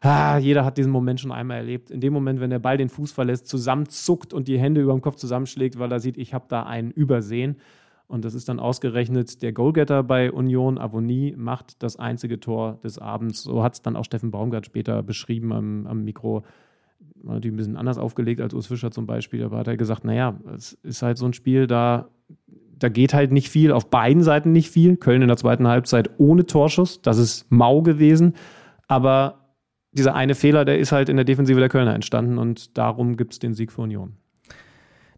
ah, 0.00 0.38
jeder 0.38 0.64
hat 0.64 0.78
diesen 0.78 0.90
Moment 0.90 1.20
schon 1.20 1.32
einmal 1.32 1.58
erlebt. 1.58 1.90
In 1.90 2.00
dem 2.00 2.14
Moment, 2.14 2.40
wenn 2.40 2.48
der 2.48 2.60
Ball 2.60 2.78
den 2.78 2.88
Fuß 2.88 3.12
verlässt, 3.12 3.46
zusammenzuckt 3.46 4.32
und 4.32 4.48
die 4.48 4.58
Hände 4.58 4.80
über 4.80 4.92
dem 4.92 5.02
Kopf 5.02 5.16
zusammenschlägt, 5.16 5.78
weil 5.78 5.92
er 5.92 6.00
sieht, 6.00 6.16
ich 6.16 6.32
habe 6.32 6.46
da 6.48 6.62
einen 6.62 6.92
übersehen. 6.92 7.56
Und 8.06 8.24
das 8.24 8.32
ist 8.32 8.48
dann 8.48 8.58
ausgerechnet 8.58 9.42
der 9.42 9.52
Goalgetter 9.52 10.02
bei 10.02 10.32
Union. 10.32 10.78
Avonie 10.78 11.34
macht 11.36 11.82
das 11.82 11.96
einzige 11.96 12.40
Tor 12.40 12.80
des 12.82 12.98
Abends. 12.98 13.42
So 13.42 13.62
hat 13.62 13.74
es 13.74 13.82
dann 13.82 13.94
auch 13.94 14.04
Steffen 14.04 14.32
Baumgart 14.32 14.64
später 14.64 15.02
beschrieben 15.04 15.52
am, 15.52 15.86
am 15.86 16.02
Mikro 16.02 16.42
war 17.22 17.34
natürlich 17.34 17.54
ein 17.54 17.56
bisschen 17.56 17.76
anders 17.76 17.98
aufgelegt 17.98 18.40
als 18.40 18.54
Urs 18.54 18.66
Fischer 18.66 18.90
zum 18.90 19.06
Beispiel, 19.06 19.44
aber 19.44 19.58
hat 19.58 19.68
er 19.68 19.76
gesagt, 19.76 20.04
naja, 20.04 20.38
es 20.54 20.72
ist 20.82 21.02
halt 21.02 21.18
so 21.18 21.26
ein 21.26 21.32
Spiel, 21.32 21.66
da, 21.66 22.08
da 22.78 22.88
geht 22.88 23.14
halt 23.14 23.32
nicht 23.32 23.50
viel, 23.50 23.72
auf 23.72 23.90
beiden 23.90 24.22
Seiten 24.22 24.52
nicht 24.52 24.70
viel. 24.70 24.96
Köln 24.96 25.22
in 25.22 25.28
der 25.28 25.36
zweiten 25.36 25.68
Halbzeit 25.68 26.10
ohne 26.18 26.46
Torschuss, 26.46 27.02
das 27.02 27.18
ist 27.18 27.50
mau 27.50 27.82
gewesen, 27.82 28.34
aber 28.88 29.56
dieser 29.92 30.14
eine 30.14 30.34
Fehler, 30.34 30.64
der 30.64 30.78
ist 30.78 30.92
halt 30.92 31.08
in 31.08 31.16
der 31.16 31.24
Defensive 31.24 31.58
der 31.58 31.68
Kölner 31.68 31.94
entstanden 31.94 32.38
und 32.38 32.78
darum 32.78 33.16
gibt 33.16 33.32
es 33.32 33.38
den 33.38 33.54
Sieg 33.54 33.72
für 33.72 33.82
Union. 33.82 34.16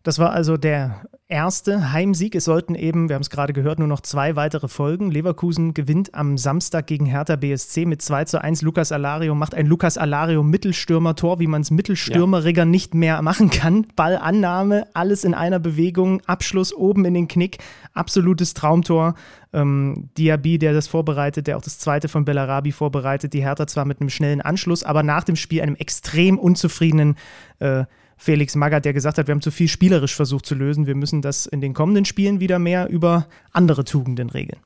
Das 0.02 0.18
war 0.18 0.30
also 0.30 0.56
der 0.56 1.02
erste 1.32 1.92
Heimsieg. 1.92 2.34
Es 2.34 2.44
sollten 2.44 2.74
eben, 2.74 3.08
wir 3.08 3.14
haben 3.14 3.22
es 3.22 3.30
gerade 3.30 3.54
gehört, 3.54 3.78
nur 3.78 3.88
noch 3.88 4.02
zwei 4.02 4.36
weitere 4.36 4.68
Folgen. 4.68 5.10
Leverkusen 5.10 5.72
gewinnt 5.72 6.14
am 6.14 6.36
Samstag 6.36 6.86
gegen 6.86 7.06
Hertha 7.06 7.36
BSC 7.36 7.86
mit 7.86 8.02
2 8.02 8.26
zu 8.26 8.42
1. 8.42 8.60
Lukas 8.60 8.92
Alario 8.92 9.34
macht 9.34 9.54
ein 9.54 9.66
Lukas 9.66 9.96
Alario 9.96 10.42
Mittelstürmer-Tor, 10.42 11.40
wie 11.40 11.46
man 11.46 11.62
es 11.62 11.70
Mittelstürmeriger 11.70 12.62
ja. 12.62 12.66
nicht 12.66 12.94
mehr 12.94 13.22
machen 13.22 13.48
kann. 13.48 13.86
Ballannahme, 13.96 14.86
alles 14.92 15.24
in 15.24 15.32
einer 15.32 15.58
Bewegung, 15.58 16.20
Abschluss 16.26 16.74
oben 16.74 17.06
in 17.06 17.14
den 17.14 17.28
Knick, 17.28 17.58
absolutes 17.94 18.52
Traumtor. 18.52 19.14
Ähm, 19.54 20.10
Diaby, 20.18 20.58
der 20.58 20.74
das 20.74 20.86
vorbereitet, 20.86 21.46
der 21.46 21.56
auch 21.56 21.62
das 21.62 21.78
zweite 21.78 22.08
von 22.08 22.26
Bellarabi 22.26 22.72
vorbereitet. 22.72 23.32
Die 23.32 23.42
Hertha 23.42 23.66
zwar 23.66 23.86
mit 23.86 24.00
einem 24.00 24.10
schnellen 24.10 24.42
Anschluss, 24.42 24.84
aber 24.84 25.02
nach 25.02 25.24
dem 25.24 25.36
Spiel 25.36 25.62
einem 25.62 25.76
extrem 25.76 26.38
unzufriedenen 26.38 27.16
äh, 27.58 27.84
Felix 28.22 28.54
Magath, 28.54 28.84
der 28.84 28.92
gesagt 28.92 29.18
hat, 29.18 29.26
wir 29.26 29.32
haben 29.32 29.40
zu 29.40 29.50
viel 29.50 29.66
spielerisch 29.66 30.14
versucht 30.14 30.46
zu 30.46 30.54
lösen. 30.54 30.86
Wir 30.86 30.94
müssen 30.94 31.22
das 31.22 31.46
in 31.46 31.60
den 31.60 31.74
kommenden 31.74 32.04
Spielen 32.04 32.38
wieder 32.38 32.60
mehr 32.60 32.88
über 32.88 33.26
andere 33.50 33.82
Tugenden 33.82 34.30
regeln. 34.30 34.60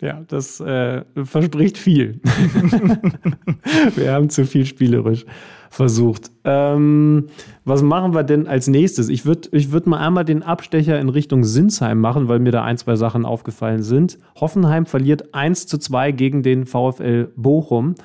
Ja, 0.00 0.22
das 0.26 0.58
äh, 0.60 1.04
verspricht 1.22 1.76
viel. 1.76 2.18
wir 3.94 4.12
haben 4.12 4.30
zu 4.30 4.46
viel 4.46 4.64
spielerisch 4.64 5.26
versucht. 5.68 6.30
Ähm, 6.44 7.26
was 7.66 7.82
machen 7.82 8.14
wir 8.14 8.22
denn 8.22 8.46
als 8.46 8.68
nächstes? 8.68 9.10
Ich 9.10 9.26
würde 9.26 9.50
ich 9.52 9.70
würd 9.70 9.86
mal 9.86 9.98
einmal 9.98 10.24
den 10.24 10.42
Abstecher 10.42 10.98
in 10.98 11.10
Richtung 11.10 11.44
Sinsheim 11.44 12.00
machen, 12.00 12.28
weil 12.28 12.38
mir 12.38 12.52
da 12.52 12.64
ein, 12.64 12.78
zwei 12.78 12.96
Sachen 12.96 13.26
aufgefallen 13.26 13.82
sind. 13.82 14.18
Hoffenheim 14.40 14.86
verliert 14.86 15.34
1 15.34 15.66
zu 15.66 15.76
2 15.76 16.12
gegen 16.12 16.42
den 16.42 16.64
VfL 16.64 17.28
Bochum. 17.36 17.96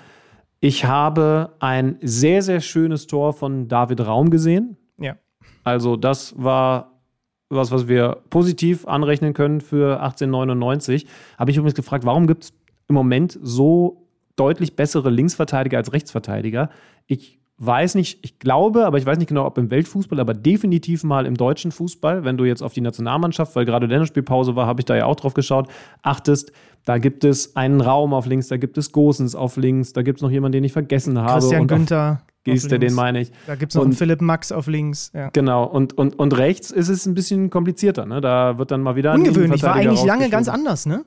Ich 0.64 0.86
habe 0.86 1.57
ein 1.59 1.97
sehr, 1.99 2.41
sehr 2.41 2.61
schönes 2.61 3.05
Tor 3.05 3.34
von 3.34 3.68
David 3.68 3.99
Raum 3.99 4.30
gesehen. 4.30 4.78
Ja. 4.97 5.18
Also, 5.66 5.97
das 5.97 6.41
war 6.41 7.01
was, 7.49 7.72
was 7.72 7.89
wir 7.89 8.20
positiv 8.30 8.88
anrechnen 8.88 9.34
können 9.34 9.59
für 9.59 9.99
1899. 9.99 11.05
Habe 11.38 11.51
ich 11.51 11.57
übrigens 11.57 11.76
gefragt, 11.76 12.05
warum 12.05 12.28
gibt 12.28 12.45
es 12.45 12.53
im 12.88 12.95
Moment 12.95 13.38
so 13.41 14.07
deutlich 14.38 14.78
bessere 14.78 15.09
Linksverteidiger 15.09 15.78
als 15.78 15.91
Rechtsverteidiger? 15.91 16.70
Ich 17.07 17.41
weiß 17.57 17.95
nicht, 17.95 18.20
ich 18.24 18.39
glaube, 18.39 18.86
aber 18.86 18.97
ich 18.97 19.05
weiß 19.05 19.18
nicht 19.18 19.28
genau, 19.28 19.45
ob 19.45 19.57
im 19.57 19.70
Weltfußball, 19.70 20.20
aber 20.22 20.34
definitiv 20.34 21.03
mal 21.03 21.26
im 21.26 21.36
deutschen 21.36 21.74
Fußball, 21.74 22.24
wenn 22.24 22.38
du 22.38 22.45
jetzt 22.45 22.61
auf 22.61 22.72
die 22.72 22.82
Nationalmannschaft, 22.82 23.55
weil 23.57 23.66
gerade 23.66 23.86
Länderspielpause 23.86 24.55
war, 24.55 24.66
habe 24.66 24.80
ich 24.80 24.86
da 24.86 24.95
ja 24.95 25.05
auch 25.05 25.16
drauf 25.16 25.34
geschaut, 25.34 25.68
achtest, 26.01 26.53
da 26.86 26.98
gibt 26.98 27.24
es 27.24 27.56
einen 27.56 27.82
Raum 27.82 28.14
auf 28.14 28.26
links, 28.26 28.48
da 28.48 28.58
gibt 28.58 28.78
es 28.78 28.92
Gosens 28.92 29.36
auf 29.36 29.58
links, 29.58 29.94
da 29.94 30.02
gibt 30.02 30.20
es 30.20 30.22
noch 30.22 30.32
jemanden, 30.32 30.54
den 30.54 30.64
ich 30.64 30.74
vergessen 30.74 31.20
habe. 31.20 31.40
Christian 31.40 31.68
Günther. 31.68 32.22
Gießt 32.44 32.70
der, 32.70 32.80
den 32.80 32.94
meine 32.94 33.22
ich. 33.22 33.32
Da 33.48 33.56
gibt 33.56 33.72
es 33.72 33.76
noch 33.76 33.84
und, 33.84 33.90
einen 33.90 33.96
Philipp 33.96 34.22
Max 34.22 34.52
auf 34.52 34.68
links. 34.68 35.12
Ja. 35.14 35.30
Genau, 35.30 35.64
und, 35.64 35.98
und, 35.98 36.20
und 36.20 36.38
rechts 36.38 36.72
ist 36.72 36.90
es 36.90 37.06
ein 37.06 37.14
bisschen 37.14 37.50
komplizierter. 37.50 38.06
Ne? 38.06 38.20
Da 38.20 38.58
wird 38.58 38.72
dann 38.72 38.82
mal 38.82 38.98
wieder 38.98 39.14
Ungewöhnlich, 39.14 39.64
war 39.64 39.76
eigentlich 39.76 40.04
lange 40.04 40.30
ganz 40.30 40.50
anders, 40.50 40.86
ne? 40.86 41.06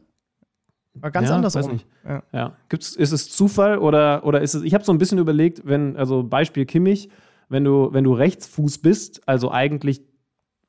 War 0.94 1.10
ganz 1.10 1.28
ja, 1.28 1.36
anders. 1.36 1.54
Weiß 1.54 1.68
nicht. 1.68 1.86
Ja. 2.08 2.22
ja. 2.32 2.52
Gibt's, 2.70 2.96
ist 2.96 3.12
es 3.12 3.30
Zufall 3.30 3.76
oder, 3.76 4.24
oder 4.24 4.40
ist 4.40 4.54
es. 4.54 4.62
Ich 4.62 4.72
habe 4.72 4.82
so 4.82 4.92
ein 4.92 4.98
bisschen 4.98 5.18
überlegt, 5.18 5.62
wenn, 5.66 5.96
also 5.98 6.22
Beispiel 6.22 6.64
Kimmich, 6.64 7.10
wenn 7.50 7.64
du, 7.64 7.90
wenn 7.92 8.04
du 8.04 8.14
Rechtsfuß 8.14 8.78
bist, 8.78 9.28
also 9.28 9.50
eigentlich 9.50 10.00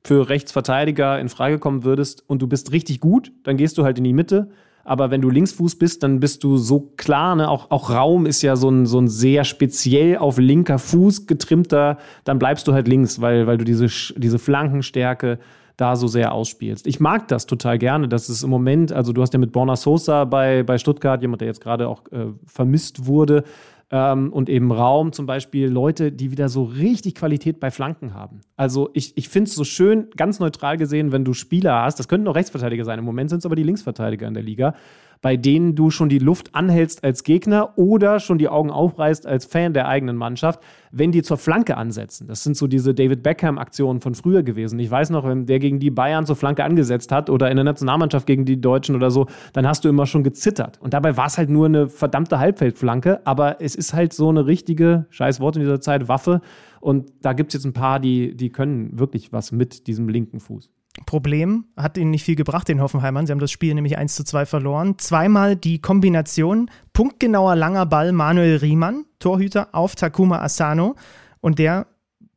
für 0.03 0.27
Rechtsverteidiger 0.27 1.19
in 1.19 1.29
Frage 1.29 1.59
kommen 1.59 1.85
würdest 1.85 2.23
und 2.27 2.41
du 2.41 2.47
bist 2.47 2.73
richtig 2.73 2.99
gut, 2.99 3.31
dann 3.43 3.55
gehst 3.55 3.77
du 3.77 3.83
halt 3.83 3.97
in 3.97 4.03
die 4.03 4.13
Mitte. 4.13 4.49
Aber 4.87 5.11
wenn 5.11 5.19
du 5.19 5.29
Linksfuß 5.29 5.77
bist, 5.77 6.01
dann 6.01 6.21
bist 6.21 6.45
du 6.45 6.55
so 6.55 6.93
klar, 6.95 7.35
ne? 7.35 7.49
auch, 7.49 7.71
auch 7.71 7.89
Raum 7.89 8.25
ist 8.25 8.41
ja 8.41 8.55
so 8.55 8.69
ein, 8.69 8.85
so 8.85 9.01
ein 9.01 9.09
sehr 9.09 9.43
speziell 9.43 10.15
auf 10.15 10.37
linker 10.37 10.79
Fuß 10.79 11.27
getrimmter, 11.27 11.97
dann 12.23 12.39
bleibst 12.39 12.69
du 12.69 12.73
halt 12.73 12.87
links, 12.87 13.19
weil, 13.19 13.47
weil 13.47 13.57
du 13.57 13.65
diese, 13.65 13.87
diese 14.15 14.39
Flankenstärke 14.39 15.39
da 15.75 15.97
so 15.97 16.07
sehr 16.07 16.31
ausspielst. 16.31 16.87
Ich 16.87 17.01
mag 17.01 17.27
das 17.27 17.45
total 17.45 17.77
gerne, 17.77 18.07
dass 18.07 18.29
es 18.29 18.43
im 18.43 18.49
Moment, 18.49 18.93
also 18.93 19.11
du 19.11 19.21
hast 19.21 19.33
ja 19.33 19.39
mit 19.39 19.51
Borna 19.51 19.75
Sosa 19.75 20.23
bei, 20.23 20.63
bei 20.63 20.77
Stuttgart, 20.77 21.21
jemand, 21.21 21.41
der 21.41 21.49
jetzt 21.49 21.61
gerade 21.61 21.89
auch 21.89 22.03
äh, 22.13 22.27
vermisst 22.45 23.07
wurde, 23.07 23.43
ähm, 23.91 24.33
und 24.33 24.49
eben 24.49 24.71
Raum 24.71 25.13
zum 25.13 25.25
Beispiel 25.25 25.67
Leute, 25.67 26.11
die 26.11 26.31
wieder 26.31 26.49
so 26.49 26.63
richtig 26.63 27.15
Qualität 27.15 27.59
bei 27.59 27.71
Flanken 27.71 28.13
haben. 28.13 28.41
Also 28.55 28.89
ich, 28.93 29.15
ich 29.17 29.29
finde 29.29 29.49
es 29.49 29.55
so 29.55 29.63
schön, 29.63 30.09
ganz 30.15 30.39
neutral 30.39 30.77
gesehen, 30.77 31.11
wenn 31.11 31.23
du 31.23 31.33
Spieler 31.33 31.83
hast, 31.83 31.99
das 31.99 32.07
könnten 32.07 32.27
auch 32.27 32.35
Rechtsverteidiger 32.35 32.83
sein, 32.83 32.99
im 32.99 33.05
Moment 33.05 33.29
sind 33.29 33.39
es 33.39 33.45
aber 33.45 33.55
die 33.55 33.63
Linksverteidiger 33.63 34.27
in 34.27 34.33
der 34.33 34.43
Liga, 34.43 34.75
bei 35.21 35.37
denen 35.37 35.75
du 35.75 35.89
schon 35.89 36.09
die 36.09 36.19
Luft 36.19 36.53
anhältst 36.55 37.03
als 37.03 37.23
Gegner 37.23 37.77
oder 37.77 38.19
schon 38.19 38.37
die 38.37 38.49
Augen 38.49 38.71
aufreißt 38.71 39.25
als 39.25 39.45
Fan 39.45 39.73
der 39.73 39.87
eigenen 39.87 40.15
Mannschaft, 40.15 40.61
wenn 40.91 41.11
die 41.11 41.21
zur 41.21 41.37
Flanke 41.37 41.77
ansetzen. 41.77 42.27
Das 42.27 42.43
sind 42.43 42.55
so 42.55 42.67
diese 42.67 42.93
David 42.93 43.23
Beckham-Aktionen 43.23 44.01
von 44.01 44.15
früher 44.15 44.43
gewesen. 44.43 44.79
Ich 44.79 44.89
weiß 44.89 45.09
noch, 45.09 45.25
wenn 45.27 45.45
der 45.45 45.59
gegen 45.59 45.79
die 45.79 45.91
Bayern 45.91 46.25
zur 46.25 46.35
Flanke 46.35 46.63
angesetzt 46.63 47.11
hat 47.11 47.29
oder 47.29 47.49
in 47.49 47.55
der 47.55 47.65
Nationalmannschaft 47.65 48.25
gegen 48.25 48.45
die 48.45 48.59
Deutschen 48.61 48.95
oder 48.95 49.11
so, 49.11 49.27
dann 49.53 49.67
hast 49.67 49.85
du 49.85 49.89
immer 49.89 50.05
schon 50.05 50.23
gezittert. 50.23 50.79
Und 50.81 50.93
dabei 50.93 51.17
war 51.17 51.27
es 51.27 51.37
halt 51.37 51.49
nur 51.49 51.65
eine 51.65 51.89
verdammte 51.89 52.39
Halbfeldflanke, 52.39 53.21
aber 53.25 53.61
es 53.61 53.75
ist 53.75 53.93
halt 53.93 54.13
so 54.13 54.29
eine 54.29 54.45
richtige, 54.45 55.05
scheiß 55.09 55.39
Wort 55.39 55.55
in 55.55 55.61
dieser 55.61 55.81
Zeit, 55.81 56.07
Waffe. 56.07 56.41
Und 56.79 57.11
da 57.21 57.33
gibt 57.33 57.49
es 57.49 57.55
jetzt 57.55 57.65
ein 57.65 57.73
paar, 57.73 57.99
die, 57.99 58.35
die 58.35 58.49
können 58.49 58.97
wirklich 58.99 59.33
was 59.33 59.51
mit 59.51 59.87
diesem 59.87 60.09
linken 60.09 60.39
Fuß. 60.39 60.69
Problem, 61.05 61.65
hat 61.77 61.97
ihnen 61.97 62.11
nicht 62.11 62.23
viel 62.23 62.35
gebracht, 62.35 62.67
den 62.67 62.81
Hoffenheimern. 62.81 63.25
Sie 63.25 63.31
haben 63.31 63.39
das 63.39 63.51
Spiel 63.51 63.73
nämlich 63.73 63.97
1 63.97 64.15
zu 64.15 64.23
2 64.23 64.45
verloren. 64.45 64.97
Zweimal 64.97 65.55
die 65.55 65.79
Kombination, 65.79 66.69
punktgenauer 66.93 67.55
langer 67.55 67.85
Ball 67.85 68.11
Manuel 68.11 68.57
Riemann, 68.57 69.05
Torhüter, 69.19 69.69
auf 69.73 69.95
Takuma 69.95 70.41
Asano. 70.41 70.95
Und 71.39 71.59
der 71.59 71.87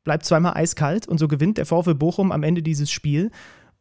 bleibt 0.05 0.25
zweimal 0.25 0.55
eiskalt 0.55 1.09
und 1.09 1.19
so 1.19 1.29
gewinnt 1.29 1.59
der 1.59 1.67
VfL 1.67 1.95
Bochum 1.95 2.33
am 2.33 2.43
Ende 2.43 2.63
dieses 2.63 2.91
Spiel 2.91 3.31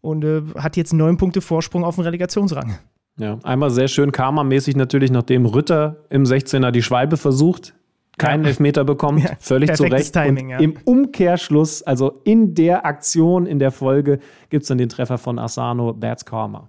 und 0.01 0.23
äh, 0.23 0.41
hat 0.57 0.77
jetzt 0.77 0.93
neun 0.93 1.17
Punkte 1.17 1.41
Vorsprung 1.41 1.84
auf 1.84 1.95
den 1.95 2.03
Relegationsrang. 2.03 2.77
Ja, 3.17 3.38
einmal 3.43 3.69
sehr 3.69 3.89
schön 3.89 4.11
karmamäßig 4.11 4.75
natürlich, 4.77 5.11
nachdem 5.11 5.45
Rütter 5.45 6.05
im 6.09 6.23
16er 6.23 6.71
die 6.71 6.82
Schwalbe 6.82 7.17
versucht, 7.17 7.73
keinen. 8.20 8.45
Elfmeter 8.45 8.84
bekommt, 8.84 9.24
ja, 9.24 9.32
völlig 9.39 9.74
zu 9.74 9.84
Recht. 9.84 10.13
Timing, 10.13 10.49
ja. 10.49 10.59
Im 10.59 10.76
Umkehrschluss, 10.86 11.82
also 11.84 12.22
in 12.24 12.53
der 12.53 12.86
Aktion, 12.86 13.45
in 13.45 13.59
der 13.59 13.72
Folge, 13.72 14.20
gibt 14.49 14.63
es 14.63 14.67
dann 14.67 14.78
den 14.78 14.89
Treffer 14.89 15.17
von 15.17 15.39
Asano, 15.39 15.93
That's 15.93 16.26
Karma. 16.26 16.67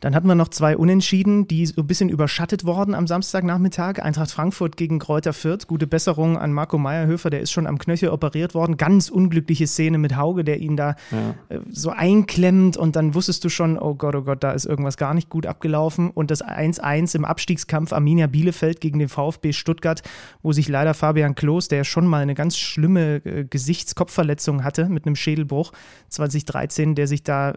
Dann 0.00 0.14
hatten 0.14 0.28
wir 0.28 0.34
noch 0.34 0.48
zwei 0.48 0.76
Unentschieden, 0.76 1.48
die 1.48 1.64
so 1.66 1.80
ein 1.80 1.86
bisschen 1.86 2.08
überschattet 2.08 2.64
worden 2.64 2.94
am 2.94 3.06
Samstagnachmittag. 3.06 4.02
Eintracht 4.02 4.30
Frankfurt 4.30 4.76
gegen 4.76 4.98
Kräuter 4.98 5.32
Fürth. 5.32 5.66
Gute 5.66 5.86
Besserung 5.86 6.36
an 6.36 6.52
Marco 6.52 6.76
Meyerhöfer, 6.76 7.30
der 7.30 7.40
ist 7.40 7.52
schon 7.52 7.66
am 7.66 7.78
Knöchel 7.78 8.10
operiert 8.10 8.54
worden. 8.54 8.76
Ganz 8.76 9.08
unglückliche 9.08 9.66
Szene 9.66 9.98
mit 9.98 10.16
Hauge, 10.16 10.44
der 10.44 10.60
ihn 10.60 10.76
da 10.76 10.96
ja. 11.10 11.34
äh, 11.48 11.60
so 11.70 11.90
einklemmt 11.90 12.76
und 12.76 12.96
dann 12.96 13.14
wusstest 13.14 13.42
du 13.44 13.48
schon, 13.48 13.78
oh 13.78 13.94
Gott, 13.94 14.14
oh 14.14 14.22
Gott, 14.22 14.44
da 14.44 14.52
ist 14.52 14.66
irgendwas 14.66 14.96
gar 14.96 15.14
nicht 15.14 15.30
gut 15.30 15.46
abgelaufen. 15.46 16.10
Und 16.10 16.30
das 16.30 16.44
1-1 16.44 17.16
im 17.16 17.24
Abstiegskampf 17.24 17.92
Arminia 17.92 18.26
Bielefeld 18.26 18.80
gegen 18.80 18.98
den 18.98 19.08
VfB 19.08 19.52
Stuttgart, 19.52 20.02
wo 20.42 20.52
sich 20.52 20.68
leider 20.68 20.92
Fabian 20.94 21.34
Klos, 21.34 21.68
der 21.68 21.84
schon 21.84 22.06
mal 22.06 22.22
eine 22.22 22.34
ganz 22.34 22.58
schlimme 22.58 23.16
äh, 23.24 23.44
Gesichtskopfverletzung 23.44 24.62
hatte 24.62 24.88
mit 24.88 25.06
einem 25.06 25.16
Schädelbruch 25.16 25.72
2013, 26.10 26.94
der 26.94 27.06
sich 27.06 27.22
da 27.22 27.54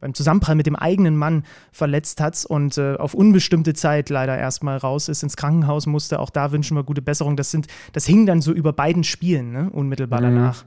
beim 0.00 0.14
Zusammenprall 0.14 0.54
mit 0.54 0.66
dem 0.66 0.76
eigenen 0.76 1.16
Mann 1.16 1.44
verletzt 1.72 2.20
hat 2.20 2.44
und 2.48 2.78
äh, 2.78 2.96
auf 2.96 3.14
unbestimmte 3.14 3.74
Zeit 3.74 4.10
leider 4.10 4.36
erstmal 4.36 4.76
raus 4.76 5.08
ist, 5.08 5.22
ins 5.22 5.36
Krankenhaus 5.36 5.86
musste. 5.86 6.20
Auch 6.20 6.30
da 6.30 6.52
wünschen 6.52 6.76
wir 6.76 6.84
gute 6.84 7.02
Besserung. 7.02 7.36
Das, 7.36 7.50
sind, 7.50 7.66
das 7.92 8.06
hing 8.06 8.26
dann 8.26 8.40
so 8.40 8.52
über 8.52 8.72
beiden 8.72 9.04
Spielen, 9.04 9.52
ne? 9.52 9.70
unmittelbar 9.70 10.20
mhm. 10.20 10.24
danach. 10.24 10.64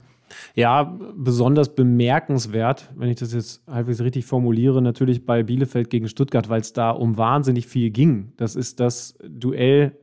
Ja, 0.54 0.98
besonders 1.14 1.74
bemerkenswert, 1.74 2.90
wenn 2.96 3.10
ich 3.10 3.16
das 3.16 3.32
jetzt 3.32 3.62
halbwegs 3.66 4.00
richtig 4.00 4.24
formuliere, 4.24 4.80
natürlich 4.80 5.26
bei 5.26 5.42
Bielefeld 5.42 5.90
gegen 5.90 6.08
Stuttgart, 6.08 6.48
weil 6.48 6.60
es 6.60 6.72
da 6.72 6.90
um 6.90 7.16
wahnsinnig 7.16 7.66
viel 7.66 7.90
ging. 7.90 8.32
Das 8.36 8.56
ist 8.56 8.80
das 8.80 9.14
Duell 9.22 9.98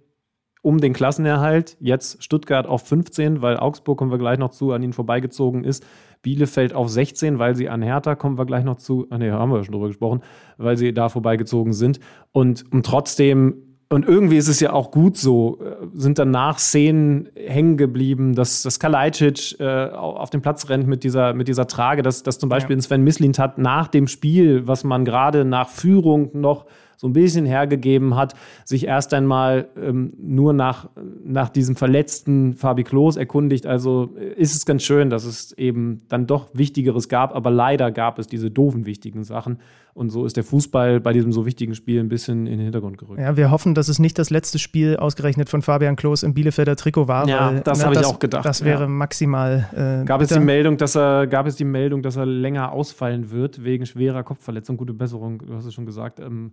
um 0.62 0.80
den 0.80 0.94
Klassenerhalt. 0.94 1.78
Jetzt 1.80 2.24
Stuttgart 2.24 2.68
auf 2.68 2.88
15, 2.88 3.42
weil 3.42 3.58
Augsburg, 3.58 3.98
kommen 3.98 4.12
wir 4.12 4.18
gleich 4.18 4.40
noch 4.40 4.52
zu, 4.52 4.72
an 4.72 4.84
ihnen 4.84 4.94
vorbeigezogen 4.94 5.64
ist. 5.64 5.86
Bielefeld 6.22 6.74
auf 6.74 6.90
16, 6.90 7.40
weil 7.40 7.56
sie 7.56 7.70
an 7.70 7.82
Hertha, 7.82 8.16
kommen 8.16 8.38
wir 8.38 8.46
gleich 8.46 8.64
noch 8.64 8.78
zu, 8.78 9.08
ah 9.10 9.18
nee, 9.18 9.32
haben 9.32 9.52
wir 9.52 9.64
schon 9.64 9.74
drüber 9.74 9.88
gesprochen, 9.88 10.22
weil 10.58 10.78
sie 10.78 10.94
da 10.94 11.10
vorbeigezogen 11.10 11.74
sind. 11.74 12.00
Und, 12.32 12.66
und 12.72 12.86
trotzdem 12.86 13.64
und 13.92 14.08
irgendwie 14.08 14.38
ist 14.38 14.48
es 14.48 14.60
ja 14.60 14.72
auch 14.72 14.92
gut 14.92 15.18
so, 15.18 15.60
äh, 15.62 15.88
sind 15.96 16.20
danach 16.20 16.60
Szenen 16.60 17.30
hängen 17.36 17.76
geblieben, 17.76 18.36
dass, 18.36 18.62
dass 18.62 18.80
Kalajdzic 18.80 19.60
äh, 19.60 19.90
auf 19.90 20.30
den 20.30 20.42
Platz 20.42 20.70
rennt 20.70 20.88
mit 20.88 21.04
dieser, 21.04 21.34
mit 21.34 21.48
dieser 21.48 21.66
Trage, 21.66 22.04
dass, 22.04 22.22
dass 22.22 22.38
zum 22.38 22.50
Beispiel 22.50 22.76
ja. 22.76 22.82
Sven 22.84 23.04
Mislint 23.04 23.40
hat 23.40 23.58
nach 23.58 23.88
dem 23.88 24.08
Spiel, 24.08 24.68
was 24.68 24.84
man 24.84 25.06
gerade 25.06 25.44
nach 25.44 25.70
Führung 25.70 26.30
noch 26.34 26.68
so 27.00 27.08
ein 27.08 27.14
bisschen 27.14 27.46
hergegeben 27.46 28.18
hat, 28.18 28.36
sich 28.66 28.86
erst 28.86 29.14
einmal 29.14 29.70
ähm, 29.82 30.12
nur 30.18 30.52
nach, 30.52 30.90
nach 31.24 31.48
diesem 31.48 31.78
verletzten 31.78 32.56
Fabi 32.56 32.84
Klos 32.84 33.16
erkundigt. 33.16 33.66
Also 33.66 34.10
äh, 34.20 34.34
ist 34.34 34.54
es 34.54 34.66
ganz 34.66 34.84
schön, 34.84 35.10
dass 35.10 35.24
es 35.24 35.54
eben 35.54 36.02
dann 36.10 36.28
doch 36.28 36.50
Wichtigeres 36.54 37.08
gab, 37.08 37.34
aber 37.34 37.52
leider 37.52 37.94
gab 37.94 38.20
es 38.20 38.28
diese 38.28 38.52
doofen 38.52 38.86
wichtigen 38.86 39.24
Sachen. 39.24 39.60
Und 39.94 40.10
so 40.10 40.26
ist 40.26 40.36
der 40.36 40.44
Fußball 40.44 41.00
bei 41.00 41.14
diesem 41.14 41.32
so 41.32 41.46
wichtigen 41.46 41.74
Spiel 41.74 42.02
ein 42.02 42.10
bisschen 42.10 42.48
in 42.48 42.58
den 42.58 42.66
Hintergrund 42.66 42.98
gerückt. 42.98 43.22
Ja, 43.22 43.38
wir 43.38 43.50
hoffen, 43.50 43.76
dass 43.76 43.88
es 43.88 43.98
nicht 43.98 44.20
das 44.20 44.30
letzte 44.30 44.60
Spiel 44.60 44.98
ausgerechnet 44.98 45.50
von 45.50 45.62
Fabian 45.62 45.96
Klos 45.96 46.24
im 46.24 46.34
Bielefelder 46.34 46.76
Trikot 46.76 47.08
war. 47.08 47.30
Ja, 47.30 47.54
weil, 47.54 47.62
das 47.62 47.80
ne, 47.80 47.86
habe 47.86 47.96
ich 47.96 48.06
auch 48.06 48.20
gedacht. 48.20 48.44
Das 48.44 48.66
wäre 48.66 48.84
ja. 48.84 48.88
maximal. 48.88 50.02
Äh, 50.04 50.06
gab, 50.06 50.22
es 50.22 50.30
die 50.30 50.40
Meldung, 50.40 50.76
dass 50.76 50.98
er, 50.98 51.28
gab 51.28 51.48
es 51.48 51.56
die 51.56 51.64
Meldung, 51.64 52.02
dass 52.02 52.18
er 52.18 52.26
länger 52.26 52.74
ausfallen 52.74 53.32
wird 53.32 53.64
wegen 53.64 53.86
schwerer 53.86 54.24
Kopfverletzung? 54.24 54.76
Gute 54.76 54.94
Besserung, 54.94 55.40
du 55.46 55.54
hast 55.54 55.66
es 55.66 55.74
schon 55.74 55.86
gesagt. 55.86 56.20
Ähm, 56.20 56.52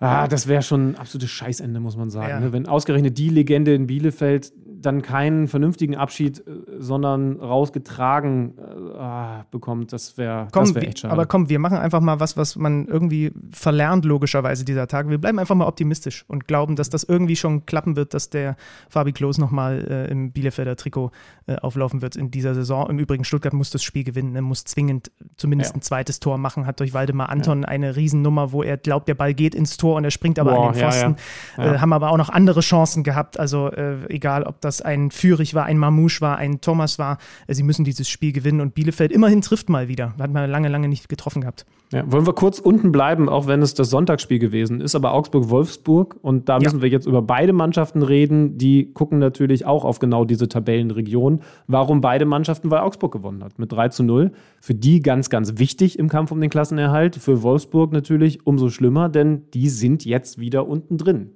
Ah, 0.00 0.26
das 0.28 0.46
wäre 0.46 0.62
schon 0.62 0.90
ein 0.90 0.96
absolutes 0.96 1.30
Scheißende, 1.30 1.78
muss 1.78 1.96
man 1.96 2.08
sagen. 2.08 2.30
Ja. 2.30 2.40
Ne? 2.40 2.52
Wenn 2.52 2.66
ausgerechnet 2.66 3.18
die 3.18 3.28
Legende 3.28 3.74
in 3.74 3.86
Bielefeld 3.86 4.52
dann 4.80 5.02
keinen 5.02 5.48
vernünftigen 5.48 5.96
Abschied, 5.96 6.40
äh, 6.40 6.52
sondern 6.78 7.38
rausgetragen 7.40 8.58
äh, 8.58 9.44
bekommt, 9.50 9.92
das 9.92 10.16
wäre 10.18 10.48
wär 10.52 10.82
echt 10.82 11.00
schade. 11.00 11.12
Aber 11.12 11.26
komm, 11.26 11.48
wir 11.48 11.58
machen 11.58 11.76
einfach 11.76 12.00
mal 12.00 12.20
was, 12.20 12.36
was 12.36 12.56
man 12.56 12.86
irgendwie 12.86 13.32
verlernt, 13.50 14.04
logischerweise 14.04 14.64
dieser 14.64 14.86
Tag. 14.86 15.08
Wir 15.08 15.18
bleiben 15.18 15.38
einfach 15.38 15.54
mal 15.54 15.66
optimistisch 15.66 16.24
und 16.28 16.46
glauben, 16.46 16.76
dass 16.76 16.90
das 16.90 17.04
irgendwie 17.04 17.36
schon 17.36 17.66
klappen 17.66 17.96
wird, 17.96 18.14
dass 18.14 18.30
der 18.30 18.56
Fabi 18.88 19.12
Klos 19.12 19.38
nochmal 19.38 19.86
äh, 19.88 20.10
im 20.10 20.32
Bielefelder 20.32 20.76
Trikot 20.76 21.10
äh, 21.46 21.56
auflaufen 21.56 22.02
wird 22.02 22.16
in 22.16 22.30
dieser 22.30 22.54
Saison. 22.54 22.88
Im 22.88 22.98
Übrigen, 22.98 23.24
Stuttgart 23.24 23.52
muss 23.52 23.70
das 23.70 23.82
Spiel 23.82 24.04
gewinnen, 24.04 24.32
ne? 24.32 24.42
muss 24.42 24.64
zwingend 24.64 25.10
zumindest 25.36 25.72
ja. 25.72 25.78
ein 25.78 25.82
zweites 25.82 26.20
Tor 26.20 26.38
machen, 26.38 26.66
hat 26.66 26.80
durch 26.80 26.94
Waldemar 26.94 27.28
Anton 27.28 27.62
ja. 27.62 27.68
eine 27.68 27.96
Riesennummer, 27.96 28.52
wo 28.52 28.62
er 28.62 28.76
glaubt, 28.76 29.08
der 29.08 29.14
Ball 29.14 29.34
geht 29.34 29.54
ins 29.54 29.76
Tor 29.76 29.96
und 29.96 30.04
er 30.04 30.10
springt 30.10 30.38
aber 30.38 30.54
Boah, 30.54 30.68
an 30.68 30.74
den 30.74 30.80
Pfosten. 30.80 31.16
Ja, 31.56 31.64
ja. 31.64 31.74
Äh, 31.74 31.78
haben 31.78 31.92
aber 31.92 32.10
auch 32.10 32.16
noch 32.16 32.30
andere 32.30 32.60
Chancen 32.60 33.02
gehabt. 33.02 33.38
Also 33.38 33.68
äh, 33.68 34.06
egal, 34.08 34.44
ob 34.44 34.60
das 34.60 34.69
ein 34.80 35.10
Fürich 35.10 35.54
war, 35.54 35.64
ein 35.64 35.78
Mamouche 35.78 36.20
war, 36.20 36.36
ein 36.36 36.60
Thomas 36.60 36.98
war, 36.98 37.18
äh, 37.46 37.54
sie 37.54 37.62
müssen 37.62 37.84
dieses 37.84 38.08
Spiel 38.08 38.32
gewinnen 38.32 38.60
und 38.60 38.74
Bielefeld 38.74 39.12
immerhin 39.12 39.40
trifft 39.42 39.68
mal 39.68 39.88
wieder. 39.88 40.14
Hat 40.18 40.32
man 40.32 40.48
lange, 40.48 40.68
lange 40.68 40.88
nicht 40.88 41.08
getroffen 41.08 41.40
gehabt. 41.40 41.66
Ja, 41.92 42.04
wollen 42.10 42.24
wir 42.24 42.34
kurz 42.34 42.60
unten 42.60 42.92
bleiben, 42.92 43.28
auch 43.28 43.48
wenn 43.48 43.62
es 43.62 43.74
das 43.74 43.90
Sonntagsspiel 43.90 44.38
gewesen 44.38 44.80
ist, 44.80 44.94
aber 44.94 45.12
Augsburg-Wolfsburg 45.12 46.16
und 46.22 46.48
da 46.48 46.60
müssen 46.60 46.82
wir 46.82 46.88
jetzt 46.88 47.06
über 47.06 47.20
beide 47.20 47.52
Mannschaften 47.52 48.02
reden. 48.02 48.58
Die 48.58 48.92
gucken 48.92 49.18
natürlich 49.18 49.66
auch 49.66 49.84
auf 49.84 49.98
genau 49.98 50.24
diese 50.24 50.48
Tabellenregion. 50.48 51.40
Warum 51.66 52.00
beide 52.00 52.26
Mannschaften? 52.26 52.70
Weil 52.70 52.80
Augsburg 52.80 53.12
gewonnen 53.12 53.42
hat 53.42 53.58
mit 53.58 53.72
3 53.72 53.88
zu 53.88 54.04
0. 54.04 54.30
Für 54.60 54.74
die 54.74 55.00
ganz, 55.00 55.30
ganz 55.30 55.58
wichtig 55.58 55.98
im 55.98 56.08
Kampf 56.08 56.30
um 56.30 56.40
den 56.40 56.50
Klassenerhalt. 56.50 57.16
Für 57.16 57.42
Wolfsburg 57.42 57.92
natürlich 57.92 58.46
umso 58.46 58.68
schlimmer, 58.70 59.08
denn 59.08 59.50
die 59.52 59.68
sind 59.68 60.04
jetzt 60.04 60.38
wieder 60.38 60.68
unten 60.68 60.96
drin. 60.96 61.32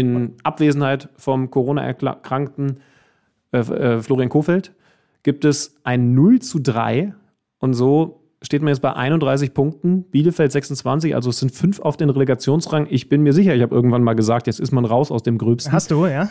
In 0.00 0.34
Abwesenheit 0.42 1.08
vom 1.16 1.50
Corona-erkrankten 1.50 2.80
äh, 3.52 3.58
äh, 3.58 4.02
Florian 4.02 4.28
Kofeld 4.28 4.72
gibt 5.22 5.44
es 5.44 5.76
ein 5.84 6.14
0 6.14 6.40
zu 6.40 6.60
3 6.60 7.14
und 7.58 7.74
so 7.74 8.20
steht 8.42 8.62
man 8.62 8.68
jetzt 8.68 8.80
bei 8.80 8.94
31 8.94 9.52
Punkten, 9.52 10.04
Bielefeld 10.04 10.50
26, 10.52 11.14
also 11.14 11.30
es 11.30 11.38
sind 11.38 11.52
fünf 11.52 11.80
auf 11.80 11.96
den 11.96 12.08
Relegationsrang. 12.08 12.86
Ich 12.88 13.08
bin 13.08 13.22
mir 13.22 13.32
sicher, 13.32 13.54
ich 13.54 13.62
habe 13.62 13.74
irgendwann 13.74 14.02
mal 14.02 14.14
gesagt, 14.14 14.46
jetzt 14.46 14.60
ist 14.60 14.72
man 14.72 14.84
raus 14.84 15.10
aus 15.10 15.22
dem 15.22 15.36
Gröbsten. 15.36 15.72
Hast 15.72 15.90
du, 15.90 16.06
ja. 16.06 16.30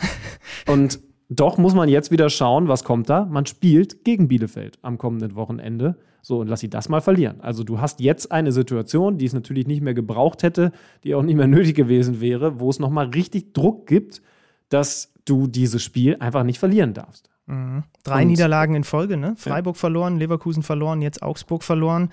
Und 0.68 1.00
doch 1.30 1.60
muss 1.60 1.76
man 1.76 1.88
jetzt 1.88 2.10
wieder 2.10 2.30
schauen, 2.30 2.68
was 2.68 2.84
kommt 2.84 3.10
da. 3.10 3.26
Man 3.26 3.46
spielt 3.46 4.04
gegen 4.04 4.28
Bielefeld 4.28 4.80
am 4.82 4.98
kommenden 4.98 5.36
Wochenende. 5.36 5.98
So, 6.22 6.40
und 6.40 6.48
lass 6.48 6.60
sie 6.60 6.70
das 6.70 6.90
mal 6.90 7.02
verlieren. 7.02 7.42
Also 7.42 7.64
du 7.64 7.80
hast 7.80 8.00
jetzt 8.00 8.32
eine 8.32 8.52
Situation, 8.52 9.18
die 9.18 9.26
es 9.26 9.34
natürlich 9.34 9.68
nicht 9.68 9.82
mehr 9.82 9.94
gebraucht 9.94 10.44
hätte, 10.44 10.72
die 11.04 11.16
auch 11.16 11.24
nicht 11.24 11.36
mehr 11.36 11.48
nötig 11.48 11.76
gewesen 11.76 12.22
wäre, 12.22 12.60
wo 12.60 12.70
es 12.70 12.80
nochmal 12.80 13.08
richtig 13.08 13.54
Druck 13.54 13.88
gibt, 13.88 14.22
dass 14.70 15.14
du 15.26 15.48
dieses 15.48 15.84
Spiel 15.84 16.18
einfach 16.20 16.44
nicht 16.44 16.60
verlieren 16.60 16.94
darfst. 16.94 17.30
Mhm. 17.46 17.84
Drei 18.04 18.22
und, 18.22 18.28
Niederlagen 18.28 18.76
in 18.76 18.84
Folge, 18.84 19.18
ne? 19.18 19.34
Freiburg 19.36 19.76
ja. 19.76 19.80
verloren, 19.80 20.18
Leverkusen 20.18 20.64
verloren, 20.64 21.02
jetzt 21.02 21.24
Augsburg 21.24 21.64
verloren. 21.64 22.10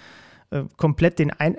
Äh, 0.50 0.64
komplett 0.76 1.18
den, 1.18 1.30
Ein 1.32 1.56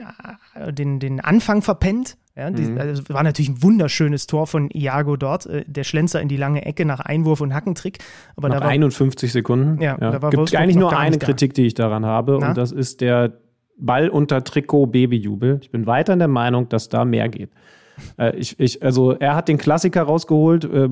äh, 0.56 0.72
den, 0.74 1.00
den 1.00 1.20
Anfang 1.20 1.62
verpennt. 1.62 2.18
Ja, 2.36 2.52
die, 2.52 2.62
mhm. 2.64 2.78
also 2.78 3.04
war 3.10 3.24
natürlich 3.24 3.50
ein 3.50 3.64
wunderschönes 3.64 4.28
Tor 4.28 4.46
von 4.46 4.70
Iago 4.70 5.18
dort, 5.18 5.48
äh, 5.48 5.66
der 5.66 5.84
Schlenzer 5.84 6.22
in 6.22 6.28
die 6.28 6.38
lange 6.38 6.66
Ecke 6.66 6.86
nach 6.86 7.00
Einwurf 7.00 7.42
und 7.42 7.54
Hackentrick. 7.54 7.98
Aber 8.36 8.50
nach 8.50 8.58
da 8.58 8.66
war, 8.66 8.70
51 8.70 9.32
Sekunden. 9.32 9.82
Ja, 9.82 9.98
ja. 10.00 10.12
Da 10.12 10.22
war 10.22 10.30
gibt 10.30 10.40
Wolfsburg 10.40 10.62
eigentlich 10.62 10.76
nur 10.76 10.96
eine 10.96 11.18
Kritik, 11.18 11.54
die 11.56 11.66
ich 11.66 11.74
daran 11.74 12.06
habe, 12.06 12.38
Na? 12.40 12.50
und 12.50 12.58
das 12.58 12.72
ist 12.72 13.02
der 13.02 13.34
Ball 13.78 14.10
unter 14.10 14.44
Trikot 14.44 14.88
Babyjubel. 14.88 15.60
Ich 15.62 15.72
bin 15.72 15.86
weiter 15.86 16.14
in 16.14 16.20
der 16.20 16.28
Meinung, 16.28 16.70
dass 16.70 16.90
da 16.90 17.06
mehr 17.06 17.28
geht. 17.28 17.50
Äh, 18.18 18.36
ich, 18.36 18.60
ich, 18.60 18.84
also 18.84 19.14
er 19.14 19.36
hat 19.36 19.48
den 19.48 19.58
Klassiker 19.58 20.04
rausgeholt. 20.04 20.66
Äh, 20.66 20.90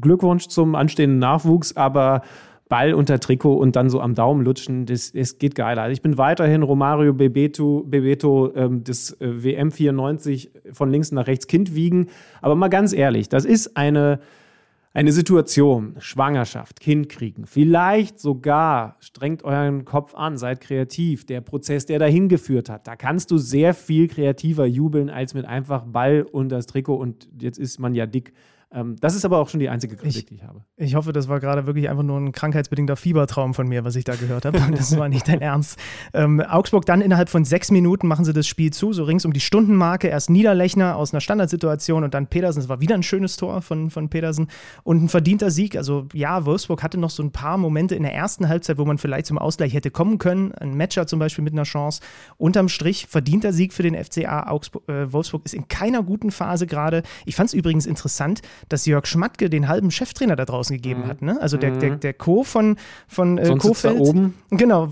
Glückwunsch 0.00 0.48
zum 0.48 0.74
anstehenden 0.74 1.18
Nachwuchs, 1.18 1.76
aber 1.76 2.22
Ball 2.72 2.94
unter 2.94 3.20
Trikot 3.20 3.56
und 3.56 3.76
dann 3.76 3.90
so 3.90 4.00
am 4.00 4.14
Daumen 4.14 4.42
lutschen, 4.42 4.86
das, 4.86 5.12
das 5.12 5.36
geht 5.36 5.54
geiler. 5.54 5.82
Also 5.82 5.92
ich 5.92 6.00
bin 6.00 6.16
weiterhin 6.16 6.62
Romario 6.62 7.12
Bebeto, 7.12 7.84
Bebeto 7.86 8.50
ähm, 8.56 8.82
das 8.82 9.10
äh, 9.20 9.44
WM 9.44 9.70
94 9.70 10.50
von 10.72 10.90
links 10.90 11.12
nach 11.12 11.26
rechts 11.26 11.46
Kind 11.46 11.74
wiegen. 11.74 12.06
Aber 12.40 12.54
mal 12.54 12.68
ganz 12.68 12.94
ehrlich, 12.94 13.28
das 13.28 13.44
ist 13.44 13.76
eine, 13.76 14.20
eine 14.94 15.12
Situation, 15.12 15.96
Schwangerschaft, 15.98 16.80
Kind 16.80 17.10
kriegen, 17.10 17.44
vielleicht 17.44 18.18
sogar, 18.18 18.96
strengt 19.00 19.44
euren 19.44 19.84
Kopf 19.84 20.14
an, 20.14 20.38
seid 20.38 20.62
kreativ. 20.62 21.26
Der 21.26 21.42
Prozess, 21.42 21.84
der 21.84 21.98
dahin 21.98 22.30
geführt 22.30 22.70
hat, 22.70 22.86
da 22.86 22.96
kannst 22.96 23.30
du 23.32 23.36
sehr 23.36 23.74
viel 23.74 24.08
kreativer 24.08 24.64
jubeln 24.64 25.10
als 25.10 25.34
mit 25.34 25.44
einfach 25.44 25.84
Ball 25.84 26.22
unter 26.22 26.56
das 26.56 26.68
Trikot 26.68 26.94
und 26.96 27.28
jetzt 27.38 27.58
ist 27.58 27.78
man 27.80 27.94
ja 27.94 28.06
dick. 28.06 28.32
Ähm, 28.74 28.96
das 29.00 29.14
ist 29.14 29.24
aber 29.24 29.38
auch 29.38 29.48
schon 29.48 29.60
die 29.60 29.68
einzige 29.68 29.96
Kritik, 29.96 30.16
ich, 30.16 30.26
die 30.26 30.34
ich 30.36 30.44
habe. 30.44 30.64
Ich 30.76 30.94
hoffe, 30.94 31.12
das 31.12 31.28
war 31.28 31.40
gerade 31.40 31.66
wirklich 31.66 31.90
einfach 31.90 32.02
nur 32.02 32.18
ein 32.18 32.32
krankheitsbedingter 32.32 32.96
Fiebertraum 32.96 33.54
von 33.54 33.68
mir, 33.68 33.84
was 33.84 33.96
ich 33.96 34.04
da 34.04 34.14
gehört 34.14 34.44
habe. 34.44 34.58
das 34.70 34.96
war 34.96 35.08
nicht 35.08 35.28
dein 35.28 35.40
Ernst. 35.40 35.78
Ähm, 36.14 36.40
Augsburg 36.40 36.86
dann 36.86 37.00
innerhalb 37.00 37.28
von 37.28 37.44
sechs 37.44 37.70
Minuten 37.70 38.06
machen 38.06 38.24
sie 38.24 38.32
das 38.32 38.46
Spiel 38.46 38.72
zu, 38.72 38.92
so 38.92 39.04
rings 39.04 39.24
um 39.24 39.32
die 39.32 39.40
Stundenmarke. 39.40 40.08
Erst 40.08 40.30
Niederlechner 40.30 40.96
aus 40.96 41.12
einer 41.12 41.20
Standardsituation 41.20 42.04
und 42.04 42.14
dann 42.14 42.26
Pedersen. 42.28 42.60
Das 42.60 42.68
war 42.68 42.80
wieder 42.80 42.94
ein 42.94 43.02
schönes 43.02 43.36
Tor 43.36 43.60
von, 43.60 43.90
von 43.90 44.08
Pedersen 44.08 44.48
und 44.84 45.04
ein 45.04 45.08
verdienter 45.08 45.50
Sieg. 45.50 45.76
Also 45.76 46.06
ja, 46.14 46.46
Wolfsburg 46.46 46.82
hatte 46.82 46.98
noch 46.98 47.10
so 47.10 47.22
ein 47.22 47.30
paar 47.30 47.58
Momente 47.58 47.94
in 47.94 48.02
der 48.02 48.14
ersten 48.14 48.48
Halbzeit, 48.48 48.78
wo 48.78 48.84
man 48.84 48.98
vielleicht 48.98 49.26
zum 49.26 49.38
Ausgleich 49.38 49.74
hätte 49.74 49.90
kommen 49.90 50.18
können. 50.18 50.52
Ein 50.52 50.76
Matcher 50.76 51.06
zum 51.06 51.18
Beispiel 51.18 51.44
mit 51.44 51.52
einer 51.52 51.64
Chance. 51.64 52.00
Unterm 52.38 52.68
Strich 52.68 53.06
verdienter 53.06 53.52
Sieg 53.52 53.72
für 53.72 53.82
den 53.82 54.02
FCA. 54.02 54.48
Augsburg, 54.48 54.88
äh, 54.88 55.12
Wolfsburg 55.12 55.44
ist 55.44 55.54
in 55.54 55.68
keiner 55.68 56.02
guten 56.02 56.30
Phase 56.30 56.66
gerade. 56.66 57.02
Ich 57.26 57.36
fand 57.36 57.48
es 57.48 57.54
übrigens 57.54 57.84
interessant, 57.84 58.40
dass 58.68 58.86
Jörg 58.86 59.06
Schmatke 59.06 59.50
den 59.50 59.68
halben 59.68 59.90
Cheftrainer 59.90 60.36
da 60.36 60.44
draußen 60.44 60.76
gegeben 60.76 61.02
mhm. 61.02 61.06
hat. 61.06 61.22
Ne? 61.22 61.38
Also 61.40 61.56
der, 61.56 61.72
der, 61.72 61.92
mhm. 61.92 62.00
der 62.00 62.14
Co. 62.14 62.42
von, 62.44 62.76
von 63.08 63.38
äh, 63.38 63.56
Kofeld. 63.56 63.98
oben. 63.98 64.34
Genau, 64.50 64.88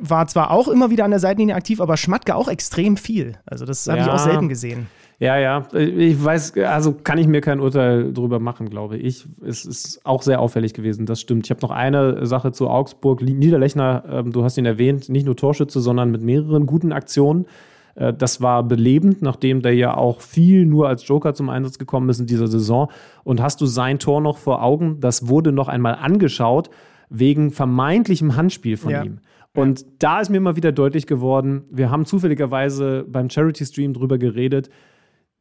war 0.00 0.26
zwar 0.26 0.50
auch 0.50 0.68
immer 0.68 0.90
wieder 0.90 1.04
an 1.04 1.10
der 1.10 1.20
Seitenlinie 1.20 1.54
aktiv, 1.54 1.80
aber 1.80 1.96
Schmatke 1.96 2.34
auch 2.34 2.48
extrem 2.48 2.96
viel. 2.96 3.34
Also 3.46 3.64
das 3.64 3.86
habe 3.86 3.98
ja. 3.98 4.04
ich 4.04 4.10
auch 4.10 4.18
selten 4.18 4.48
gesehen. 4.48 4.86
Ja, 5.22 5.38
ja. 5.38 5.68
Ich 5.72 6.24
weiß, 6.24 6.58
also 6.58 6.94
kann 6.94 7.16
ich 7.16 7.28
mir 7.28 7.40
kein 7.40 7.60
Urteil 7.60 8.12
drüber 8.12 8.40
machen, 8.40 8.68
glaube 8.70 8.96
ich. 8.96 9.24
Es 9.46 9.64
ist 9.64 10.04
auch 10.04 10.20
sehr 10.20 10.40
auffällig 10.40 10.74
gewesen, 10.74 11.06
das 11.06 11.20
stimmt. 11.20 11.46
Ich 11.46 11.50
habe 11.50 11.60
noch 11.62 11.70
eine 11.70 12.26
Sache 12.26 12.50
zu 12.50 12.68
Augsburg. 12.68 13.22
Niederlechner, 13.22 14.02
ähm, 14.10 14.32
du 14.32 14.42
hast 14.42 14.58
ihn 14.58 14.66
erwähnt, 14.66 15.08
nicht 15.08 15.24
nur 15.24 15.36
Torschütze, 15.36 15.80
sondern 15.80 16.10
mit 16.10 16.22
mehreren 16.22 16.66
guten 16.66 16.90
Aktionen. 16.90 17.46
Äh, 17.94 18.12
das 18.12 18.40
war 18.40 18.62
belebend, 18.62 19.22
nachdem 19.22 19.62
der 19.62 19.74
ja 19.74 19.96
auch 19.96 20.20
viel 20.20 20.66
nur 20.66 20.88
als 20.88 21.06
Joker 21.06 21.34
zum 21.34 21.48
Einsatz 21.48 21.78
gekommen 21.78 22.08
ist 22.08 22.20
in 22.20 22.26
dieser 22.26 22.48
Saison. 22.48 22.90
Und 23.24 23.40
hast 23.40 23.60
du 23.60 23.66
sein 23.66 23.98
Tor 23.98 24.20
noch 24.20 24.38
vor 24.38 24.62
Augen? 24.62 25.00
Das 25.00 25.28
wurde 25.28 25.52
noch 25.52 25.68
einmal 25.68 25.94
angeschaut 25.94 26.70
wegen 27.08 27.50
vermeintlichem 27.50 28.36
Handspiel 28.36 28.76
von 28.76 28.90
ja. 28.90 29.02
ihm. 29.02 29.18
Und 29.54 29.84
da 29.98 30.20
ist 30.20 30.30
mir 30.30 30.38
immer 30.38 30.56
wieder 30.56 30.72
deutlich 30.72 31.06
geworden, 31.06 31.64
wir 31.70 31.90
haben 31.90 32.06
zufälligerweise 32.06 33.04
beim 33.06 33.28
Charity 33.28 33.66
Stream 33.66 33.92
drüber 33.92 34.16
geredet, 34.16 34.70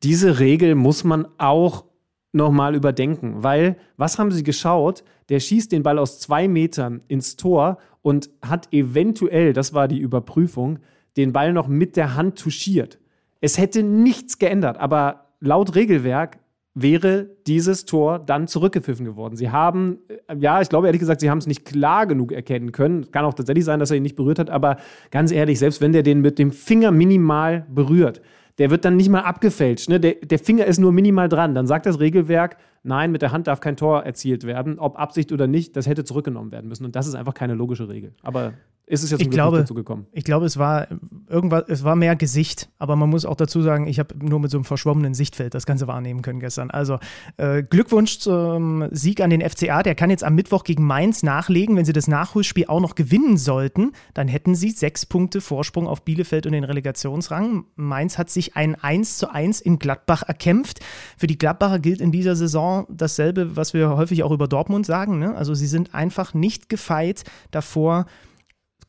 diese 0.04 0.40
Regel 0.40 0.76
muss 0.76 1.04
man 1.04 1.28
auch 1.38 1.86
nochmal 2.34 2.76
überdenken, 2.76 3.44
weil 3.44 3.78
was 3.98 4.20
haben 4.20 4.32
sie 4.32 4.44
geschaut? 4.44 5.04
Der 5.30 5.40
schießt 5.40 5.72
den 5.72 5.84
Ball 5.84 5.98
aus 6.00 6.20
zwei 6.20 6.48
Metern 6.48 7.02
ins 7.08 7.36
Tor 7.38 7.78
und 8.02 8.30
hat 8.42 8.74
eventuell, 8.74 9.54
das 9.54 9.74
war 9.74 9.88
die 9.88 10.00
Überprüfung, 10.00 10.80
den 11.18 11.34
Ball 11.34 11.54
noch 11.54 11.68
mit 11.68 11.98
der 11.98 12.16
Hand 12.16 12.40
touchiert. 12.40 13.00
Es 13.42 13.58
hätte 13.58 13.84
nichts 13.84 14.40
geändert, 14.40 14.78
aber 14.78 15.28
laut 15.40 15.76
Regelwerk 15.76 16.40
wäre 16.74 17.30
dieses 17.48 17.86
Tor 17.86 18.20
dann 18.20 18.48
zurückgepfiffen 18.48 19.06
geworden. 19.06 19.36
Sie 19.36 19.50
haben, 19.50 20.00
äh, 20.08 20.36
ja, 20.38 20.62
ich 20.62 20.70
glaube 20.70 20.88
ehrlich 20.88 21.02
gesagt, 21.02 21.20
sie 21.20 21.30
haben 21.30 21.40
es 21.40 21.48
nicht 21.48 21.66
klar 21.66 22.08
genug 22.08 22.32
erkennen 22.32 22.72
können. 22.72 23.12
Kann 23.12 23.26
auch 23.26 23.34
tatsächlich 23.34 23.66
sein, 23.66 23.80
dass 23.80 23.92
er 23.92 23.98
ihn 23.98 24.04
nicht 24.04 24.16
berührt 24.16 24.40
hat, 24.40 24.50
aber 24.50 24.78
ganz 25.10 25.32
ehrlich, 25.32 25.60
selbst 25.60 25.82
wenn 25.82 25.92
der 25.92 26.04
den 26.04 26.22
mit 26.22 26.40
dem 26.40 26.52
Finger 26.52 26.92
minimal 26.92 27.66
berührt, 27.70 28.22
der 28.58 28.70
wird 28.70 28.86
dann 28.86 28.96
nicht 28.96 29.10
mal 29.10 29.22
abgefälscht. 29.22 29.90
Ne? 29.90 30.00
Der, 30.00 30.16
der 30.16 30.40
Finger 30.40 30.66
ist 30.66 30.78
nur 30.78 30.92
minimal 30.92 31.28
dran. 31.28 31.56
Dann 31.56 31.68
sagt 31.68 31.86
das 31.86 32.00
Regelwerk, 32.00 32.58
nein, 32.84 33.12
mit 33.12 33.22
der 33.22 33.32
Hand 33.32 33.48
darf 33.48 33.60
kein 33.60 33.76
Tor 33.76 34.04
erzielt 34.04 34.46
werden. 34.46 34.78
Ob 34.80 35.00
Absicht 35.00 35.32
oder 35.32 35.48
nicht, 35.48 35.76
das 35.76 35.88
hätte 35.88 36.04
zurückgenommen 36.04 36.52
werden 36.52 36.68
müssen. 36.68 36.86
Und 36.86 36.96
das 36.96 37.08
ist 37.08 37.16
einfach 37.16 37.34
keine 37.34 37.54
logische 37.54 37.90
Regel. 37.90 38.14
Aber 38.22 38.54
ist 38.92 39.04
es 39.04 39.12
jetzt 39.12 39.22
ich 39.22 39.30
glaube, 39.30 39.60
dazu 39.60 39.74
gekommen? 39.74 40.06
Ich 40.12 40.26
glaube, 40.26 40.46
es 40.46 40.58
war 40.58 40.88
irgendwas, 41.30 41.64
es 41.70 41.86
war 41.86 41.96
mehr 41.96 42.18
Gesicht, 42.18 42.70
aber 42.78 42.98
man 42.98 43.10
muss 43.10 43.26
auch 43.26 43.38
dazu 43.38 43.62
sagen, 43.62 43.88
ich 43.88 44.00
habe 44.00 44.14
nur 44.22 44.42
mit 44.42 44.52
so 44.52 44.58
einem 44.58 44.66
verschwommenen 44.66 45.14
Sichtfeld 45.14 45.54
das 45.54 45.66
Ganze 45.66 45.88
wahrnehmen 45.88 46.22
können 46.22 46.42
gestern. 46.42 46.70
Also 46.70 47.00
äh, 47.38 47.64
Glückwunsch 47.64 48.20
zum 48.20 48.90
Sieg 48.92 49.22
an 49.22 49.30
den 49.30 49.42
FCA. 49.50 49.82
Der 49.82 49.96
kann 49.96 50.10
jetzt 50.10 50.26
am 50.26 50.36
Mittwoch 50.36 50.66
gegen 50.66 50.86
Mainz 50.86 51.24
nachlegen. 51.24 51.78
Wenn 51.78 51.86
sie 51.86 51.94
das 51.94 52.10
Nachholspiel 52.10 52.66
auch 52.68 52.82
noch 52.82 52.96
gewinnen 52.96 53.38
sollten, 53.38 53.94
dann 54.14 54.28
hätten 54.28 54.56
sie 54.56 54.72
sechs 54.72 55.06
Punkte 55.06 55.40
Vorsprung 55.40 55.88
auf 55.88 56.04
Bielefeld 56.04 56.46
und 56.46 56.52
den 56.52 56.66
Relegationsrang. 56.66 57.64
Mainz 57.78 58.18
hat 58.18 58.30
sich 58.30 58.58
ein 58.58 58.76
1 58.76 59.18
zu 59.18 59.32
1 59.32 59.62
in 59.62 59.80
Gladbach 59.80 60.24
erkämpft. 60.24 60.82
Für 61.18 61.28
die 61.28 61.38
Gladbacher 61.38 61.80
gilt 61.80 62.02
in 62.02 62.12
dieser 62.12 62.36
Saison 62.36 62.86
dasselbe, 62.90 63.56
was 63.56 63.74
wir 63.74 63.96
häufig 63.96 64.24
auch 64.24 64.32
über 64.32 64.50
Dortmund 64.50 64.86
sagen. 64.86 65.18
Ne? 65.18 65.34
Also 65.34 65.54
sie 65.54 65.68
sind 65.68 65.96
einfach 65.96 66.34
nicht 66.34 66.68
gefeit 66.68 67.24
davor, 67.52 68.06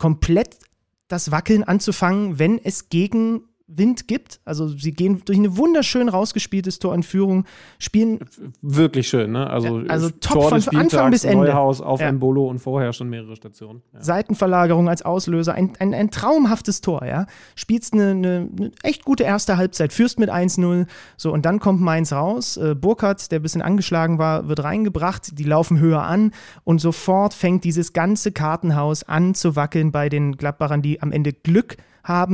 komplett 0.02 0.58
das 1.06 1.30
Wackeln 1.30 1.62
anzufangen, 1.62 2.40
wenn 2.40 2.58
es 2.58 2.88
gegen 2.88 3.42
Wind 3.76 4.08
gibt. 4.08 4.40
Also 4.44 4.68
sie 4.68 4.92
gehen 4.92 5.22
durch 5.24 5.38
eine 5.38 5.56
wunderschön 5.56 6.08
rausgespieltes 6.08 6.78
Tor 6.78 6.94
in 6.94 7.02
Führung, 7.02 7.44
spielen. 7.78 8.20
Wirklich 8.60 9.08
schön, 9.08 9.32
ne? 9.32 9.48
Also, 9.48 9.80
ja, 9.80 9.86
also 9.88 10.10
top 10.10 10.48
von 10.48 10.76
Anfang 10.76 11.10
bis 11.10 11.24
Ende. 11.24 11.46
Neuhaus 11.46 11.80
auf 11.80 12.00
ja. 12.00 12.08
Embolo 12.08 12.48
und 12.48 12.58
vorher 12.58 12.92
schon 12.92 13.08
mehrere 13.08 13.36
Stationen. 13.36 13.82
Ja. 13.92 14.02
Seitenverlagerung 14.02 14.88
als 14.88 15.02
Auslöser, 15.02 15.54
ein, 15.54 15.72
ein, 15.78 15.94
ein 15.94 16.10
traumhaftes 16.10 16.80
Tor, 16.80 17.04
ja. 17.06 17.26
Spielst 17.54 17.94
eine, 17.94 18.10
eine, 18.10 18.48
eine, 18.56 18.70
echt 18.82 19.04
gute 19.04 19.24
erste 19.24 19.56
Halbzeit, 19.56 19.92
führst 19.92 20.18
mit 20.18 20.30
1-0. 20.30 20.86
So, 21.16 21.32
und 21.32 21.44
dann 21.44 21.60
kommt 21.60 21.80
Mainz 21.80 22.12
raus. 22.12 22.56
Äh, 22.56 22.74
Burkhardt, 22.74 23.30
der 23.30 23.40
ein 23.40 23.42
bisschen 23.42 23.62
angeschlagen 23.62 24.18
war, 24.18 24.48
wird 24.48 24.62
reingebracht. 24.64 25.38
Die 25.38 25.44
laufen 25.44 25.78
höher 25.78 26.02
an 26.02 26.32
und 26.64 26.80
sofort 26.80 27.34
fängt 27.34 27.64
dieses 27.64 27.92
ganze 27.92 28.32
Kartenhaus 28.32 29.02
an 29.04 29.34
zu 29.34 29.56
wackeln 29.56 29.92
bei 29.92 30.08
den 30.08 30.36
Gladbachern, 30.36 30.82
die 30.82 31.00
am 31.02 31.12
Ende 31.12 31.32
Glück 31.32 31.76
haben, 31.76 31.91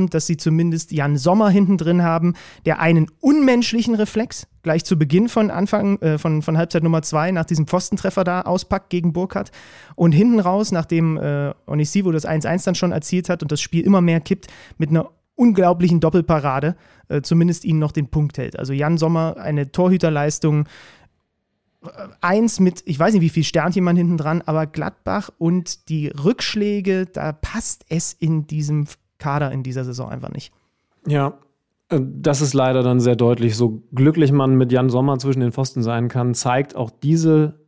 dass 0.09 0.27
sie 0.27 0.37
zumindest 0.37 0.91
Jan 0.91 1.17
Sommer 1.17 1.49
hinten 1.49 1.77
drin 1.77 2.03
haben, 2.03 2.33
der 2.65 2.79
einen 2.79 3.07
unmenschlichen 3.19 3.95
Reflex 3.95 4.47
gleich 4.63 4.83
zu 4.83 4.97
Beginn 4.97 5.29
von 5.29 5.51
Anfang 5.51 5.99
äh, 6.01 6.17
von, 6.17 6.41
von 6.41 6.57
Halbzeit 6.57 6.83
Nummer 6.83 7.01
zwei 7.01 7.31
nach 7.31 7.45
diesem 7.45 7.67
Pfostentreffer 7.67 8.23
da 8.23 8.41
auspackt 8.41 8.89
gegen 8.89 9.13
Burkhardt 9.13 9.51
und 9.95 10.11
hinten 10.11 10.39
raus, 10.39 10.71
nachdem 10.71 11.17
äh, 11.17 11.53
Onisivo 11.65 12.11
das 12.11 12.27
1-1 12.27 12.65
dann 12.65 12.75
schon 12.75 12.91
erzielt 12.91 13.29
hat 13.29 13.41
und 13.41 13.51
das 13.51 13.61
Spiel 13.61 13.85
immer 13.85 14.01
mehr 14.01 14.19
kippt, 14.19 14.47
mit 14.77 14.89
einer 14.89 15.09
unglaublichen 15.39 16.01
Doppelparade 16.01 16.75
äh, 17.07 17.21
zumindest 17.21 17.63
ihnen 17.63 17.79
noch 17.79 17.93
den 17.93 18.09
Punkt 18.09 18.37
hält. 18.37 18.59
Also 18.59 18.73
Jan 18.73 18.97
Sommer, 18.97 19.37
eine 19.37 19.71
Torhüterleistung, 19.71 20.65
äh, 21.81 21.87
eins 22.19 22.59
mit, 22.59 22.83
ich 22.85 22.99
weiß 22.99 23.13
nicht, 23.13 23.21
wie 23.21 23.29
viel 23.29 23.45
Sternchen 23.45 23.83
man 23.83 23.95
hinten 23.95 24.17
dran, 24.17 24.41
aber 24.45 24.67
Gladbach 24.67 25.29
und 25.37 25.87
die 25.87 26.07
Rückschläge, 26.07 27.05
da 27.05 27.31
passt 27.31 27.85
es 27.87 28.11
in 28.11 28.47
diesem 28.47 28.87
Kader 29.19 29.51
in 29.51 29.63
dieser 29.63 29.83
Saison 29.83 30.09
einfach 30.09 30.31
nicht. 30.31 30.51
Ja, 31.05 31.37
äh, 31.89 31.99
das 32.01 32.41
ist 32.41 32.53
leider 32.53 32.81
dann 32.81 32.99
sehr 32.99 33.15
deutlich. 33.15 33.55
So 33.55 33.83
glücklich 33.93 34.31
man 34.31 34.55
mit 34.55 34.71
Jan 34.71 34.89
Sommer 34.89 35.19
zwischen 35.19 35.41
den 35.41 35.51
Pfosten 35.51 35.83
sein 35.83 36.07
kann, 36.07 36.33
zeigt 36.33 36.75
auch 36.75 36.89
diese 36.89 37.59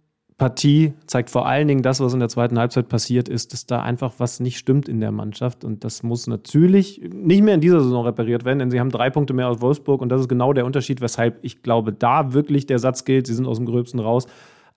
Partie, 0.41 0.93
zeigt 1.05 1.29
vor 1.29 1.45
allen 1.45 1.67
Dingen 1.67 1.83
das, 1.83 1.99
was 1.99 2.15
in 2.15 2.19
der 2.19 2.27
zweiten 2.27 2.57
Halbzeit 2.57 2.89
passiert 2.89 3.29
ist, 3.29 3.53
dass 3.53 3.67
da 3.67 3.83
einfach 3.83 4.13
was 4.17 4.39
nicht 4.39 4.57
stimmt 4.57 4.89
in 4.89 4.99
der 4.99 5.11
Mannschaft. 5.11 5.63
Und 5.63 5.83
das 5.83 6.01
muss 6.01 6.25
natürlich 6.25 6.99
nicht 7.13 7.43
mehr 7.43 7.53
in 7.53 7.61
dieser 7.61 7.79
Saison 7.79 8.05
repariert 8.05 8.43
werden, 8.43 8.57
denn 8.57 8.71
sie 8.71 8.79
haben 8.79 8.89
drei 8.89 9.11
Punkte 9.11 9.35
mehr 9.35 9.49
aus 9.49 9.61
Wolfsburg 9.61 10.01
und 10.01 10.09
das 10.09 10.21
ist 10.21 10.29
genau 10.29 10.51
der 10.51 10.65
Unterschied, 10.65 10.99
weshalb 10.99 11.37
ich 11.43 11.61
glaube, 11.61 11.93
da 11.93 12.33
wirklich 12.33 12.65
der 12.65 12.79
Satz 12.79 13.05
gilt, 13.05 13.27
sie 13.27 13.35
sind 13.35 13.45
aus 13.45 13.57
dem 13.57 13.67
Gröbsten 13.67 13.99
raus, 13.99 14.25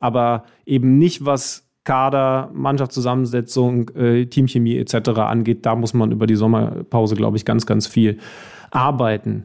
aber 0.00 0.44
eben 0.66 0.98
nicht 0.98 1.24
was 1.24 1.63
Kader, 1.84 2.50
Mannschaftszusammensetzung, 2.54 3.90
äh, 3.90 4.26
Teamchemie 4.26 4.78
etc. 4.78 5.10
angeht, 5.18 5.66
da 5.66 5.76
muss 5.76 5.94
man 5.94 6.12
über 6.12 6.26
die 6.26 6.34
Sommerpause, 6.34 7.14
glaube 7.14 7.36
ich, 7.36 7.44
ganz, 7.44 7.66
ganz 7.66 7.86
viel 7.86 8.18
arbeiten. 8.70 9.44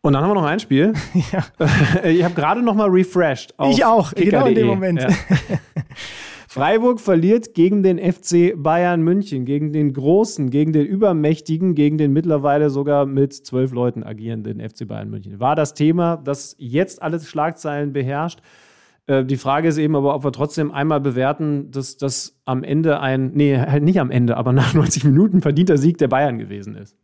Und 0.00 0.14
dann 0.14 0.22
haben 0.22 0.30
wir 0.30 0.34
noch 0.34 0.44
ein 0.44 0.60
Spiel. 0.60 0.92
Ja. 1.32 1.44
Ich 2.08 2.24
habe 2.24 2.34
gerade 2.34 2.62
noch 2.62 2.74
mal 2.74 2.88
refreshed. 2.88 3.54
ich 3.70 3.84
auch, 3.84 4.12
genau 4.12 4.46
in 4.46 4.54
dem 4.56 4.66
Moment. 4.66 5.02
Ja. 5.02 5.08
Freiburg 6.48 7.00
verliert 7.00 7.54
gegen 7.54 7.82
den 7.82 7.98
FC 7.98 8.52
Bayern 8.54 9.00
München, 9.00 9.46
gegen 9.46 9.72
den 9.72 9.94
großen, 9.94 10.50
gegen 10.50 10.74
den 10.74 10.84
übermächtigen, 10.84 11.74
gegen 11.74 11.96
den 11.96 12.12
mittlerweile 12.12 12.68
sogar 12.68 13.06
mit 13.06 13.32
zwölf 13.32 13.72
Leuten 13.72 14.02
agierenden 14.02 14.60
FC 14.60 14.86
Bayern 14.86 15.08
München. 15.08 15.40
War 15.40 15.56
das 15.56 15.72
Thema, 15.72 16.18
das 16.22 16.54
jetzt 16.58 17.00
alles 17.00 17.26
Schlagzeilen 17.26 17.94
beherrscht. 17.94 18.40
Äh, 19.06 19.24
die 19.24 19.36
Frage 19.36 19.68
ist 19.68 19.78
eben 19.78 19.96
aber, 19.96 20.14
ob 20.14 20.24
wir 20.24 20.32
trotzdem 20.32 20.70
einmal 20.70 21.00
bewerten, 21.00 21.70
dass 21.70 21.96
das 21.96 22.40
am 22.44 22.62
Ende 22.62 23.00
ein, 23.00 23.32
nee, 23.34 23.58
halt 23.58 23.82
nicht 23.82 24.00
am 24.00 24.10
Ende, 24.10 24.36
aber 24.36 24.52
nach 24.52 24.74
90 24.74 25.04
Minuten 25.04 25.42
verdienter 25.42 25.78
Sieg 25.78 25.98
der 25.98 26.08
Bayern 26.08 26.38
gewesen 26.38 26.76
ist. 26.76 26.96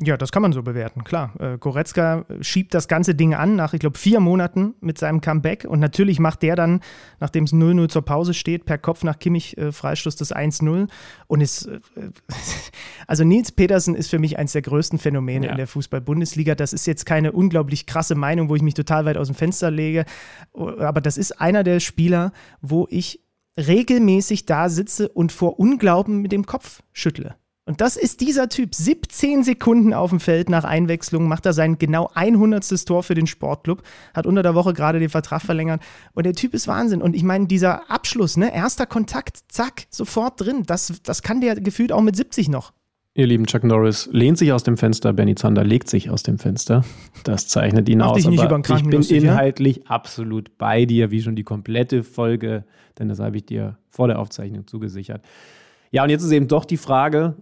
Ja, 0.00 0.16
das 0.16 0.30
kann 0.30 0.42
man 0.42 0.52
so 0.52 0.62
bewerten, 0.62 1.02
klar. 1.02 1.32
Äh, 1.40 1.58
Goretzka 1.58 2.24
schiebt 2.40 2.72
das 2.72 2.86
ganze 2.86 3.16
Ding 3.16 3.34
an 3.34 3.56
nach, 3.56 3.74
ich 3.74 3.80
glaube, 3.80 3.98
vier 3.98 4.20
Monaten 4.20 4.74
mit 4.80 4.96
seinem 4.96 5.20
Comeback. 5.20 5.64
Und 5.64 5.80
natürlich 5.80 6.20
macht 6.20 6.42
der 6.42 6.54
dann, 6.54 6.80
nachdem 7.18 7.44
es 7.44 7.52
0-0 7.52 7.88
zur 7.88 8.02
Pause 8.02 8.32
steht, 8.32 8.64
per 8.64 8.78
Kopf 8.78 9.02
nach 9.02 9.18
Kimmich 9.18 9.58
äh, 9.58 9.72
Freistoß 9.72 10.14
das 10.14 10.32
1-0. 10.32 10.88
Und 11.26 11.40
ist, 11.40 11.66
äh, 11.66 11.80
also 13.08 13.24
Nils 13.24 13.50
Petersen 13.50 13.96
ist 13.96 14.08
für 14.08 14.20
mich 14.20 14.38
eines 14.38 14.52
der 14.52 14.62
größten 14.62 15.00
Phänomene 15.00 15.46
ja. 15.46 15.50
in 15.52 15.58
der 15.58 15.66
Fußball-Bundesliga. 15.66 16.54
Das 16.54 16.72
ist 16.72 16.86
jetzt 16.86 17.04
keine 17.04 17.32
unglaublich 17.32 17.86
krasse 17.86 18.14
Meinung, 18.14 18.48
wo 18.48 18.54
ich 18.54 18.62
mich 18.62 18.74
total 18.74 19.04
weit 19.04 19.16
aus 19.16 19.26
dem 19.26 19.34
Fenster 19.34 19.72
lege. 19.72 20.04
Aber 20.52 21.00
das 21.00 21.18
ist 21.18 21.40
einer 21.40 21.64
der 21.64 21.80
Spieler, 21.80 22.30
wo 22.60 22.86
ich 22.88 23.20
regelmäßig 23.56 24.46
da 24.46 24.68
sitze 24.68 25.08
und 25.08 25.32
vor 25.32 25.58
Unglauben 25.58 26.22
mit 26.22 26.30
dem 26.30 26.46
Kopf 26.46 26.82
schüttle. 26.92 27.34
Und 27.68 27.82
das 27.82 27.98
ist 27.98 28.22
dieser 28.22 28.48
Typ. 28.48 28.74
17 28.74 29.44
Sekunden 29.44 29.92
auf 29.92 30.08
dem 30.08 30.20
Feld 30.20 30.48
nach 30.48 30.64
Einwechslung 30.64 31.28
macht 31.28 31.44
er 31.44 31.52
sein 31.52 31.76
genau 31.76 32.10
100. 32.14 32.86
Tor 32.86 33.02
für 33.02 33.14
den 33.14 33.26
Sportclub, 33.26 33.82
hat 34.14 34.26
unter 34.26 34.42
der 34.42 34.54
Woche 34.54 34.72
gerade 34.72 34.98
den 34.98 35.10
Vertrag 35.10 35.42
verlängert. 35.42 35.82
Und 36.14 36.24
der 36.24 36.32
Typ 36.32 36.54
ist 36.54 36.66
Wahnsinn. 36.66 37.02
Und 37.02 37.14
ich 37.14 37.24
meine, 37.24 37.46
dieser 37.46 37.90
Abschluss, 37.90 38.38
ne, 38.38 38.54
erster 38.54 38.86
Kontakt, 38.86 39.40
zack, 39.48 39.86
sofort 39.90 40.40
drin. 40.40 40.62
Das, 40.66 40.94
das 41.02 41.22
kann 41.22 41.42
der 41.42 41.56
gefühlt 41.56 41.92
auch 41.92 42.00
mit 42.00 42.16
70 42.16 42.48
noch. 42.48 42.72
Ihr 43.12 43.26
lieben 43.26 43.44
Chuck 43.44 43.64
Norris 43.64 44.08
lehnt 44.12 44.38
sich 44.38 44.50
aus 44.52 44.62
dem 44.62 44.78
Fenster, 44.78 45.12
Benny 45.12 45.34
Zander 45.34 45.62
legt 45.62 45.90
sich 45.90 46.08
aus 46.08 46.22
dem 46.22 46.38
Fenster. 46.38 46.84
Das 47.24 47.48
zeichnet 47.48 47.86
ihn 47.90 47.98
Mach 47.98 48.12
aus. 48.12 48.16
Dich 48.16 48.28
nicht 48.28 48.40
aber 48.40 48.60
ich 48.60 48.82
bin 48.82 48.92
lustig, 48.92 49.24
inhaltlich 49.24 49.76
ja? 49.76 49.82
absolut 49.88 50.56
bei 50.56 50.86
dir, 50.86 51.10
wie 51.10 51.20
schon 51.20 51.36
die 51.36 51.44
komplette 51.44 52.02
Folge, 52.02 52.64
denn 52.98 53.10
das 53.10 53.18
habe 53.18 53.36
ich 53.36 53.44
dir 53.44 53.76
vor 53.90 54.08
der 54.08 54.20
Aufzeichnung 54.20 54.66
zugesichert. 54.66 55.20
Ja, 55.90 56.04
und 56.04 56.10
jetzt 56.10 56.22
ist 56.22 56.32
eben 56.32 56.48
doch 56.48 56.64
die 56.64 56.76
Frage, 56.76 57.36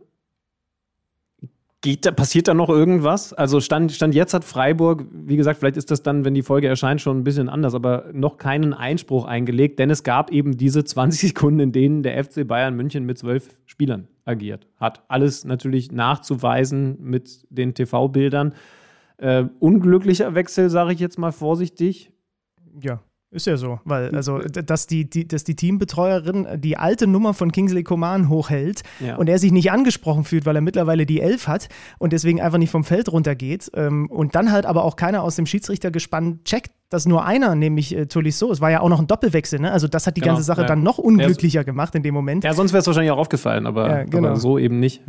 Geht 1.86 2.04
da, 2.04 2.10
passiert 2.10 2.48
da 2.48 2.54
noch 2.54 2.68
irgendwas? 2.68 3.32
Also 3.32 3.60
Stand, 3.60 3.92
Stand 3.92 4.12
jetzt 4.12 4.34
hat 4.34 4.42
Freiburg, 4.42 5.04
wie 5.12 5.36
gesagt, 5.36 5.60
vielleicht 5.60 5.76
ist 5.76 5.92
das 5.92 6.02
dann, 6.02 6.24
wenn 6.24 6.34
die 6.34 6.42
Folge 6.42 6.66
erscheint, 6.66 7.00
schon 7.00 7.16
ein 7.16 7.22
bisschen 7.22 7.48
anders, 7.48 7.76
aber 7.76 8.06
noch 8.12 8.38
keinen 8.38 8.74
Einspruch 8.74 9.24
eingelegt, 9.24 9.78
denn 9.78 9.88
es 9.88 10.02
gab 10.02 10.32
eben 10.32 10.56
diese 10.56 10.82
20 10.82 11.28
Sekunden, 11.28 11.60
in 11.60 11.70
denen 11.70 12.02
der 12.02 12.24
FC 12.24 12.44
Bayern 12.44 12.74
München 12.74 13.06
mit 13.06 13.18
zwölf 13.18 13.50
Spielern 13.66 14.08
agiert 14.24 14.66
hat. 14.80 15.04
Alles 15.06 15.44
natürlich 15.44 15.92
nachzuweisen 15.92 16.96
mit 17.00 17.46
den 17.50 17.72
TV-Bildern. 17.72 18.54
Äh, 19.18 19.44
unglücklicher 19.60 20.34
Wechsel, 20.34 20.70
sage 20.70 20.92
ich 20.92 20.98
jetzt 20.98 21.20
mal 21.20 21.30
vorsichtig. 21.30 22.10
Ja. 22.82 23.00
Ist 23.32 23.46
ja 23.46 23.56
so, 23.56 23.80
weil 23.84 24.14
also 24.14 24.38
dass 24.38 24.86
die, 24.86 25.10
die, 25.10 25.26
dass 25.26 25.42
die 25.42 25.56
Teambetreuerin 25.56 26.46
die 26.60 26.76
alte 26.76 27.08
Nummer 27.08 27.34
von 27.34 27.50
Kingsley 27.50 27.82
Coman 27.82 28.28
hochhält 28.28 28.82
ja. 29.00 29.16
und 29.16 29.28
er 29.28 29.40
sich 29.40 29.50
nicht 29.50 29.72
angesprochen 29.72 30.22
fühlt, 30.22 30.46
weil 30.46 30.54
er 30.54 30.62
mittlerweile 30.62 31.06
die 31.06 31.20
Elf 31.20 31.48
hat 31.48 31.68
und 31.98 32.12
deswegen 32.12 32.40
einfach 32.40 32.58
nicht 32.58 32.70
vom 32.70 32.84
Feld 32.84 33.10
runtergeht 33.10 33.68
ähm, 33.74 34.08
und 34.10 34.36
dann 34.36 34.52
halt 34.52 34.64
aber 34.64 34.84
auch 34.84 34.94
keiner 34.94 35.24
aus 35.24 35.34
dem 35.34 35.44
Schiedsrichtergespann 35.44 36.44
checkt, 36.44 36.70
dass 36.88 37.04
nur 37.06 37.24
einer, 37.24 37.54
nämlich 37.54 37.96
äh, 37.96 38.06
Tolisso, 38.06 38.50
es 38.52 38.60
war 38.60 38.70
ja 38.70 38.80
auch 38.80 38.88
noch 38.88 39.00
ein 39.00 39.06
Doppelwechsel, 39.06 39.60
ne? 39.60 39.72
Also 39.72 39.88
das 39.88 40.06
hat 40.06 40.16
die 40.16 40.20
genau, 40.20 40.34
ganze 40.34 40.46
Sache 40.46 40.62
ja. 40.62 40.66
dann 40.66 40.82
noch 40.82 40.98
unglücklicher 40.98 41.60
ja, 41.60 41.64
gemacht 41.64 41.94
in 41.94 42.02
dem 42.02 42.14
Moment. 42.14 42.44
Ja, 42.44 42.54
sonst 42.54 42.72
wäre 42.72 42.80
es 42.80 42.86
wahrscheinlich 42.86 43.10
auch 43.10 43.18
aufgefallen, 43.18 43.66
aber, 43.66 43.88
ja, 43.88 44.04
genau. 44.04 44.28
aber, 44.28 44.36
so 44.36 44.58
eben 44.58 44.78
nicht. 44.78 45.02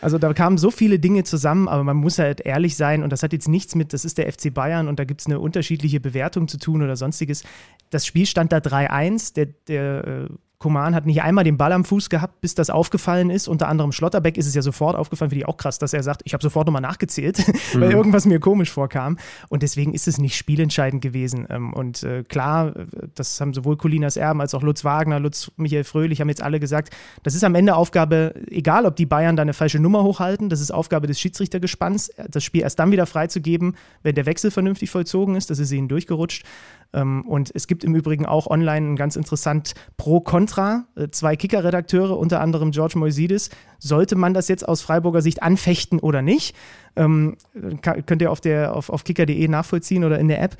Also 0.00 0.18
da 0.18 0.32
kamen 0.32 0.58
so 0.58 0.70
viele 0.70 0.98
Dinge 0.98 1.24
zusammen, 1.24 1.68
aber 1.68 1.82
man 1.82 1.96
muss 1.96 2.18
halt 2.18 2.40
ehrlich 2.40 2.76
sein 2.76 3.02
und 3.02 3.10
das 3.10 3.22
hat 3.22 3.32
jetzt 3.32 3.48
nichts 3.48 3.74
mit, 3.74 3.92
das 3.92 4.04
ist 4.04 4.18
der 4.18 4.32
FC 4.32 4.54
Bayern 4.54 4.86
und 4.86 4.98
da 4.98 5.04
gibt 5.04 5.22
es 5.22 5.26
eine 5.26 5.40
unterschiedliche 5.40 6.00
Bewertung 6.00 6.46
zu 6.46 6.58
tun 6.58 6.82
oder 6.82 6.96
sonstiges. 6.96 7.42
Das 7.90 8.06
Spiel 8.06 8.26
stand 8.26 8.52
da 8.52 8.58
3-1, 8.58 9.34
der, 9.34 9.46
der 9.66 10.04
äh, 10.06 10.28
Koman 10.64 10.94
hat 10.94 11.04
nicht 11.04 11.20
einmal 11.20 11.44
den 11.44 11.58
Ball 11.58 11.72
am 11.72 11.84
Fuß 11.84 12.08
gehabt, 12.08 12.40
bis 12.40 12.54
das 12.54 12.70
aufgefallen 12.70 13.28
ist. 13.28 13.48
Unter 13.48 13.68
anderem 13.68 13.92
Schlotterbeck 13.92 14.38
ist 14.38 14.46
es 14.46 14.54
ja 14.54 14.62
sofort 14.62 14.96
aufgefallen, 14.96 15.28
finde 15.28 15.42
ich 15.42 15.46
auch 15.46 15.58
krass, 15.58 15.78
dass 15.78 15.92
er 15.92 16.02
sagt, 16.02 16.22
ich 16.24 16.32
habe 16.32 16.42
sofort 16.42 16.66
nochmal 16.66 16.80
nachgezählt, 16.80 17.46
mhm. 17.74 17.80
weil 17.82 17.92
irgendwas 17.92 18.24
mir 18.24 18.40
komisch 18.40 18.70
vorkam. 18.70 19.18
Und 19.50 19.62
deswegen 19.62 19.92
ist 19.92 20.08
es 20.08 20.16
nicht 20.16 20.38
spielentscheidend 20.38 21.02
gewesen. 21.02 21.46
Ähm, 21.50 21.74
und 21.74 22.02
äh, 22.02 22.24
klar, 22.24 22.72
das 23.14 23.38
haben 23.42 23.52
sowohl 23.52 23.76
Colinas 23.76 24.16
Erben 24.16 24.40
als 24.40 24.54
auch 24.54 24.62
Lutz 24.62 24.84
Wagner, 24.84 25.20
Lutz 25.20 25.52
Michael 25.58 25.84
Fröhlich 25.84 26.22
haben 26.22 26.30
jetzt 26.30 26.42
alle 26.42 26.60
gesagt, 26.60 26.96
das 27.24 27.34
ist 27.34 27.44
am 27.44 27.54
Ende 27.54 27.76
Aufgabe, 27.76 28.32
egal 28.50 28.86
ob 28.86 28.96
die 28.96 29.04
Bayern 29.04 29.36
da 29.36 29.42
eine 29.42 29.52
falsche 29.52 29.80
Nummer 29.80 30.02
hochhalten, 30.02 30.48
das 30.48 30.62
ist 30.62 30.70
Aufgabe 30.70 31.06
des 31.06 31.20
Schiedsrichtergespanns, 31.20 32.10
das 32.30 32.42
Spiel 32.42 32.62
erst 32.62 32.78
dann 32.78 32.90
wieder 32.90 33.04
freizugeben, 33.04 33.76
wenn 34.02 34.14
der 34.14 34.24
Wechsel 34.24 34.50
vernünftig 34.50 34.88
vollzogen 34.88 35.36
ist. 35.36 35.50
Das 35.50 35.58
ist 35.58 35.72
ihnen 35.72 35.88
durchgerutscht. 35.88 36.46
Ähm, 36.94 37.22
und 37.26 37.50
es 37.54 37.66
gibt 37.66 37.84
im 37.84 37.94
Übrigen 37.94 38.24
auch 38.24 38.46
online 38.46 38.92
ein 38.92 38.96
ganz 38.96 39.16
interessant 39.16 39.74
Pro-Contra. 39.96 40.53
Äh, 40.96 41.08
zwei 41.10 41.36
Kicker-Redakteure, 41.36 42.18
unter 42.18 42.40
anderem 42.40 42.70
George 42.70 42.98
Moisidis. 42.98 43.50
Sollte 43.78 44.16
man 44.16 44.34
das 44.34 44.48
jetzt 44.48 44.66
aus 44.66 44.82
Freiburger 44.82 45.22
Sicht 45.22 45.42
anfechten 45.42 45.98
oder 45.98 46.22
nicht? 46.22 46.54
Ähm, 46.96 47.36
könnt 47.82 48.22
ihr 48.22 48.30
auf, 48.30 48.40
auf, 48.44 48.90
auf 48.90 49.04
kicker.de 49.04 49.48
nachvollziehen 49.48 50.04
oder 50.04 50.18
in 50.18 50.28
der 50.28 50.42
App. 50.42 50.56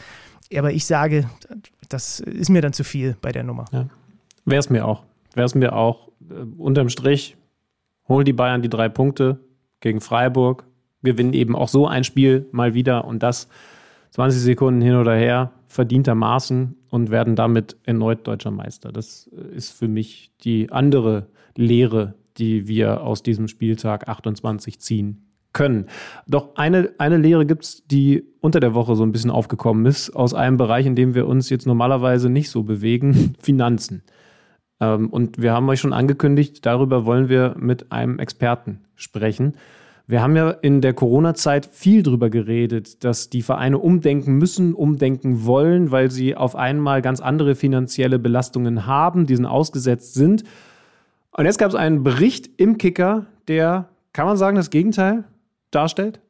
Aber 0.57 0.73
ich 0.73 0.85
sage, 0.85 1.29
das 1.89 2.21
ist 2.21 2.51
mir 2.51 2.63
dann 2.63 2.73
zu 2.73 2.85
viel 2.85 3.17
bei 3.21 3.33
der 3.33 3.45
Nummer. 3.45 3.65
Ja. 3.73 3.87
Wäre 4.45 4.61
es 4.61 4.71
mir 4.71 4.87
auch. 4.87 5.05
Wäre 5.35 5.47
es 5.47 5.55
mir 5.55 5.75
auch. 5.75 6.09
Äh, 6.29 6.45
unterm 6.59 6.89
Strich, 6.89 7.37
hol 8.09 8.25
die 8.25 8.33
Bayern 8.33 8.63
die 8.63 8.69
drei 8.69 8.89
Punkte 8.89 9.41
gegen 9.81 10.01
Freiburg, 10.01 10.65
gewinnen 11.03 11.33
eben 11.33 11.55
auch 11.57 11.69
so 11.69 11.87
ein 11.87 12.05
Spiel 12.05 12.47
mal 12.53 12.75
wieder 12.75 13.05
und 13.05 13.23
das 13.23 13.49
20 14.11 14.41
Sekunden 14.41 14.81
hin 14.81 14.97
oder 14.97 15.15
her 15.15 15.51
verdientermaßen 15.69 16.77
und 16.95 17.11
werden 17.11 17.35
damit 17.35 17.77
erneut 17.83 18.25
deutscher 18.25 18.53
Meister. 18.53 18.93
Das 18.93 19.27
ist 19.27 19.73
für 19.73 19.89
mich 19.89 20.31
die 20.45 20.71
andere 20.71 21.27
Lehre, 21.57 22.15
die 22.37 22.69
wir 22.69 23.03
aus 23.03 23.25
diesem 23.25 23.49
Spieltag 23.49 24.09
28 24.09 24.79
ziehen 24.79 25.27
können. 25.53 25.87
Doch 26.29 26.55
eine, 26.55 26.93
eine 26.99 27.17
Lehre 27.17 27.47
gibt 27.47 27.65
es, 27.65 27.85
die 27.89 28.23
unter 28.41 28.61
der 28.61 28.75
Woche 28.75 28.95
so 28.95 29.03
ein 29.03 29.11
bisschen 29.11 29.33
aufgekommen 29.33 29.87
ist, 29.87 30.11
aus 30.11 30.35
einem 30.35 30.57
Bereich, 30.57 30.87
in 30.87 30.95
dem 30.95 31.17
wir 31.17 31.27
uns 31.27 31.51
jetzt 31.51 31.67
normalerweise 31.67 32.31
nicht 32.31 32.49
so 32.49 32.63
bewegen, 32.63 33.35
Finanzen. 33.43 34.05
Ähm, 34.79 35.11
und 35.11 35.43
wir 35.43 35.53
haben 35.53 35.69
euch 35.69 35.81
schon 35.81 35.93
angekündigt, 35.93 36.65
darüber 36.65 37.05
wollen 37.05 37.29
wir 37.29 37.57
mit 37.59 37.91
einem 37.91 38.21
Experten 38.21 38.85
sprechen. 38.95 39.55
Wir 40.07 40.21
haben 40.21 40.37
ja 40.37 40.51
in 40.51 40.83
der 40.83 40.93
Corona-Zeit 40.93 41.67
viel 41.73 42.03
darüber 42.03 42.29
geredet, 42.29 43.05
dass 43.05 43.31
die 43.31 43.41
Vereine 43.41 43.79
umdenken 43.79 44.35
müssen, 44.35 44.75
umdenken 44.75 45.47
wollen, 45.47 45.91
weil 45.93 46.11
sie 46.11 46.37
auf 46.37 46.57
einmal 46.57 47.01
ganz 47.01 47.21
andere 47.21 47.55
finanzielle 47.55 48.19
Belastungen 48.19 48.87
haben, 48.87 49.25
diesen 49.27 49.47
ausgesetzt 49.47 50.13
sind. 50.13 50.45
Und 51.31 51.47
jetzt 51.47 51.59
gab 51.59 51.71
es 51.71 51.75
einen 51.75 52.03
Bericht 52.03 52.51
im 52.59 52.77
Kicker, 52.77 53.25
der, 53.49 53.89
kann 54.13 54.27
man 54.27 54.37
sagen, 54.37 54.57
das 54.57 54.69
Gegenteil 54.69 55.25
darstellt? 55.71 56.21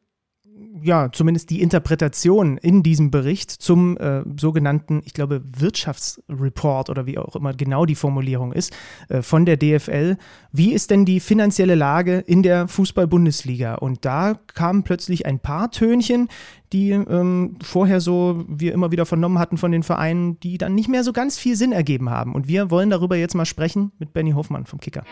Ja, 0.84 1.10
zumindest 1.10 1.48
die 1.48 1.62
Interpretation 1.62 2.58
in 2.58 2.82
diesem 2.82 3.10
Bericht 3.10 3.50
zum 3.50 3.96
äh, 3.96 4.22
sogenannten, 4.38 5.00
ich 5.06 5.14
glaube, 5.14 5.42
Wirtschaftsreport 5.56 6.90
oder 6.90 7.06
wie 7.06 7.16
auch 7.16 7.34
immer 7.36 7.54
genau 7.54 7.86
die 7.86 7.94
Formulierung 7.94 8.52
ist, 8.52 8.76
äh, 9.08 9.22
von 9.22 9.46
der 9.46 9.56
DFL. 9.56 10.18
Wie 10.52 10.74
ist 10.74 10.90
denn 10.90 11.06
die 11.06 11.20
finanzielle 11.20 11.74
Lage 11.74 12.18
in 12.18 12.42
der 12.42 12.68
Fußball-Bundesliga? 12.68 13.76
Und 13.76 14.04
da 14.04 14.34
kamen 14.52 14.82
plötzlich 14.82 15.24
ein 15.24 15.38
paar 15.38 15.70
Tönchen, 15.70 16.28
die 16.74 16.90
ähm, 16.90 17.56
vorher 17.62 18.02
so 18.02 18.44
wir 18.46 18.74
immer 18.74 18.92
wieder 18.92 19.06
vernommen 19.06 19.38
hatten 19.38 19.56
von 19.56 19.72
den 19.72 19.84
Vereinen, 19.84 20.38
die 20.40 20.58
dann 20.58 20.74
nicht 20.74 20.90
mehr 20.90 21.02
so 21.02 21.14
ganz 21.14 21.38
viel 21.38 21.56
Sinn 21.56 21.72
ergeben 21.72 22.10
haben. 22.10 22.34
Und 22.34 22.46
wir 22.46 22.70
wollen 22.70 22.90
darüber 22.90 23.16
jetzt 23.16 23.34
mal 23.34 23.46
sprechen 23.46 23.92
mit 23.98 24.12
Benny 24.12 24.32
Hoffmann 24.32 24.66
vom 24.66 24.80
Kicker. 24.80 25.04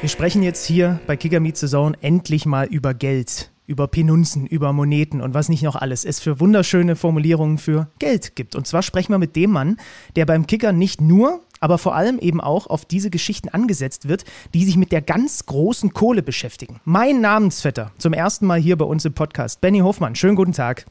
Wir 0.00 0.08
sprechen 0.08 0.44
jetzt 0.44 0.64
hier 0.64 1.00
bei 1.08 1.16
Kicker 1.16 1.40
Meet 1.40 1.56
Saison 1.56 1.94
endlich 2.00 2.46
mal 2.46 2.66
über 2.68 2.94
Geld, 2.94 3.50
über 3.66 3.88
Penunzen, 3.88 4.46
über 4.46 4.72
Moneten 4.72 5.20
und 5.20 5.34
was 5.34 5.48
nicht 5.48 5.64
noch 5.64 5.74
alles 5.74 6.04
es 6.04 6.20
für 6.20 6.38
wunderschöne 6.38 6.94
Formulierungen 6.94 7.58
für 7.58 7.88
Geld 7.98 8.36
gibt. 8.36 8.54
Und 8.54 8.68
zwar 8.68 8.82
sprechen 8.82 9.12
wir 9.12 9.18
mit 9.18 9.34
dem 9.34 9.50
Mann, 9.50 9.76
der 10.14 10.24
beim 10.24 10.46
Kicker 10.46 10.70
nicht 10.70 11.00
nur, 11.00 11.40
aber 11.58 11.78
vor 11.78 11.96
allem 11.96 12.20
eben 12.20 12.40
auch 12.40 12.68
auf 12.68 12.84
diese 12.84 13.10
Geschichten 13.10 13.48
angesetzt 13.48 14.08
wird, 14.08 14.24
die 14.54 14.64
sich 14.64 14.76
mit 14.76 14.92
der 14.92 15.02
ganz 15.02 15.46
großen 15.46 15.92
Kohle 15.92 16.22
beschäftigen. 16.22 16.80
Mein 16.84 17.20
Namensvetter, 17.20 17.90
zum 17.98 18.12
ersten 18.12 18.46
Mal 18.46 18.60
hier 18.60 18.78
bei 18.78 18.84
uns 18.84 19.04
im 19.04 19.14
Podcast, 19.14 19.60
Benny 19.60 19.80
Hofmann. 19.80 20.14
Schönen 20.14 20.36
guten 20.36 20.52
Tag. 20.52 20.86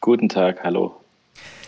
Guten 0.00 0.28
Tag, 0.28 0.62
hallo. 0.62 0.94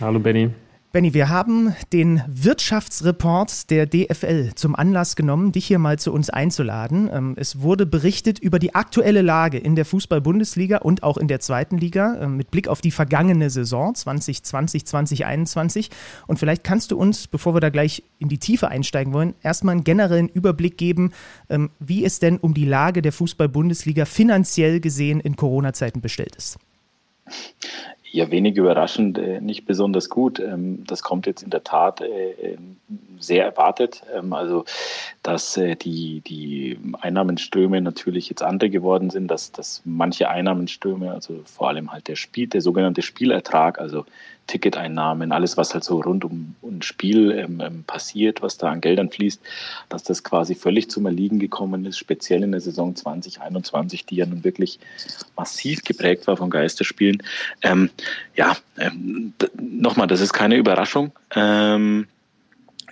Hallo 0.00 0.20
Benny. 0.20 0.50
Benny, 0.96 1.12
wir 1.12 1.28
haben 1.28 1.76
den 1.92 2.22
Wirtschaftsreport 2.26 3.68
der 3.68 3.84
DFL 3.84 4.54
zum 4.54 4.74
Anlass 4.74 5.14
genommen, 5.14 5.52
dich 5.52 5.66
hier 5.66 5.78
mal 5.78 5.98
zu 5.98 6.10
uns 6.10 6.30
einzuladen. 6.30 7.10
Ähm, 7.12 7.34
es 7.36 7.60
wurde 7.60 7.84
berichtet 7.84 8.38
über 8.38 8.58
die 8.58 8.74
aktuelle 8.74 9.20
Lage 9.20 9.58
in 9.58 9.76
der 9.76 9.84
Fußball-Bundesliga 9.84 10.78
und 10.78 11.02
auch 11.02 11.18
in 11.18 11.28
der 11.28 11.40
zweiten 11.40 11.76
Liga 11.76 12.16
ähm, 12.22 12.38
mit 12.38 12.50
Blick 12.50 12.66
auf 12.66 12.80
die 12.80 12.92
vergangene 12.92 13.50
Saison 13.50 13.94
2020, 13.94 14.86
2021. 14.86 15.90
Und 16.26 16.38
vielleicht 16.38 16.64
kannst 16.64 16.92
du 16.92 16.96
uns, 16.96 17.26
bevor 17.26 17.54
wir 17.54 17.60
da 17.60 17.68
gleich 17.68 18.02
in 18.18 18.30
die 18.30 18.38
Tiefe 18.38 18.68
einsteigen 18.68 19.12
wollen, 19.12 19.34
erstmal 19.42 19.72
einen 19.72 19.84
generellen 19.84 20.30
Überblick 20.30 20.78
geben, 20.78 21.12
ähm, 21.50 21.68
wie 21.78 22.06
es 22.06 22.20
denn 22.20 22.38
um 22.38 22.54
die 22.54 22.64
Lage 22.64 23.02
der 23.02 23.12
Fußball-Bundesliga 23.12 24.06
finanziell 24.06 24.80
gesehen 24.80 25.20
in 25.20 25.36
Corona-Zeiten 25.36 26.00
bestellt 26.00 26.36
ist. 26.36 26.56
Ja, 28.16 28.30
wenig 28.30 28.56
überraschend, 28.56 29.18
äh, 29.18 29.42
nicht 29.42 29.66
besonders 29.66 30.08
gut. 30.08 30.40
Ähm, 30.40 30.84
das 30.86 31.02
kommt 31.02 31.26
jetzt 31.26 31.42
in 31.42 31.50
der 31.50 31.64
Tat 31.64 32.00
äh, 32.00 32.30
ähm, 32.30 32.78
sehr 33.20 33.44
erwartet. 33.44 34.04
Ähm, 34.10 34.32
also, 34.32 34.64
dass 35.22 35.58
äh, 35.58 35.76
die, 35.76 36.22
die 36.22 36.78
Einnahmenströme 36.98 37.78
natürlich 37.82 38.30
jetzt 38.30 38.42
andere 38.42 38.70
geworden 38.70 39.10
sind, 39.10 39.28
dass, 39.28 39.52
dass 39.52 39.82
manche 39.84 40.30
Einnahmenströme, 40.30 41.12
also 41.12 41.42
vor 41.44 41.68
allem 41.68 41.92
halt 41.92 42.08
der 42.08 42.16
Spiel, 42.16 42.46
der 42.46 42.62
sogenannte 42.62 43.02
Spielertrag, 43.02 43.78
also 43.78 44.06
Ticketeinnahmen, 44.46 45.32
alles, 45.32 45.56
was 45.56 45.74
halt 45.74 45.84
so 45.84 46.00
rund 46.00 46.24
um 46.24 46.54
ein 46.62 46.82
Spiel 46.82 47.32
ähm, 47.32 47.60
ähm, 47.60 47.84
passiert, 47.86 48.42
was 48.42 48.58
da 48.58 48.70
an 48.70 48.80
Geldern 48.80 49.10
fließt, 49.10 49.40
dass 49.88 50.02
das 50.02 50.22
quasi 50.22 50.54
völlig 50.54 50.90
zum 50.90 51.06
Erliegen 51.06 51.38
gekommen 51.38 51.84
ist, 51.84 51.98
speziell 51.98 52.42
in 52.42 52.52
der 52.52 52.60
Saison 52.60 52.94
2021, 52.94 54.06
die 54.06 54.16
ja 54.16 54.26
nun 54.26 54.44
wirklich 54.44 54.78
massiv 55.36 55.82
geprägt 55.82 56.26
war 56.26 56.36
von 56.36 56.50
Geisterspielen. 56.50 57.22
Ähm, 57.62 57.90
ja, 58.34 58.56
ähm, 58.78 59.32
nochmal, 59.60 60.06
das 60.06 60.20
ist 60.20 60.32
keine 60.32 60.56
Überraschung. 60.56 61.12
Ähm, 61.34 62.06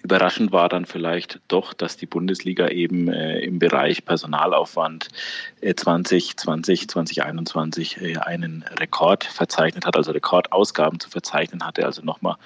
Überraschend 0.04 0.52
war 0.52 0.68
dann 0.68 0.84
vielleicht 0.84 1.40
doch, 1.48 1.72
dass 1.72 1.96
die 1.96 2.04
Bundesliga 2.04 2.68
eben 2.68 3.08
äh, 3.08 3.40
im 3.40 3.58
Bereich 3.58 4.04
Personalaufwand 4.04 5.08
äh, 5.62 5.74
2020, 5.74 6.88
2021 6.88 8.02
äh, 8.02 8.18
einen 8.18 8.66
Rekord 8.78 9.24
verzeichnet 9.24 9.86
hat, 9.86 9.96
also 9.96 10.12
Rekordausgaben 10.12 11.00
zu 11.00 11.08
verzeichnen 11.08 11.66
hatte, 11.66 11.86
also 11.86 12.02
nochmal 12.02 12.36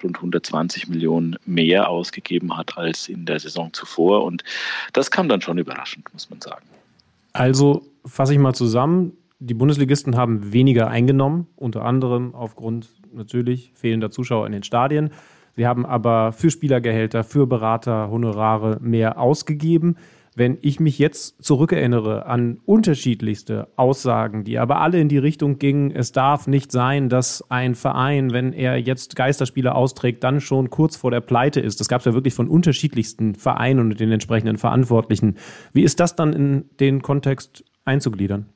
rund 0.00 0.14
120 0.18 0.86
Millionen 0.86 1.34
mehr 1.44 1.88
ausgegeben 1.88 2.56
hat 2.56 2.78
als 2.78 3.08
in 3.08 3.26
der 3.26 3.40
Saison 3.40 3.72
zuvor. 3.72 4.22
Und 4.22 4.44
das 4.92 5.10
kam 5.10 5.28
dann 5.28 5.40
schon 5.40 5.58
überraschend, 5.58 6.06
muss 6.12 6.30
man 6.30 6.40
sagen. 6.40 6.64
Also 7.32 7.84
fasse 8.06 8.32
ich 8.32 8.38
mal 8.38 8.54
zusammen. 8.54 9.12
Die 9.40 9.54
Bundesligisten 9.54 10.16
haben 10.16 10.52
weniger 10.52 10.86
eingenommen, 10.86 11.48
unter 11.56 11.84
anderem 11.84 12.36
aufgrund 12.36 12.90
natürlich 13.12 13.72
fehlender 13.74 14.12
Zuschauer 14.12 14.46
in 14.46 14.52
den 14.52 14.62
Stadien. 14.62 15.10
Sie 15.58 15.66
haben 15.66 15.86
aber 15.86 16.30
für 16.30 16.52
Spielergehälter, 16.52 17.24
für 17.24 17.48
Berater, 17.48 18.12
Honorare 18.12 18.78
mehr 18.80 19.18
ausgegeben. 19.18 19.96
Wenn 20.36 20.56
ich 20.60 20.78
mich 20.78 21.00
jetzt 21.00 21.42
zurückerinnere 21.42 22.26
an 22.26 22.60
unterschiedlichste 22.64 23.66
Aussagen, 23.74 24.44
die 24.44 24.60
aber 24.60 24.80
alle 24.80 25.00
in 25.00 25.08
die 25.08 25.18
Richtung 25.18 25.58
gingen, 25.58 25.90
es 25.90 26.12
darf 26.12 26.46
nicht 26.46 26.70
sein, 26.70 27.08
dass 27.08 27.42
ein 27.50 27.74
Verein, 27.74 28.32
wenn 28.32 28.52
er 28.52 28.76
jetzt 28.76 29.16
Geisterspiele 29.16 29.74
austrägt, 29.74 30.22
dann 30.22 30.40
schon 30.40 30.70
kurz 30.70 30.94
vor 30.94 31.10
der 31.10 31.22
Pleite 31.22 31.58
ist. 31.58 31.80
Das 31.80 31.88
gab 31.88 32.02
es 32.02 32.04
ja 32.04 32.14
wirklich 32.14 32.34
von 32.34 32.46
unterschiedlichsten 32.46 33.34
Vereinen 33.34 33.80
und 33.80 33.98
den 33.98 34.12
entsprechenden 34.12 34.58
Verantwortlichen. 34.58 35.38
Wie 35.72 35.82
ist 35.82 35.98
das 35.98 36.14
dann 36.14 36.34
in 36.34 36.70
den 36.78 37.02
Kontext 37.02 37.64
einzugliedern? 37.84 38.46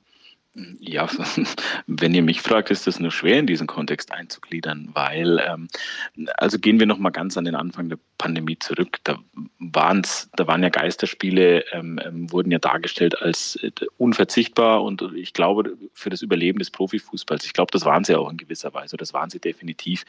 Ja, 0.54 1.08
wenn 1.86 2.14
ihr 2.14 2.22
mich 2.22 2.42
fragt, 2.42 2.70
ist 2.70 2.86
das 2.86 3.00
nur 3.00 3.10
schwer 3.10 3.38
in 3.38 3.46
diesen 3.46 3.66
Kontext 3.66 4.12
einzugliedern, 4.12 4.90
weil, 4.92 5.42
ähm, 5.48 5.68
also 6.36 6.58
gehen 6.58 6.78
wir 6.78 6.86
nochmal 6.86 7.12
ganz 7.12 7.38
an 7.38 7.46
den 7.46 7.54
Anfang 7.54 7.88
der 7.88 7.98
Pandemie 8.18 8.58
zurück. 8.58 8.98
Da 9.04 9.18
waren's, 9.58 10.28
da 10.36 10.46
waren 10.46 10.62
ja 10.62 10.68
Geisterspiele, 10.68 11.64
ähm, 11.72 11.98
ähm, 12.04 12.30
wurden 12.30 12.50
ja 12.50 12.58
dargestellt 12.58 13.22
als 13.22 13.56
äh, 13.62 13.70
unverzichtbar 13.96 14.82
und 14.82 15.00
ich 15.14 15.32
glaube 15.32 15.74
für 15.94 16.10
das 16.10 16.20
Überleben 16.20 16.58
des 16.58 16.70
Profifußballs. 16.70 17.46
Ich 17.46 17.54
glaube, 17.54 17.70
das 17.72 17.86
waren 17.86 18.04
sie 18.04 18.14
auch 18.14 18.30
in 18.30 18.36
gewisser 18.36 18.74
Weise. 18.74 18.98
Das 18.98 19.14
waren 19.14 19.30
sie 19.30 19.38
definitiv, 19.40 20.04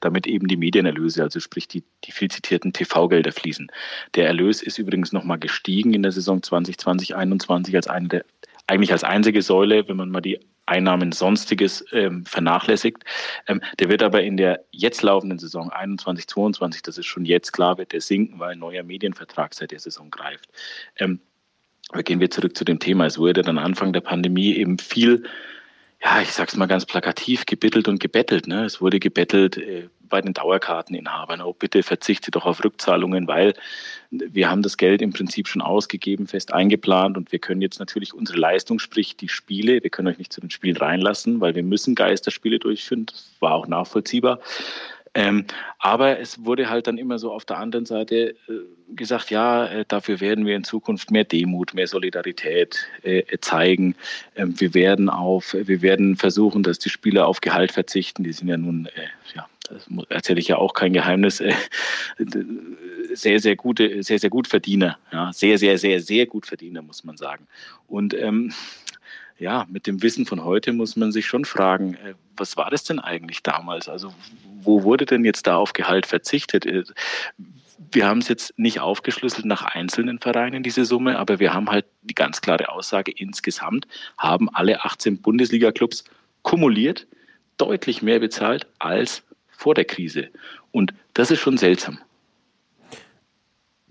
damit 0.00 0.28
eben 0.28 0.46
die 0.46 0.56
Medienerlöse, 0.56 1.24
also 1.24 1.40
sprich 1.40 1.66
die, 1.66 1.82
die 2.04 2.12
viel 2.12 2.30
zitierten 2.30 2.72
TV-Gelder 2.72 3.32
fließen. 3.32 3.72
Der 4.14 4.28
Erlös 4.28 4.62
ist 4.62 4.78
übrigens 4.78 5.10
nochmal 5.10 5.40
gestiegen 5.40 5.94
in 5.94 6.02
der 6.02 6.12
Saison 6.12 6.40
2020, 6.40 6.78
2021 6.78 7.74
als 7.74 7.88
eine 7.88 8.06
der 8.06 8.24
eigentlich 8.70 8.92
als 8.92 9.04
einzige 9.04 9.42
Säule, 9.42 9.88
wenn 9.88 9.96
man 9.96 10.10
mal 10.10 10.20
die 10.20 10.38
Einnahmen 10.66 11.10
Sonstiges 11.10 11.84
ähm, 11.92 12.24
vernachlässigt. 12.24 13.02
Ähm, 13.48 13.60
der 13.80 13.88
wird 13.88 14.02
aber 14.02 14.22
in 14.22 14.36
der 14.36 14.64
jetzt 14.70 15.02
laufenden 15.02 15.38
Saison 15.38 15.70
21, 15.70 16.28
22, 16.28 16.82
das 16.82 16.96
ist 16.96 17.06
schon 17.06 17.24
jetzt 17.24 17.52
klar, 17.52 17.76
wird 17.78 17.92
der 17.92 18.00
sinken, 18.00 18.38
weil 18.38 18.52
ein 18.52 18.60
neuer 18.60 18.84
Medienvertrag 18.84 19.52
seit 19.54 19.72
der 19.72 19.80
Saison 19.80 20.10
greift. 20.10 20.48
Ähm, 20.96 21.20
aber 21.90 22.04
gehen 22.04 22.20
wir 22.20 22.30
zurück 22.30 22.56
zu 22.56 22.64
dem 22.64 22.78
Thema. 22.78 23.06
Es 23.06 23.18
wurde 23.18 23.42
dann 23.42 23.58
Anfang 23.58 23.92
der 23.92 24.00
Pandemie 24.00 24.54
eben 24.54 24.78
viel 24.78 25.24
ja, 26.02 26.22
ich 26.22 26.32
sag's 26.32 26.56
mal 26.56 26.66
ganz 26.66 26.86
plakativ, 26.86 27.44
gebittelt 27.44 27.86
und 27.86 28.00
gebettelt. 28.00 28.46
Ne? 28.46 28.64
Es 28.64 28.80
wurde 28.80 28.98
gebettelt 28.98 29.58
äh, 29.58 29.88
bei 30.10 30.20
den 30.20 30.34
Dauerkarteninhabern, 30.34 31.40
oh 31.40 31.54
bitte 31.54 31.82
verzichte 31.82 32.30
doch 32.30 32.44
auf 32.44 32.62
Rückzahlungen, 32.62 33.26
weil 33.26 33.54
wir 34.10 34.50
haben 34.50 34.62
das 34.62 34.76
Geld 34.76 35.00
im 35.02 35.12
Prinzip 35.12 35.48
schon 35.48 35.62
ausgegeben, 35.62 36.26
fest 36.26 36.52
eingeplant 36.52 37.16
und 37.16 37.32
wir 37.32 37.38
können 37.38 37.62
jetzt 37.62 37.78
natürlich 37.78 38.12
unsere 38.12 38.38
Leistung, 38.38 38.78
sprich 38.78 39.16
die 39.16 39.28
Spiele, 39.28 39.82
wir 39.82 39.90
können 39.90 40.08
euch 40.08 40.18
nicht 40.18 40.32
zu 40.32 40.40
den 40.40 40.50
Spielen 40.50 40.76
reinlassen, 40.76 41.40
weil 41.40 41.54
wir 41.54 41.62
müssen 41.62 41.94
Geisterspiele 41.94 42.58
durchführen. 42.58 43.06
Das 43.06 43.30
war 43.40 43.54
auch 43.54 43.68
nachvollziehbar. 43.68 44.40
Ähm, 45.14 45.44
aber 45.78 46.20
es 46.20 46.44
wurde 46.44 46.70
halt 46.70 46.86
dann 46.86 46.96
immer 46.96 47.18
so 47.18 47.32
auf 47.32 47.44
der 47.44 47.58
anderen 47.58 47.84
Seite 47.84 48.14
äh, 48.14 48.34
gesagt, 48.94 49.30
ja, 49.30 49.66
äh, 49.66 49.84
dafür 49.86 50.20
werden 50.20 50.46
wir 50.46 50.54
in 50.54 50.62
Zukunft 50.62 51.10
mehr 51.10 51.24
Demut, 51.24 51.74
mehr 51.74 51.88
Solidarität 51.88 52.86
äh, 53.02 53.24
zeigen. 53.40 53.96
Ähm, 54.36 54.58
wir 54.60 54.72
werden 54.72 55.08
auf, 55.08 55.54
wir 55.54 55.82
werden 55.82 56.16
versuchen, 56.16 56.62
dass 56.62 56.78
die 56.78 56.90
Spieler 56.90 57.26
auf 57.26 57.40
Gehalt 57.40 57.72
verzichten. 57.72 58.22
Die 58.22 58.32
sind 58.32 58.48
ja 58.48 58.56
nun, 58.56 58.86
äh, 58.86 59.08
ja, 59.34 59.48
das 59.70 59.88
erzähle 60.08 60.40
ich 60.40 60.48
ja 60.48 60.56
auch 60.56 60.74
kein 60.74 60.92
Geheimnis, 60.92 61.40
äh, 61.40 61.54
sehr, 63.12 63.40
sehr 63.40 63.56
gute, 63.56 64.02
sehr, 64.02 64.18
sehr 64.18 64.30
gut 64.30 64.48
Verdiener, 64.48 64.98
ja, 65.12 65.32
sehr, 65.32 65.58
sehr, 65.58 65.78
sehr, 65.78 66.00
sehr 66.00 66.26
gut 66.26 66.46
Verdiener, 66.46 66.82
muss 66.82 67.04
man 67.04 67.16
sagen. 67.16 67.46
Und 67.86 68.14
ähm, 68.14 68.52
ja, 69.38 69.66
mit 69.70 69.86
dem 69.86 70.02
Wissen 70.02 70.26
von 70.26 70.44
heute 70.44 70.72
muss 70.72 70.96
man 70.96 71.12
sich 71.12 71.26
schon 71.26 71.44
fragen, 71.44 71.94
äh, 71.94 72.14
was 72.36 72.56
war 72.56 72.70
das 72.70 72.84
denn 72.84 72.98
eigentlich 72.98 73.42
damals? 73.42 73.88
Also 73.88 74.12
wo 74.62 74.82
wurde 74.82 75.06
denn 75.06 75.24
jetzt 75.24 75.46
da 75.46 75.56
auf 75.56 75.72
Gehalt 75.72 76.06
verzichtet? 76.06 76.66
Äh, 76.66 76.84
wir 77.92 78.06
haben 78.06 78.18
es 78.18 78.28
jetzt 78.28 78.56
nicht 78.58 78.80
aufgeschlüsselt 78.80 79.46
nach 79.46 79.62
einzelnen 79.62 80.18
Vereinen, 80.18 80.62
diese 80.62 80.84
Summe, 80.84 81.18
aber 81.18 81.40
wir 81.40 81.54
haben 81.54 81.70
halt 81.70 81.86
die 82.02 82.14
ganz 82.14 82.40
klare 82.40 82.68
Aussage, 82.68 83.10
insgesamt 83.10 83.88
haben 84.18 84.48
alle 84.54 84.84
18 84.84 85.20
Bundesliga-Clubs 85.22 86.04
kumuliert 86.42 87.06
deutlich 87.56 88.02
mehr 88.02 88.20
bezahlt 88.20 88.66
als 88.78 89.22
vor 89.60 89.74
der 89.74 89.84
Krise. 89.84 90.28
Und 90.72 90.94
das 91.14 91.30
ist 91.30 91.40
schon 91.40 91.58
seltsam. 91.58 91.98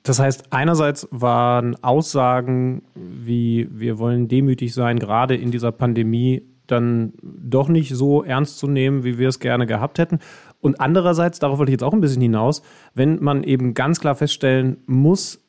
Das 0.03 0.17
heißt, 0.17 0.51
einerseits 0.51 1.07
waren 1.11 1.75
Aussagen 1.83 2.81
wie 2.95 3.67
wir 3.71 3.99
wollen 3.99 4.27
demütig 4.27 4.73
sein, 4.73 4.97
gerade 4.97 5.35
in 5.35 5.51
dieser 5.51 5.71
Pandemie, 5.71 6.43
dann 6.65 7.13
doch 7.21 7.67
nicht 7.67 7.93
so 7.95 8.23
ernst 8.23 8.59
zu 8.59 8.67
nehmen, 8.67 9.03
wie 9.03 9.17
wir 9.17 9.27
es 9.27 9.39
gerne 9.39 9.65
gehabt 9.65 9.99
hätten. 9.99 10.19
Und 10.61 10.79
andererseits, 10.79 11.39
darauf 11.39 11.57
wollte 11.59 11.71
ich 11.71 11.75
jetzt 11.75 11.83
auch 11.83 11.93
ein 11.93 12.01
bisschen 12.01 12.21
hinaus, 12.21 12.61
wenn 12.93 13.21
man 13.23 13.43
eben 13.43 13.73
ganz 13.73 13.99
klar 13.99 14.15
feststellen 14.15 14.77
muss, 14.85 15.39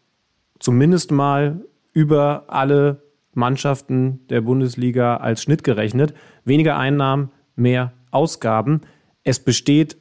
zumindest 0.59 1.11
mal 1.11 1.65
über 1.93 2.45
alle 2.49 3.03
Mannschaften 3.33 4.21
der 4.29 4.41
Bundesliga 4.41 5.17
als 5.17 5.43
Schnitt 5.43 5.65
gerechnet, 5.65 6.15
weniger 6.45 6.77
Einnahmen, 6.77 7.31
mehr 7.57 7.93
Ausgaben. 8.11 8.81
Es 9.25 9.41
besteht 9.41 9.97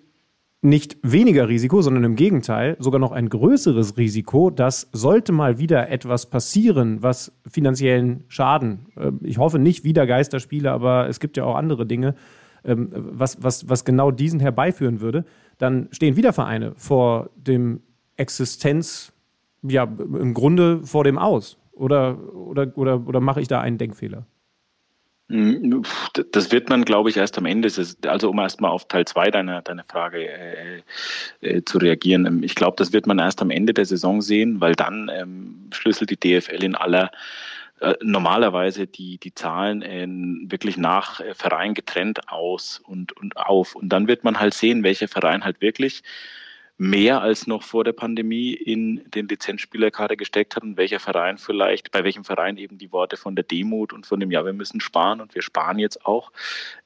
nicht 0.62 0.98
weniger 1.02 1.48
Risiko, 1.48 1.82
sondern 1.82 2.04
im 2.04 2.16
Gegenteil 2.16 2.76
sogar 2.80 3.00
noch 3.00 3.14
ein 3.14 3.30
größeres 3.30 3.98
Risiko, 3.98 4.50
dass 4.50 4.90
sollte 4.92 5.32
mal 5.32 5.58
wieder 5.58 5.90
etwas 5.90 6.30
passieren, 6.30 7.02
was 7.02 7.32
finanziellen 7.50 8.26
Schaden, 8.28 8.88
äh, 8.98 9.12
ich 9.24 9.38
hoffe 9.38 9.58
nicht 9.58 9.84
wieder 9.84 10.06
Geisterspiele, 10.06 10.72
aber 10.72 11.08
es 11.08 11.20
gibt 11.20 11.38
ja 11.38 11.46
auch 11.46 11.56
andere 11.56 11.86
Dinge, 11.86 12.16
ähm, 12.66 12.90
was, 12.92 13.42
was, 13.42 13.70
was 13.70 13.86
genau 13.86 14.12
diesen 14.12 14.42
herbeiführen 14.42 15.00
würde, 15.00 15.24
dann 15.58 15.88
stehen 15.92 16.18
wieder 16.18 16.34
Vereine 16.34 16.74
vor 16.76 17.30
dem 17.36 17.82
Existenz, 18.18 19.14
ja, 19.62 19.84
im 19.84 20.34
Grunde 20.34 20.82
vor 20.84 21.06
dem 21.06 21.18
Aus. 21.18 21.58
Oder, 21.72 22.18
oder, 22.34 22.72
oder, 22.76 23.08
oder 23.08 23.22
mache 23.22 23.40
ich 23.40 23.48
da 23.48 23.62
einen 23.62 23.78
Denkfehler? 23.78 24.26
Hm, 25.30 25.84
das 26.32 26.52
wird 26.52 26.70
man, 26.70 26.86
glaube 26.86 27.10
ich, 27.10 27.18
erst 27.18 27.38
am 27.38 27.46
Ende. 27.46 27.72
Also 28.08 28.30
um 28.30 28.40
erstmal 28.40 28.72
auf 28.72 28.88
Teil 28.88 29.06
zwei 29.06 29.30
deiner, 29.30 29.62
deiner 29.62 29.84
Frage 29.84 30.28
äh, 30.28 30.82
äh, 31.42 31.64
zu 31.64 31.78
reagieren. 31.78 32.26
Ähm, 32.26 32.44
ich 32.44 32.56
glaube, 32.56 32.76
das 32.78 32.94
wird 32.94 33.06
man 33.06 33.20
erst 33.20 33.42
am 33.42 33.52
Ende 33.52 33.74
der 33.74 33.86
Saison 33.86 34.22
sehen, 34.22 34.60
weil 34.60 34.74
dann 34.74 35.10
ähm, 35.14 35.70
schlüsselt 35.72 36.10
die 36.10 36.18
DFL 36.18 36.64
in 36.64 36.76
aller 36.76 37.12
äh, 37.80 37.94
normalerweise 38.02 38.88
die, 38.88 39.20
die 39.20 39.34
Zahlen 39.36 39.84
äh, 39.84 40.08
wirklich 40.50 40.78
nach 40.78 41.22
Verein 41.36 41.76
getrennt 41.76 42.30
aus 42.30 42.82
und, 42.84 43.16
und 43.16 43.38
auf. 43.38 43.76
Und 43.76 43.90
dann 43.90 44.08
wird 44.08 44.24
man 44.24 44.40
halt 44.40 44.56
sehen, 44.56 44.84
welcher 44.84 45.08
Verein 45.08 45.46
halt 45.46 45.62
wirklich 45.62 46.02
mehr 46.80 47.22
als 47.22 47.46
noch 47.46 47.64
vor 47.64 47.84
der 47.84 47.92
Pandemie 47.92 48.54
in 48.54 49.02
den 49.12 49.28
Lizenzspielerkader 49.28 50.16
gesteckt 50.16 50.56
hat 50.56 50.64
und 50.64 50.78
welcher 50.78 51.02
Verein 51.02 51.38
vielleicht, 51.38 51.92
bei 51.92 52.06
welchem 52.06 52.24
Verein 52.24 52.56
eben 52.56 52.78
die 52.78 52.94
Worte 52.94 53.18
von 53.18 53.36
der 53.36 53.44
Demut 53.44 53.92
und 53.92 54.06
von 54.06 54.22
dem, 54.22 54.32
ja, 54.32 54.46
wir 54.46 54.54
müssen 54.54 54.80
sparen 54.80 55.20
und 55.20 55.36
wir 55.36 55.42
sparen 55.42 55.78
jetzt 55.78 56.06
auch, 56.06 56.32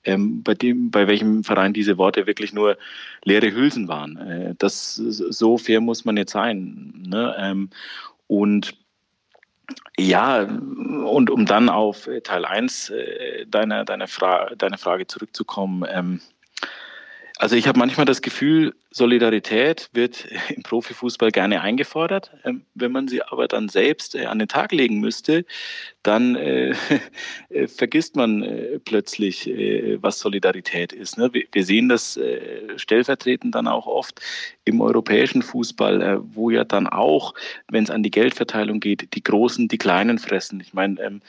ähm, 0.04 0.42
bei 0.42 0.56
dem, 0.56 0.90
bei 0.90 1.08
welchem 1.08 1.44
Verein 1.44 1.74
diese 1.74 2.00
Worte 2.00 2.26
wirklich 2.26 2.54
nur 2.54 2.76
leere 3.24 3.54
Hülsen 3.54 3.88
waren. 3.88 4.18
Äh, 4.18 4.56
das, 4.58 4.96
so 4.96 5.60
fair 5.60 5.80
muss 5.80 6.06
man 6.06 6.18
jetzt 6.18 6.32
sein. 6.32 7.04
Ne? 7.06 7.36
Ähm, 7.38 7.70
und 8.26 8.76
ja, 9.96 10.42
und 10.42 11.30
um 11.30 11.46
dann 11.46 11.70
auf 11.70 12.10
Teil 12.24 12.46
1 12.46 12.90
äh, 12.90 13.46
deiner, 13.46 13.86
deiner, 13.86 14.08
Fra 14.08 14.56
deiner 14.56 14.80
Frage 14.80 15.06
zurückzukommen, 15.06 15.86
ähm, 15.88 16.20
also 17.38 17.56
ich 17.56 17.68
habe 17.68 17.78
manchmal 17.78 18.06
das 18.06 18.22
Gefühl, 18.22 18.74
Solidarität 18.94 19.90
wird 19.94 20.28
im 20.56 20.64
Profifußball 20.64 21.32
gerne 21.32 21.62
eingefordert. 21.62 22.32
Ähm, 22.46 22.64
wenn 22.76 22.92
man 22.92 23.08
sie 23.08 23.22
aber 23.24 23.48
dann 23.48 23.68
selbst 23.68 24.16
äh, 24.16 24.26
an 24.26 24.40
den 24.40 24.48
Tag 24.48 24.72
legen 24.72 25.00
müsste, 25.00 25.46
dann 26.04 26.36
äh, 26.36 26.76
äh, 27.50 27.68
vergisst 27.68 28.16
man 28.16 28.44
äh, 28.44 28.80
plötzlich, 28.80 29.48
was 30.02 30.20
Solidarität 30.20 30.94
ist. 30.94 31.18
Ne? 31.18 31.32
Wir, 31.34 31.66
sehen 31.66 31.90
das 31.90 32.20
stellvertretend 32.76 33.56
dann 33.56 33.68
auch 33.68 33.88
oft 33.88 34.22
im 34.66 34.82
europäischen 34.82 35.42
Fußball, 35.42 36.22
wo 36.24 36.50
ja 36.50 36.64
dann 36.64 36.88
auch, 36.88 37.34
wenn 37.70 37.84
es 37.84 37.90
an 37.90 38.04
die 38.04 38.12
Geldverteilung 38.12 38.80
geht, 38.80 39.16
die 39.16 39.24
Großen 39.24 39.68
die 39.68 39.78
Kleinen 39.78 40.20
fressen. 40.20 40.60
Ich 40.60 40.74
meine, 40.74 41.02
ähm, 41.02 41.22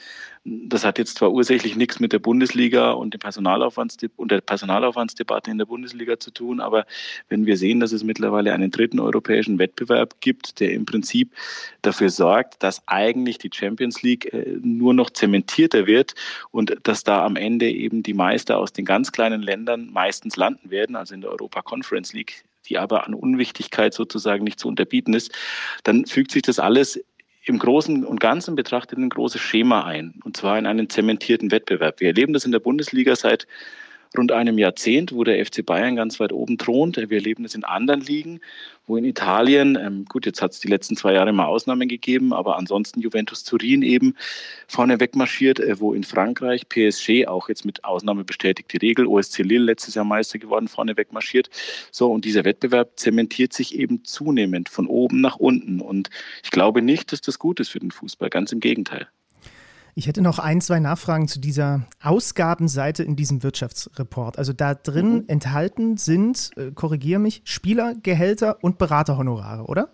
das 0.45 0.85
hat 0.85 0.99
jetzt 0.99 1.17
zwar 1.17 1.31
ursächlich 1.31 1.75
nichts 1.75 1.99
mit 1.99 2.13
der 2.13 2.19
Bundesliga 2.19 2.91
und, 2.91 3.15
dem 3.15 3.19
Personalaufwands 3.19 3.97
und 4.15 4.31
der 4.31 4.41
Personalaufwandsdebatte 4.41 5.49
in 5.49 5.57
der 5.57 5.65
Bundesliga 5.65 6.19
zu 6.19 6.29
tun, 6.29 6.59
aber 6.59 6.85
wenn 7.29 7.47
wir 7.47 7.54
sehen, 7.57 7.79
dass 7.79 7.91
es 7.91 8.03
mittlerweile 8.03 8.53
einen 8.53 8.71
dritten 8.71 8.99
europäischen 8.99 9.59
Wettbewerb 9.59 10.15
gibt, 10.21 10.59
der 10.59 10.71
im 10.71 10.85
Prinzip 10.85 11.31
dafür 11.81 12.09
sorgt, 12.09 12.61
dass 12.63 12.81
eigentlich 12.87 13.37
die 13.37 13.49
Champions 13.53 14.01
League 14.01 14.33
äh, 14.33 14.57
nur 14.61 14.93
noch 14.93 15.09
zementierter 15.09 15.87
wird 15.87 16.15
und 16.51 16.77
dass 16.83 17.03
da 17.03 17.25
am 17.25 17.35
Ende 17.35 17.69
eben 17.69 18.03
die 18.03 18.13
Meister 18.13 18.57
aus 18.57 18.73
den 18.73 18.85
ganz 18.85 19.11
kleinen 19.11 19.41
Ländern 19.41 19.89
meistens 19.91 20.35
landen 20.35 20.69
werden, 20.71 20.95
also 20.95 21.13
in 21.13 21.21
der 21.21 21.31
Europa 21.31 21.61
Conference 21.61 22.13
League 22.13 22.43
die 22.67 22.79
aber 22.79 23.05
an 23.05 23.13
Unwichtigkeit 23.13 23.93
sozusagen 23.93 24.43
nicht 24.43 24.59
zu 24.59 24.67
unterbieten 24.67 25.13
ist, 25.13 25.31
dann 25.83 26.05
fügt 26.05 26.31
sich 26.31 26.41
das 26.41 26.57
alles 26.57 26.99
im 27.43 27.59
Großen 27.59 28.03
und 28.03 28.19
Ganzen 28.19 28.55
betrachtet 28.55 28.97
ein 28.97 29.09
großes 29.09 29.39
Schema 29.39 29.83
ein, 29.83 30.15
und 30.23 30.35
zwar 30.35 30.57
in 30.57 30.65
einen 30.65 30.89
zementierten 30.89 31.51
Wettbewerb. 31.51 31.99
Wir 31.99 32.07
erleben 32.07 32.33
das 32.33 32.45
in 32.45 32.51
der 32.51 32.59
Bundesliga 32.59 33.15
seit 33.15 33.47
rund 34.17 34.31
einem 34.31 34.57
Jahrzehnt, 34.57 35.13
wo 35.13 35.23
der 35.23 35.43
FC 35.45 35.65
Bayern 35.65 35.95
ganz 35.95 36.19
weit 36.19 36.31
oben 36.31 36.57
thront. 36.57 36.97
Wir 36.97 37.11
erleben 37.11 37.45
es 37.45 37.55
in 37.55 37.63
anderen 37.63 38.01
Ligen, 38.01 38.39
wo 38.87 38.97
in 38.97 39.05
Italien, 39.05 39.75
ähm, 39.75 40.05
gut, 40.05 40.25
jetzt 40.25 40.41
hat 40.41 40.51
es 40.51 40.59
die 40.59 40.67
letzten 40.67 40.95
zwei 40.95 41.13
Jahre 41.13 41.33
mal 41.33 41.45
Ausnahmen 41.45 41.87
gegeben, 41.87 42.33
aber 42.33 42.57
ansonsten 42.57 43.01
Juventus 43.01 43.43
Turin 43.43 43.81
eben 43.81 44.15
vorne 44.67 44.99
wegmarschiert, 44.99 45.59
äh, 45.59 45.79
wo 45.79 45.93
in 45.93 46.03
Frankreich 46.03 46.67
PSG 46.69 47.27
auch 47.27 47.49
jetzt 47.49 47.65
mit 47.65 47.83
Ausnahme 47.83 48.23
bestätigt 48.23 48.71
die 48.71 48.77
Regel, 48.77 49.07
OSC 49.07 49.39
Lille 49.39 49.65
letztes 49.65 49.95
Jahr 49.95 50.05
Meister 50.05 50.39
geworden, 50.39 50.67
vorne 50.67 50.97
wegmarschiert. 50.97 51.49
So, 51.91 52.11
und 52.11 52.25
dieser 52.25 52.45
Wettbewerb 52.45 52.91
zementiert 52.95 53.53
sich 53.53 53.75
eben 53.75 54.03
zunehmend 54.03 54.69
von 54.69 54.87
oben 54.87 55.21
nach 55.21 55.37
unten. 55.37 55.81
Und 55.81 56.09
ich 56.43 56.51
glaube 56.51 56.81
nicht, 56.81 57.11
dass 57.11 57.21
das 57.21 57.39
gut 57.39 57.59
ist 57.59 57.69
für 57.69 57.79
den 57.79 57.91
Fußball, 57.91 58.29
ganz 58.29 58.51
im 58.51 58.59
Gegenteil. 58.59 59.07
Ich 59.97 60.07
hätte 60.07 60.21
noch 60.21 60.39
ein, 60.39 60.59
zwei 60.59 60.81
Nachfragen 60.81 61.29
zu 61.29 61.39
dieser 61.39 61.87
Ausgabenseite 62.03 63.01
in 63.01 63.15
diesem 63.15 63.43
Wirtschaftsreport. 63.43 64.37
Also 64.37 64.51
da 64.51 64.75
drin 64.75 65.13
mhm. 65.13 65.23
enthalten 65.27 65.95
sind, 65.95 66.51
äh, 66.57 66.71
korrigiere 66.71 67.19
mich, 67.19 67.41
Spielergehälter 67.45 68.61
und 68.61 68.77
Beraterhonorare, 68.77 69.63
oder? 69.63 69.89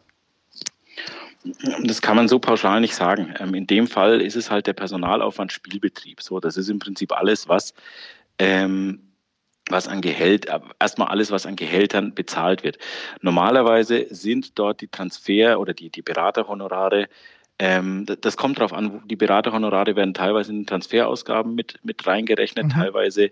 Das 1.84 2.02
kann 2.02 2.16
man 2.16 2.28
so 2.28 2.40
pauschal 2.40 2.82
nicht 2.82 2.96
sagen. 2.96 3.36
Ähm, 3.40 3.54
in 3.54 3.68
dem 3.68 3.86
Fall 3.86 4.22
ist 4.22 4.36
es 4.36 4.50
halt 4.50 4.66
der 4.66 4.74
Personalaufwand 4.74 5.52
Spielbetrieb. 5.52 6.22
So, 6.24 6.40
das 6.40 6.58
ist 6.58 6.70
im 6.70 6.80
Prinzip 6.80 7.12
alles, 7.12 7.48
was 7.48 7.76
ähm, 8.40 9.12
was 9.70 9.88
an 9.88 10.02
Gehalt, 10.02 10.48
äh, 10.48 10.60
erstmal 10.80 11.10
alles, 11.10 11.30
was 11.30 11.46
an 11.46 11.56
Gehältern 11.56 12.16
bezahlt 12.16 12.64
wird. 12.64 12.80
Normalerweise 13.22 14.08
sind 14.10 14.58
dort 14.58 14.82
die 14.82 14.88
Transfer- 14.88 15.60
oder 15.60 15.76
die, 15.76 15.92
die 15.92 16.02
Beraterhonorare 16.02 17.08
ähm, 17.64 18.08
das 18.22 18.38
kommt 18.38 18.58
darauf 18.58 18.74
an, 18.74 19.04
die 19.06 19.16
Beraterhonorare 19.16 19.96
werden 19.96 20.16
teilweise 20.16 20.52
in 20.52 20.62
den 20.62 20.66
Transferausgaben 20.66 21.54
mit, 21.54 21.78
mit 21.84 22.08
reingerechnet, 22.08 22.66
mhm. 22.66 22.70
teilweise 22.70 23.30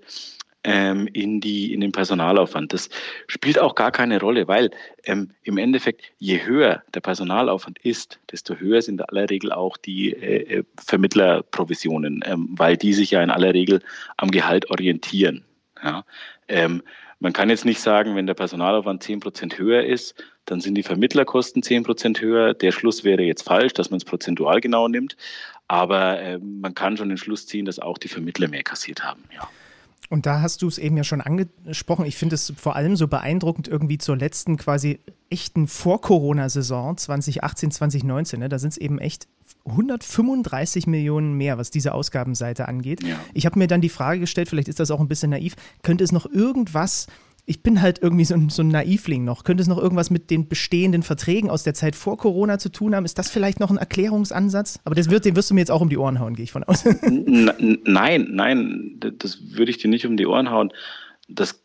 ähm, 0.64 1.07
in, 1.07 1.41
die, 1.41 1.73
in 1.73 1.81
den 1.81 1.91
Personalaufwand. 1.91 2.72
Das 2.72 2.91
spielt 3.26 3.57
auch 3.57 3.73
gar 3.73 3.91
keine 3.91 4.19
Rolle, 4.19 4.47
weil 4.47 4.69
ähm, 5.06 5.31
im 5.41 5.57
Endeffekt, 5.57 6.03
je 6.19 6.45
höher 6.45 6.84
der 6.93 6.99
Personalaufwand 6.99 7.80
ist, 7.80 8.19
desto 8.31 8.53
höher 8.53 8.84
sind 8.84 9.01
in 9.01 9.06
aller 9.06 9.27
Regel 9.31 9.51
auch 9.51 9.77
die 9.77 10.14
äh, 10.14 10.60
äh 10.60 10.64
Vermittlerprovisionen, 10.80 12.23
ähm, 12.23 12.49
weil 12.51 12.77
die 12.77 12.93
sich 12.93 13.10
ja 13.10 13.23
in 13.23 13.31
aller 13.31 13.56
Regel 13.56 13.81
am 14.18 14.30
Gehalt 14.30 14.69
orientieren. 14.69 15.43
Ja? 15.84 16.06
Ähm, 16.47 16.84
man 17.19 17.34
kann 17.34 17.49
jetzt 17.49 17.65
nicht 17.65 17.81
sagen, 17.81 18.15
wenn 18.15 18.27
der 18.27 18.35
Personalaufwand 18.35 19.01
10 19.01 19.22
Prozent 19.22 19.57
höher 19.57 19.84
ist, 19.84 20.23
dann 20.50 20.62
sind 20.62 20.76
die 20.76 20.84
Vermittlerkosten 20.84 21.62
10 21.62 21.84
Prozent 21.84 22.22
höher. 22.22 22.54
Der 22.54 22.72
Schluss 22.72 23.04
wäre 23.04 23.22
jetzt 23.22 23.44
falsch, 23.44 23.74
dass 23.74 23.90
man 23.90 23.98
es 23.98 24.06
prozentual 24.06 24.62
genau 24.62 24.88
nimmt. 24.88 25.16
Aber 25.68 26.20
äh, 26.20 26.40
man 26.40 26.74
kann 26.74 26.98
schon 26.98 27.10
den 27.10 27.18
Schluss 27.18 27.46
ziehen, 27.46 27.66
dass 27.66 27.80
auch 27.80 27.98
die 27.98 28.08
Vermittler 28.08 28.48
mehr 28.48 28.64
kassiert 28.64 29.04
haben. 29.04 29.24
Ja. 29.34 29.48
Und 30.10 30.26
da 30.26 30.42
hast 30.42 30.64
du 30.64 30.68
es 30.68 30.80
eben 30.80 30.98
ja 30.98 31.04
schon 31.04 31.22
angesprochen. 31.22 32.06
Ich 32.06 32.18
finde 32.18 32.34
es 32.34 32.52
vor 32.58 32.76
allem 32.76 32.96
so 32.96 33.08
beeindruckend 33.08 33.68
irgendwie 33.68 34.00
zur 34.00 34.18
letzten 34.18 34.58
quasi 34.58 35.00
echten 35.30 35.68
Vor-Corona-Saison 35.68 36.98
2018, 36.98 37.70
2019. 37.70 38.40
Ne? 38.40 38.50
Da 38.50 38.58
sind 38.58 38.72
es 38.72 38.78
eben 38.78 38.98
echt 38.98 39.28
135 39.66 40.88
Millionen 40.88 41.34
mehr, 41.34 41.60
was 41.60 41.70
diese 41.70 41.94
Ausgabenseite 41.94 42.68
angeht. 42.68 43.04
Ja. 43.04 43.20
Ich 43.36 43.46
habe 43.46 43.60
mir 43.60 43.68
dann 43.68 43.82
die 43.82 43.90
Frage 43.90 44.20
gestellt, 44.20 44.50
vielleicht 44.50 44.68
ist 44.68 44.80
das 44.80 44.90
auch 44.90 45.00
ein 45.00 45.08
bisschen 45.08 45.30
naiv, 45.30 45.56
könnte 45.84 46.04
es 46.04 46.12
noch 46.12 46.26
irgendwas 46.26 47.06
ich 47.50 47.64
bin 47.64 47.82
halt 47.82 48.00
irgendwie 48.00 48.26
so 48.26 48.36
ein, 48.36 48.50
so 48.50 48.62
ein 48.62 48.68
Naivling 48.68 49.26
noch. 49.26 49.44
Könnte 49.44 49.64
es 49.64 49.68
noch 49.68 49.80
irgendwas 49.80 50.12
mit 50.12 50.30
den 50.30 50.48
bestehenden 50.48 51.02
Verträgen 51.02 51.50
aus 51.50 51.64
der 51.64 51.74
Zeit 51.74 51.96
vor 51.96 52.16
Corona 52.16 52.60
zu 52.60 52.70
tun 52.70 52.96
haben? 52.96 53.06
Ist 53.06 53.18
das 53.18 53.32
vielleicht 53.32 53.60
noch 53.60 53.72
ein 53.72 53.78
Erklärungsansatz? 53.78 54.80
Aber 54.86 54.94
das 54.94 55.10
wird, 55.10 55.26
den 55.26 55.36
wirst 55.36 55.50
du 55.50 55.56
mir 55.56 55.62
jetzt 55.62 55.72
auch 55.72 55.82
um 55.82 55.90
die 55.90 55.98
Ohren 55.98 56.20
hauen, 56.20 56.36
gehe 56.36 56.44
ich 56.44 56.52
von 56.52 56.64
aus. 56.64 56.86
Nein, 57.10 58.28
nein, 58.30 58.98
das 59.00 59.40
würde 59.58 59.72
ich 59.72 59.80
dir 59.80 59.90
nicht 59.90 60.06
um 60.06 60.16
die 60.16 60.28
Ohren 60.28 60.52
hauen. 60.52 60.72
Das 61.28 61.64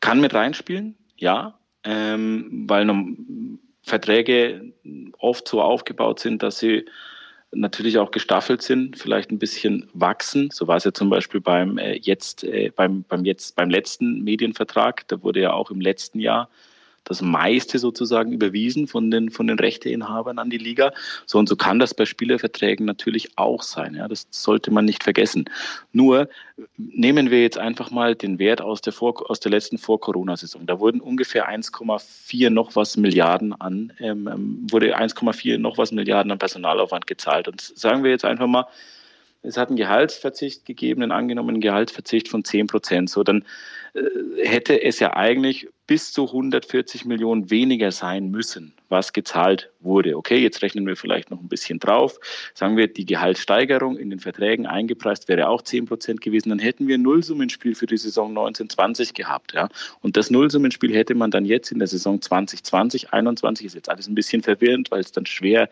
kann 0.00 0.18
mit 0.18 0.32
reinspielen, 0.32 0.96
ja, 1.18 1.58
ähm, 1.84 2.64
weil 2.66 2.90
Verträge 3.82 4.72
oft 5.18 5.46
so 5.46 5.60
aufgebaut 5.60 6.20
sind, 6.20 6.42
dass 6.42 6.58
sie 6.58 6.86
natürlich 7.52 7.98
auch 7.98 8.10
gestaffelt 8.10 8.62
sind, 8.62 8.98
vielleicht 8.98 9.30
ein 9.30 9.38
bisschen 9.38 9.88
wachsen. 9.92 10.50
So 10.50 10.66
war 10.66 10.76
es 10.76 10.84
ja 10.84 10.92
zum 10.92 11.10
Beispiel 11.10 11.40
beim 11.40 11.78
äh, 11.78 11.96
jetzt, 11.96 12.44
äh, 12.44 12.70
beim, 12.74 13.04
beim 13.04 13.24
jetzt, 13.24 13.56
beim 13.56 13.70
letzten 13.70 14.22
Medienvertrag. 14.22 15.06
Da 15.08 15.22
wurde 15.22 15.40
ja 15.40 15.52
auch 15.52 15.70
im 15.70 15.80
letzten 15.80 16.20
Jahr 16.20 16.48
das 17.06 17.22
meiste 17.22 17.78
sozusagen 17.78 18.32
überwiesen 18.32 18.86
von 18.86 19.10
den, 19.10 19.30
von 19.30 19.46
den 19.46 19.58
Rechteinhabern 19.58 20.38
an 20.38 20.50
die 20.50 20.58
Liga. 20.58 20.92
So 21.24 21.38
und 21.38 21.48
so 21.48 21.56
kann 21.56 21.78
das 21.78 21.94
bei 21.94 22.04
Spielerverträgen 22.04 22.84
natürlich 22.84 23.30
auch 23.36 23.62
sein. 23.62 23.94
Ja, 23.94 24.08
das 24.08 24.26
sollte 24.30 24.70
man 24.70 24.84
nicht 24.84 25.04
vergessen. 25.04 25.48
Nur 25.92 26.28
nehmen 26.76 27.30
wir 27.30 27.42
jetzt 27.42 27.58
einfach 27.58 27.90
mal 27.90 28.14
den 28.14 28.38
Wert 28.38 28.60
aus 28.60 28.80
der, 28.80 28.92
Vor 28.92 29.30
aus 29.30 29.40
der 29.40 29.50
letzten 29.50 29.78
Vor-Corona-Saison. 29.78 30.66
Da 30.66 30.80
wurden 30.80 31.00
ungefähr 31.00 31.48
1,4 31.48 32.50
noch 32.50 32.74
was 32.74 32.96
Milliarden 32.96 33.58
an, 33.58 33.92
ähm, 34.00 34.28
ähm 34.28 34.66
wurde 34.70 34.98
1,4 34.98 35.58
noch 35.58 35.78
was 35.78 35.92
Milliarden 35.92 36.32
an 36.32 36.38
Personalaufwand 36.38 37.06
gezahlt. 37.06 37.46
Und 37.46 37.60
sagen 37.60 38.02
wir 38.02 38.10
jetzt 38.10 38.24
einfach 38.24 38.46
mal, 38.46 38.66
es 39.46 39.56
hat 39.56 39.68
einen 39.68 39.76
Gehaltsverzicht 39.76 40.64
gegeben, 40.64 41.02
einen 41.02 41.12
angenommenen 41.12 41.60
Gehaltsverzicht 41.60 42.28
von 42.28 42.44
10 42.44 42.66
Prozent. 42.66 43.10
So, 43.10 43.22
dann 43.22 43.44
äh, 43.94 44.00
hätte 44.44 44.82
es 44.82 44.98
ja 44.98 45.14
eigentlich 45.14 45.68
bis 45.86 46.12
zu 46.12 46.26
140 46.26 47.04
Millionen 47.04 47.48
weniger 47.48 47.92
sein 47.92 48.30
müssen, 48.30 48.74
was 48.88 49.12
gezahlt 49.12 49.70
wurde. 49.78 50.16
Okay, 50.16 50.38
jetzt 50.38 50.62
rechnen 50.62 50.84
wir 50.84 50.96
vielleicht 50.96 51.30
noch 51.30 51.40
ein 51.40 51.48
bisschen 51.48 51.78
drauf. 51.78 52.18
Sagen 52.54 52.76
wir, 52.76 52.88
die 52.88 53.06
Gehaltssteigerung 53.06 53.96
in 53.96 54.10
den 54.10 54.18
Verträgen 54.18 54.66
eingepreist 54.66 55.28
wäre 55.28 55.48
auch 55.48 55.62
10 55.62 55.86
Prozent 55.86 56.20
gewesen. 56.20 56.48
Dann 56.48 56.58
hätten 56.58 56.88
wir 56.88 56.98
ein 56.98 57.02
Nullsummenspiel 57.02 57.76
für 57.76 57.86
die 57.86 57.98
Saison 57.98 58.30
1920 58.30 59.14
gehabt. 59.14 59.54
Ja? 59.54 59.68
Und 60.00 60.16
das 60.16 60.30
Nullsummenspiel 60.30 60.92
hätte 60.92 61.14
man 61.14 61.30
dann 61.30 61.44
jetzt 61.44 61.70
in 61.70 61.78
der 61.78 61.88
Saison 61.88 62.20
2020, 62.20 62.64
2021, 63.04 63.66
ist 63.66 63.74
jetzt 63.74 63.88
alles 63.88 64.08
ein 64.08 64.16
bisschen 64.16 64.42
verwirrend, 64.42 64.90
weil 64.90 65.00
es 65.00 65.12
dann 65.12 65.26
schwer 65.26 65.68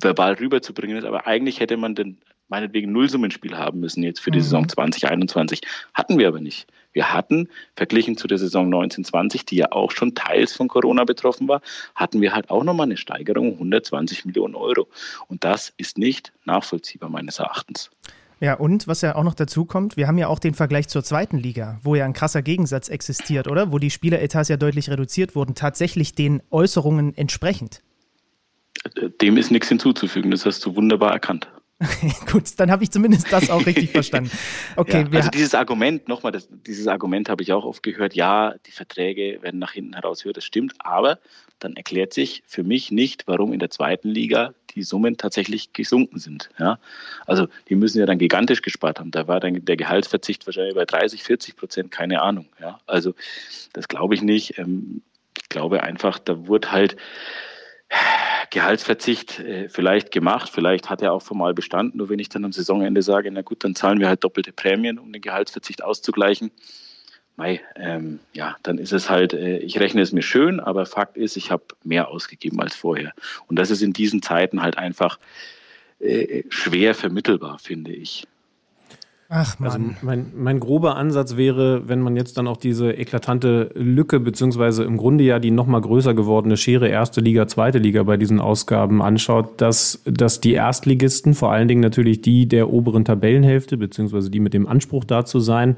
verbal 0.00 0.34
rüberzubringen 0.34 0.96
ist. 0.96 1.04
Aber 1.04 1.26
eigentlich 1.26 1.58
hätte 1.58 1.76
man 1.76 1.96
den 1.96 2.18
meinetwegen 2.48 2.92
Nullsummenspiel 2.92 3.56
haben 3.56 3.80
müssen 3.80 4.02
jetzt 4.02 4.20
für 4.20 4.30
die 4.30 4.38
mhm. 4.38 4.42
Saison 4.42 4.68
2021. 4.68 5.60
Hatten 5.94 6.18
wir 6.18 6.28
aber 6.28 6.40
nicht. 6.40 6.66
Wir 6.92 7.12
hatten, 7.12 7.48
verglichen 7.76 8.16
zu 8.16 8.26
der 8.26 8.38
Saison 8.38 8.66
1920, 8.66 9.44
die 9.44 9.56
ja 9.56 9.72
auch 9.72 9.90
schon 9.90 10.14
teils 10.14 10.54
von 10.54 10.68
Corona 10.68 11.04
betroffen 11.04 11.46
war, 11.48 11.60
hatten 11.94 12.20
wir 12.20 12.32
halt 12.32 12.50
auch 12.50 12.64
nochmal 12.64 12.86
eine 12.86 12.96
Steigerung 12.96 13.48
um 13.52 13.54
120 13.54 14.24
Millionen 14.24 14.54
Euro. 14.54 14.88
Und 15.28 15.44
das 15.44 15.72
ist 15.76 15.98
nicht 15.98 16.32
nachvollziehbar 16.44 17.10
meines 17.10 17.38
Erachtens. 17.38 17.90
Ja, 18.40 18.54
und 18.54 18.86
was 18.86 19.00
ja 19.00 19.16
auch 19.16 19.24
noch 19.24 19.34
dazu 19.34 19.64
kommt, 19.64 19.96
wir 19.96 20.06
haben 20.06 20.18
ja 20.18 20.28
auch 20.28 20.38
den 20.38 20.54
Vergleich 20.54 20.88
zur 20.88 21.02
zweiten 21.02 21.38
Liga, 21.38 21.80
wo 21.82 21.96
ja 21.96 22.04
ein 22.04 22.12
krasser 22.12 22.40
Gegensatz 22.40 22.88
existiert, 22.88 23.48
oder? 23.48 23.72
Wo 23.72 23.78
die 23.78 23.90
Spieleretats 23.90 24.48
ja 24.48 24.56
deutlich 24.56 24.90
reduziert 24.90 25.34
wurden, 25.34 25.56
tatsächlich 25.56 26.14
den 26.14 26.40
Äußerungen 26.50 27.16
entsprechend. 27.16 27.82
Dem 29.20 29.36
ist 29.36 29.50
nichts 29.50 29.68
hinzuzufügen, 29.68 30.30
das 30.30 30.46
hast 30.46 30.64
du 30.64 30.76
wunderbar 30.76 31.12
erkannt. 31.12 31.48
Gut, 32.30 32.44
dann 32.56 32.70
habe 32.70 32.82
ich 32.82 32.90
zumindest 32.90 33.32
das 33.32 33.50
auch 33.50 33.64
richtig 33.64 33.90
verstanden. 33.92 34.30
Okay, 34.74 35.06
ja, 35.10 35.16
also 35.16 35.30
dieses 35.30 35.54
Argument, 35.54 36.08
nochmal, 36.08 36.32
dieses 36.66 36.88
Argument 36.88 37.28
habe 37.28 37.42
ich 37.42 37.52
auch 37.52 37.64
oft 37.64 37.82
gehört, 37.82 38.14
ja, 38.14 38.54
die 38.66 38.72
Verträge 38.72 39.38
werden 39.42 39.60
nach 39.60 39.72
hinten 39.72 39.94
heraus 39.94 40.24
höher, 40.24 40.32
das 40.32 40.44
stimmt, 40.44 40.74
aber 40.78 41.18
dann 41.60 41.76
erklärt 41.76 42.12
sich 42.12 42.42
für 42.46 42.64
mich 42.64 42.90
nicht, 42.90 43.24
warum 43.26 43.52
in 43.52 43.60
der 43.60 43.70
zweiten 43.70 44.08
Liga 44.08 44.54
die 44.74 44.82
Summen 44.82 45.16
tatsächlich 45.16 45.72
gesunken 45.72 46.18
sind. 46.18 46.50
Ja? 46.58 46.78
Also 47.26 47.48
die 47.68 47.74
müssen 47.74 47.98
ja 47.98 48.06
dann 48.06 48.18
gigantisch 48.18 48.62
gespart 48.62 48.98
haben. 49.00 49.10
Da 49.10 49.26
war 49.26 49.40
dann 49.40 49.64
der 49.64 49.76
Gehaltsverzicht 49.76 50.46
wahrscheinlich 50.46 50.74
bei 50.74 50.84
30, 50.84 51.22
40 51.22 51.56
Prozent, 51.56 51.90
keine 51.90 52.22
Ahnung. 52.22 52.46
Ja? 52.60 52.80
Also 52.86 53.14
das 53.72 53.88
glaube 53.88 54.14
ich 54.14 54.22
nicht. 54.22 54.58
Ähm, 54.58 55.02
ich 55.36 55.48
glaube 55.48 55.82
einfach, 55.82 56.18
da 56.18 56.46
wurde 56.46 56.70
halt 56.70 56.96
Gehaltsverzicht 58.50 59.40
äh, 59.40 59.68
vielleicht 59.68 60.10
gemacht, 60.10 60.50
vielleicht 60.52 60.90
hat 60.90 61.02
er 61.02 61.12
auch 61.12 61.22
formal 61.22 61.54
bestanden, 61.54 61.98
nur 61.98 62.08
wenn 62.08 62.18
ich 62.18 62.28
dann 62.28 62.44
am 62.44 62.52
Saisonende 62.52 63.02
sage, 63.02 63.30
na 63.30 63.42
gut, 63.42 63.64
dann 63.64 63.74
zahlen 63.74 64.00
wir 64.00 64.08
halt 64.08 64.24
doppelte 64.24 64.52
Prämien, 64.52 64.98
um 64.98 65.12
den 65.12 65.22
Gehaltsverzicht 65.22 65.82
auszugleichen. 65.82 66.50
Mei, 67.36 67.60
ähm, 67.76 68.18
ja, 68.32 68.56
dann 68.62 68.78
ist 68.78 68.92
es 68.92 69.08
halt, 69.08 69.32
äh, 69.32 69.58
ich 69.58 69.78
rechne 69.78 70.02
es 70.02 70.12
mir 70.12 70.22
schön, 70.22 70.60
aber 70.60 70.86
Fakt 70.86 71.16
ist, 71.16 71.36
ich 71.36 71.50
habe 71.50 71.62
mehr 71.84 72.08
ausgegeben 72.08 72.60
als 72.60 72.74
vorher. 72.74 73.12
Und 73.46 73.58
das 73.58 73.70
ist 73.70 73.82
in 73.82 73.92
diesen 73.92 74.22
Zeiten 74.22 74.60
halt 74.60 74.76
einfach 74.76 75.18
äh, 76.00 76.42
schwer 76.48 76.94
vermittelbar, 76.94 77.58
finde 77.58 77.92
ich. 77.92 78.26
Ach 79.30 79.58
Mann. 79.58 79.70
Also 79.70 79.84
mein, 80.00 80.32
mein 80.34 80.58
grober 80.58 80.96
Ansatz 80.96 81.36
wäre, 81.36 81.86
wenn 81.86 82.00
man 82.00 82.16
jetzt 82.16 82.38
dann 82.38 82.46
auch 82.46 82.56
diese 82.56 82.92
eklatante 82.92 83.70
Lücke, 83.74 84.20
beziehungsweise 84.20 84.84
im 84.84 84.96
Grunde 84.96 85.24
ja 85.24 85.38
die 85.38 85.50
nochmal 85.50 85.82
größer 85.82 86.14
gewordene 86.14 86.56
Schere 86.56 86.88
erste 86.88 87.20
Liga, 87.20 87.46
zweite 87.46 87.76
Liga 87.78 88.02
bei 88.04 88.16
diesen 88.16 88.40
Ausgaben 88.40 89.02
anschaut, 89.02 89.60
dass, 89.60 90.02
dass 90.06 90.40
die 90.40 90.52
Erstligisten, 90.52 91.34
vor 91.34 91.52
allen 91.52 91.68
Dingen 91.68 91.82
natürlich 91.82 92.22
die 92.22 92.48
der 92.48 92.70
oberen 92.72 93.04
Tabellenhälfte, 93.04 93.76
beziehungsweise 93.76 94.30
die 94.30 94.40
mit 94.40 94.54
dem 94.54 94.66
Anspruch 94.66 95.04
da 95.04 95.26
zu 95.26 95.40
sein, 95.40 95.76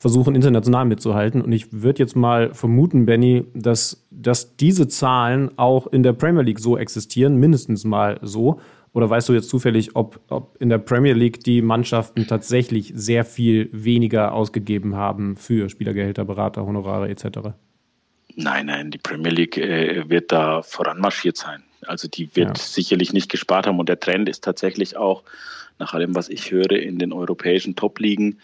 versuchen 0.00 0.34
international 0.34 0.84
mitzuhalten. 0.84 1.40
Und 1.40 1.52
ich 1.52 1.82
würde 1.82 2.00
jetzt 2.00 2.16
mal 2.16 2.52
vermuten, 2.52 3.06
Benny, 3.06 3.44
dass, 3.54 4.06
dass 4.10 4.56
diese 4.56 4.88
Zahlen 4.88 5.50
auch 5.56 5.86
in 5.86 6.02
der 6.02 6.14
Premier 6.14 6.42
League 6.42 6.58
so 6.58 6.76
existieren, 6.76 7.36
mindestens 7.36 7.84
mal 7.84 8.18
so. 8.22 8.60
Oder 8.92 9.08
weißt 9.08 9.28
du 9.28 9.34
jetzt 9.34 9.48
zufällig, 9.48 9.94
ob, 9.94 10.20
ob 10.28 10.56
in 10.60 10.68
der 10.68 10.78
Premier 10.78 11.12
League 11.12 11.44
die 11.44 11.62
Mannschaften 11.62 12.26
tatsächlich 12.26 12.92
sehr 12.94 13.24
viel 13.24 13.68
weniger 13.72 14.32
ausgegeben 14.32 14.96
haben 14.96 15.36
für 15.36 15.68
Spielergehälter, 15.68 16.24
Berater, 16.24 16.66
Honorare 16.66 17.08
etc.? 17.08 17.54
Nein, 18.34 18.66
nein, 18.66 18.90
die 18.90 18.98
Premier 18.98 19.30
League 19.30 19.56
äh, 19.58 20.08
wird 20.08 20.32
da 20.32 20.62
voranmarschiert 20.62 21.36
sein. 21.36 21.62
Also 21.86 22.08
die 22.08 22.34
wird 22.34 22.58
ja. 22.58 22.64
sicherlich 22.64 23.12
nicht 23.12 23.30
gespart 23.30 23.66
haben 23.66 23.78
und 23.78 23.88
der 23.88 24.00
Trend 24.00 24.28
ist 24.28 24.44
tatsächlich 24.44 24.96
auch, 24.96 25.22
nach 25.78 25.94
allem, 25.94 26.14
was 26.14 26.28
ich 26.28 26.50
höre, 26.50 26.72
in 26.72 26.98
den 26.98 27.12
europäischen 27.12 27.74
Top-Ligen 27.74 28.38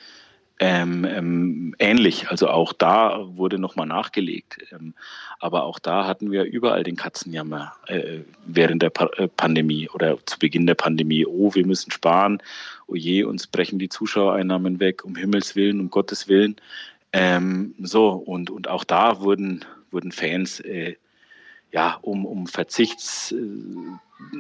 ähm, 0.59 1.05
ähm, 1.05 1.75
ähnlich. 1.79 2.31
Also 2.31 2.49
auch 2.49 2.73
da 2.73 3.27
wurde 3.37 3.59
nochmal 3.59 3.87
nachgelegt. 3.87 4.59
Ähm, 4.73 4.95
aber 5.39 5.65
auch 5.65 5.79
da 5.79 6.07
hatten 6.07 6.31
wir 6.31 6.45
überall 6.45 6.83
den 6.83 6.97
Katzenjammer 6.97 7.75
äh, 7.87 8.21
während 8.47 8.83
der 8.83 8.91
pa 8.91 9.11
äh, 9.17 9.29
Pandemie 9.29 9.89
oder 9.91 10.19
zu 10.25 10.39
Beginn 10.39 10.67
der 10.67 10.75
Pandemie. 10.75 11.27
Oh, 11.27 11.55
wir 11.55 11.67
müssen 11.67 11.91
sparen. 11.91 12.43
Oh 12.87 12.95
je, 12.95 13.25
uns 13.25 13.47
brechen 13.47 13.79
die 13.79 13.91
Zuschauereinnahmen 13.91 14.81
weg. 14.81 15.05
Um 15.05 15.17
Himmels 15.17 15.57
Willen, 15.57 15.81
um 15.81 15.91
Gottes 15.91 16.29
Willen. 16.29 16.57
Ähm, 17.13 17.75
so, 17.83 18.11
und, 18.11 18.51
und 18.51 18.69
auch 18.69 18.85
da 18.85 19.21
wurden, 19.21 19.65
wurden 19.91 20.13
Fans 20.13 20.61
äh, 20.61 20.97
ja, 21.77 21.99
um, 22.01 22.25
um 22.25 22.47
Verzichts, 22.47 23.33
äh, 23.33 23.37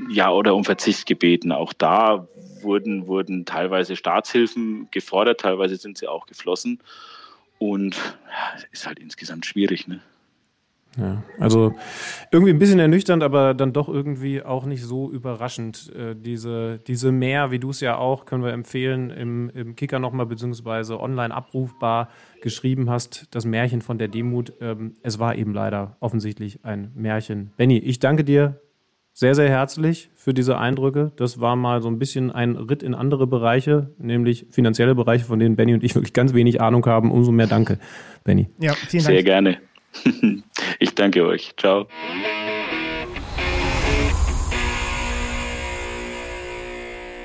ja, 0.09 0.31
oder 0.31 0.55
um 0.55 0.65
Verzicht. 0.65 1.05
Auch 1.53 1.75
da 1.75 2.27
wurden, 2.63 3.07
wurden 3.07 3.45
teilweise 3.45 3.95
Staatshilfen 3.95 4.89
gefordert, 4.91 5.41
teilweise 5.41 5.77
sind 5.77 5.99
sie 5.99 6.09
auch 6.09 6.25
geflossen. 6.27 6.81
Und 7.59 7.95
ja, 7.95 8.67
ist 8.73 8.87
halt 8.87 8.99
insgesamt 8.99 9.45
schwierig, 9.45 9.87
ne? 9.87 10.01
Ja, 10.97 11.23
also 11.39 11.75
irgendwie 12.31 12.53
ein 12.53 12.59
bisschen 12.59 12.79
ernüchternd, 12.79 13.23
aber 13.23 13.53
dann 13.53 13.73
doch 13.73 13.89
irgendwie 13.89 14.43
auch 14.43 14.65
nicht 14.65 14.83
so 14.83 15.11
überraschend. 15.11 15.93
Äh, 15.95 16.15
diese, 16.17 16.79
diese 16.87 17.13
mehr, 17.13 17.51
wie 17.51 17.59
du 17.59 17.71
es 17.71 17.81
ja 17.81 17.97
auch, 17.99 18.25
können 18.25 18.43
wir 18.43 18.53
empfehlen, 18.53 19.11
im, 19.11 19.51
im 19.51 19.77
Kicker 19.77 19.99
nochmal, 19.99 20.27
beziehungsweise 20.27 20.99
online 20.99 21.35
abrufbar 21.35 22.09
geschrieben 22.41 22.89
hast, 22.89 23.29
das 23.33 23.45
Märchen 23.45 23.83
von 23.83 23.99
der 23.99 24.09
Demut. 24.09 24.55
Ähm, 24.61 24.95
es 25.03 25.19
war 25.19 25.35
eben 25.35 25.53
leider 25.53 25.97
offensichtlich 26.01 26.65
ein 26.65 26.93
Märchen. 26.95 27.53
Benny, 27.57 27.79
ich 27.79 27.99
danke 27.99 28.25
dir 28.25 28.61
sehr, 29.13 29.35
sehr 29.35 29.49
herzlich 29.49 30.11
für 30.15 30.35
diese 30.35 30.59
Eindrücke. 30.59 31.13
Das 31.17 31.41
war 31.41 31.57
mal 31.57 31.81
so 31.83 31.89
ein 31.89 31.99
bisschen 31.99 32.31
ein 32.31 32.57
Ritt 32.57 32.83
in 32.83 32.95
andere 32.95 33.27
Bereiche, 33.27 33.91
nämlich 33.99 34.47
finanzielle 34.51 34.95
Bereiche, 34.95 35.25
von 35.25 35.39
denen 35.39 35.57
Benny 35.57 35.75
und 35.75 35.85
ich 35.85 35.95
wirklich 35.95 36.13
ganz 36.13 36.35
wenig 36.35 36.61
Ahnung 36.61 36.85
haben. 36.87 37.11
Umso 37.11 37.33
mehr 37.33 37.47
danke, 37.47 37.79
Benny. 38.25 38.49
Ja, 38.59 38.73
vielen 38.75 39.05
Dank. 39.05 39.15
Sehr 39.15 39.23
gerne. 39.23 39.59
Ich 40.79 40.95
danke 40.95 41.25
euch. 41.25 41.55
Ciao. 41.57 41.87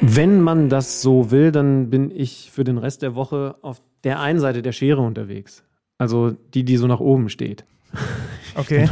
Wenn 0.01 0.41
man 0.41 0.69
das 0.69 1.01
so 1.01 1.31
will, 1.31 1.51
dann 1.51 1.89
bin 1.89 2.11
ich 2.11 2.49
für 2.51 2.63
den 2.63 2.77
Rest 2.77 3.01
der 3.01 3.15
Woche 3.15 3.55
auf 3.61 3.81
der 4.03 4.19
einen 4.19 4.39
Seite 4.39 4.61
der 4.61 4.71
Schere 4.71 5.01
unterwegs. 5.01 5.63
Also 5.97 6.31
die, 6.31 6.63
die 6.63 6.77
so 6.77 6.87
nach 6.87 6.99
oben 6.99 7.29
steht. 7.29 7.65
Okay. 8.53 8.89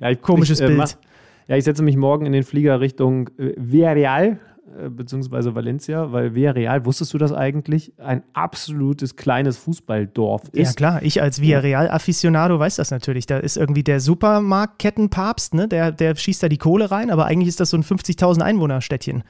ja, 0.00 0.10
ich, 0.10 0.20
Komisches 0.20 0.58
ich, 0.58 0.68
äh, 0.68 0.74
Bild. 0.74 0.98
Ja, 1.46 1.56
ich 1.56 1.62
setze 1.62 1.84
mich 1.84 1.96
morgen 1.96 2.26
in 2.26 2.32
den 2.32 2.42
Flieger 2.42 2.80
Richtung 2.80 3.28
äh, 3.38 3.54
Villarreal, 3.56 4.40
äh, 4.78 4.88
beziehungsweise 4.88 5.54
Valencia, 5.54 6.12
weil 6.12 6.34
Villarreal, 6.34 6.86
wusstest 6.86 7.12
du 7.12 7.18
das 7.18 7.32
eigentlich, 7.32 7.92
ein 7.98 8.22
absolutes 8.32 9.16
kleines 9.16 9.56
Fußballdorf 9.58 10.42
ist? 10.52 10.68
Ja 10.68 10.72
klar, 10.74 11.02
ich 11.02 11.20
als 11.20 11.40
Villarreal-Afficionado 11.40 12.58
weiß 12.58 12.76
das 12.76 12.92
natürlich. 12.92 13.26
Da 13.26 13.38
ist 13.38 13.56
irgendwie 13.56 13.82
der 13.82 13.98
Supermarktkettenpapst, 13.98 15.54
ne? 15.54 15.66
der, 15.66 15.90
der 15.90 16.14
schießt 16.14 16.44
da 16.44 16.48
die 16.48 16.58
Kohle 16.58 16.92
rein, 16.92 17.10
aber 17.10 17.26
eigentlich 17.26 17.48
ist 17.48 17.58
das 17.58 17.70
so 17.70 17.76
ein 17.76 17.82
50.000 17.82 18.40
Einwohner-Städtchen. 18.40 19.24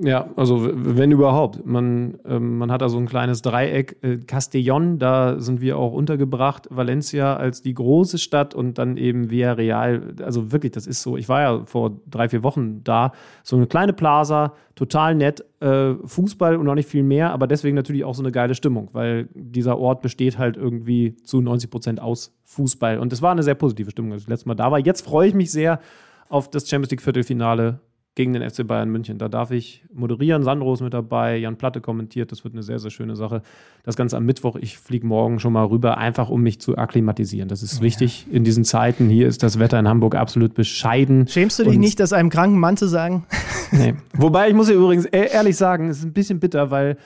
Ja, 0.00 0.28
also 0.36 0.70
wenn 0.72 1.10
überhaupt. 1.10 1.66
Man, 1.66 2.18
ähm, 2.24 2.58
man 2.58 2.70
hat 2.70 2.82
da 2.82 2.88
so 2.88 2.98
ein 2.98 3.06
kleines 3.06 3.42
Dreieck. 3.42 3.96
Äh, 4.02 4.18
Castellón, 4.26 4.98
da 4.98 5.40
sind 5.40 5.60
wir 5.60 5.76
auch 5.76 5.92
untergebracht. 5.92 6.68
Valencia 6.70 7.34
als 7.34 7.62
die 7.62 7.74
große 7.74 8.18
Stadt 8.18 8.54
und 8.54 8.78
dann 8.78 8.96
eben 8.96 9.28
Villarreal. 9.28 10.14
Also 10.22 10.52
wirklich, 10.52 10.70
das 10.70 10.86
ist 10.86 11.02
so. 11.02 11.16
Ich 11.16 11.28
war 11.28 11.40
ja 11.40 11.64
vor 11.64 12.00
drei, 12.08 12.28
vier 12.28 12.44
Wochen 12.44 12.84
da. 12.84 13.10
So 13.42 13.56
eine 13.56 13.66
kleine 13.66 13.92
Plaza, 13.92 14.54
total 14.76 15.16
nett. 15.16 15.44
Äh, 15.58 15.94
Fußball 16.04 16.54
und 16.54 16.66
noch 16.66 16.76
nicht 16.76 16.88
viel 16.88 17.02
mehr, 17.02 17.32
aber 17.32 17.48
deswegen 17.48 17.74
natürlich 17.74 18.04
auch 18.04 18.14
so 18.14 18.22
eine 18.22 18.30
geile 18.30 18.54
Stimmung, 18.54 18.90
weil 18.92 19.28
dieser 19.34 19.78
Ort 19.78 20.02
besteht 20.02 20.38
halt 20.38 20.56
irgendwie 20.56 21.16
zu 21.24 21.40
90 21.40 21.70
Prozent 21.70 22.00
aus 22.00 22.38
Fußball. 22.44 23.00
Und 23.00 23.12
es 23.12 23.20
war 23.20 23.32
eine 23.32 23.42
sehr 23.42 23.56
positive 23.56 23.90
Stimmung, 23.90 24.12
als 24.12 24.22
ich 24.22 24.28
letztes 24.28 24.46
Mal 24.46 24.54
da 24.54 24.70
war. 24.70 24.78
Jetzt 24.78 25.04
freue 25.04 25.26
ich 25.26 25.34
mich 25.34 25.50
sehr 25.50 25.80
auf 26.28 26.48
das 26.48 26.68
Champions 26.68 26.92
League 26.92 27.02
Viertelfinale 27.02 27.80
gegen 28.18 28.32
den 28.32 28.42
FC 28.42 28.66
Bayern 28.66 28.90
München. 28.90 29.16
Da 29.16 29.28
darf 29.28 29.52
ich 29.52 29.84
moderieren. 29.94 30.42
Sandro 30.42 30.74
ist 30.74 30.80
mit 30.80 30.92
dabei, 30.92 31.36
Jan 31.36 31.54
Platte 31.54 31.80
kommentiert. 31.80 32.32
Das 32.32 32.42
wird 32.42 32.52
eine 32.52 32.64
sehr, 32.64 32.80
sehr 32.80 32.90
schöne 32.90 33.14
Sache. 33.14 33.42
Das 33.84 33.94
Ganze 33.94 34.16
am 34.16 34.26
Mittwoch. 34.26 34.56
Ich 34.56 34.76
fliege 34.76 35.06
morgen 35.06 35.38
schon 35.38 35.52
mal 35.52 35.64
rüber, 35.64 35.98
einfach 35.98 36.28
um 36.28 36.42
mich 36.42 36.60
zu 36.60 36.76
akklimatisieren. 36.76 37.48
Das 37.48 37.62
ist 37.62 37.76
ja. 37.76 37.82
wichtig 37.82 38.26
in 38.28 38.42
diesen 38.42 38.64
Zeiten. 38.64 39.08
Hier 39.08 39.28
ist 39.28 39.44
das 39.44 39.60
Wetter 39.60 39.78
in 39.78 39.86
Hamburg 39.86 40.16
absolut 40.16 40.54
bescheiden. 40.54 41.28
Schämst 41.28 41.60
du 41.60 41.64
dich 41.64 41.78
nicht, 41.78 42.00
das 42.00 42.12
einem 42.12 42.28
kranken 42.28 42.58
Mann 42.58 42.76
zu 42.76 42.88
sagen? 42.88 43.24
Nee. 43.70 43.96
Wobei 44.14 44.48
ich 44.48 44.54
muss 44.54 44.70
ja 44.70 44.74
übrigens 44.74 45.04
e-, 45.04 45.28
ehrlich 45.30 45.54
sagen, 45.54 45.90
es 45.90 45.98
ist 45.98 46.04
ein 46.04 46.14
bisschen 46.14 46.40
bitter, 46.40 46.70
weil 46.70 46.96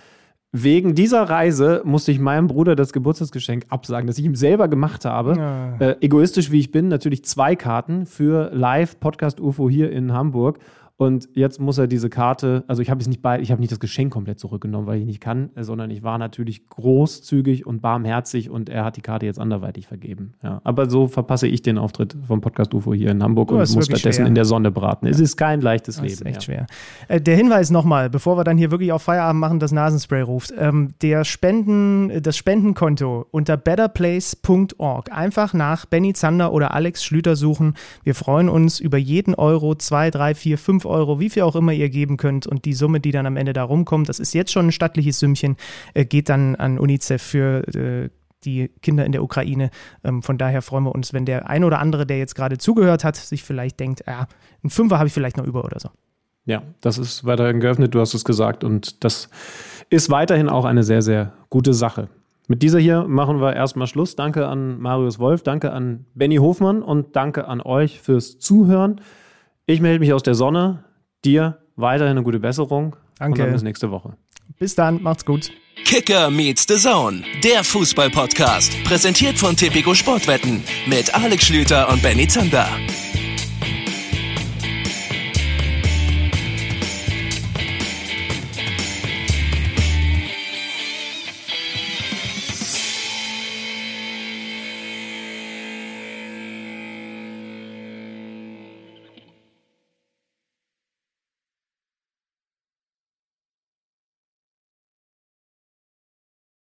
Wegen 0.55 0.95
dieser 0.95 1.23
Reise 1.23 1.81
musste 1.83 2.13
ich 2.13 2.19
meinem 2.19 2.47
Bruder 2.47 2.77
das 2.77 2.93
Geburtstagsgeschenk 2.93 3.65
absagen, 3.71 4.07
das 4.07 4.19
ich 4.19 4.27
ihm 4.27 4.35
selber 4.35 4.69
gemacht 4.69 5.07
habe. 5.07 5.35
Ja. 5.39 5.77
Äh, 5.79 5.97
egoistisch 6.03 6.51
wie 6.51 6.61
ich 6.61 6.71
bin, 6.71 6.89
natürlich 6.89 7.25
zwei 7.25 7.57
Karten 7.57 8.05
für 8.05 8.51
Live 8.53 9.01
Podcast 9.01 9.41
UFO 9.41 9.71
hier 9.71 9.91
in 9.91 10.13
Hamburg. 10.13 10.59
Und 11.03 11.29
jetzt 11.35 11.61
muss 11.61 11.79
er 11.79 11.89
diese 11.89 12.09
Karte, 12.09 12.63
also 12.69 12.81
ich 12.81 12.89
habe 12.89 13.01
es 13.01 13.09
nicht 13.09 13.23
bei, 13.23 13.41
ich 13.41 13.51
habe 13.51 13.61
nicht 13.61 13.73
das 13.73 13.81
Geschenk 13.81 14.13
komplett 14.13 14.39
zurückgenommen, 14.39 14.87
weil 14.87 15.01
ich 15.01 15.05
nicht 15.05 15.21
kann, 15.21 15.51
sondern 15.57 15.91
ich 15.91 16.05
war 16.05 16.17
natürlich 16.17 16.69
großzügig 16.69 17.67
und 17.67 17.83
barmherzig 17.83 18.51
und 18.51 18.69
er 18.69 18.85
hat 18.85 18.97
die 18.97 19.01
Karte 19.01 19.27
jetzt 19.27 19.41
anderweitig 19.41 19.89
vergeben. 19.89 20.35
Ja. 20.45 20.61
Aber 20.63 20.89
so 20.89 21.09
verpasse 21.09 21.49
ich 21.49 21.61
den 21.61 21.77
Auftritt 21.77 22.17
vom 22.29 22.41
Podcast 22.41 22.73
UFO 22.73 22.95
hier 22.95 23.11
in 23.11 23.21
Hamburg 23.21 23.51
oh, 23.51 23.55
und 23.55 23.75
muss 23.75 23.87
stattdessen 23.87 24.13
schwer. 24.13 24.27
in 24.29 24.37
der 24.37 24.45
Sonne 24.45 24.71
braten. 24.71 25.09
Es 25.09 25.19
ist 25.19 25.37
kein 25.37 25.61
leichtes 25.61 25.97
das 25.97 26.05
Leben. 26.05 26.15
Ist 26.15 26.25
echt 26.25 26.37
ja. 26.37 26.41
schwer. 26.43 26.67
Äh, 27.09 27.21
der 27.21 27.35
Hinweis 27.35 27.71
nochmal, 27.71 28.09
bevor 28.09 28.39
wir 28.39 28.45
dann 28.45 28.57
hier 28.57 28.71
wirklich 28.71 28.93
auf 28.93 29.03
Feierabend 29.03 29.41
machen, 29.41 29.59
das 29.59 29.73
Nasenspray 29.73 30.23
ruft. 30.23 30.55
Ähm, 30.57 30.95
der 31.03 31.25
Spenden, 31.25 32.23
das 32.23 32.37
Spendenkonto 32.37 33.27
unter 33.33 33.57
betterplace.org. 33.57 35.11
Einfach 35.11 35.53
nach 35.53 35.85
Benny 35.85 36.13
Zander 36.13 36.53
oder 36.53 36.75
Alex 36.75 37.03
Schlüter 37.03 37.35
suchen. 37.35 37.75
Wir 38.05 38.15
freuen 38.15 38.49
uns 38.49 38.79
über 38.79 38.99
jeden 38.99 39.35
Euro, 39.35 39.75
zwei, 39.75 40.13
drei, 40.13 40.37
vier, 40.37 40.59
fünf 40.59 40.85
Euro 40.85 40.92
Euro, 40.93 41.19
wie 41.19 41.31
viel 41.31 41.43
auch 41.43 41.57
immer 41.57 41.73
ihr 41.73 41.91
geben 41.91 42.17
könnt 42.17 42.47
und 42.47 42.65
die 42.65 42.75
Summe, 42.75 43.01
die 43.01 43.11
dann 43.11 43.27
am 43.27 43.37
Ende 43.37 43.53
da 43.53 43.65
rumkommt, 43.65 44.09
das 44.09 44.21
ist 44.21 44.35
jetzt 44.35 44.53
schon 44.53 44.69
ein 44.69 44.73
stattliches 44.73 45.19
Sümmchen, 45.19 45.57
äh, 45.95 46.05
geht 46.05 46.29
dann 46.29 46.55
an 46.57 46.79
UNICEF 46.79 47.23
für 47.23 47.67
äh, 47.75 48.11
die 48.45 48.71
Kinder 48.83 49.05
in 49.05 49.13
der 49.13 49.23
Ukraine. 49.23 49.71
Ähm, 50.05 50.23
von 50.23 50.39
daher 50.39 50.63
freuen 50.63 50.85
wir 50.85 50.95
uns, 50.95 51.13
wenn 51.13 51.25
der 51.25 51.49
ein 51.49 51.65
oder 51.65 51.79
andere, 51.79 52.07
der 52.07 52.19
jetzt 52.19 52.35
gerade 52.35 52.59
zugehört 52.59 53.05
hat, 53.05 53.17
sich 53.17 53.43
vielleicht 53.43 53.81
denkt, 53.81 54.05
ja, 54.07 54.27
ein 54.65 54.71
Fünfer 54.71 54.99
habe 54.99 55.09
ich 55.09 55.13
vielleicht 55.13 55.37
noch 55.37 55.47
über 55.47 55.65
oder 55.65 55.79
so. 55.81 55.89
Ja, 56.45 56.63
das 56.81 56.99
ist 56.99 57.25
weiterhin 57.25 57.61
geöffnet, 57.61 57.95
du 57.95 58.01
hast 58.01 58.15
es 58.15 58.25
gesagt. 58.25 58.65
Und 58.65 59.05
das 59.05 59.29
ist 59.91 60.11
weiterhin 60.11 60.49
auch 60.49 60.65
eine 60.65 60.83
sehr, 60.83 61.03
sehr 61.03 61.33
gute 61.51 61.73
Sache. 61.73 62.09
Mit 62.49 62.63
dieser 62.63 62.81
hier 62.81 63.05
machen 63.05 63.41
wir 63.41 63.55
erstmal 63.55 63.87
Schluss. 63.87 64.17
Danke 64.17 64.49
an 64.49 64.81
Marius 64.81 65.19
Wolf, 65.21 65.43
danke 65.43 65.73
an 65.73 66.07
Benny 66.15 66.37
Hofmann 66.37 66.83
und 66.83 67.15
danke 67.15 67.47
an 67.47 67.61
euch 67.61 68.01
fürs 68.01 68.39
Zuhören. 68.39 69.01
Ich 69.67 69.81
melde 69.81 70.01
mich 70.01 70.13
aus 70.13 70.23
der 70.23 70.35
Sonne. 70.35 70.85
Dir 71.25 71.59
weiterhin 71.77 72.13
eine 72.17 72.25
gute 72.25 72.41
Besserung. 72.41 72.97
Danke. 73.19 73.43
Und 73.43 73.47
dann 73.47 73.53
bis 73.53 73.63
nächste 73.63 73.91
Woche. 73.91 74.17
Bis 74.59 74.75
dann, 74.75 75.03
macht's 75.03 75.25
gut. 75.25 75.51
Kicker 75.85 76.31
meets 76.31 76.67
the 76.69 76.77
Zone, 76.77 77.23
der 77.43 77.63
Fußball-Podcast. 77.65 78.73
Präsentiert 78.85 79.39
von 79.39 79.57
Tipico 79.57 79.95
Sportwetten 79.95 80.63
mit 80.87 81.15
Alex 81.15 81.47
Schlüter 81.47 81.89
und 81.91 82.03
Benny 82.03 82.27
Zander. 82.27 82.69